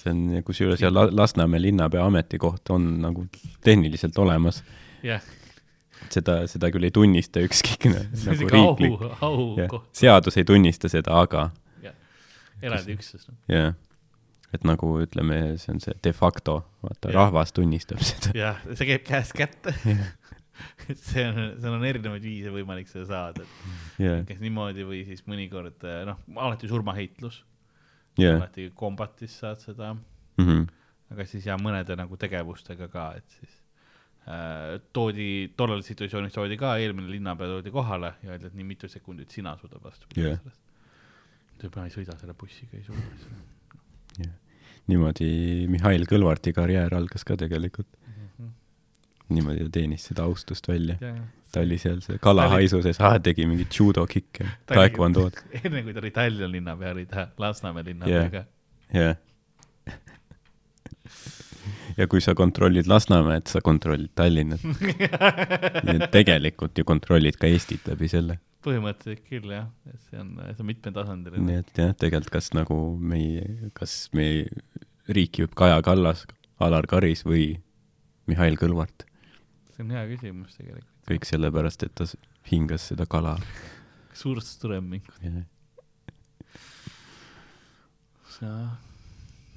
see 0.00 0.10
on, 0.14 0.26
kusjuures 0.46 0.80
ja 0.80 0.88
Lasnamäe 0.94 1.60
linnapea 1.62 2.02
ametikoht 2.08 2.70
on 2.74 2.82
nagu 3.04 3.20
tehniliselt 3.64 4.18
olemas. 4.24 4.62
jah 5.02 5.20
yeah 5.20 5.43
seda, 6.14 6.36
seda 6.50 6.70
küll 6.74 6.88
ei 6.88 6.94
tunnista 6.94 7.42
ükski 7.44 7.90
nagu 8.28 8.50
riiklik, 8.54 9.08
au, 9.20 9.48
au 9.58 9.82
seadus 9.96 10.38
ei 10.40 10.46
tunnista 10.48 10.90
seda, 10.92 11.18
aga. 11.24 11.48
eraldi 12.64 12.96
üksus. 12.96 13.26
jah, 13.50 13.74
et 14.54 14.64
nagu 14.64 14.94
ütleme, 15.02 15.40
see 15.60 15.74
on 15.74 15.82
see 15.82 15.96
de 16.04 16.12
facto, 16.16 16.60
vaata 16.84 17.10
ja. 17.10 17.18
rahvas 17.18 17.52
tunnistab 17.56 18.02
seda. 18.10 18.34
jah, 18.38 18.62
see 18.72 18.92
käib 18.92 19.08
käest 19.08 19.36
kätte 19.36 19.74
et 20.88 21.00
see 21.08 21.24
on, 21.26 21.40
seal 21.60 21.74
on 21.76 21.84
erinevaid 21.86 22.24
viise 22.24 22.52
võimalik 22.54 22.90
seda 22.90 23.06
saada, 23.10 23.44
et 23.44 24.02
yeah. 24.02 24.22
kas 24.28 24.40
niimoodi 24.42 24.86
või 24.86 25.02
siis 25.08 25.24
mõnikord 25.30 25.84
noh, 26.08 26.22
alati 26.36 26.70
surmaheitlus 26.70 27.40
yeah., 28.20 28.38
alati 28.38 28.70
kombatis 28.76 29.38
saad 29.42 29.62
seda 29.64 29.92
mm, 29.94 30.46
-hmm. 30.46 30.64
aga 31.14 31.28
siis 31.30 31.48
ja 31.48 31.58
mõnede 31.60 31.98
nagu 31.98 32.18
tegevustega 32.20 32.88
ka, 32.92 33.10
et 33.18 33.38
siis 33.40 33.60
toodi, 34.92 35.52
tollel 35.56 35.82
situatsioonis 35.84 36.32
toodi 36.32 36.56
ka, 36.56 36.76
eelmine 36.80 37.10
linnapea 37.12 37.50
toodi 37.56 37.72
kohale 37.74 38.14
ja 38.22 38.32
öeldi, 38.32 38.48
et 38.48 38.54
nii 38.56 38.64
mitu 38.64 38.88
sekundit 38.88 39.34
sina 39.34 39.52
suudad 39.60 39.82
vastu 39.84 40.08
pidada 40.08 40.30
yeah. 40.30 40.38
sellest. 40.40 40.60
ta 41.58 41.68
juba 41.68 41.84
ei 41.84 41.92
sõida 41.92 42.16
selle 42.20 42.36
bussiga, 42.40 42.78
ei 42.78 42.86
suuda 42.86 43.02
yeah.. 44.22 44.32
niimoodi 44.88 45.28
Mihhail 45.72 46.08
Kõlvarti 46.08 46.54
karjäär 46.56 46.96
algas 46.96 47.26
ka 47.28 47.36
tegelikult 47.40 47.90
mm. 48.00 48.24
-hmm. 48.24 48.50
niimoodi 49.36 49.68
ta 49.68 49.76
teenis 49.76 50.08
seda 50.08 50.24
austust 50.24 50.72
välja 50.72 50.96
yeah.. 51.02 51.20
ta 51.52 51.60
oli 51.66 51.78
seal 51.84 52.00
see 52.06 52.16
kalahaisu 52.18 52.80
sees, 52.82 53.02
ah, 53.04 53.20
tegi 53.20 53.44
mingeid 53.50 53.76
judokikke, 53.76 54.48
taekwondo'd. 54.72 55.36
enne 55.64 55.84
kui 55.84 55.92
ta 55.92 56.00
oli 56.00 56.10
Tallinna 56.16 56.52
linnapea, 56.56 56.96
oli 56.96 57.06
ta 57.12 57.28
Lasnamäe 57.38 57.84
linnapea 57.92 58.28
ka. 58.38 58.44
jah 58.96 59.16
ja 61.96 62.06
kui 62.10 62.22
sa 62.24 62.34
kontrollid 62.34 62.88
Lasnamäed, 62.90 63.46
sa 63.50 63.60
kontrollid 63.64 64.12
Tallinnat 64.18 64.62
nii 65.86 65.96
et 65.96 66.08
tegelikult 66.14 66.78
ju 66.78 66.86
kontrollid 66.88 67.38
ka 67.40 67.50
Eestit 67.50 67.86
läbi 67.90 68.08
selle. 68.10 68.38
põhimõtteliselt 68.64 69.26
küll 69.28 69.52
jah, 69.52 69.68
et 69.90 70.00
see 70.08 70.20
on, 70.20 70.32
see 70.50 70.64
on 70.64 70.70
mitmetasandiline. 70.70 71.44
nii 71.48 71.60
et 71.62 71.82
jah, 71.82 71.92
tegelikult 72.00 72.32
kas 72.38 72.50
nagu 72.56 72.78
meie, 72.98 73.70
kas 73.76 73.96
meie 74.16 74.48
riiki 75.08 75.44
juhib 75.44 75.56
Kaja 75.58 75.82
Kallas, 75.84 76.24
Alar 76.62 76.88
Karis 76.90 77.24
või 77.28 77.58
Mihhail 78.30 78.58
Kõlvart? 78.60 79.06
see 79.74 79.86
on 79.86 79.94
hea 79.94 80.06
küsimus 80.10 80.56
tegelikult. 80.58 80.90
kõik 81.10 81.28
sellepärast, 81.28 81.86
et 81.86 81.94
ta 81.94 82.08
hingas 82.50 82.90
seda 82.90 83.06
kala. 83.10 83.36
suurt 84.14 84.46
strömmingut 84.46 85.22
yeah.. 85.22 85.46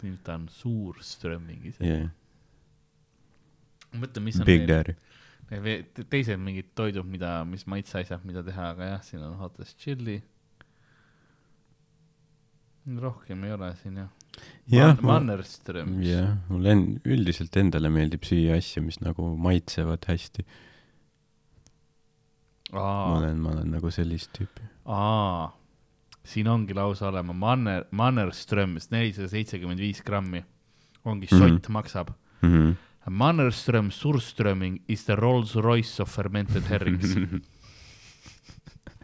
nüüd 0.04 0.22
ta 0.24 0.38
on 0.38 0.46
suur 0.54 1.02
strömming 1.04 1.66
ise 1.74 1.82
yeah 1.84 2.08
mõtle, 3.96 4.24
mis 4.24 4.40
on 4.40 4.48
Big 4.48 4.66
Daddy. 4.68 4.96
teised 6.12 6.40
mingid 6.44 6.74
toidud, 6.76 7.08
mida, 7.08 7.40
mis 7.48 7.66
maitseasjad, 7.70 8.26
mida 8.28 8.44
teha, 8.46 8.72
aga 8.74 8.92
jah, 8.94 9.04
siin 9.06 9.24
on 9.24 9.38
hottes 9.42 9.76
chili. 9.80 10.22
rohkem 12.88 13.44
ei 13.44 13.52
ole 13.52 13.74
siin 13.82 13.98
jah. 14.00 14.10
jah 14.72 14.96
Man, 14.96 15.28
Mannerström. 15.28 16.00
jah, 16.04 16.38
mulle 16.50 16.72
en-, 16.72 17.02
üldiselt 17.06 17.56
endale 17.60 17.92
meeldib 17.92 18.24
süüa 18.28 18.58
asju, 18.58 18.84
mis 18.84 19.00
nagu 19.04 19.36
maitsevad 19.36 20.08
hästi. 20.08 20.46
ma 22.74 23.18
olen, 23.18 23.40
ma 23.40 23.56
olen 23.56 23.72
nagu 23.76 23.92
sellist 23.92 24.34
tüüpi. 24.36 24.68
aa, 24.86 25.54
siin 26.28 26.48
ongi 26.52 26.76
lausa 26.76 27.08
olema 27.08 27.34
Manner, 27.34 27.88
Mannerströms 27.92 28.92
nelisada 28.92 29.32
seitsekümmend 29.32 29.80
viis 29.80 30.04
grammi. 30.04 30.44
ongi 31.06 31.28
mm, 31.32 31.38
-hmm. 31.40 31.56
sott 31.56 31.70
maksab 31.70 32.12
mm. 32.42 32.52
-hmm 32.52 32.76
Mannerström 33.10 33.92
Surströmming 33.92 34.82
is 34.88 35.06
the 35.06 35.16
Rolls-Royce 35.16 36.04
of 36.04 36.10
fermented 36.10 36.64
herrings 36.64 37.16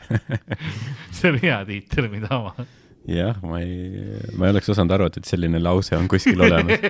see 1.16 1.30
on 1.30 1.38
hea 1.40 1.66
tiitel, 1.66 2.10
mida 2.12 2.40
ma. 2.44 2.66
jah, 3.08 3.38
ma 3.44 3.62
ei, 3.64 4.20
ma 4.36 4.48
ei 4.48 4.56
oleks 4.56 4.70
osanud 4.74 4.92
arvata, 4.98 5.24
et 5.24 5.30
selline 5.30 5.62
lause 5.64 5.96
on 5.96 6.10
kuskil 6.12 6.44
olemas 6.44 6.84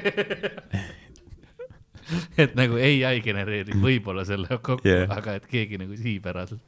et 2.43 2.55
nagu 2.57 2.79
ai 2.81 3.21
genereerib 3.23 3.77
võib-olla 3.81 4.25
selle 4.27 4.57
kokku 4.57 4.87
yeah., 4.87 5.07
aga 5.13 5.37
et 5.39 5.47
keegi 5.49 5.81
nagu 5.81 5.97
sihipäraselt 5.97 6.61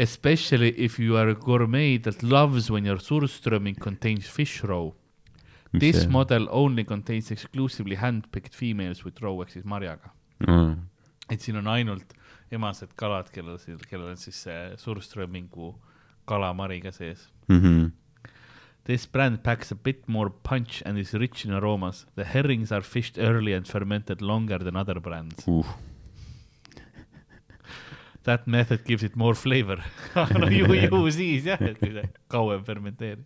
Especially 0.00 0.70
if 0.78 1.00
you 1.00 1.16
are 1.18 1.28
a 1.28 1.34
gourmet 1.34 1.98
that 1.98 2.22
loves 2.22 2.70
when 2.70 2.86
your 2.86 3.00
surströmming 3.02 3.76
contains 3.76 4.28
fish 4.28 4.62
roe 4.64 4.94
This 5.78 6.02
see? 6.02 6.10
model 6.10 6.48
only 6.50 6.84
contains 6.84 7.30
exclusively 7.30 7.94
hand-picked 7.94 8.54
females 8.54 9.04
with 9.04 9.22
roe 9.22 9.44
ehk 9.44 9.52
siis 9.54 9.64
marjaga 9.64 10.10
mm.. 10.46 10.74
et 11.30 11.40
siin 11.40 11.60
on 11.60 11.70
ainult 11.70 12.16
emased 12.50 12.96
kalad, 12.98 13.30
kellel, 13.30 13.60
kellel 13.86 14.10
on 14.10 14.18
siis 14.18 14.42
see 14.48 14.74
surströmmingu 14.82 15.70
kalamariga 16.26 16.92
sees 16.92 17.28
mm. 17.48 17.60
-hmm. 17.60 17.90
This 18.84 19.06
brand 19.06 19.44
packs 19.44 19.70
a 19.70 19.74
bit 19.74 20.08
more 20.08 20.30
punch 20.30 20.82
and 20.86 20.98
is 20.98 21.12
rich 21.12 21.44
in 21.44 21.52
aromas. 21.52 22.06
The 22.16 22.24
herrings 22.24 22.72
are 22.72 22.80
fished 22.80 23.18
early 23.18 23.52
and 23.52 23.68
fermented 23.68 24.22
longer 24.22 24.58
than 24.58 24.74
other 24.74 24.98
brands 25.00 25.46
uh. 25.46 25.62
That 28.24 28.46
method 28.46 28.84
gives 28.84 29.02
it 29.02 29.16
more 29.16 29.34
flavor 29.34 29.84
no 30.14 30.50
ju, 30.50 30.74
ju 30.74 31.10
siis 31.10 31.44
jah, 31.44 31.60
et 31.60 31.78
kui 31.78 31.92
see 31.92 32.08
kauem 32.28 32.64
fermenteerib 32.64 33.24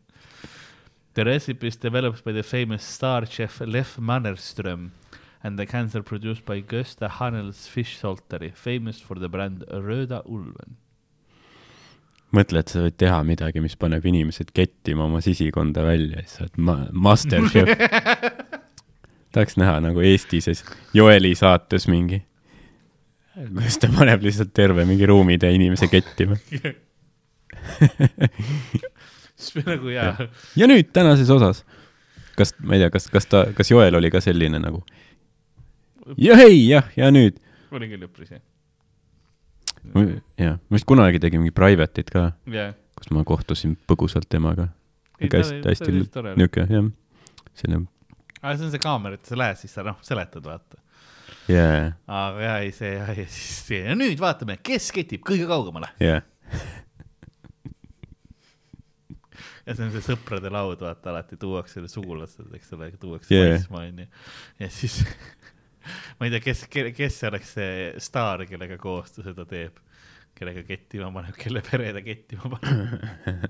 The 1.15 1.25
recipe 1.25 1.69
is 1.69 1.77
developed 1.77 2.25
by 2.25 2.33
the 2.33 2.43
famous 2.43 2.83
star 2.83 3.25
chef 3.27 3.61
Lev 3.61 3.97
Mannerström 4.01 4.91
and 5.45 5.59
the 5.59 5.67
cancer 5.67 6.03
produced 6.03 6.45
by 6.45 6.61
Gösta 6.61 7.09
Hanels 7.09 7.69
Fish 7.69 8.01
Saltery, 8.01 8.53
famous 8.53 9.01
for 9.01 9.15
the 9.15 9.29
brand 9.29 9.65
Röda 9.71 10.25
Ulven. 10.27 10.77
mõtle, 12.35 12.65
et 12.65 12.73
sa 12.73 12.81
võid 12.83 12.97
teha 12.99 13.21
midagi, 13.23 13.61
mis 13.63 13.77
paneb 13.79 14.03
inimesed 14.11 14.49
kettima 14.51 15.05
oma 15.07 15.21
sisikonda 15.23 15.85
välja, 15.87 16.25
siis 16.25 16.33
sa 16.35 16.49
oled 16.49 16.57
ma-, 16.67 16.89
master 16.91 17.47
chef 17.47 17.71
tahaks 19.35 19.55
näha 19.61 19.77
nagu 19.85 20.03
Eesti 20.03 20.41
siis 20.43 20.65
Joeli 20.99 21.31
saates 21.39 21.87
mingi, 21.87 22.25
kus 23.37 23.79
ta 23.79 23.93
paneb 23.95 24.27
lihtsalt 24.27 24.51
terve 24.51 24.83
mingi 24.89 25.07
ruumitäie 25.07 25.55
inimese 25.61 25.87
kettima 25.93 26.41
siis 29.37 29.57
me 29.59 29.65
nagu 29.75 29.91
jaa. 29.93 30.29
ja 30.57 30.69
nüüd 30.71 30.91
tänases 30.95 31.31
osas, 31.31 31.65
kas, 32.39 32.55
ma 32.63 32.77
ei 32.77 32.85
tea, 32.85 32.91
kas, 32.95 33.09
kas 33.13 33.27
ta, 33.31 33.47
kas 33.57 33.71
Joel 33.71 33.99
oli 33.99 34.11
ka 34.15 34.23
selline 34.25 34.61
nagu 34.63 34.85
ja 36.21 36.39
ei, 36.45 36.69
jah, 36.69 36.89
ja 36.97 37.11
nüüd. 37.15 37.41
oli 37.75 37.89
küll 37.91 38.07
üpris 38.07 38.35
jah. 38.35 38.43
jah, 40.41 40.59
ma 40.59 40.79
vist 40.79 40.89
kunagi 40.89 41.23
tegin 41.23 41.43
mingi 41.43 41.55
private'it 41.57 42.13
ka 42.13 42.31
yeah., 42.51 42.75
kus 42.95 43.11
ma 43.11 43.25
kohtusin 43.27 43.75
põgusalt 43.91 44.29
temaga. 44.31 44.69
hästi, 45.19 45.61
hästi 45.67 45.97
niuke, 46.39 46.69
jah, 46.71 46.89
selline. 47.59 47.89
aa, 48.41 48.55
see 48.55 48.69
on 48.69 48.73
see 48.75 48.83
kaamera, 48.83 49.19
et 49.19 49.31
sa 49.31 49.39
lähed, 49.39 49.61
siis 49.61 49.75
sa 49.75 49.87
noh, 49.87 49.99
seletad, 50.07 50.45
vaata 50.47 50.81
yeah.. 51.51 51.95
aga 52.07 52.47
jaa, 52.49 52.57
ei 52.63 52.73
see 52.77 52.95
ja 52.95 53.11
siis 53.19 53.43
see 53.69 53.83
ja 53.89 53.99
nüüd 53.99 54.21
vaatame, 54.21 54.61
kes 54.63 54.93
ketib 54.95 55.27
kõige 55.27 55.49
kaugemale. 55.51 55.91
jah 56.03 56.21
yeah. 56.21 56.81
ja 59.67 59.75
see 59.75 59.87
on 59.87 59.93
see 59.95 60.05
sõprade 60.05 60.53
laud, 60.53 60.81
vaata 60.85 61.13
alati 61.13 61.39
tuuakse 61.41 61.83
sugulased, 61.91 62.49
eks 62.59 62.73
ole, 62.77 62.91
tuuakse 63.01 63.35
yeah. 63.35 63.55
maismaa 63.55 63.85
onju. 63.89 64.07
ja 64.61 64.71
siis 64.73 65.01
ma 66.19 66.29
ei 66.29 66.35
tea, 66.35 66.43
kes, 66.45 66.67
kes 66.97 67.21
oleks 67.31 67.57
see 67.59 67.75
staar, 68.03 68.47
kellega 68.51 68.79
koos 68.81 69.17
ta 69.17 69.27
seda 69.27 69.47
teeb, 69.49 69.75
kellega 70.39 70.65
kettima 70.69 71.11
paneb, 71.15 71.37
kelle 71.41 71.65
pere 71.65 71.93
ta 71.97 72.05
kettima 72.05 72.45
paneb 72.57 73.47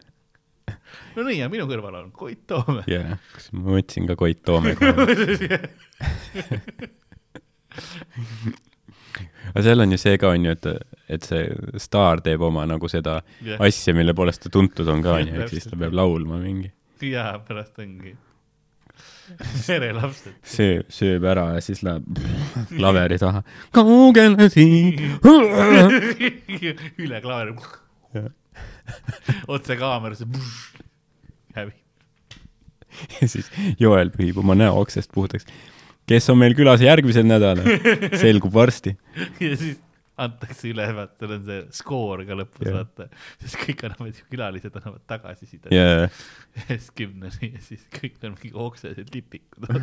no 1.16 1.24
nii, 1.26 1.38
ja 1.40 1.50
minu 1.52 1.66
kõrval 1.70 1.94
on 2.02 2.10
Koit 2.14 2.46
Toome. 2.50 2.82
jaa, 2.90 3.18
kas 3.34 3.50
ma 3.56 3.60
võtsin 3.76 4.08
ka 4.10 4.14
Koit 4.20 4.40
Toome 4.46 4.74
kohe 4.78 4.94
aga 9.52 9.64
seal 9.66 9.84
on 9.84 9.94
ju 9.94 10.00
see 10.00 10.18
ka 10.20 10.34
onju, 10.34 10.56
et, 10.56 10.68
et 11.16 11.30
see 11.30 11.48
staar 11.82 12.22
teeb 12.24 12.42
oma 12.42 12.66
nagu 12.68 12.90
seda 12.90 13.20
yeah. 13.44 13.60
asja, 13.64 13.94
mille 13.96 14.14
poolest 14.16 14.44
ta 14.46 14.52
tuntud 14.52 14.88
on 14.90 15.02
ka 15.04 15.18
onju, 15.20 15.40
et 15.42 15.56
siis 15.56 15.70
ta 15.70 15.78
peab 15.80 15.96
laulma 15.96 16.40
mingi. 16.42 16.72
jaa, 17.04 17.38
pärast 17.46 17.78
ongi 17.82 18.16
verelapsed. 19.68 20.34
sööb, 20.44 20.90
sööb 20.92 21.24
ära 21.28 21.46
ja 21.56 21.62
siis 21.64 21.82
läheb 21.86 22.20
klaveri 22.78 23.18
taha. 23.20 23.42
kaugele 23.74 24.48
siin 24.52 25.00
üle 27.04 27.20
klaveri. 27.24 27.56
otse 29.54 29.76
kaamerasse. 29.80 30.28
häbi. 31.56 31.72
ja 33.20 33.28
siis 33.28 33.50
Joel 33.80 34.12
pühib 34.14 34.38
oma 34.44 34.56
näo 34.58 34.76
oksest 34.82 35.12
puhtaks. 35.14 35.48
Kes 36.08 36.30
on 36.32 36.38
meil 36.40 36.54
külas 36.56 36.82
järgmisel 36.84 37.26
nädalal, 37.26 37.64
selgub 38.22 38.54
varsti. 38.54 38.94
ja 39.40 39.56
siis 39.56 39.80
antakse 40.20 40.68
üle, 40.70 40.86
vaata, 40.94 41.16
seal 41.18 41.32
on 41.34 41.42
see 41.48 41.60
skoor 41.74 42.22
ka 42.28 42.36
lõpus 42.38 42.68
yeah., 42.68 42.76
vaata. 42.76 43.08
siis 43.42 43.56
kõik 43.58 43.82
annavad, 43.88 44.20
külalised 44.30 44.78
annavad 44.78 45.02
tagasisidet 45.10 45.74
yeah.. 45.74 46.06
ja 46.54 46.62
siis 46.70 46.90
kümneni 46.94 47.50
ja 47.56 47.62
siis 47.64 47.82
kõik 47.94 48.20
on 48.22 48.36
mingi 48.36 48.54
oksesed 48.66 49.10
lipikud 49.14 49.68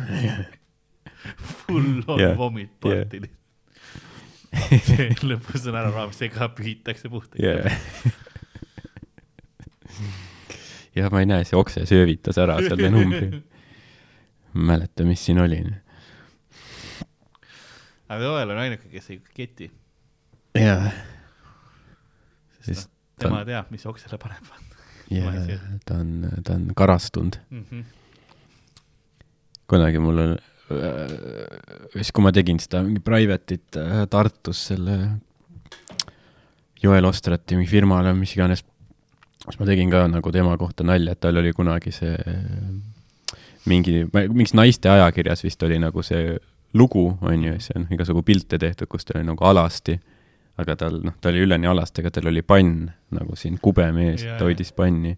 Full 1.66 2.02
on 2.10 2.18
yeah. 2.18 2.32
vomit 2.38 2.72
party 2.82 3.20
yeah. 3.26 5.22
lõpus 5.28 5.68
on 5.68 5.76
ära 5.76 5.92
raamis, 5.92 6.18
see 6.22 6.32
ka 6.32 6.48
pühitakse 6.56 7.12
puhtaks 7.12 7.44
yeah. 7.44 7.68
jah, 10.96 11.12
ma 11.12 11.20
ei 11.22 11.28
näe, 11.28 11.44
see 11.48 11.60
okse 11.60 11.84
söövitas 11.88 12.40
ära 12.40 12.56
selle 12.64 12.88
numbri. 12.92 13.42
mäleta, 14.52 15.04
mis 15.08 15.22
siin 15.24 15.40
oli. 15.40 15.60
Aga 18.12 18.28
Joel 18.28 18.52
on 18.52 18.60
ainuke, 18.64 18.90
kes 18.92 19.10
ei 19.14 19.20
keti 19.36 19.70
jaa. 20.58 20.92
sest 22.60 22.88
noh, 22.88 23.24
tema 23.24 23.40
on... 23.40 23.48
teab, 23.48 23.72
mis 23.72 23.84
oksele 23.88 24.20
paneb. 24.20 24.52
jaa, 25.12 25.34
ta 25.88 25.98
on, 26.00 26.14
ta 26.44 26.56
on 26.58 26.70
karastunud 26.76 27.40
mm. 27.48 27.64
-hmm. 27.70 27.84
kunagi 29.70 30.02
mul 30.02 30.24
on, 30.26 30.36
siis 31.92 32.08
äh, 32.08 32.12
kui 32.12 32.24
ma 32.24 32.32
tegin 32.32 32.60
seda 32.60 32.82
mingi 32.86 33.00
private'it 33.04 33.80
äh, 33.80 34.04
Tartus 34.10 34.66
selle 34.72 34.98
Joel 36.82 37.04
Ostrati 37.06 37.56
mingi 37.56 37.70
firmale, 37.70 38.12
mis 38.18 38.32
iganes, 38.34 38.64
siis 39.44 39.58
ma 39.60 39.66
tegin 39.66 39.90
ka 39.90 40.08
nagu 40.10 40.32
tema 40.34 40.56
kohta 40.58 40.84
nalja, 40.84 41.12
et 41.14 41.20
tal 41.20 41.36
oli 41.38 41.52
kunagi 41.54 41.92
see 41.94 42.16
mingi, 43.70 44.02
mingis 44.10 44.54
naiste 44.58 44.90
ajakirjas 44.90 45.44
vist 45.44 45.62
oli 45.62 45.78
nagu 45.78 46.02
see 46.02 46.34
lugu, 46.74 47.18
on 47.20 47.44
ju, 47.44 47.52
siis 47.60 47.76
on 47.76 47.86
igasugu 47.92 48.22
pilte 48.22 48.58
tehtud, 48.58 48.88
kus 48.88 49.04
ta 49.04 49.18
oli 49.18 49.26
nagu 49.28 49.44
alasti 49.44 49.98
aga 50.60 50.76
tal, 50.78 50.98
noh, 51.04 51.16
ta 51.20 51.30
oli 51.32 51.42
üleni 51.46 51.68
alastega, 51.68 52.12
tal 52.12 52.28
oli 52.30 52.42
pann 52.44 52.88
nagu 53.14 53.36
siin 53.38 53.58
kubeme 53.62 54.10
ees 54.12 54.24
ta 54.26 54.44
hoidis 54.44 54.72
panni. 54.76 55.14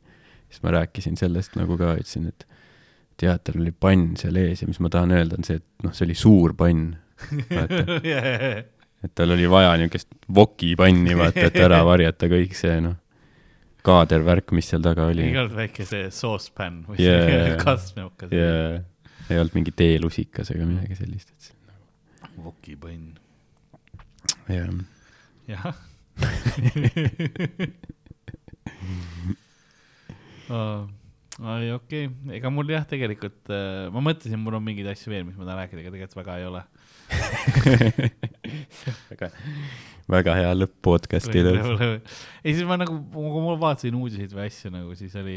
siis 0.48 0.62
ma 0.62 0.74
rääkisin 0.76 1.16
sellest 1.18 1.56
nagu 1.58 1.78
ka, 1.78 1.96
ütlesin, 1.98 2.28
et 2.30 2.46
tead, 3.18 3.42
tal 3.46 3.58
oli 3.62 3.72
pann 3.72 4.14
seal 4.20 4.38
ees 4.38 4.62
ja 4.62 4.70
mis 4.70 4.80
ma 4.82 4.90
tahan 4.92 5.14
öelda, 5.16 5.38
on 5.38 5.46
see, 5.46 5.58
et 5.58 5.86
noh, 5.86 5.94
see 5.94 6.06
oli 6.06 6.18
suur 6.18 6.54
pann, 6.58 6.92
yeah.. 8.04 8.62
et 9.04 9.14
tal 9.14 9.34
oli 9.34 9.48
vaja 9.50 9.74
niisugust 9.80 10.12
vokipanni, 10.34 11.16
vaata, 11.18 11.48
et 11.48 11.58
ära 11.62 11.82
varjata 11.90 12.30
kõik 12.30 12.54
see, 12.58 12.78
noh, 12.84 13.00
kaadervärk, 13.84 14.54
mis 14.56 14.70
seal 14.70 14.84
taga 14.84 15.10
oli. 15.10 15.28
olnud 15.34 15.58
väike 15.58 15.86
see 15.88 16.06
saucepan 16.14 16.84
või 16.88 17.02
yeah. 17.02 17.26
see 17.30 17.62
kastmeokas 17.64 18.34
yeah.. 18.34 18.82
Ei 19.30 19.38
olnud 19.40 19.54
mingi 19.56 19.72
teelusikas 19.76 20.50
ega 20.54 20.64
midagi 20.68 20.94
sellist, 20.98 21.28
et 21.32 21.40
see 21.48 21.56
nagu. 21.68 21.84
vokipann. 22.48 23.06
jah 24.48 24.68
jah 25.48 25.74
ai 31.44 31.70
okei 31.74 32.04
ega 32.36 32.50
mul 32.52 32.68
jah, 32.70 32.84
tegelikult 32.88 33.50
äh, 33.50 33.90
ma 33.94 34.00
mõtlesin, 34.04 34.40
mul 34.40 34.54
on 34.58 34.64
mingeid 34.64 34.88
asju 34.92 35.08
veel, 35.12 35.24
mis 35.26 35.36
ma 35.38 35.44
tahan 35.48 35.60
rääkida, 35.64 35.80
aga 35.82 35.90
tegelikult 35.94 36.20
väga 36.20 36.32
ei 36.38 36.46
ole 36.48 36.62
väga, 39.10 39.26
väga 40.14 40.30
hea 40.38 40.52
lõpp 40.56 40.74
podcast'ile. 40.84 41.52
ei, 42.44 42.52
siis 42.52 42.64
ma 42.68 42.74
nagu, 42.80 42.94
kui 43.12 43.42
ma 43.44 43.52
vaatasin 43.60 43.98
uudiseid 43.98 44.32
või 44.36 44.44
asju 44.46 44.68
nagu, 44.74 44.90
siis 44.98 45.14
oli 45.20 45.36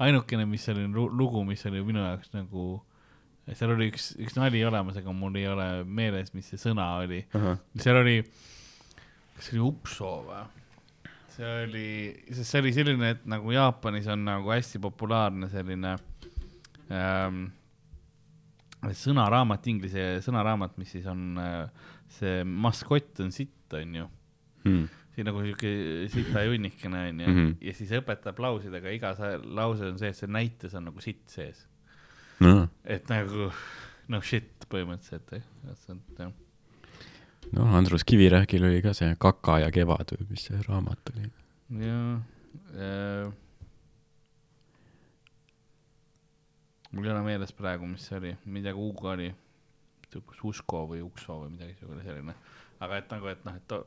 ainukene, 0.00 0.44
mis 0.48 0.64
oli 0.72 0.82
lugu, 0.90 1.40
mis 1.48 1.62
oli 1.70 1.78
minu 1.86 2.00
jaoks 2.04 2.28
nagu 2.36 2.60
seal 3.58 3.74
oli 3.74 3.90
üks, 3.90 4.12
üks 4.20 4.36
nali 4.38 4.62
olemas, 4.66 4.98
aga 5.00 5.12
mul 5.16 5.36
ei 5.40 5.46
ole 5.50 5.68
meeles, 5.84 6.32
mis 6.36 6.48
see 6.52 6.60
sõna 6.60 6.86
oli 7.02 7.24
uh. 7.34 7.40
-huh. 7.40 7.60
seal 7.80 8.00
oli 8.02 8.20
kas 9.36 9.48
see 9.48 9.56
oli 9.56 9.64
Upso 9.64 10.10
või? 10.26 10.42
see 11.30 11.54
oli, 11.64 11.86
sest 12.28 12.52
see 12.52 12.60
oli 12.60 12.74
selline, 12.76 13.14
et 13.14 13.24
nagu 13.30 13.54
Jaapanis 13.54 14.08
on 14.12 14.26
nagu 14.26 14.52
hästi 14.52 14.80
populaarne 14.82 15.48
selline 15.52 15.94
ähm, 16.92 17.46
sõnaraamat, 18.80 19.68
inglise 19.72 20.06
sõnaraamat, 20.24 20.76
mis 20.80 20.92
siis 20.96 21.06
on 21.08 21.40
äh, 21.40 21.90
see 22.12 22.42
maskott 22.44 23.22
on 23.24 23.32
sitt, 23.32 23.64
onju 23.76 24.06
hmm. 24.66 24.86
siin 25.14 25.30
nagu 25.30 25.42
siuke 25.46 25.72
sita 26.12 26.44
junnikene 26.44 27.06
onju 27.08 27.26
mm 27.26 27.36
-hmm. 27.38 27.56
ja 27.64 27.74
siis 27.78 27.96
õpetab 27.96 28.40
lausidega, 28.44 28.92
iga 28.92 29.14
lause 29.44 29.88
on 29.88 29.98
sees, 29.98 30.20
see 30.20 30.28
näites 30.28 30.74
on 30.74 30.90
nagu 30.90 31.00
sitt 31.00 31.28
sees 31.30 31.64
no.. 32.44 32.68
et 32.84 33.10
nagu 33.12 33.50
noh 34.10 34.24
shit 34.26 34.66
põhimõtteliselt 34.70 35.34
jah 36.20 36.32
noh, 37.56 37.76
Andrus 37.78 38.04
Kivirähkil 38.06 38.66
oli 38.68 38.82
ka 38.84 38.94
see 38.96 39.14
Kaka 39.20 39.60
ja 39.64 39.70
kevad 39.74 40.14
või 40.16 40.32
mis 40.32 40.48
see 40.48 40.60
raamat 40.66 41.12
oli. 41.14 41.30
jah 41.84 42.18
äh,. 42.74 43.30
mul 46.90 47.06
ei 47.06 47.12
ole 47.14 47.22
meeles 47.26 47.54
praegu, 47.54 47.86
mis 47.86 48.08
see 48.08 48.18
oli, 48.18 48.34
midagi 48.50 48.82
Ugo 48.82 49.12
oli, 49.12 49.30
kas 50.10 50.42
Usko 50.42 50.86
või 50.90 51.04
Ukso 51.06 51.44
või 51.44 51.54
midagi 51.54 51.76
selline, 51.78 52.34
aga 52.82 52.98
et 52.98 53.14
nagu, 53.14 53.30
et 53.30 53.46
noh, 53.46 53.60
et 53.60 53.78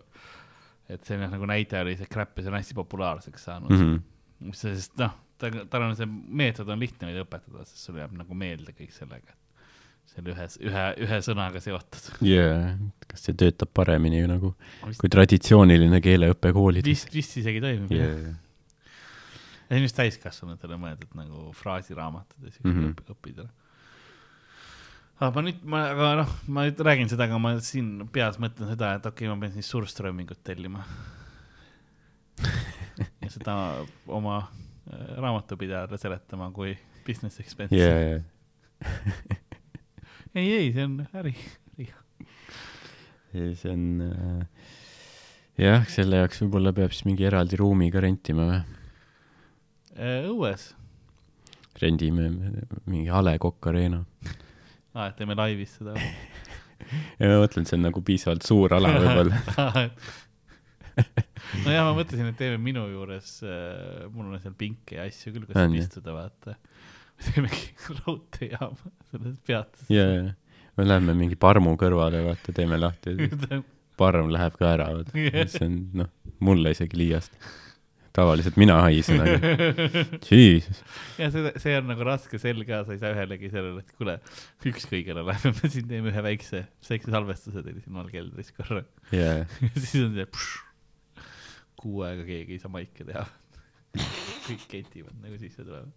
et 0.93 1.05
selline 1.07 1.29
nagu 1.31 1.47
näide 1.47 1.79
oli 1.79 1.95
see 1.99 2.09
crap 2.11 2.37
ja 2.37 2.43
see 2.43 2.51
on 2.51 2.57
hästi 2.57 2.75
populaarseks 2.75 3.45
saanud 3.47 3.71
mm. 3.71 3.83
-hmm. 3.83 4.55
sest 4.59 4.97
noh, 4.99 5.13
ta, 5.37 5.51
tal 5.69 5.87
on 5.87 5.95
see 5.99 6.09
meetod 6.09 6.69
on 6.69 6.83
lihtne 6.83 7.09
neid 7.09 7.23
õpetada, 7.23 7.65
sest 7.67 7.87
sul 7.87 8.01
jääb 8.01 8.13
nagu 8.17 8.37
meelde 8.37 8.75
kõik 8.75 8.93
sellega 8.95 9.35
selle 10.13 10.33
ühe, 10.33 10.47
ühe, 10.67 10.85
ühe 11.05 11.19
sõnaga 11.25 11.61
seotud. 11.63 12.09
jaa, 12.27 12.73
kas 13.09 13.25
see 13.27 13.35
töötab 13.39 13.71
paremini 13.75 14.21
nagu 14.29 14.53
vist... 14.83 14.99
kui 15.01 15.11
traditsiooniline 15.11 16.01
keeleõpe 16.03 16.53
koolides? 16.55 16.89
vist, 16.89 17.13
vist 17.15 17.37
isegi 17.41 17.63
toimib 17.63 17.93
yeah., 17.93 18.11
jah. 18.11 18.39
ja 19.63 19.73
see 19.73 19.79
on 19.79 19.87
just 19.87 19.97
täiskasvanutele 19.97 20.77
mõeldud 20.81 21.17
nagu 21.17 21.49
fraasiraamatud 21.57 22.45
ja 22.45 22.53
siuke 22.53 22.69
mm 22.69 22.79
-hmm. 22.83 23.13
õppida. 23.15 23.47
aga 25.19 25.31
ma 25.37 25.45
nüüd, 25.47 25.63
ma, 25.63 25.83
aga 25.95 26.11
noh, 26.21 26.35
ma 26.47 26.67
nüüd 26.67 26.83
räägin 26.89 27.09
seda, 27.09 27.29
aga 27.29 27.39
ma 27.41 27.55
siin 27.63 27.95
peas 28.13 28.37
mõtlen 28.43 28.75
seda, 28.75 28.95
et 28.99 29.05
okei 29.05 29.27
okay,, 29.27 29.33
ma 29.33 29.39
pean 29.41 29.55
siis 29.55 29.71
Surströmingut 29.71 30.43
tellima 30.43 30.85
ja 33.23 33.29
seda 33.31 33.55
oma 34.07 34.43
raamatupidajale 35.17 35.97
seletama 36.01 36.49
kui 36.55 36.75
business 37.07 37.39
expense'i 37.43 37.79
yeah,. 37.79 38.21
Yeah. 38.83 39.39
ei, 40.35 40.47
ei, 40.51 40.71
see 40.73 40.83
on 40.83 40.95
äri, 41.15 41.33
äri. 41.77 41.87
see 43.55 43.71
on 43.71 43.83
äh, 44.03 44.63
jah, 45.61 45.85
selle 45.89 46.19
jaoks 46.23 46.41
võib-olla 46.43 46.73
peab 46.75 46.91
siis 46.95 47.05
mingi 47.07 47.27
eraldi 47.29 47.59
ruumi 47.59 47.91
ka 47.93 48.01
rentima 48.03 48.47
või? 48.49 48.61
Äh, 49.93 50.25
õues. 50.31 50.71
rendime 51.81 52.29
mingi 52.89 53.09
A 53.13 53.21
Le 53.23 53.37
Coq 53.41 53.69
Arena. 53.71 54.03
aa, 54.93 55.07
et 55.09 55.15
teeme 55.19 55.37
laivis 55.37 55.77
seda 55.79 55.93
või? 55.97 56.11
ja 57.19 57.29
ma 57.29 57.39
mõtlen, 57.45 57.69
see 57.69 57.77
on 57.79 57.87
nagu 57.87 58.03
piisavalt 58.05 58.43
suur 58.47 58.73
ala 58.75 58.91
võib-olla 58.97 59.37
nojah, 61.65 61.87
ma 61.87 61.95
mõtlesin, 61.97 62.29
et 62.31 62.39
teeme 62.39 62.59
minu 62.61 62.85
juures 62.91 63.35
äh,, 63.45 64.05
mul 64.13 64.31
on 64.31 64.41
seal 64.43 64.55
pinke 64.57 64.97
ja 64.99 65.07
asju 65.09 65.33
küll, 65.35 65.47
kus 65.47 65.57
saab 65.57 65.77
istuda, 65.79 66.15
vaata. 66.15 66.57
teemegi 67.23 67.67
raudteejaama 68.01 68.93
selles 69.11 69.41
peatuses. 69.47 69.89
ja, 69.93 70.05
ja, 70.09 70.31
me 70.79 70.87
läheme 70.87 71.15
mingi 71.17 71.37
parmu 71.39 71.75
kõrvale, 71.79 72.23
vaata, 72.25 72.55
teeme 72.55 72.79
lahti 72.81 73.15
parm 73.99 74.31
läheb 74.33 74.55
ka 74.59 74.71
ära, 74.73 74.89
vaata 74.97 75.19
yeah., 75.19 75.45
see 75.49 75.67
on, 75.67 75.83
noh, 76.01 76.09
mulle 76.43 76.73
isegi 76.73 76.97
liiast. 76.99 77.37
tavaliselt 78.13 78.57
mina 78.61 78.75
haisen, 78.85 79.21
aga 79.23 79.53
jesus. 80.27 80.81
ja 81.21 81.29
see, 81.33 81.53
see 81.61 81.77
on 81.79 81.87
nagu 81.89 82.05
raske 82.05 82.41
sell 82.41 82.65
ka, 82.67 82.83
sa 82.85 82.97
ei 82.97 83.01
saa 83.01 83.13
ühelegi 83.15 83.53
sellele, 83.53 83.85
et 83.85 83.95
kuule, 83.97 84.19
ükskõik, 84.73 85.13
lähme 85.17 85.53
me 85.61 85.71
siin 85.77 85.87
teeme 85.89 86.13
ühe 86.13 86.25
väikse, 86.25 86.65
väikse 86.89 87.13
salvestuse 87.13 87.65
teile 87.65 87.81
siin 87.81 87.97
all 88.01 88.11
keldris 88.13 88.53
korra 88.57 88.83
yeah.. 89.13 89.45
siis 89.77 89.97
on 90.01 90.13
see 90.17 90.29
kuu 91.83 92.05
aega 92.07 92.25
keegi 92.27 92.57
ei 92.57 92.63
saa 92.63 92.71
maike 92.73 93.05
teha. 93.07 93.25
Kõik 94.47 94.63
ketivad 94.71 95.19
nagu 95.21 95.37
sisse 95.39 95.63
tulevad 95.63 95.91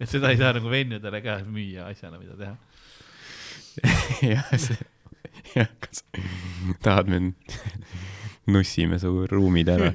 et 0.00 0.10
seda 0.10 0.32
ei 0.32 0.40
saa 0.40 0.52
nagu 0.56 0.70
vennudele 0.72 1.20
ka 1.24 1.38
müüa 1.46 1.88
asjana, 1.90 2.18
mida 2.20 2.36
teha. 2.38 2.54
Jah, 4.32 4.50
see, 4.60 4.76
jah, 5.56 5.70
kas 5.80 6.02
tahad 6.84 7.08
mind, 7.10 7.54
nussime 8.52 8.98
su 9.00 9.24
ruumid 9.30 9.70
ära? 9.72 9.88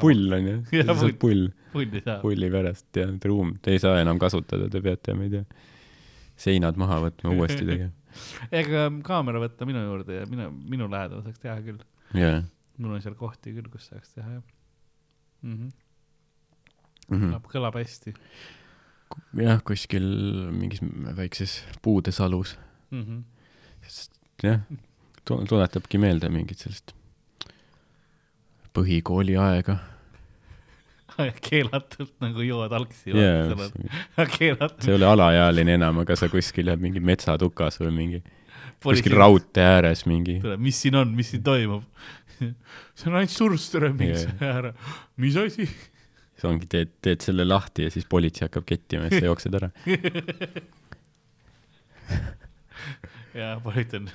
Pull 0.00 0.32
on 0.34 0.48
ju, 0.48 0.54
lihtsalt 0.72 1.18
pull. 1.22 1.44
pulli 1.72 2.48
pärast 2.50 2.98
ja 2.98 3.06
ruum, 3.28 3.52
te 3.62 3.76
ei 3.76 3.80
saa 3.82 4.00
enam 4.00 4.18
kasutada, 4.18 4.66
te 4.72 4.80
peate, 4.82 5.14
ma 5.14 5.26
ei 5.26 5.32
tea, 5.36 5.44
seinad 6.40 6.80
maha 6.80 6.98
võtma, 7.04 7.34
uuesti 7.36 7.66
tegema 7.70 7.92
ega 8.50 8.86
kaamera 9.06 9.40
võtta 9.42 9.68
minu 9.68 9.82
juurde 9.84 10.20
ja 10.20 10.26
minu, 10.30 10.50
minu 10.74 10.88
lähedal 10.92 11.24
saaks 11.24 11.42
teha 11.42 11.56
küll 11.64 11.80
yeah.. 12.16 12.44
mul 12.78 12.96
on 12.96 13.04
seal 13.04 13.16
kohti 13.18 13.54
küll, 13.56 13.70
kus 13.72 13.88
saaks 13.90 14.14
teha, 14.16 14.38
jah 14.38 14.44
mm. 15.42 15.56
-hmm. 15.56 15.72
Mm 17.06 17.16
-hmm. 17.16 17.30
kõlab, 17.30 17.48
kõlab 17.52 17.80
hästi. 17.80 18.14
jah, 19.42 19.62
kuskil 19.62 20.06
mingis 20.52 20.82
väikses 21.16 21.62
puudesalus 21.82 22.58
mm. 22.90 23.02
-hmm. 23.02 23.22
sest 23.82 24.20
jah, 24.42 24.60
tuletabki 25.24 25.98
meelde 25.98 26.28
mingit 26.28 26.58
sellist 26.58 26.94
põhikooli 28.76 29.38
aega 29.40 29.78
keelatult 31.48 32.12
nagu 32.22 32.44
jood 32.44 32.72
algsi 32.76 33.14
yeah,. 33.14 33.52
keelatult. 34.36 34.82
sa 34.84 34.92
ei 34.92 34.96
ole 34.98 35.08
alaealine 35.08 35.76
enam, 35.78 36.02
aga 36.04 36.16
sa 36.18 36.28
kuskil 36.32 36.72
jah, 36.72 36.78
mingi 36.80 37.02
metsatukas 37.02 37.80
või 37.82 37.92
mingi 37.96 38.22
Polisi... 38.82 39.02
kuskil 39.02 39.16
raudtee 39.16 39.64
ääres 39.64 40.04
mingi. 40.08 40.38
mis 40.60 40.80
siin 40.84 40.98
on, 41.00 41.12
mis 41.16 41.32
siin 41.32 41.44
toimub? 41.46 41.84
see 42.96 43.10
on 43.10 43.18
ainult 43.20 43.34
surströmming 43.34 44.12
yeah. 44.12 44.56
ära. 44.60 44.72
mis 45.22 45.38
asi? 45.40 45.68
siis 45.68 46.48
ongi, 46.48 46.68
teed, 46.70 46.96
teed 47.04 47.24
selle 47.24 47.46
lahti 47.48 47.86
ja 47.86 47.94
siis 47.94 48.08
politsei 48.08 48.48
hakkab 48.48 48.66
kettima 48.68 49.06
ja 49.06 49.14
siis 49.14 49.24
sa 49.24 49.30
jooksed 49.30 49.56
ära 49.60 49.72
ja 53.36 53.54
politsei 53.64 54.02
on 54.02 54.10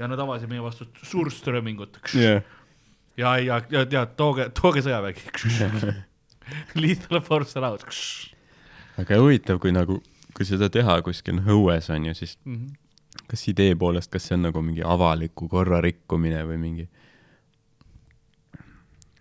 ja 0.00 0.08
nad 0.10 0.18
avasid 0.24 0.50
meie 0.50 0.64
vastu 0.64 0.88
surströmmingut 1.06 2.02
yeah 2.16 2.42
ja, 3.16 3.36
ja, 3.38 3.60
ja 3.70 3.84
tead, 3.86 4.14
tooge, 4.16 4.48
tooge 4.56 4.82
sõjavägi 4.84 5.26
Lethal 6.82 7.20
force 7.24 7.58
allowed. 7.58 7.84
aga 9.00 9.20
huvitav, 9.20 9.60
kui 9.62 9.72
nagu, 9.74 10.00
kui 10.36 10.48
seda 10.48 10.68
teha 10.72 10.98
kuskil 11.06 11.40
õues 11.42 11.90
on 11.94 12.10
ju, 12.10 12.14
siis 12.18 12.38
mm 12.44 12.56
-hmm. 12.56 13.24
kas 13.30 13.48
idee 13.48 13.74
poolest, 13.76 14.10
kas 14.10 14.28
see 14.28 14.36
on 14.36 14.48
nagu 14.48 14.62
mingi 14.62 14.82
avaliku 14.84 15.48
korra 15.48 15.80
rikkumine 15.80 16.44
või 16.48 16.58
mingi, 16.58 16.88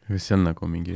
kas 0.08 0.28
see 0.28 0.38
on 0.38 0.44
nagu 0.50 0.68
mingi, 0.68 0.96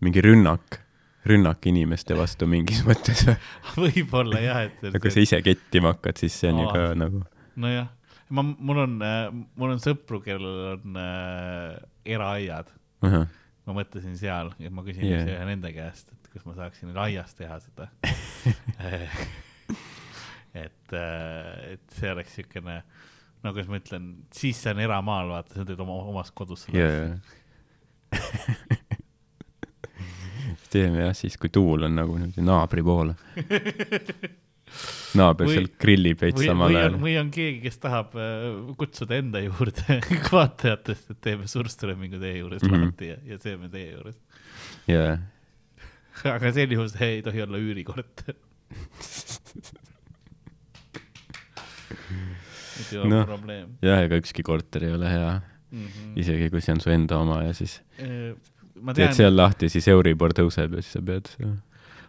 mingi 0.00 0.20
rünnak, 0.20 0.80
rünnak 1.24 1.66
inimeste 1.66 2.16
vastu 2.16 2.46
mingis 2.46 2.84
mõttes 2.84 3.26
või? 3.26 3.36
võib-olla 3.84 4.40
jah, 4.40 4.62
et. 4.62 4.82
ja 4.82 5.00
kui 5.00 5.10
sa 5.10 5.20
ise 5.20 5.42
kettima 5.42 5.94
hakkad, 5.94 6.16
siis 6.16 6.40
see 6.40 6.52
on 6.52 6.60
ju 6.60 6.72
ka 6.72 6.94
nagu. 6.94 7.24
nojah 7.56 7.88
ma, 8.30 8.42
mul 8.42 8.78
on, 8.84 8.98
äh, 9.04 9.28
mul 9.60 9.74
on 9.74 9.82
sõpru, 9.82 10.20
kellel 10.24 10.74
on 10.74 11.00
äh, 11.00 11.76
eraaiad 12.16 12.70
uh. 12.70 13.08
-huh. 13.08 13.26
ma 13.66 13.76
mõtlesin 13.80 14.16
seal, 14.20 14.52
et 14.60 14.72
ma 14.72 14.84
küsin 14.86 15.06
yeah. 15.08 15.26
ühe 15.28 15.44
nende 15.50 15.72
käest, 15.74 16.12
et 16.12 16.30
kas 16.34 16.46
ma 16.48 16.56
saaksin 16.58 16.96
aias 16.96 17.34
teha 17.38 17.58
seda 17.62 17.88
et, 20.64 20.92
äh, 20.92 21.72
et 21.74 21.98
see 21.98 22.12
oleks 22.12 22.34
siukene, 22.38 22.82
no 23.42 23.52
kuidas 23.52 23.70
ma 23.70 23.80
ütlen, 23.82 24.04
siis 24.32 24.62
see 24.62 24.74
on 24.74 24.80
eramaal, 24.84 25.32
vaata, 25.36 25.58
sa 25.58 25.64
teed 25.68 25.80
oma, 25.84 26.00
omas 26.14 26.30
kodus 26.32 26.66
seda 26.68 26.78
yeah. 26.84 27.18
teeme 30.74 31.04
jah, 31.04 31.14
siis 31.16 31.36
kui 31.38 31.50
tuul 31.52 31.86
on 31.86 31.94
nagu 31.94 32.16
niimoodi 32.18 32.42
naabri 32.44 32.82
poole 32.86 33.14
naaber 35.18 35.50
seal 35.50 35.68
grillib 35.80 36.20
veits 36.22 36.42
samal 36.44 36.74
ajal. 36.74 36.98
või 37.02 37.14
on 37.20 37.30
keegi, 37.34 37.60
kes 37.64 37.78
tahab 37.82 38.16
äh, 38.18 38.48
kutsuda 38.80 39.18
enda 39.20 39.42
juurde 39.44 40.00
vaatajatest, 40.34 41.14
et 41.14 41.20
teeme 41.28 41.48
surströmmingu 41.50 42.18
teie 42.22 42.38
juures 42.40 42.62
mm 42.62 42.70
-hmm. 42.70 42.84
lahti 42.88 43.12
ja, 43.12 43.16
ja 43.34 43.38
teeme 43.42 43.70
teie 43.72 43.92
juures. 43.92 44.18
jaa. 44.90 45.18
aga 46.36 46.52
sel 46.54 46.70
juhul 46.76 46.90
see 46.92 47.10
ei 47.18 47.22
tohi 47.26 47.42
olla 47.42 47.58
üürikorter 47.58 48.34
noh, 53.10 53.34
jah, 53.82 54.02
ega 54.02 54.18
ükski 54.18 54.42
korter 54.46 54.84
ei 54.88 54.94
ole 54.94 55.10
hea 55.10 55.40
mm. 55.70 55.86
-hmm. 55.86 56.12
isegi 56.20 56.50
kui 56.50 56.60
see 56.64 56.74
on 56.74 56.80
su 56.80 56.90
enda 56.90 57.18
oma 57.18 57.42
ja 57.44 57.52
siis 57.54 57.80
äh, 58.00 58.34
tean... 58.74 58.94
teed 58.94 59.16
seal 59.16 59.36
lahti, 59.36 59.68
siis 59.72 59.88
Euribor 59.88 60.34
tõuseb 60.36 60.78
ja 60.78 60.82
siis 60.82 60.96
sa 60.98 61.02
pead 61.04 61.30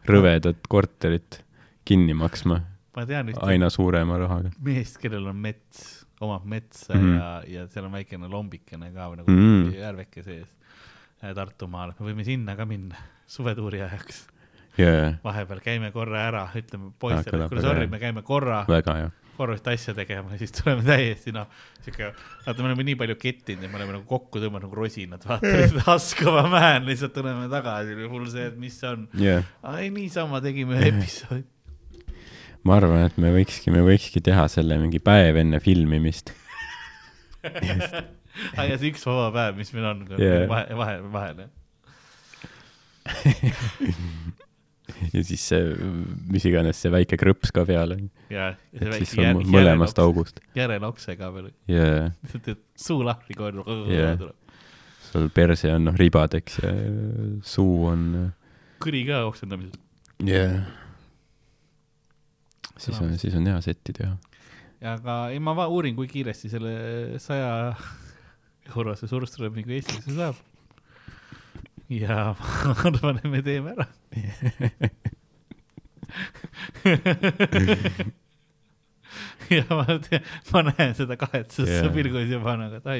rõvedat 0.10 0.68
korterit 0.70 1.45
kinni 1.86 2.14
maksma 2.18 2.62
ma 2.96 3.06
tean 3.08 3.32
ühte 3.32 3.44
aina 3.46 3.70
suurema 3.74 4.20
rahaga. 4.22 4.52
meest, 4.64 5.00
kellel 5.02 5.28
on 5.32 5.42
mets, 5.48 6.06
omab 6.24 6.46
metsa 6.48 6.94
mm 6.96 7.02
-hmm. 7.02 7.18
ja, 7.18 7.60
ja 7.60 7.68
seal 7.72 7.90
on 7.90 7.98
väikene 7.98 8.30
lombikene 8.32 8.92
ka 8.94 9.10
või 9.12 9.20
nagu 9.22 9.32
mm 9.32 9.42
-hmm. 9.42 9.76
järveke 9.82 10.24
sees. 10.24 10.48
Äh, 11.24 11.34
Tartumaal, 11.36 11.94
me 12.00 12.12
võime 12.12 12.24
sinna 12.24 12.56
ka 12.56 12.66
minna 12.66 12.96
suvetuuri 13.36 13.82
ajaks. 13.82 14.28
Yeah.. 14.80 15.14
vahepeal 15.24 15.62
käime 15.64 15.92
korra 15.92 16.26
ära, 16.28 16.50
ütleme 16.56 16.92
poistele, 17.00 17.46
et 17.46 17.50
kuule 17.50 17.62
sorry, 17.62 17.88
me 17.88 18.00
käime 18.00 18.22
korra, 18.28 18.66
korra 19.38 19.56
ühte 19.56 19.72
asja 19.72 19.94
tegema 19.96 20.34
ja 20.34 20.38
siis 20.38 20.52
tuleme 20.52 20.84
täiesti 20.84 21.32
noh, 21.32 21.48
siuke, 21.80 22.10
vaata, 22.46 22.60
me 22.60 22.68
oleme 22.68 22.84
nii 22.84 22.98
palju 23.00 23.16
kettinud 23.16 23.64
ja 23.64 23.70
me 23.70 23.80
oleme 23.80 23.96
nagu 23.96 24.04
kokku 24.10 24.44
tõmmanud 24.44 24.68
nagu 24.68 24.76
rosinad, 24.76 25.24
vaata, 25.24 25.94
Askova 25.96 26.44
mäel 26.52 26.84
lihtsalt 26.92 27.16
tuleme 27.16 27.48
tagasi, 27.48 27.96
hull 28.04 28.28
see, 28.28 28.50
et 28.52 28.60
mis 28.60 28.76
see 28.80 28.90
on. 28.90 29.08
Yeah.. 29.16 29.48
ai, 29.64 29.90
niisama 29.96 30.44
tegime 30.44 30.76
ühe 30.76 30.92
episoodi 30.92 31.46
ma 32.66 32.80
arvan, 32.80 33.04
et 33.06 33.18
me 33.22 33.30
võikski, 33.36 33.70
me 33.74 33.82
võikski 33.86 34.22
teha 34.26 34.48
selle 34.52 34.78
mingi 34.82 35.00
päev 35.04 35.38
enne 35.42 35.60
filmimist 35.64 36.32
ah, 38.58 38.66
ja 38.66 38.80
see 38.80 38.90
üks 38.92 39.04
vaba 39.06 39.30
päev, 39.36 39.54
mis 39.60 39.72
meil 39.76 39.86
on 39.92 39.98
yeah. 40.18 40.48
vahe, 40.50 40.66
vahe, 40.80 40.96
vahel, 41.14 41.38
jah 41.46 41.52
ja 45.14 45.22
siis 45.26 45.44
see, 45.46 45.76
mis 46.32 46.46
iganes 46.50 46.80
see 46.82 46.92
väike 46.94 47.20
krõps 47.22 47.54
ka 47.54 47.66
peal 47.68 47.94
on. 47.94 48.08
see 48.30 48.90
väike 48.96 49.22
jär, 49.22 49.36
mõlemast 49.54 49.98
august. 50.02 50.42
järelokse 50.58 51.18
ka 51.20 51.30
veel. 51.36 51.52
jaa. 51.70 52.10
suu 52.80 53.06
lahti 53.06 53.38
kohe 53.38 53.52
yeah. 53.92 54.18
tuleb. 54.18 54.38
sul 55.12 55.30
perse 55.36 55.70
on 55.74 55.82
noh 55.92 56.02
ribadeks 56.02 56.58
ja 56.64 56.74
suu 57.46 57.86
on. 57.92 58.02
kõri 58.82 59.06
ka 59.12 59.22
oksendamisel. 59.30 59.78
jah 60.26 60.58
yeah 60.58 60.85
siis 62.78 63.02
on, 63.02 63.18
siis 63.20 63.36
on 63.38 63.46
hea 63.50 63.62
setti 63.66 63.92
teha. 63.96 64.14
aga 64.96 65.14
ei, 65.34 65.40
ma 65.44 65.68
uurin, 65.68 65.96
kui 65.98 66.08
kiiresti 66.12 66.52
selle 66.52 66.74
saja 67.24 67.52
eurose 68.74 69.06
surströmmingu 69.12 69.72
Eestisse 69.78 70.12
saab. 70.18 70.36
ja 71.94 72.16
ma 72.40 72.46
arvan, 72.90 73.16
et 73.22 73.32
me 73.32 73.40
teeme 73.46 73.70
ära 73.76 73.88
ja 79.50 79.64
ma 79.70 79.86
ma 80.54 80.62
näen 80.70 80.96
seda 80.98 81.18
kahetsust 81.20 81.72
yeah. 81.72 81.94
pilgus 81.94 82.30
juba 82.32 82.56
nagu, 82.60 82.80
et 82.80 82.88
ai, 82.90 83.00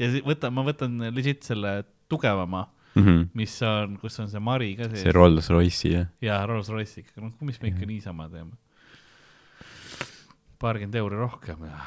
ja 0.00 0.10
võtan, 0.26 0.54
ma 0.54 0.62
võtan 0.66 0.98
legit 1.14 1.42
selle 1.46 1.82
tugevama 2.10 2.66
mm, 2.94 3.04
-hmm. 3.04 3.28
mis 3.34 3.62
on, 3.62 3.96
kus 4.00 4.18
on 4.20 4.30
see 4.30 4.40
Mari 4.40 4.76
ka 4.78 4.88
sees. 4.88 5.02
see 5.02 5.12
Rolls-Royce'i, 5.14 5.92
jah? 5.94 6.06
jaa, 6.24 6.46
Rolls-Royce'i 6.50 7.04
noh, 7.22 7.32
mis 7.46 7.60
me 7.62 7.72
ikka 7.72 7.86
niisama 7.88 8.28
teeme. 8.32 8.52
Paarkümmend 10.62 10.98
euri 11.00 11.18
rohkem 11.20 11.64
ja 11.68 11.78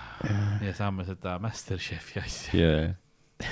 ja 0.67 0.73
saame 0.77 1.05
seda 1.07 1.37
Masterchefi 1.43 2.21
asja 2.21 2.59
yeah. 2.59 3.51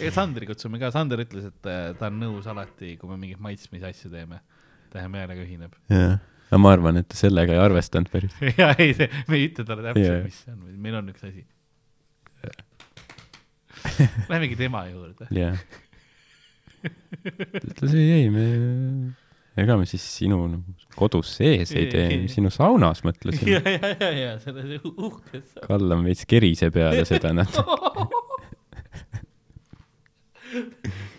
ega 0.00 0.12
Sandri 0.14 0.48
kutsume 0.50 0.80
ka, 0.82 0.90
Sander 0.94 1.22
ütles, 1.24 1.48
et 1.52 1.70
äh, 1.70 1.92
ta 1.98 2.10
on 2.10 2.20
nõus 2.22 2.48
alati, 2.50 2.96
kui 3.00 3.10
me 3.10 3.20
mingeid 3.20 3.42
maitsmise 3.44 3.90
asju 3.92 4.12
teeme, 4.12 4.42
ta 4.92 5.02
hea 5.02 5.10
meelega 5.12 5.46
ühineb. 5.46 5.78
jah 5.92 6.20
aga 6.52 6.60
ma 6.60 6.72
arvan, 6.76 6.98
et 7.00 7.08
ta 7.08 7.16
sellega 7.16 7.54
ei 7.54 7.62
arvestanud 7.62 8.12
päris 8.12 8.34
jaa, 8.60 8.74
ei, 8.76 8.92
me 9.30 9.38
ei 9.38 9.48
ütle 9.48 9.64
talle 9.68 9.86
täpselt 9.88 10.04
yeah., 10.04 10.24
mis 10.26 10.42
see 10.44 10.52
on, 10.52 10.66
meil 10.84 10.98
on 11.00 11.08
üks 11.14 11.24
asi 11.30 11.46
Lähemegi 14.28 14.56
tema 14.58 14.84
juurde. 14.90 15.26
jah. 15.34 15.58
ütles 16.82 17.94
ei, 17.94 18.10
ei, 18.18 18.28
me, 18.34 18.44
ega 19.60 19.76
me 19.76 19.86
siis 19.88 20.04
sinu 20.16 20.38
nagu 20.48 20.74
kodus 20.96 21.34
sees 21.38 21.72
ei 21.76 21.88
tee, 21.92 22.18
sinu 22.32 22.50
saunas 22.52 23.02
mõtlesime. 23.04 23.52
ja, 23.56 23.62
ja, 23.64 23.92
ja, 24.00 24.10
ja 24.16 24.32
selles 24.42 24.80
uhkes. 24.88 25.56
kallame 25.66 26.10
veits 26.10 26.24
kerise 26.28 26.70
peale 26.74 27.04
seda 27.08 27.32
natuke 27.36 28.08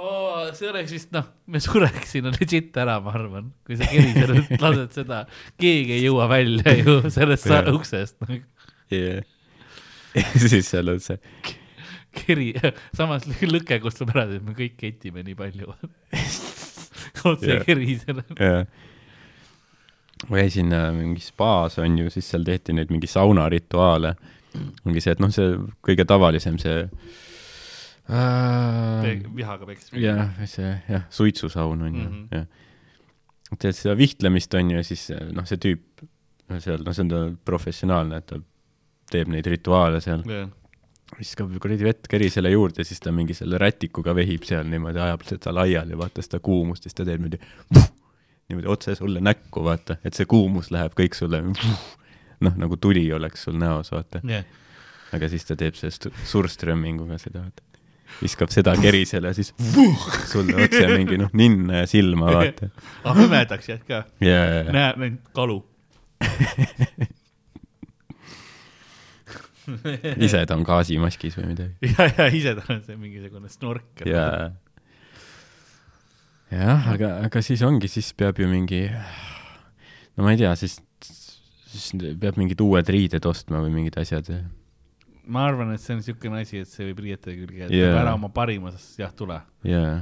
oh, 0.00 0.48
see 0.56 0.68
oleks 0.70 0.92
vist 0.94 1.10
noh, 1.14 1.26
me 1.50 1.60
sureksime 1.62 2.32
legit 2.36 2.76
ära, 2.80 2.98
ma 3.04 3.14
arvan, 3.16 3.50
kui 3.66 3.78
sa 3.80 3.88
kerisele 3.90 4.44
lased 4.64 5.00
seda, 5.00 5.24
keegi 5.60 5.98
ei 5.98 6.04
jõua 6.06 6.28
välja 6.30 6.76
ju 6.80 7.00
sellest 7.12 7.50
yeah. 7.50 7.72
uksest. 7.74 8.16
jah, 8.92 9.24
ja 10.16 10.30
siis 10.46 10.68
seal 10.68 10.92
on 10.92 11.02
see 11.04 11.18
keri, 12.20 12.52
samas 12.96 13.28
lõke 13.46 13.78
kustub 13.84 14.10
ära, 14.14 14.26
et 14.34 14.42
me 14.44 14.56
kõik 14.56 14.78
ketime 14.80 15.24
nii 15.26 15.36
palju 15.38 15.76
otse 17.30 17.50
yeah. 17.50 17.64
kerisele 17.66 18.24
yeah.. 18.36 18.66
ma 20.28 20.42
käisin 20.42 20.72
äh, 20.76 20.90
mingis 20.96 21.30
spaas 21.32 21.78
onju, 21.82 22.10
siis 22.12 22.28
seal 22.32 22.44
tehti 22.46 22.76
neid 22.76 22.92
mingi 22.92 23.08
saunarituaale. 23.10 24.14
ongi 24.84 25.02
see, 25.02 25.14
et 25.14 25.22
noh, 25.22 25.30
see 25.34 25.54
kõige 25.86 26.06
tavalisem, 26.10 26.58
see 26.60 26.78
äh,. 28.10 29.20
vihaga 29.36 29.68
peksmine. 29.68 30.02
jah, 30.04 30.40
see 30.50 30.72
jah, 30.90 31.06
suitsusaun 31.14 31.86
onju 31.88 32.06
mm, 32.06 32.28
-hmm. 32.30 32.36
jah. 32.36 33.58
teed 33.58 33.78
seda 33.78 33.96
vihtlemist 33.98 34.54
onju 34.54 34.80
ja 34.80 34.86
siis 34.86 35.08
noh, 35.32 35.46
see 35.46 35.60
tüüp 35.62 36.06
seal, 36.58 36.82
noh, 36.82 36.94
see 36.94 37.04
on 37.06 37.12
ta 37.12 37.26
professionaalne, 37.46 38.18
et 38.18 38.26
ta 38.26 38.40
teeb 39.10 39.30
neid 39.30 39.46
rituaale 39.46 40.00
seal 40.02 40.26
yeah 40.26 40.48
viskab 41.18 41.50
kuradi 41.62 41.84
vett 41.84 42.08
kerisele 42.10 42.52
juurde, 42.52 42.84
siis 42.86 43.00
ta 43.02 43.12
mingi 43.14 43.34
selle 43.36 43.58
rätikuga 43.60 44.14
vehib 44.16 44.44
seal 44.48 44.68
niimoodi, 44.70 45.00
ajab 45.02 45.24
seda 45.28 45.54
laiali, 45.54 45.98
vaata 45.98 46.22
seda 46.24 46.40
kuumust, 46.44 46.86
siis 46.86 46.96
ta 46.96 47.06
teeb 47.08 47.22
niimoodi 47.22 47.40
niimoodi 48.50 48.70
otse 48.70 48.94
sulle 48.98 49.22
näkku, 49.22 49.64
vaata, 49.64 49.96
et 50.04 50.16
see 50.16 50.28
kuumus 50.30 50.70
läheb 50.74 50.94
kõik 50.98 51.16
sulle 51.18 51.42
noh, 51.42 52.54
nagu 52.56 52.78
tuli 52.80 53.04
oleks 53.14 53.46
sul 53.46 53.58
näos, 53.60 53.92
vaata 53.94 54.22
yeah.. 54.26 54.46
aga 55.16 55.30
siis 55.30 55.46
ta 55.46 55.56
teeb 55.58 55.78
sellest 55.78 56.08
surströmminguga 56.32 57.18
seda, 57.22 57.44
vaata. 57.44 57.84
viskab 58.22 58.52
seda 58.54 58.74
kerisele, 58.80 59.34
siis 59.36 59.52
sulle 60.32 60.56
otse 60.66 60.86
mingi 60.94 61.20
noh, 61.20 61.30
ninna 61.36 61.84
ja 61.84 61.90
silma, 61.90 62.32
vaata. 62.40 62.70
ah, 63.04 63.16
pimedaks 63.18 63.70
jääd 63.70 63.86
ka 63.88 64.04
yeah.? 64.24 64.94
neid 64.98 65.20
kalu 65.36 65.62
ise 70.26 70.42
ta 70.46 70.56
on 70.56 70.64
gaasimaskis 70.66 71.38
või 71.38 71.52
midagi. 71.52 71.90
ja, 71.92 72.08
ja 72.08 72.28
ise 72.34 72.54
ta 72.58 72.66
on 72.72 72.82
see 72.86 72.98
mingisugune 73.00 73.50
snorkel. 73.52 74.10
jaa. 74.10 74.50
jah, 76.52 76.92
aga, 76.94 77.16
aga 77.28 77.42
siis 77.44 77.64
ongi, 77.66 77.90
siis 77.90 78.12
peab 78.16 78.40
ju 78.40 78.48
mingi, 78.50 78.86
no 80.16 80.26
ma 80.26 80.34
ei 80.34 80.40
tea, 80.40 80.54
siis, 80.58 80.78
siis 81.70 81.90
peab 82.20 82.40
mingid 82.40 82.62
uued 82.64 82.88
riided 82.90 83.28
ostma 83.30 83.62
või 83.64 83.74
mingid 83.80 84.00
asjad. 84.02 84.32
ma 85.30 85.46
arvan, 85.50 85.74
et 85.74 85.82
see 85.82 85.96
on 85.96 86.02
niisugune 86.02 86.42
asi, 86.44 86.64
et 86.64 86.70
see 86.70 86.88
võib 86.90 87.04
riiete 87.06 87.36
külge, 87.36 87.68
et 87.68 87.76
yeah. 87.76 88.00
ära 88.02 88.16
oma 88.18 88.32
parimas 88.34 88.94
jah 89.00 89.14
tule. 89.16 89.38
jaa 89.68 90.00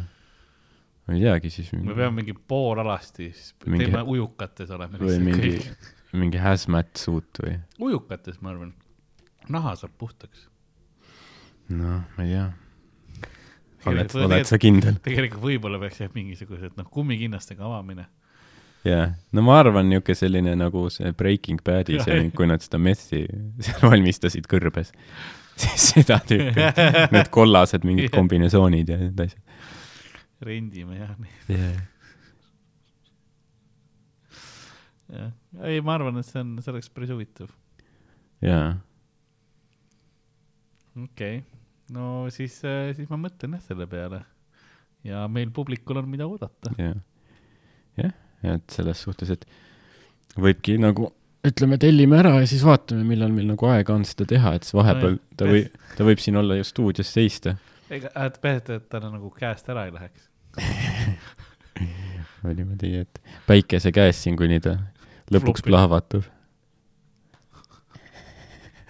ma 1.09 1.17
ei 1.17 1.23
teagi 1.25 1.51
siis. 1.51 1.71
me 1.73 1.95
peame 1.97 2.21
mingi 2.21 2.35
poolalasti, 2.37 3.31
siis 3.33 3.55
mingi... 3.65 3.87
teeme 3.87 4.03
ujukates 4.13 4.75
oleme. 4.77 5.01
või 5.01 5.17
mingi, 5.25 5.55
mingi 6.21 6.43
hazmat 6.43 7.01
suit 7.01 7.41
või? 7.41 7.55
ujukates, 7.89 8.43
ma 8.45 8.53
arvan 8.53 8.75
naha 9.53 9.75
saab 9.79 9.95
puhtaks. 9.99 10.47
noh, 11.69 12.05
ma 12.17 12.25
ei 12.25 12.33
tea. 12.33 12.47
oled, 13.89 14.15
oled 14.27 14.49
sa 14.49 14.59
kindel? 14.61 15.01
tegelikult 15.05 15.45
võib-olla 15.45 15.81
peaks 15.83 16.03
jah, 16.03 16.13
mingisugused 16.15 16.79
noh, 16.79 16.89
kummikinnastega 16.93 17.67
avamine. 17.67 18.07
jaa 18.87 18.95
yeah., 18.95 19.13
no 19.35 19.45
ma 19.47 19.59
arvan, 19.63 19.89
niisugune 19.91 20.19
selline 20.19 20.55
nagu 20.59 20.87
see 20.93 21.13
Breaking 21.19 21.61
Bad'i 21.65 22.01
see, 22.05 22.31
kui 22.37 22.49
nad 22.51 22.65
seda 22.65 22.81
messi 22.83 23.25
valmistasid 23.85 24.49
kõrbes, 24.51 24.95
siis 25.63 25.91
seda 25.93 26.21
tüüpi, 26.29 26.71
need 27.15 27.31
kollased 27.35 27.87
mingid 27.89 28.13
kombinesoonid 28.19 28.95
ja 28.95 29.01
need 29.05 29.23
asjad. 29.27 29.63
rendime 30.45 31.01
jah 31.01 31.15
neid 31.19 31.55
yeah.. 31.55 31.79
jah, 35.13 35.33
ei, 35.65 35.81
ma 35.81 35.97
arvan, 35.99 36.21
et 36.21 36.29
see 36.29 36.45
on, 36.45 36.59
see 36.63 36.75
oleks 36.75 36.93
päris 36.95 37.11
huvitav. 37.15 37.51
jaa 38.45 38.77
okei 41.05 41.39
okay., 41.39 41.61
no 41.95 42.27
siis, 42.35 42.59
äh, 42.67 42.91
siis 42.97 43.09
ma 43.11 43.21
mõtlen 43.21 43.57
jah 43.57 43.65
selle 43.71 43.87
peale 43.91 44.23
ja 45.07 45.27
meil 45.31 45.53
publikul 45.55 46.01
on, 46.01 46.09
mida 46.11 46.27
oodata. 46.29 46.73
jah, 46.79 46.97
jah, 48.01 48.13
ja 48.45 48.59
et 48.59 48.75
selles 48.75 49.05
suhtes, 49.07 49.31
et 49.35 49.47
võibki 50.39 50.77
nagu 50.81 51.11
ütleme, 51.49 51.79
tellime 51.81 52.19
ära 52.19 52.35
ja 52.43 52.49
siis 52.51 52.65
vaatame, 52.67 53.05
millal 53.07 53.33
meil 53.35 53.49
nagu 53.53 53.71
aega 53.71 53.95
on 53.95 54.05
seda 54.09 54.27
teha, 54.29 54.55
et 54.59 54.67
siis 54.67 54.77
vahepeal 54.77 55.19
ta 55.39 55.49
või, 55.49 55.65
ta 55.97 56.07
võib 56.07 56.23
siin 56.23 56.37
olla 56.41 56.59
ju 56.59 56.67
stuudios 56.67 57.13
seista. 57.15 57.57
ega, 57.91 58.11
et 58.27 58.41
peaasi, 58.43 58.81
et 58.81 58.89
ta 58.91 59.01
nagu 59.05 59.31
käest 59.37 59.71
ära 59.73 59.87
ei 59.89 59.95
läheks 59.95 60.29
või 62.43 62.59
niimoodi, 62.59 62.91
et 63.05 63.23
päikese 63.47 63.95
käes 63.95 64.23
siin, 64.25 64.37
kuni 64.39 64.59
ta 64.65 64.77
lõpuks 65.33 65.63
plahvatub 65.67 66.27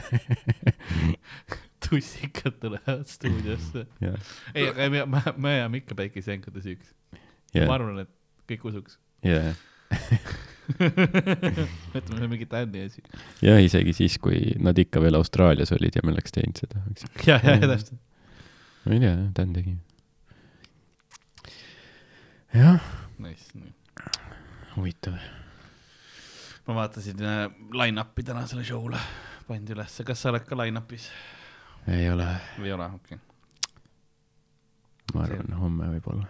tussikad 1.89 2.61
tulevad 2.63 3.09
stuudiosse 3.09 3.87
ei, 4.55 4.69
aga 4.69 4.91
me, 4.93 5.05
me, 5.17 5.25
me 5.37 5.57
jääme 5.59 5.83
ikka 5.83 5.99
päikesejänkade 5.99 6.63
süüks 6.65 6.95
yeah.. 7.55 7.67
ma 7.69 7.77
arvan, 7.79 8.05
et 8.05 8.15
kõik 8.49 8.65
usuks. 8.71 8.99
jah. 9.27 9.53
mõtleme, 11.95 12.19
see 12.19 12.25
on 12.27 12.31
mingi 12.33 12.47
Tänni 12.49 12.85
asi. 12.89 13.03
jah, 13.45 13.61
isegi 13.65 13.95
siis, 13.97 14.19
kui 14.23 14.55
nad 14.61 14.79
ikka 14.79 15.01
veel 15.05 15.17
Austraalias 15.19 15.73
olid 15.77 15.97
ja 15.97 16.05
me 16.05 16.13
oleks 16.15 16.35
teinud 16.35 16.61
seda. 16.61 16.83
ja, 17.27 17.39
ja, 17.41 17.57
ja 17.57 17.71
täpselt. 17.73 18.01
ma 18.85 18.97
ei 18.97 19.03
tea, 19.05 19.15
Tän 19.37 19.55
tegi. 19.57 19.77
jah. 22.57 22.93
Nice, 23.19 23.51
nii. 23.59 23.73
huvitav. 24.77 25.17
ma 26.69 26.79
vaatasin 26.83 27.25
äh, 27.25 27.41
line-up'i 27.73 28.27
tänasele 28.29 28.65
show'le, 28.69 29.01
pandi 29.49 29.77
ülesse, 29.77 30.05
kas 30.09 30.23
sa 30.23 30.33
oled 30.35 30.45
ka 30.49 30.59
line-up'is? 30.61 31.09
Ei 31.89 32.11
ole. 32.11 32.27
ei 32.63 32.73
ole, 32.73 32.85
okei 32.85 33.17
okay.. 33.17 33.19
ma 35.15 35.25
arvan, 35.25 35.55
homme 35.61 35.89
võib-olla. 35.95 36.27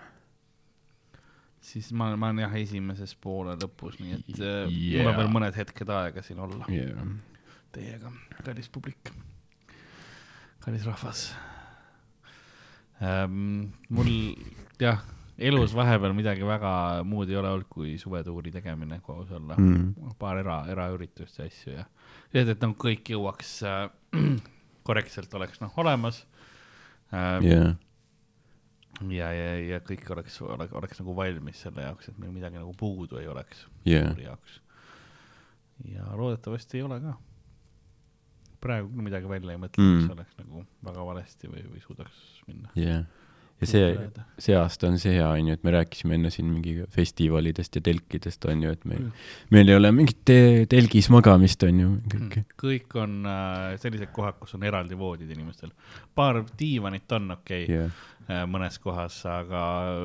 siis 1.60 1.90
ma, 1.93 2.10
ma 2.16 2.30
olen 2.30 2.44
jah 2.44 2.56
esimeses 2.60 3.14
poole 3.20 3.56
lõpus, 3.59 3.98
nii 4.02 4.16
et 4.18 4.32
yeah. 4.39 5.02
mul 5.02 5.12
on 5.12 5.20
veel 5.22 5.35
mõned 5.39 5.59
hetked 5.59 5.90
aega 5.94 6.24
siin 6.24 6.40
olla 6.44 6.68
yeah. 6.72 7.05
teiega, 7.74 8.12
kallis 8.44 8.70
publik, 8.72 9.12
kallis 10.64 10.86
rahvas 10.89 11.28
ähm,. 13.02 13.70
mul 13.90 14.12
jah, 14.80 15.02
elus 15.39 15.74
vahepeal 15.74 16.14
midagi 16.18 16.47
väga 16.47 16.72
muud 17.06 17.30
ei 17.30 17.40
ole 17.40 17.51
olnud 17.56 17.70
kui 17.70 17.97
suvetuuri 17.98 18.55
tegemine, 18.55 19.01
kui 19.02 19.16
aus 19.16 19.35
olla 19.35 19.59
mm.. 19.59 20.14
paar 20.18 20.39
era, 20.44 20.62
eraüritust 20.70 21.43
ja 21.43 21.51
asju 21.51 21.74
ja, 21.74 21.89
et, 22.32 22.47
et 22.47 22.62
nagu 22.62 22.78
kõik 22.78 23.10
jõuaks 23.14 23.59
äh, 23.66 23.90
korrektselt 24.89 25.35
oleks 25.39 25.60
noh 25.65 25.77
olemas 25.81 26.23
ähm,. 27.12 27.44
Yeah. 27.44 27.77
ja, 29.12 29.31
ja, 29.36 29.52
ja 29.74 29.81
kõik 29.85 30.09
oleks, 30.15 30.40
oleks, 30.44 30.74
oleks 30.81 31.02
nagu 31.02 31.15
valmis 31.16 31.62
selle 31.66 31.85
jaoks, 31.86 32.10
et 32.10 32.19
meil 32.19 32.35
midagi 32.35 32.60
nagu 32.60 32.74
puudu 32.78 33.20
ei 33.20 33.28
oleks 33.31 33.66
yeah. 33.86 34.10
jaoks. 34.24 34.60
ja 35.93 36.09
loodetavasti 36.19 36.81
ei 36.81 36.86
ole 36.89 37.01
ka. 37.05 37.15
praegu 38.65 39.06
midagi 39.09 39.31
välja 39.31 39.55
ei 39.55 39.62
mõtle 39.62 39.85
mm., 39.85 40.02
mis 40.02 40.16
oleks 40.16 40.40
nagu 40.40 40.66
väga 40.89 41.06
valesti 41.12 41.52
või, 41.52 41.65
või 41.74 41.85
suudaks 41.85 42.27
minna. 42.48 42.73
yeah., 42.78 43.06
ja 43.59 43.66
see, 43.66 43.86
see 44.39 44.55
aasta 44.56 44.89
on 44.89 44.98
see 45.02 45.16
hea, 45.16 45.26
on 45.26 45.51
ju, 45.51 45.56
et 45.59 45.64
me 45.66 45.72
rääkisime 45.74 46.14
enne 46.18 46.30
siin 46.30 46.47
mingi 46.51 46.74
festivalidest 46.94 47.78
ja 47.78 47.82
telkidest, 47.89 48.44
on 48.51 48.62
ju, 48.62 48.74
et 48.74 48.85
meil 48.89 49.01
mm., 49.02 49.24
meil 49.55 49.72
ei 49.72 49.78
ole 49.78 49.90
mingit 49.94 50.20
te 50.28 50.39
telgis 50.70 51.09
magamist, 51.14 51.64
on 51.66 51.80
ju. 51.82 51.94
kõik, 52.12 52.36
mm. 52.39 52.59
kõik 52.62 52.98
on 53.02 53.16
äh, 53.30 53.72
sellised 53.82 54.12
kohad, 54.14 54.39
kus 54.43 54.55
on 54.59 54.66
eraldi 54.68 54.98
voodid 54.98 55.32
inimestel. 55.35 55.72
paar 56.14 56.44
diivanit 56.59 57.16
on 57.18 57.32
okei 57.35 57.64
okay, 57.66 57.80
yeah. 57.80 58.05
äh, 58.28 58.44
mõnes 58.51 58.78
kohas, 58.82 59.18
aga 59.26 59.62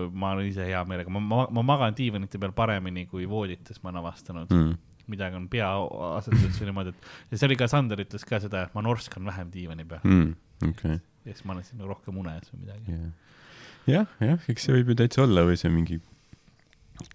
ma 0.10 0.34
olen 0.34 0.50
ise 0.50 0.66
hea 0.70 0.82
meelega, 0.90 1.14
ma, 1.14 1.22
ma, 1.22 1.46
ma 1.54 1.66
magan 1.74 1.98
diivanite 1.98 2.42
peal 2.42 2.56
paremini 2.58 3.06
kui 3.12 3.30
voodites, 3.30 3.84
ma 3.84 3.94
olen 3.94 4.04
avastanud 4.04 4.58
mm 4.58 4.74
midagi 5.04 5.36
on 5.36 5.50
pea 5.52 5.68
asetatud 6.16 6.54
või 6.56 6.68
niimoodi, 6.70 6.92
et 6.94 7.34
ja 7.34 7.38
see 7.42 7.48
oli 7.50 7.58
ka, 7.60 7.68
Sander 7.68 8.00
ütles 8.00 8.24
ka 8.24 8.38
seda, 8.40 8.62
et 8.64 8.72
ma 8.72 8.80
norskan 8.86 9.26
vähem 9.28 9.50
diivani 9.52 9.84
peal 9.84 10.00
mm,. 10.08 10.30
Okay. 10.70 10.96
ja 11.28 11.34
siis 11.34 11.44
ma 11.44 11.58
olen 11.58 11.66
siin 11.68 11.84
rohkem 11.84 12.22
unes 12.22 12.48
või 12.54 12.62
midagi 12.62 12.94
yeah 12.96 13.12
jah, 13.90 14.08
jah, 14.24 14.50
eks 14.50 14.68
see 14.68 14.78
võib 14.78 14.94
ju 14.94 15.00
täitsa 15.04 15.24
olla 15.26 15.46
või 15.48 15.60
see 15.60 15.72
mingi 15.74 16.00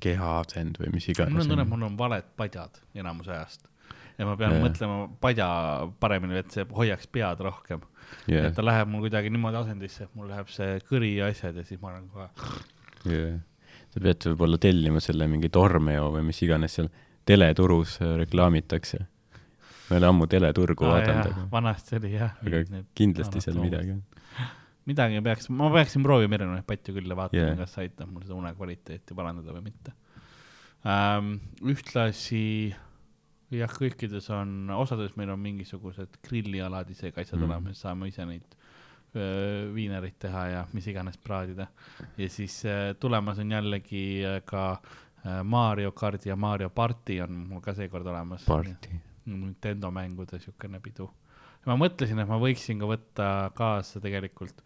kehaasend 0.02 0.78
või 0.82 0.92
mis 0.96 1.08
iganes. 1.10 1.34
mul 1.34 1.44
on 1.44 1.52
tunne, 1.52 1.64
et 1.64 1.72
mul 1.72 1.88
on 1.88 1.98
valed 1.98 2.30
padjad 2.38 2.80
enamus 2.98 3.30
ajast 3.32 3.68
ja 4.18 4.26
ma 4.26 4.34
pean 4.38 4.56
yeah. 4.56 4.64
mõtlema 4.64 4.96
padja 5.22 5.48
paremini, 6.02 6.40
et 6.42 6.54
see 6.54 6.66
hoiaks 6.74 7.08
pead 7.14 7.42
rohkem 7.46 7.84
yeah.. 8.26 8.48
et 8.48 8.56
ta 8.56 8.64
läheb 8.64 8.90
mul 8.90 9.06
kuidagi 9.06 9.30
niimoodi 9.32 9.60
asendisse, 9.62 10.08
et 10.08 10.18
mul 10.18 10.30
läheb 10.32 10.50
see 10.52 10.78
kõri 10.88 11.14
ja 11.18 11.30
asjad 11.32 11.58
ja 11.58 11.66
siis 11.68 11.80
ma 11.82 11.92
olen 11.92 12.08
kohe 12.12 12.28
yeah.. 13.08 13.38
sa 13.94 14.02
pead 14.02 14.28
võib-olla 14.32 14.60
tellima 14.62 15.02
selle 15.04 15.30
mingi 15.30 15.52
Tormeo 15.54 16.10
või 16.16 16.26
mis 16.30 16.42
iganes 16.46 16.78
seal 16.78 16.90
teleturus 17.28 17.98
reklaamitakse. 18.00 18.98
ma 19.88 19.96
ei 19.96 20.00
ole 20.00 20.10
ammu 20.10 20.26
teleturgu 20.30 20.86
ah, 20.88 20.96
vaadanud. 20.96 21.42
vanasti 21.52 21.98
oli 22.00 22.14
jah. 22.16 22.36
aga 22.44 22.64
kindlasti 22.98 23.44
seal 23.44 23.60
midagi 23.62 23.96
on 23.96 24.02
midagi 24.88 25.22
peaks, 25.24 25.48
ma 25.54 25.70
peaksin 25.74 26.04
proovima 26.06 26.38
erinevaid 26.38 26.66
patju 26.68 26.96
küll 26.96 27.12
ja 27.12 27.16
vaatama 27.18 27.44
yeah., 27.44 27.56
kas 27.58 27.76
see 27.76 27.86
aitab 27.86 28.12
mul 28.12 28.26
seda 28.26 28.36
une 28.38 28.52
kvaliteeti 28.56 29.16
parandada 29.18 29.56
või 29.56 29.68
mitte 29.70 29.94
ähm,. 30.88 31.34
ühtlasi 31.62 32.44
jah, 33.54 33.72
kõikides 33.72 34.28
on, 34.34 34.70
osades 34.76 35.14
meil 35.16 35.32
on 35.32 35.40
mingisugused 35.42 36.20
grillialad 36.24 36.90
isegi 36.92 37.20
asjad 37.20 37.40
mm. 37.40 37.48
olemas, 37.48 37.82
saame 37.84 38.10
ise 38.10 38.26
neid 38.28 38.56
öö, 39.16 39.68
viinerit 39.74 40.18
teha 40.20 40.46
ja 40.52 40.64
mis 40.76 40.88
iganes 40.90 41.16
praadida. 41.20 41.68
ja 42.16 42.30
siis 42.32 42.60
öö, 42.68 42.94
tulemas 43.00 43.40
on 43.42 43.52
jällegi 43.56 44.04
ka 44.48 44.66
öö, 45.24 45.42
Mario 45.44 45.92
Karti 45.92 46.28
ja 46.28 46.36
Mario 46.36 46.70
Party 46.70 47.20
on 47.24 47.44
mul 47.52 47.64
ka 47.64 47.74
seekord 47.74 48.06
olemas. 48.06 48.46
Nintendo 49.28 49.90
mängude 49.92 50.38
siukene 50.40 50.80
pidu 50.80 51.10
ma 51.68 51.76
mõtlesin, 51.78 52.20
et 52.22 52.28
ma 52.28 52.38
võiksin 52.40 52.80
ka 52.80 52.88
võtta 52.88 53.26
kaasa 53.56 54.00
tegelikult 54.04 54.62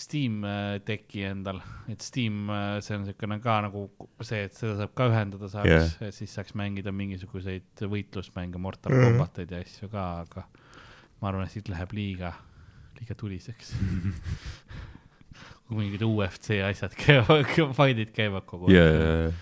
Steam 0.00 0.44
teki 0.86 1.24
äh, 1.24 1.32
endal, 1.34 1.58
et 1.90 2.02
Steam, 2.04 2.44
äh, 2.54 2.76
see 2.84 2.94
on 2.94 3.02
niisugune 3.02 3.40
ka 3.42 3.56
nagu 3.66 3.88
see, 4.22 4.44
et 4.46 4.54
seda 4.54 4.76
saab 4.78 4.92
ka 4.96 5.08
ühendada 5.10 5.50
saaks 5.50 5.96
yeah., 5.98 6.12
siis 6.14 6.36
saaks 6.38 6.54
mängida 6.58 6.92
mingisuguseid 6.94 7.82
võitlusmänge, 7.90 8.60
Mortal 8.62 8.94
mm 8.94 9.00
-hmm. 9.00 9.18
Combateid 9.18 9.50
ja 9.50 9.62
asju 9.64 9.90
ka, 9.90 10.04
aga 10.22 10.46
ma 11.20 11.32
arvan, 11.32 11.44
et 11.44 11.56
siit 11.56 11.68
läheb 11.68 11.92
liiga, 11.92 12.32
liiga 13.00 13.18
tuliseks. 13.18 13.74
Kui 15.66 15.76
mingid 15.76 16.02
UFC 16.06 16.62
asjad 16.66 16.94
käivad, 16.98 17.50
fight'id 17.78 18.14
käivad 18.14 18.46
kogu 18.46 18.70
aeg. 18.70 18.78
Yeah.. 18.78 19.34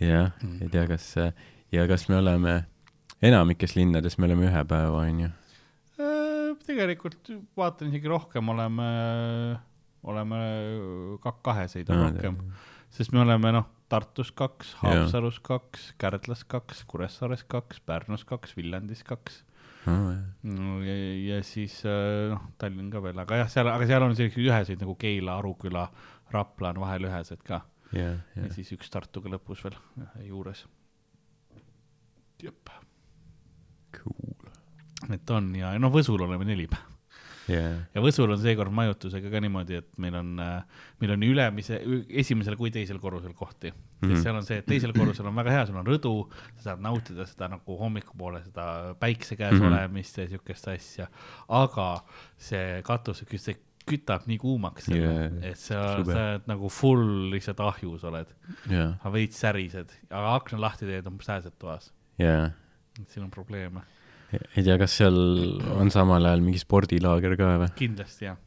jah, 0.00 0.32
ei 0.62 0.70
tea, 0.70 0.86
kas 0.86 1.10
ja 1.72 1.86
kas 1.90 2.08
me 2.08 2.16
oleme 2.22 2.56
enamikes 3.26 3.76
linnades 3.76 4.18
me 4.18 4.28
oleme 4.28 4.48
ühe 4.50 4.64
päeva, 4.68 5.02
onju. 5.04 5.30
Äh, 5.96 6.50
tegelikult 6.66 7.32
vaatan 7.58 7.92
isegi 7.92 8.10
rohkem, 8.12 8.52
oleme, 8.52 8.90
oleme 10.06 10.40
kak-, 11.24 11.42
kaheseid 11.46 11.90
on 11.92 12.04
rohkem, 12.06 12.38
sest 12.94 13.14
me 13.16 13.24
oleme 13.24 13.54
noh, 13.58 13.72
Tartus 13.86 14.32
kaks, 14.34 14.72
Haapsalus 14.80 15.36
kaks, 15.46 15.92
Kärdlas 16.00 16.42
kaks, 16.48 16.82
Kuressaares 16.90 17.44
kaks, 17.46 17.78
Pärnus 17.86 18.24
kaks, 18.26 18.56
Viljandis 18.58 19.04
kaks 19.06 19.44
oh,. 19.86 20.14
no 20.42 20.80
ja, 20.82 20.96
ja 21.36 21.42
siis 21.46 21.78
äh, 21.86 22.32
noh, 22.32 22.48
Tallinn 22.58 22.90
ka 22.90 23.02
veel, 23.04 23.18
aga 23.22 23.42
jah, 23.42 23.52
seal, 23.52 23.70
aga 23.70 23.86
seal 23.88 24.06
on 24.06 24.16
selliseid 24.18 24.48
üheseid 24.48 24.82
nagu 24.82 24.96
Keila, 24.98 25.38
Aruküla, 25.40 25.86
Rapla 26.34 26.74
on 26.74 26.82
vahel 26.82 27.06
ühesed 27.10 27.44
ka 27.46 27.62
yeah,. 27.92 28.18
Yeah. 28.34 28.48
ja 28.48 28.50
siis 28.56 28.74
üks 28.76 28.90
Tartuga 28.92 29.30
lõpus 29.36 29.62
veel 29.66 29.78
juures. 30.26 30.66
jep. 32.42 32.74
Et 35.14 35.30
on 35.30 35.54
ja 35.54 35.72
noh, 35.78 35.92
Võsul 35.92 36.22
oleme 36.22 36.44
neli 36.44 36.66
päeva 36.70 36.96
yeah.. 37.50 37.82
ja 37.94 38.02
Võsul 38.04 38.32
on 38.34 38.40
seekord 38.42 38.74
majutusega 38.74 39.30
ka 39.32 39.42
niimoodi, 39.42 39.80
et 39.80 40.00
meil 40.02 40.16
on, 40.18 40.32
äh, 40.42 40.80
meil 41.02 41.14
on 41.16 41.26
ülemise, 41.26 41.80
esimesel 42.22 42.58
kui 42.58 42.72
teisel 42.74 42.98
korrusel 43.02 43.34
kohti 43.36 43.70
mm. 43.72 44.08
-hmm. 44.08 44.22
seal 44.22 44.38
on 44.38 44.46
see, 44.46 44.60
et 44.62 44.68
teisel 44.68 44.94
korrusel 44.96 45.28
on 45.30 45.36
väga 45.38 45.54
hea, 45.54 45.66
sul 45.68 45.78
on 45.80 45.86
rõdu, 45.86 46.14
sa 46.56 46.70
saad 46.70 46.82
nautida 46.84 47.26
seda 47.28 47.50
nagu 47.52 47.78
hommikupoole 47.80 48.42
seda 48.46 48.96
päikse 49.00 49.36
käes 49.36 49.54
mm 49.54 49.60
-hmm. 49.60 49.72
olemist 49.72 50.18
ja 50.18 50.28
siukest 50.28 50.68
asja. 50.74 51.08
aga 51.48 51.88
see 52.36 52.82
katus, 52.86 53.24
see 53.36 53.56
kütab 53.86 54.24
nii 54.26 54.38
kuumaks 54.42 54.88
yeah,, 54.90 55.30
et 55.46 55.58
sa, 55.58 56.02
sa 56.02 56.02
oled 56.02 56.48
nagu 56.50 56.68
full 56.68 57.30
lihtsalt 57.30 57.60
ahjus 57.62 58.04
oled 58.04 58.32
yeah.. 58.70 58.98
veits 59.12 59.38
särised, 59.40 59.92
aga 60.10 60.34
akna 60.34 60.60
lahti 60.60 60.86
teed, 60.86 61.06
on 61.06 61.20
sääsed 61.22 61.54
toas 61.58 61.92
yeah.. 62.18 62.50
siin 63.06 63.24
on 63.24 63.30
probleeme 63.30 63.84
ei 64.34 64.64
tea, 64.64 64.76
kas 64.80 64.98
seal 65.00 65.16
on 65.76 65.92
samal 65.94 66.24
ajal 66.26 66.42
mingi 66.44 66.60
spordilaager 66.62 67.36
ka 67.38 67.54
või? 67.62 67.70
kindlasti 67.78 68.28
jah. 68.28 68.38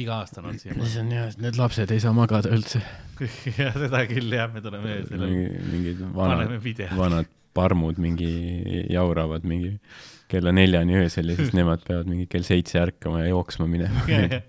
iga 0.00 0.20
aasta 0.22 0.42
on 0.44 0.58
siin. 0.60 0.78
siis 0.80 0.98
on 1.02 1.12
jah, 1.14 1.30
et 1.30 1.44
need 1.44 1.60
lapsed 1.60 1.94
ei 1.94 2.02
saa 2.02 2.14
magada 2.16 2.52
üldse 2.54 2.82
jah, 3.60 3.76
seda 3.76 4.04
küll 4.10 4.32
jah, 4.34 4.50
me 4.52 4.64
tuleme 4.64 4.98
öösel. 4.98 5.24
mingid 5.70 6.02
vanad, 6.16 6.56
vanad 6.96 7.32
parmud 7.54 8.00
mingi 8.02 8.32
jauravad 8.90 9.46
mingi 9.46 9.76
kella 10.30 10.52
neljani 10.56 10.98
öösel 11.02 11.30
ja 11.30 11.38
siis 11.38 11.54
nemad 11.58 11.84
peavad 11.86 12.10
mingi 12.10 12.26
kell 12.30 12.46
seitse 12.46 12.80
ärkama 12.82 13.22
ja 13.22 13.32
jooksma 13.32 13.68
minema 13.70 14.04
ja, 14.10 14.24
ja, 14.26 14.40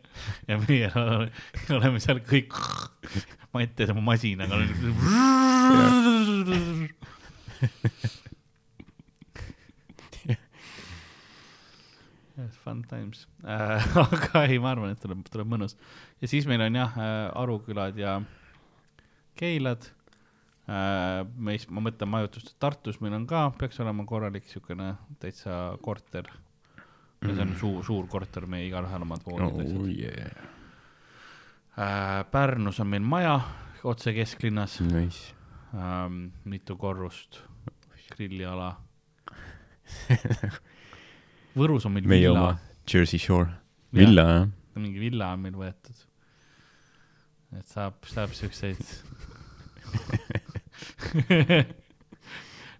ja 0.50 0.60
meie 0.64 0.92
oleme 1.78 2.02
seal 2.04 2.24
kõik 2.26 2.56
Mattias 3.56 3.92
oma 3.94 4.02
masinaga 4.12 4.58
Yes, 12.36 12.58
fun 12.60 12.84
times 12.84 13.28
äh,. 13.48 13.98
aga 14.04 14.42
ei, 14.44 14.58
ma 14.60 14.74
arvan, 14.74 14.92
et 14.92 15.00
tuleb, 15.00 15.22
tuleb 15.32 15.48
mõnus. 15.54 15.78
ja 16.20 16.28
siis 16.28 16.48
meil 16.50 16.66
on 16.66 16.76
jah 16.76 16.98
äh,, 17.00 17.30
Arukülad 17.40 17.96
ja 18.00 18.18
Keilad 19.40 19.88
äh,. 20.68 21.22
meis, 21.38 21.68
ma 21.72 21.84
mõtlen 21.86 22.12
majutust 22.12 22.58
Tartus 22.60 23.00
meil 23.04 23.16
on 23.16 23.28
ka, 23.30 23.48
peaks 23.60 23.80
olema 23.84 24.04
korralik 24.10 24.50
siukene 24.52 24.92
täitsa 25.22 25.78
korter. 25.86 26.28
ja 26.28 27.32
see 27.32 27.40
on 27.40 27.54
mm. 27.54 27.56
suur, 27.62 27.80
suur 27.88 28.12
korter, 28.12 28.50
meie 28.52 28.68
igalühel 28.68 29.08
omad 29.08 29.24
voodid 29.24 29.72
oh,. 29.72 29.88
Yeah. 29.88 30.52
Äh, 31.80 32.22
Pärnus 32.32 32.84
on 32.84 32.92
meil 32.92 33.04
maja 33.04 33.40
otse 33.84 34.14
kesklinnas 34.16 34.82
nice.. 34.84 35.32
Ähm, 35.76 36.30
mitu 36.48 36.78
korrust, 36.80 37.42
grilliala 38.16 38.76
Võrus 41.56 41.88
on 41.88 41.96
meil 41.96 42.08
meie 42.10 42.28
villa. 42.28 42.56
Jersey 42.90 43.20
Shore, 43.22 43.50
villa 43.96 44.26
jah? 44.30 44.46
mingi 44.76 45.00
villa 45.00 45.32
on 45.32 45.40
meil 45.46 45.56
võetud. 45.56 46.02
et 47.56 47.68
saab, 47.72 48.02
saab 48.12 48.34
siukseid 48.36 48.82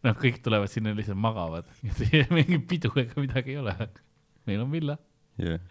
noh, 0.06 0.16
kõik 0.20 0.42
tulevad 0.44 0.70
sinna 0.72 0.92
lihtsalt 0.98 1.22
magavad, 1.22 1.70
mingi 2.36 2.60
pidu 2.68 2.92
ega 3.00 3.16
midagi 3.22 3.56
ei 3.56 3.62
ole. 3.64 3.76
meil 4.50 4.66
on 4.66 4.74
villa 4.74 5.00
yeah.. 5.42 5.64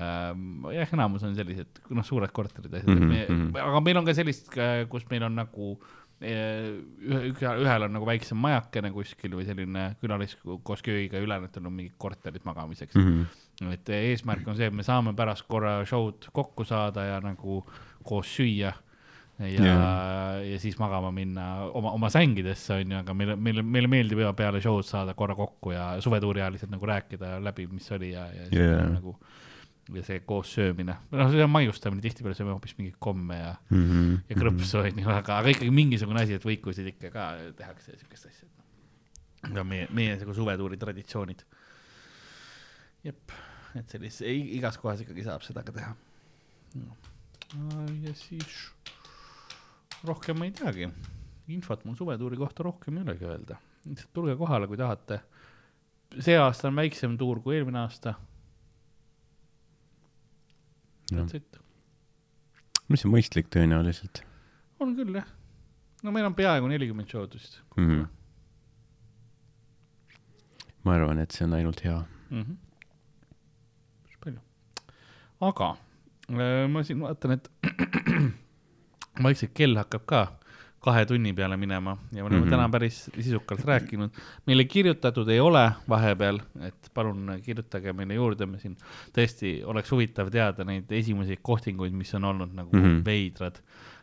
Ähm, 0.00 0.68
jah, 0.70 0.92
enamus 0.94 1.24
on 1.26 1.32
sellised, 1.34 1.80
noh, 1.90 2.04
suured 2.06 2.30
korterid, 2.32 2.72
asjad 2.78 2.92
mm, 2.94 3.10
-hmm. 3.10 3.56
aga 3.58 3.80
meil 3.82 3.98
on 3.98 4.06
ka 4.06 4.14
sellist, 4.16 4.52
kus 4.92 5.08
meil 5.10 5.24
on 5.26 5.34
nagu 5.40 5.72
äh, 5.74 5.99
ühe, 6.20 7.30
ühel 7.32 7.86
on 7.86 7.94
nagu 7.96 8.08
väiksem 8.08 8.36
majakene 8.40 8.90
kuskil 8.92 9.32
või 9.38 9.46
selline 9.48 9.86
külalis 10.02 10.36
koos 10.66 10.82
köögiga, 10.84 11.20
ülejäänutel 11.22 11.64
on 11.64 11.76
mingid 11.78 11.96
korterid 12.00 12.44
magamiseks 12.44 12.98
mm. 12.98 13.24
-hmm. 13.62 13.72
et 13.72 13.92
eesmärk 13.96 14.48
on 14.48 14.58
see, 14.58 14.68
et 14.68 14.76
me 14.76 14.84
saame 14.84 15.14
pärast 15.16 15.48
korra 15.48 15.78
show'd 15.88 16.28
kokku 16.36 16.64
saada 16.68 17.06
ja 17.08 17.20
nagu 17.24 17.62
koos 18.04 18.36
süüa 18.36 18.74
ja 19.40 19.48
yeah., 19.48 20.52
ja 20.52 20.58
siis 20.60 20.76
magama 20.78 21.10
minna 21.10 21.46
oma, 21.72 21.94
oma 21.96 22.10
sängidesse, 22.12 22.74
onju, 22.82 22.98
aga 22.98 23.14
meile, 23.16 23.36
meile, 23.36 23.62
meile 23.62 23.88
meeldib 23.88 24.20
juba 24.20 24.34
peale 24.36 24.60
show'd 24.60 24.84
saada 24.84 25.14
korra 25.16 25.34
kokku 25.34 25.72
ja 25.72 25.94
suvetuuri 26.04 26.42
ajal 26.42 26.52
lihtsalt 26.52 26.74
nagu 26.74 26.86
rääkida 26.86 27.38
läbi, 27.40 27.66
mis 27.72 27.88
oli 27.96 28.12
ja, 28.12 28.26
ja 28.34 28.48
yeah. 28.52 28.90
nagu 28.92 29.16
ja 29.94 30.02
see 30.06 30.20
koos 30.26 30.52
söömine, 30.54 30.96
noh, 31.10 31.30
see 31.32 31.44
on 31.44 31.50
maiustamine, 31.50 32.02
tihtipeale 32.04 32.36
sööme 32.38 32.54
hoopis 32.54 32.76
mingeid 32.78 32.98
komme 33.02 33.38
ja 33.38 33.54
mm, 33.70 33.86
-hmm. 33.86 34.18
ja 34.28 34.36
krõpsu 34.38 34.82
onju 34.82 34.92
mm 34.92 35.06
-hmm., 35.06 35.18
aga, 35.22 35.38
aga 35.38 35.54
ikkagi 35.54 35.70
mingisugune 35.74 36.22
asi, 36.22 36.36
et 36.38 36.46
võikusid 36.46 36.92
ikka 36.92 37.10
ka 37.14 37.30
tehakse 37.58 37.92
ja 37.92 37.98
siukest 37.98 38.26
asja. 38.30 38.48
On 39.48 39.66
meie, 39.66 39.88
meie 39.96 40.18
nagu 40.20 40.34
suvetuuri 40.36 40.76
traditsioonid. 40.76 41.44
jep, 43.04 43.32
et 43.74 43.88
sellist, 43.88 44.20
igas 44.28 44.76
kohas 44.78 45.00
ikkagi 45.00 45.24
saab 45.24 45.42
seda 45.42 45.62
ka 45.64 45.72
teha 45.72 45.94
no.. 46.74 46.96
ja 48.02 48.14
siis 48.14 48.58
rohkem 50.06 50.38
ma 50.38 50.48
ei 50.48 50.54
teagi, 50.56 50.88
infot 51.54 51.84
mul 51.84 51.96
suvetuuri 51.98 52.38
kohta 52.40 52.64
rohkem 52.66 52.98
ei 52.98 53.06
olegi 53.06 53.28
öelda, 53.28 53.58
lihtsalt 53.86 54.12
tulge 54.16 54.36
kohale, 54.36 54.68
kui 54.70 54.78
tahate. 54.80 55.20
see 56.18 56.36
aasta 56.38 56.68
on 56.68 56.76
väiksem 56.76 57.16
tuur 57.18 57.40
kui 57.40 57.56
eelmine 57.56 57.78
aasta. 57.84 58.14
Mis 62.88 63.04
on 63.04 63.14
mõistlik 63.14 63.50
tõenäoliselt? 63.54 64.24
on 64.80 64.96
küll 64.96 65.14
jah, 65.20 65.28
no 66.02 66.14
meil 66.14 66.26
on 66.30 66.34
peaaegu 66.38 66.70
nelikümmend 66.70 67.08
show'd 67.10 67.34
vist 67.34 67.60
mm. 67.76 67.86
-hmm. 67.86 68.08
ma 70.84 70.98
arvan, 70.98 71.18
et 71.18 71.30
see 71.30 71.44
on 71.44 71.54
ainult 71.58 71.84
hea 71.84 71.98
mm. 72.30 72.42
-hmm 72.42 72.56
palju. 74.20 74.40
aga 75.40 75.68
äh, 76.28 76.68
ma 76.68 76.84
siin 76.84 77.00
vaatan, 77.00 77.36
et 77.36 77.50
vaikselt 79.24 79.54
kell 79.56 79.76
hakkab 79.80 80.06
ka 80.06 80.22
kahe 80.80 81.04
tunni 81.06 81.32
peale 81.36 81.56
minema 81.60 81.96
ja 82.12 82.22
me 82.22 82.28
oleme 82.28 82.38
mm 82.38 82.46
-hmm. 82.46 82.50
täna 82.50 82.68
päris 82.68 83.10
sisukalt 83.20 83.64
rääkinud. 83.64 84.10
meile 84.46 84.64
kirjutatud 84.64 85.28
ei 85.28 85.40
ole 85.40 85.72
vahepeal, 85.88 86.40
et 86.60 86.90
palun 86.94 87.40
kirjutage 87.44 87.92
meile 87.92 88.14
juurde, 88.14 88.46
me 88.46 88.58
siin 88.58 88.76
tõesti 89.12 89.62
oleks 89.64 89.90
huvitav 89.90 90.30
teada 90.30 90.64
neid 90.64 90.90
esimesi 90.90 91.38
kohtinguid, 91.42 91.92
mis 91.92 92.14
on 92.14 92.24
olnud 92.24 92.54
nagu 92.54 92.76
mm 92.76 92.82
-hmm. 92.82 93.04
veidrad 93.04 93.60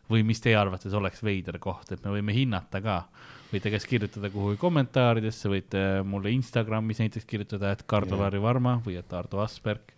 või 0.10 0.24
mis 0.24 0.42
teie 0.42 0.56
arvates 0.56 0.94
oleks 0.94 1.24
veider 1.24 1.60
koht, 1.60 1.92
et 1.92 2.06
me 2.06 2.12
võime 2.12 2.34
hinnata 2.34 2.82
ka. 2.82 3.04
võite 3.54 3.72
kas 3.72 3.86
kirjutada 3.86 4.30
kuhugi 4.30 4.58
kommentaaridesse, 4.58 5.50
võite 5.50 6.04
mulle 6.04 6.32
Instagramis 6.32 7.00
näiteks 7.00 7.26
kirjutada, 7.26 7.72
et 7.72 7.84
Karl-Lari 7.88 8.42
Varma 8.42 8.82
või 8.86 8.98
et 9.00 9.14
Ardo 9.14 9.40
Asperg 9.40 9.98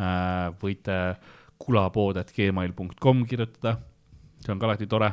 Äh, 0.00 0.48
võite 0.62 0.94
kulapood.gmail.com 1.60 3.24
kirjutada, 3.28 3.74
see 4.40 4.52
on 4.54 4.60
ka 4.60 4.68
alati 4.68 4.86
tore, 4.88 5.10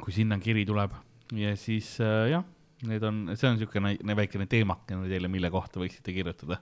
kui 0.00 0.14
sinna 0.16 0.38
kiri 0.42 0.64
tuleb 0.68 0.94
ja 1.38 1.52
siis 1.58 1.92
äh, 2.04 2.30
jah, 2.32 2.46
need 2.88 3.04
on, 3.06 3.20
see 3.34 3.50
on 3.50 3.58
niisugune 3.58 4.16
väikene 4.18 4.46
teemakene 4.50 5.10
teile, 5.10 5.30
mille 5.32 5.50
kohta 5.52 5.82
võiksite 5.82 6.14
kirjutada. 6.16 6.60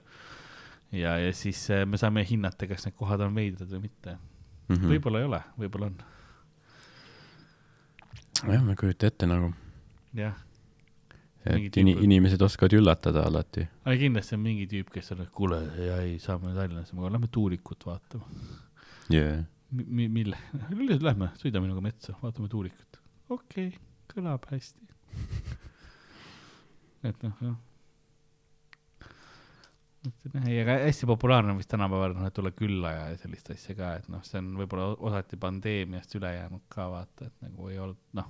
ja, 0.91 1.17
ja 1.21 1.31
siis 1.35 1.63
äh, 1.73 1.85
me 1.89 2.01
saame 2.01 2.25
hinnata, 2.27 2.67
kas 2.69 2.87
need 2.87 2.97
kohad 2.99 3.23
on 3.25 3.35
veidrad 3.35 3.71
või 3.77 3.87
mitte 3.87 4.17
mm 4.17 4.75
-hmm.. 4.75 4.91
võib-olla 4.93 5.23
ei 5.23 5.31
ole, 5.31 5.41
võib-olla 5.63 5.89
on. 5.91 5.97
jah, 8.43 8.61
ma 8.63 8.75
ei 8.75 8.83
kujuta 8.83 9.11
ette 9.11 9.29
nagu. 9.29 9.53
jah 10.17 10.37
et 11.47 11.77
in, 11.79 11.87
inimesed 11.87 12.41
oskavad 12.43 12.73
üllatada 12.75 13.23
alati. 13.27 13.63
aga 13.85 13.95
kindlasti 13.99 14.35
on 14.35 14.41
mingi 14.43 14.65
tüüp, 14.69 14.89
kes 14.93 15.13
on, 15.15 15.23
et 15.23 15.31
kuule, 15.35 15.61
ei, 15.79 16.17
saame 16.21 16.51
Tallinnasse, 16.55 16.97
aga 16.97 17.13
lähme 17.15 17.29
tuulikut 17.31 17.85
vaatama 17.87 18.27
yeah.. 19.13 19.45
Mi-, 19.71 20.09
mille, 20.09 20.37
lähme, 21.09 21.29
sõida 21.37 21.61
minuga 21.61 21.81
metsa, 21.85 22.15
vaatame 22.23 22.49
tuulikut. 22.49 22.88
Okei 23.29 23.67
okay,, 23.67 23.79
kõlab 24.13 24.45
hästi 24.51 24.87
et 27.09 27.25
noh, 27.25 27.41
jah. 27.45 27.57
ei, 30.45 30.59
aga 30.63 30.79
hästi 30.85 31.09
populaarne 31.09 31.53
on 31.53 31.61
vist 31.61 31.71
tänapäeval 31.71 32.17
noh, 32.17 32.27
et 32.27 32.35
tulla 32.35 32.51
külla 32.55 32.93
ja 32.95 33.07
sellist 33.21 33.49
asja 33.55 33.77
ka, 33.77 33.95
et 34.01 34.11
noh, 34.11 34.23
see 34.27 34.41
on 34.41 34.53
võib-olla 34.59 34.91
osati 35.11 35.39
pandeemiast 35.39 36.15
üle 36.19 36.35
jäänud 36.35 36.67
ka 36.71 36.89
vaata, 36.91 37.29
et 37.29 37.47
nagu 37.47 37.71
ei 37.71 37.81
olnud, 37.81 38.03
noh 38.19 38.29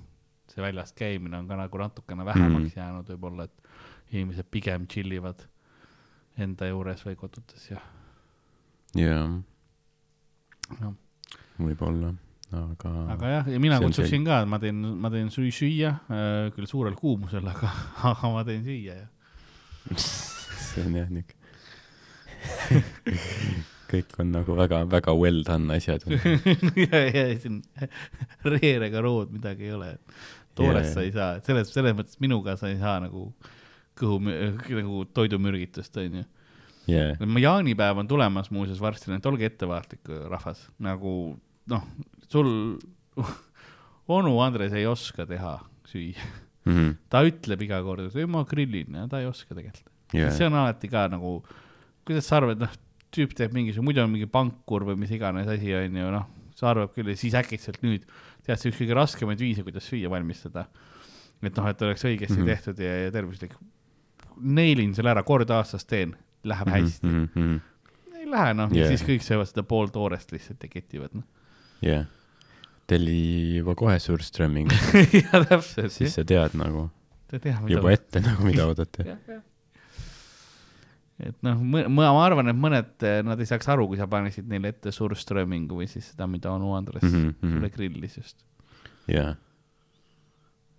see 0.53 0.63
väljast 0.63 0.95
käimine 0.97 1.37
on 1.37 1.47
ka 1.47 1.57
nagu 1.59 1.77
natukene 1.77 2.25
vähemaks 2.25 2.75
mm. 2.75 2.79
jäänud 2.79 3.11
võib-olla, 3.13 3.45
et 3.45 4.13
inimesed 4.13 4.49
pigem 4.51 4.87
chill 4.89 5.13
ivad 5.13 5.43
enda 6.39 6.69
juures 6.69 7.03
või 7.05 7.17
kodutes 7.19 7.69
ja. 7.69 7.81
jaa. 8.97 9.27
noh. 10.79 10.95
võib-olla, 11.59 12.13
aga. 12.55 12.91
aga 13.15 13.33
jah, 13.33 13.49
ja 13.53 13.59
mina 13.61 13.79
kutsuksin 13.83 14.25
ka, 14.27 14.41
ma 14.49 14.59
teen, 14.61 14.81
ma 15.01 15.11
teen 15.13 15.29
süüa, 15.33 15.55
süüa, 15.55 15.91
äh, 16.09 16.45
küll 16.55 16.69
suurel 16.69 16.95
kuumusel, 16.99 17.45
aga, 17.49 17.71
aga 18.11 18.31
ma 18.33 18.45
teen 18.47 18.63
süüa 18.65 19.01
ja 19.03 19.07
see 20.69 20.85
on 20.85 20.95
jah 20.97 21.11
niuke 21.13 21.37
kõik 23.89 24.19
on 24.21 24.33
nagu 24.35 24.55
väga-väga 24.57 25.13
well 25.17 25.41
done 25.45 25.73
asjad. 25.73 26.03
Ja, 26.77 26.99
ja 27.09 27.23
siin 27.41 27.55
reerega 28.45 29.01
rood 29.01 29.31
midagi 29.33 29.65
ei 29.65 29.73
ole. 29.73 29.95
Toorest 30.57 30.93
sa 30.93 31.05
ei 31.05 31.13
saa, 31.15 31.39
et 31.39 31.47
selles, 31.47 31.71
selles 31.73 31.95
mõttes 31.97 32.19
minuga 32.21 32.53
sa 32.59 32.69
ei 32.69 32.77
saa 32.77 32.99
nagu 33.01 33.31
kõhu, 33.99 34.19
nagu 34.21 35.03
toidumürgitust, 35.15 35.97
onju 36.01 36.23
yeah.. 36.89 37.17
jaanipäev 37.43 38.01
on 38.01 38.09
tulemas 38.09 38.51
muuseas 38.51 38.81
varsti, 38.81 39.11
nii 39.11 39.19
et 39.21 39.29
olge 39.29 39.47
ettevaatlik, 39.47 40.11
rahvas, 40.31 40.65
nagu 40.83 41.13
noh, 41.71 41.85
sul 42.31 42.49
onu 44.19 44.39
Andres 44.43 44.73
ei 44.73 44.85
oska 44.89 45.25
teha 45.29 45.59
süüa 45.89 46.25
mm. 46.65 46.73
-hmm. 46.73 46.95
ta 47.09 47.23
ütleb 47.25 47.63
iga 47.65 47.81
kord, 47.83 48.09
et 48.09 48.29
ma 48.29 48.43
grillin 48.47 49.01
ja 49.01 49.07
ta 49.07 49.21
ei 49.21 49.29
oska 49.29 49.55
tegelikult 49.55 49.89
yeah.. 50.13 50.33
see 50.33 50.47
on 50.47 50.57
alati 50.57 50.89
ka 50.91 51.07
nagu, 51.11 51.39
kuidas 52.07 52.27
sa 52.29 52.39
arvad, 52.39 52.61
noh, 52.61 52.75
tüüp 53.15 53.33
teeb 53.37 53.55
mingisugune, 53.55 53.89
muidu 53.89 54.03
on 54.03 54.13
mingi 54.13 54.29
pankur 54.29 54.85
või 54.89 54.99
mis 55.03 55.13
iganes 55.15 55.49
asi, 55.49 55.73
onju, 55.75 56.11
noh, 56.13 56.27
sa 56.57 56.71
arvad 56.73 56.93
küll 56.95 57.09
ja 57.09 57.17
siis 57.17 57.37
äkitselt 57.37 57.81
nüüd 57.85 58.05
tead, 58.45 58.59
see 58.59 58.71
üks 58.71 58.81
kõige 58.81 58.97
raskemaid 58.97 59.41
viise, 59.41 59.65
kuidas 59.65 59.87
süüa 59.89 60.11
valmistada. 60.11 60.67
et 61.41 61.55
noh, 61.55 61.67
et 61.69 61.81
oleks 61.81 62.03
õigesti 62.03 62.35
mm 62.35 62.41
-hmm. 62.43 62.49
tehtud 62.51 62.79
ja, 62.83 62.95
ja 63.05 63.11
tervislik. 63.11 63.53
Neilin 64.39 64.93
selle 64.95 65.11
ära, 65.11 65.23
kord 65.23 65.49
aastas 65.49 65.85
teen, 65.85 66.15
läheb 66.43 66.67
mm 66.67 66.73
-hmm. 66.73 66.83
hästi 66.83 67.07
mm. 67.07 67.29
-hmm. 67.35 67.59
ei 68.19 68.31
lähe 68.31 68.53
noh 68.53 68.71
yeah., 68.75 68.87
siis 68.87 69.03
kõik 69.03 69.23
söövad 69.23 69.47
seda 69.47 69.63
pooltoorest 69.63 70.31
lihtsalt 70.31 70.63
ja 70.63 70.69
ketivad 70.69 71.13
noh. 71.13 71.23
jah 71.81 71.93
yeah., 71.93 72.18
telli 72.89 73.59
juba 73.59 73.75
kohe 73.79 73.97
Surströmming 74.01 74.71
jah, 75.21 75.37
täpselt. 75.49 75.93
siis 75.95 76.17
sa 76.17 76.25
tead 76.27 76.57
nagu, 76.59 76.87
juba 77.69 77.93
ette 77.93 78.23
nagu, 78.25 78.45
mida 78.47 78.67
oodata 78.69 79.05
et 81.19 81.35
noh, 81.43 81.59
ma 81.91 82.07
arvan, 82.23 82.51
et 82.51 82.57
mõned, 82.57 82.93
eh, 83.03 83.19
nad 83.27 83.39
ei 83.41 83.49
saaks 83.49 83.67
aru, 83.73 83.89
kui 83.91 83.99
sa 83.99 84.07
paneksid 84.11 84.47
neile 84.49 84.71
ette 84.73 84.93
surströmmingu 84.95 85.81
või 85.81 85.89
siis 85.91 86.13
seda, 86.13 86.29
mida 86.31 86.53
onu 86.55 86.71
Andres 86.77 87.03
mm 87.03 87.17
-hmm. 87.17 87.57
sulle 87.57 87.69
grillis 87.73 88.17
just. 88.17 88.45
jaa. 89.07 89.35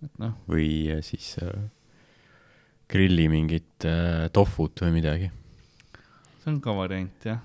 et 0.01 0.17
noh. 0.19 0.33
või 0.49 0.89
eh, 0.95 1.03
siis 1.05 1.35
äh, 1.43 1.69
grilli 2.89 3.29
mingit 3.29 3.85
äh, 3.85 4.27
tofut 4.33 4.81
või 4.81 4.97
midagi. 4.97 5.31
see 6.41 6.53
on 6.53 6.59
ka 6.61 6.75
variant, 6.75 7.25
jah. 7.25 7.39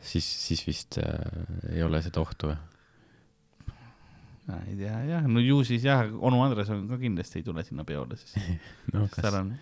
siis, 0.00 0.26
siis 0.46 0.66
vist 0.66 0.98
äh, 0.98 1.08
ei 1.72 1.82
ole 1.82 2.02
seda 2.02 2.20
ohtu 2.20 2.52
või? 2.52 2.60
Ma 4.48 4.60
ei 4.68 4.76
tea, 4.76 4.96
jah, 5.08 5.28
no 5.30 5.40
ju 5.40 5.62
siis 5.66 5.84
jah, 5.86 6.04
onu 6.04 6.42
Andres 6.44 6.72
on 6.74 6.84
ka 6.90 6.98
kindlasti 7.00 7.40
ei 7.40 7.46
tule 7.46 7.64
sinna 7.64 7.84
peole 7.88 8.18
siis 8.20 8.34
no 8.94 9.06
kas 9.08 9.22
seal 9.22 9.38
on 9.40 9.54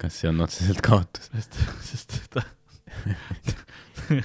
kas 0.00 0.16
see 0.20 0.30
on 0.32 0.46
otseselt 0.46 0.80
kaotus? 0.84 1.28
sest, 1.34 1.60
sest 1.86 2.16
ta 2.34 2.42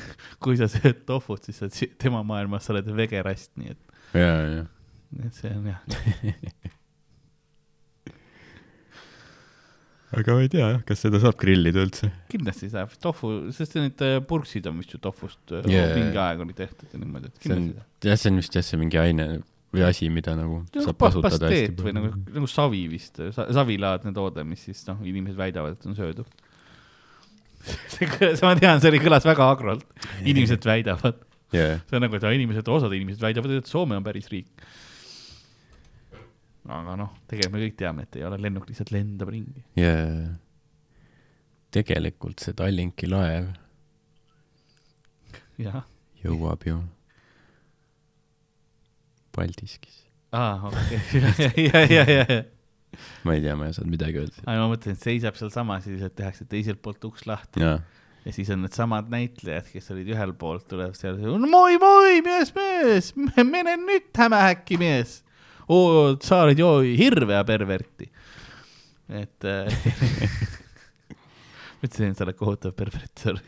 kui 0.43 0.57
sa 0.57 0.67
sööd 0.71 1.03
tofut, 1.07 1.45
siis 1.45 1.57
sa 1.61 1.69
tema 2.01 2.23
maailmas 2.25 2.65
sa 2.65 2.73
oled 2.73 2.87
vegerast, 2.97 3.51
nii 3.59 3.69
et. 3.75 3.81
ja, 4.17 4.33
ja. 4.55 4.63
et 5.27 5.33
see 5.37 5.51
on 5.53 5.69
jah 5.69 5.81
aga 10.15 10.35
ma 10.37 10.45
ei 10.45 10.49
tea 10.51 10.67
jah, 10.71 10.81
kas 10.87 11.01
seda 11.05 11.19
saab 11.21 11.37
grillida 11.41 11.83
üldse? 11.85 12.09
kindlasti 12.31 12.71
saab, 12.73 12.93
tofu, 13.01 13.27
sest 13.55 13.75
need 13.77 14.01
äh, 14.05 14.17
purksid 14.25 14.65
on 14.71 14.79
vist 14.81 14.91
ju 14.95 14.99
tofust 15.03 15.43
yeah. 15.51 15.91
Äh, 15.91 15.97
mingi 15.99 16.17
aeg 16.21 16.41
oli 16.45 16.55
tehtud 16.57 16.87
ja 16.89 16.97
niimoodi, 17.01 17.29
et 17.29 17.37
kindlasti 17.43 17.75
saab. 17.75 18.07
jah, 18.09 18.17
see 18.21 18.31
on 18.31 18.41
vist 18.41 18.57
jah, 18.57 18.65
see 18.65 18.81
mingi 18.81 18.97
aine 19.01 19.25
või 19.75 19.85
asi, 19.87 20.09
mida 20.13 20.33
nagu 20.37 20.61
ja, 20.73 20.85
saab 20.87 20.97
kasutada 21.01 21.49
hästi 21.51 21.75
palju. 21.75 21.85
või 21.85 21.93
nagu, 21.97 22.11
nagu 22.37 22.49
savi 22.51 22.81
vist 22.91 23.19
sa,, 23.35 23.47
savilaadne 23.59 24.13
toode, 24.15 24.45
mis 24.47 24.63
siis 24.67 24.83
noh, 24.89 25.01
inimesed 25.05 25.37
väidavad, 25.39 25.77
et 25.77 25.87
on 25.89 25.97
see, 27.93 28.07
ma 28.45 28.55
tean, 28.59 28.81
see 28.81 28.91
oli, 28.91 29.01
kõlas 29.01 29.25
väga 29.25 29.49
agrolt, 29.55 29.85
inimesed 30.21 30.65
väidavad. 30.67 31.21
Yeah.. 31.53 31.79
see 31.89 31.97
on 31.97 32.03
nagu, 32.05 32.17
et 32.17 32.25
inimesed, 32.35 32.67
osad 32.73 32.93
inimesed 32.93 33.21
väidavad, 33.21 33.53
et 33.59 33.69
Soome 33.69 33.97
on 33.97 34.05
päris 34.05 34.27
riik. 34.31 34.65
aga 36.65 36.95
noh, 36.97 37.13
tegelikult 37.29 37.55
me 37.55 37.61
kõik 37.63 37.77
teame, 37.79 38.07
et 38.07 38.17
ei 38.19 38.25
ole, 38.27 38.39
lennuk 38.41 38.65
lihtsalt 38.69 38.91
lendab 38.93 39.31
ringi. 39.33 39.65
Yeah.. 39.79 40.35
tegelikult 41.75 42.43
see 42.43 42.57
Tallinki 42.57 43.09
laev 43.09 43.53
jõuab 46.25 46.65
ju 46.67 46.81
Paldiskis. 49.35 50.03
aa, 50.35 50.69
okei, 50.69 51.01
ja, 51.67 51.83
ja, 51.89 52.05
ja, 52.09 52.25
ja. 52.29 52.39
ma 53.27 53.35
ei 53.35 53.43
tea, 53.43 53.55
ma 53.59 53.67
ei 53.67 53.75
osanud 53.75 53.93
midagi 53.93 54.21
öelda. 54.23 54.45
ma 54.47 54.69
mõtlen, 54.71 54.97
et 54.97 55.03
seisab 55.03 55.37
sealsamas 55.39 55.87
ja 55.87 55.93
siis 55.93 56.15
tehakse 56.17 56.47
teiselt 56.51 56.81
poolt 56.85 57.03
uks 57.09 57.27
lahti. 57.29 57.63
ja 57.63 58.33
siis 58.35 58.49
on 58.53 58.63
needsamad 58.65 59.11
näitlejad, 59.11 59.69
kes 59.73 59.91
olid 59.93 60.09
ühel 60.15 60.33
poolt, 60.39 60.67
tulevad 60.71 60.97
seal, 60.99 61.19
moi, 61.45 61.77
moi, 61.81 62.19
mees, 62.25 62.55
mees, 62.57 63.13
mene 63.55 63.77
nüüd 63.83 64.11
häme 64.23 64.41
äkki, 64.53 64.79
mees. 64.81 65.21
oo, 65.67 66.15
sa 66.23 66.43
oled 66.45 66.59
ju 66.61 66.73
hirve 66.97 67.37
ja 67.37 67.45
perverti. 67.47 68.11
et 69.21 69.45
äh, 69.45 69.81
ütlesin, 71.85 72.11
et 72.11 72.17
sa 72.17 72.25
oled 72.25 72.39
kohutav 72.39 72.73
pervert, 72.77 73.13
sorry 73.21 73.43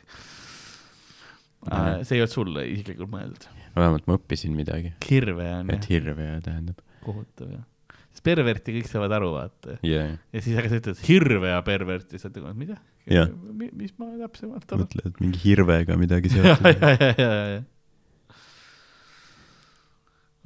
äh, 1.71 2.03
see 2.03 2.17
ei 2.17 2.23
olnud 2.23 2.33
sulle 2.33 2.65
isiklikult 2.69 3.11
mõeldud. 3.11 3.47
Vähemalt 3.81 4.07
ma 4.09 4.17
õppisin 4.19 4.53
midagi. 4.57 4.93
hirveja 5.07 5.61
on 5.61 5.71
jah. 5.71 5.79
et 5.79 5.89
hirveja 5.91 6.41
tähendab. 6.45 6.83
kohutav 7.05 7.49
jah. 7.53 7.63
sest 8.11 8.25
perverti 8.25 8.75
kõik 8.77 8.91
saavad 8.91 9.15
aru, 9.19 9.31
vaata 9.35 9.79
yeah.. 9.85 10.17
ja 10.33 10.43
siis, 10.43 10.57
aga 10.59 10.71
sa 10.71 10.81
ütled 10.81 11.01
hirveja 11.07 11.63
pervert 11.67 12.13
ja 12.13 12.21
sa 12.21 12.31
ütled, 12.31 12.51
mida? 12.57 12.77
mis 13.07 13.95
ma 13.99 14.11
täpsemalt 14.25 14.69
arvan? 14.71 14.85
mõtled 14.85 15.23
mingi 15.23 15.43
hirvega 15.45 15.97
midagi 15.99 16.31
seotud 16.35 16.69
ja, 16.69 16.93
ja, 16.93 17.11
ja, 17.15 17.31
ja, 17.31 17.49
ja. 17.57 17.65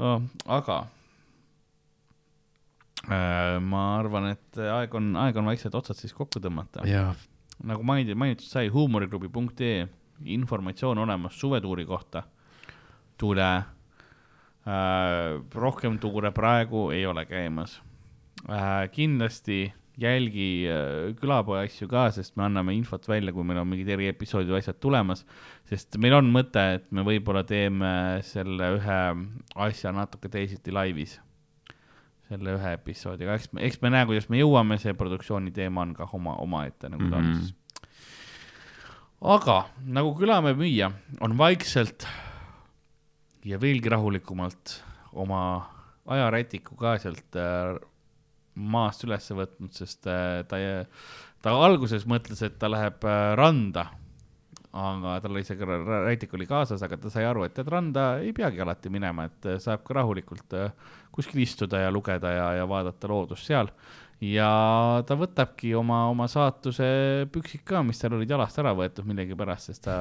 Oh, 0.02 0.22
aga 0.50 0.78
äh, 3.06 3.58
ma 3.62 3.82
arvan, 4.00 4.32
et 4.34 4.62
aeg 4.66 4.96
on, 4.98 5.12
aeg 5.22 5.38
on 5.38 5.50
vaikselt 5.52 5.76
otsad 5.78 6.00
siis 6.00 6.16
kokku 6.18 6.42
tõmmata. 6.42 6.86
nagu 7.62 7.86
mainitud, 7.86 8.18
mainitud 8.18 8.48
sai, 8.48 8.72
huumoriklubi.ee 8.74 9.84
informatsioon 10.26 10.98
olemas 10.98 11.40
suvetuuri 11.40 11.86
kohta. 11.86 12.24
Tule 13.22 13.52
äh,. 14.66 15.38
rohkem 15.54 16.00
tuure 16.02 16.34
praegu 16.34 16.90
ei 16.96 17.06
ole 17.06 17.26
käimas 17.30 17.80
äh,. 18.50 18.90
kindlasti 18.92 19.70
jälgi 20.02 20.68
äh, 20.72 21.16
külapoe 21.20 21.62
asju 21.66 21.88
ka, 21.92 22.08
sest 22.16 22.38
me 22.40 22.46
anname 22.48 22.74
infot 22.78 23.06
välja, 23.10 23.34
kui 23.36 23.46
meil 23.48 23.62
on 23.62 23.70
mingid 23.70 23.90
eriepisoodid 23.92 24.52
või 24.52 24.62
asjad 24.62 24.80
tulemas. 24.82 25.26
sest 25.70 25.98
meil 26.02 26.16
on 26.18 26.32
mõte, 26.34 26.64
et 26.78 26.88
me 26.92 27.06
võib-olla 27.08 27.44
teeme 27.48 27.92
selle 28.26 28.76
ühe 28.78 29.02
asja 29.68 29.94
natuke 29.96 30.32
teisiti 30.32 30.74
laivis. 30.74 31.20
selle 32.32 32.54
ühe 32.56 32.74
episoodiga, 32.78 33.36
eks 33.36 33.50
eks 33.60 33.82
me 33.82 33.90
näe, 33.92 34.06
kuidas 34.08 34.30
me 34.32 34.40
jõuame, 34.40 34.78
see 34.80 34.94
produktsiooni 34.96 35.52
teema 35.52 35.84
on 35.84 35.94
ka 35.98 36.08
oma, 36.16 36.38
omaette 36.40 36.90
nagu 36.90 37.10
ta 37.10 37.18
on 37.18 37.26
mm 37.26 37.34
-hmm. 37.34 37.42
siis 37.42 37.56
aga 39.22 39.66
nagu 39.86 40.16
külamäe 40.18 40.56
müüja 40.58 40.92
on 41.22 41.38
vaikselt 41.38 42.08
ja 43.46 43.60
veelgi 43.62 43.90
rahulikumalt 43.90 44.76
oma 45.22 45.42
ajarätiku 46.12 46.78
ka 46.80 46.98
sealt 47.02 47.38
äh, 47.40 47.78
maast 48.56 49.06
üles 49.08 49.32
võtnud, 49.34 49.72
sest 49.76 50.08
äh, 50.10 50.42
ta, 50.50 50.60
ta 51.44 51.56
alguses 51.66 52.06
mõtles, 52.10 52.42
et 52.46 52.60
ta 52.62 52.70
läheb 52.72 53.04
äh, 53.08 53.34
randa. 53.40 53.88
aga 54.72 55.18
tal 55.20 55.34
oli 55.34 55.42
isegi 55.44 55.68
rätik 55.68 56.34
oli 56.38 56.46
kaasas, 56.48 56.82
aga 56.86 56.98
ta 56.98 57.10
sai 57.12 57.26
aru, 57.28 57.44
et 57.44 57.54
tead, 57.54 57.68
randa 57.68 58.22
ei 58.24 58.32
peagi 58.32 58.62
alati 58.64 58.90
minema, 58.90 59.26
et 59.28 59.50
saab 59.60 59.84
ka 59.84 59.98
rahulikult 59.98 60.56
kuskil 61.12 61.42
istuda 61.44 61.82
ja 61.82 61.92
lugeda 61.92 62.32
ja, 62.32 62.46
ja 62.62 62.68
vaadata 62.70 63.10
loodust 63.12 63.50
seal 63.50 63.68
ja 64.22 65.02
ta 65.08 65.18
võtabki 65.18 65.74
oma, 65.76 66.06
oma 66.12 66.28
saatuse 66.32 67.28
püksid 67.34 67.66
ka, 67.68 67.82
mis 67.84 68.00
tal 68.00 68.16
olid 68.16 68.30
jalast 68.30 68.60
ära 68.62 68.74
võetud 68.78 69.08
millegipärast, 69.10 69.72
sest 69.72 69.84
ta 69.88 69.98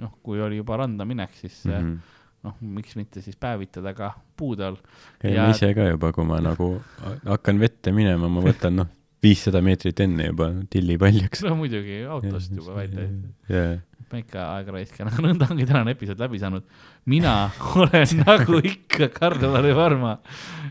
noh, 0.00 0.14
kui 0.24 0.40
oli 0.42 0.60
juba 0.60 0.78
randa 0.80 1.04
minek, 1.08 1.34
siis 1.34 1.64
mm 1.66 1.72
-hmm. 1.72 2.15
Noh, 2.44 2.56
miks 2.60 2.96
mitte 2.98 3.22
siis 3.24 3.38
päevitada 3.40 3.94
ka 3.96 4.12
puude 4.36 4.66
all. 4.66 4.78
käin 5.22 5.36
ja... 5.36 5.48
ise 5.52 5.72
ka 5.76 5.88
juba, 5.88 6.12
kui 6.16 6.28
ma 6.28 6.40
nagu 6.44 6.76
hakkan 7.24 7.60
vette 7.62 7.94
minema, 7.96 8.30
ma 8.32 8.44
võtan 8.44 8.80
noh, 8.82 8.92
viissada 9.24 9.62
meetrit 9.64 10.00
enne 10.04 10.30
juba 10.30 10.50
tilli 10.70 10.98
paljaks. 11.00 11.44
no 11.46 11.56
muidugi, 11.58 12.02
autost 12.04 12.54
juba 12.54 12.76
välja 12.80 13.08
yeah.. 13.50 13.80
ma 14.12 14.22
ikka 14.22 14.46
aega 14.58 14.76
raiskan, 14.76 15.10
aga 15.10 15.24
nõnda 15.24 15.50
ongi 15.50 15.66
tänane 15.68 15.96
episood 15.96 16.22
läbi 16.22 16.40
saanud. 16.42 16.66
mina 17.10 17.36
olen 17.82 18.22
nagu 18.22 18.62
ikka 18.62 19.10
Karl-Lari 19.16 19.74
Varma 19.76 20.18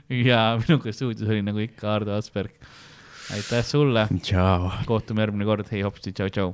ja 0.10 0.48
minuga 0.62 0.94
stuudios 0.96 1.30
oli 1.30 1.44
nagu 1.46 1.64
ikka 1.66 1.94
Ardo 1.98 2.18
Asperg 2.18 2.54
aitäh 3.34 3.66
sulle. 3.66 4.08
kohtume 4.86 5.26
järgmine 5.26 5.46
kord, 5.46 5.68
hei 5.72 5.82
hopsti, 5.82 6.14
tšau, 6.14 6.54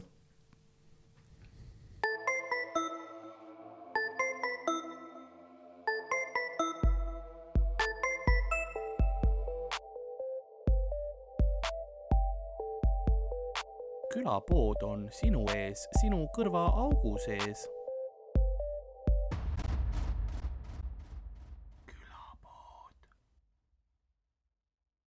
tšau. 14.32 14.42
külapood 14.42 14.84
on 14.84 15.10
sinu 15.12 15.44
ees, 15.52 15.88
sinu 16.00 16.26
kõrvaaugu 16.36 17.18
sees 17.20 17.68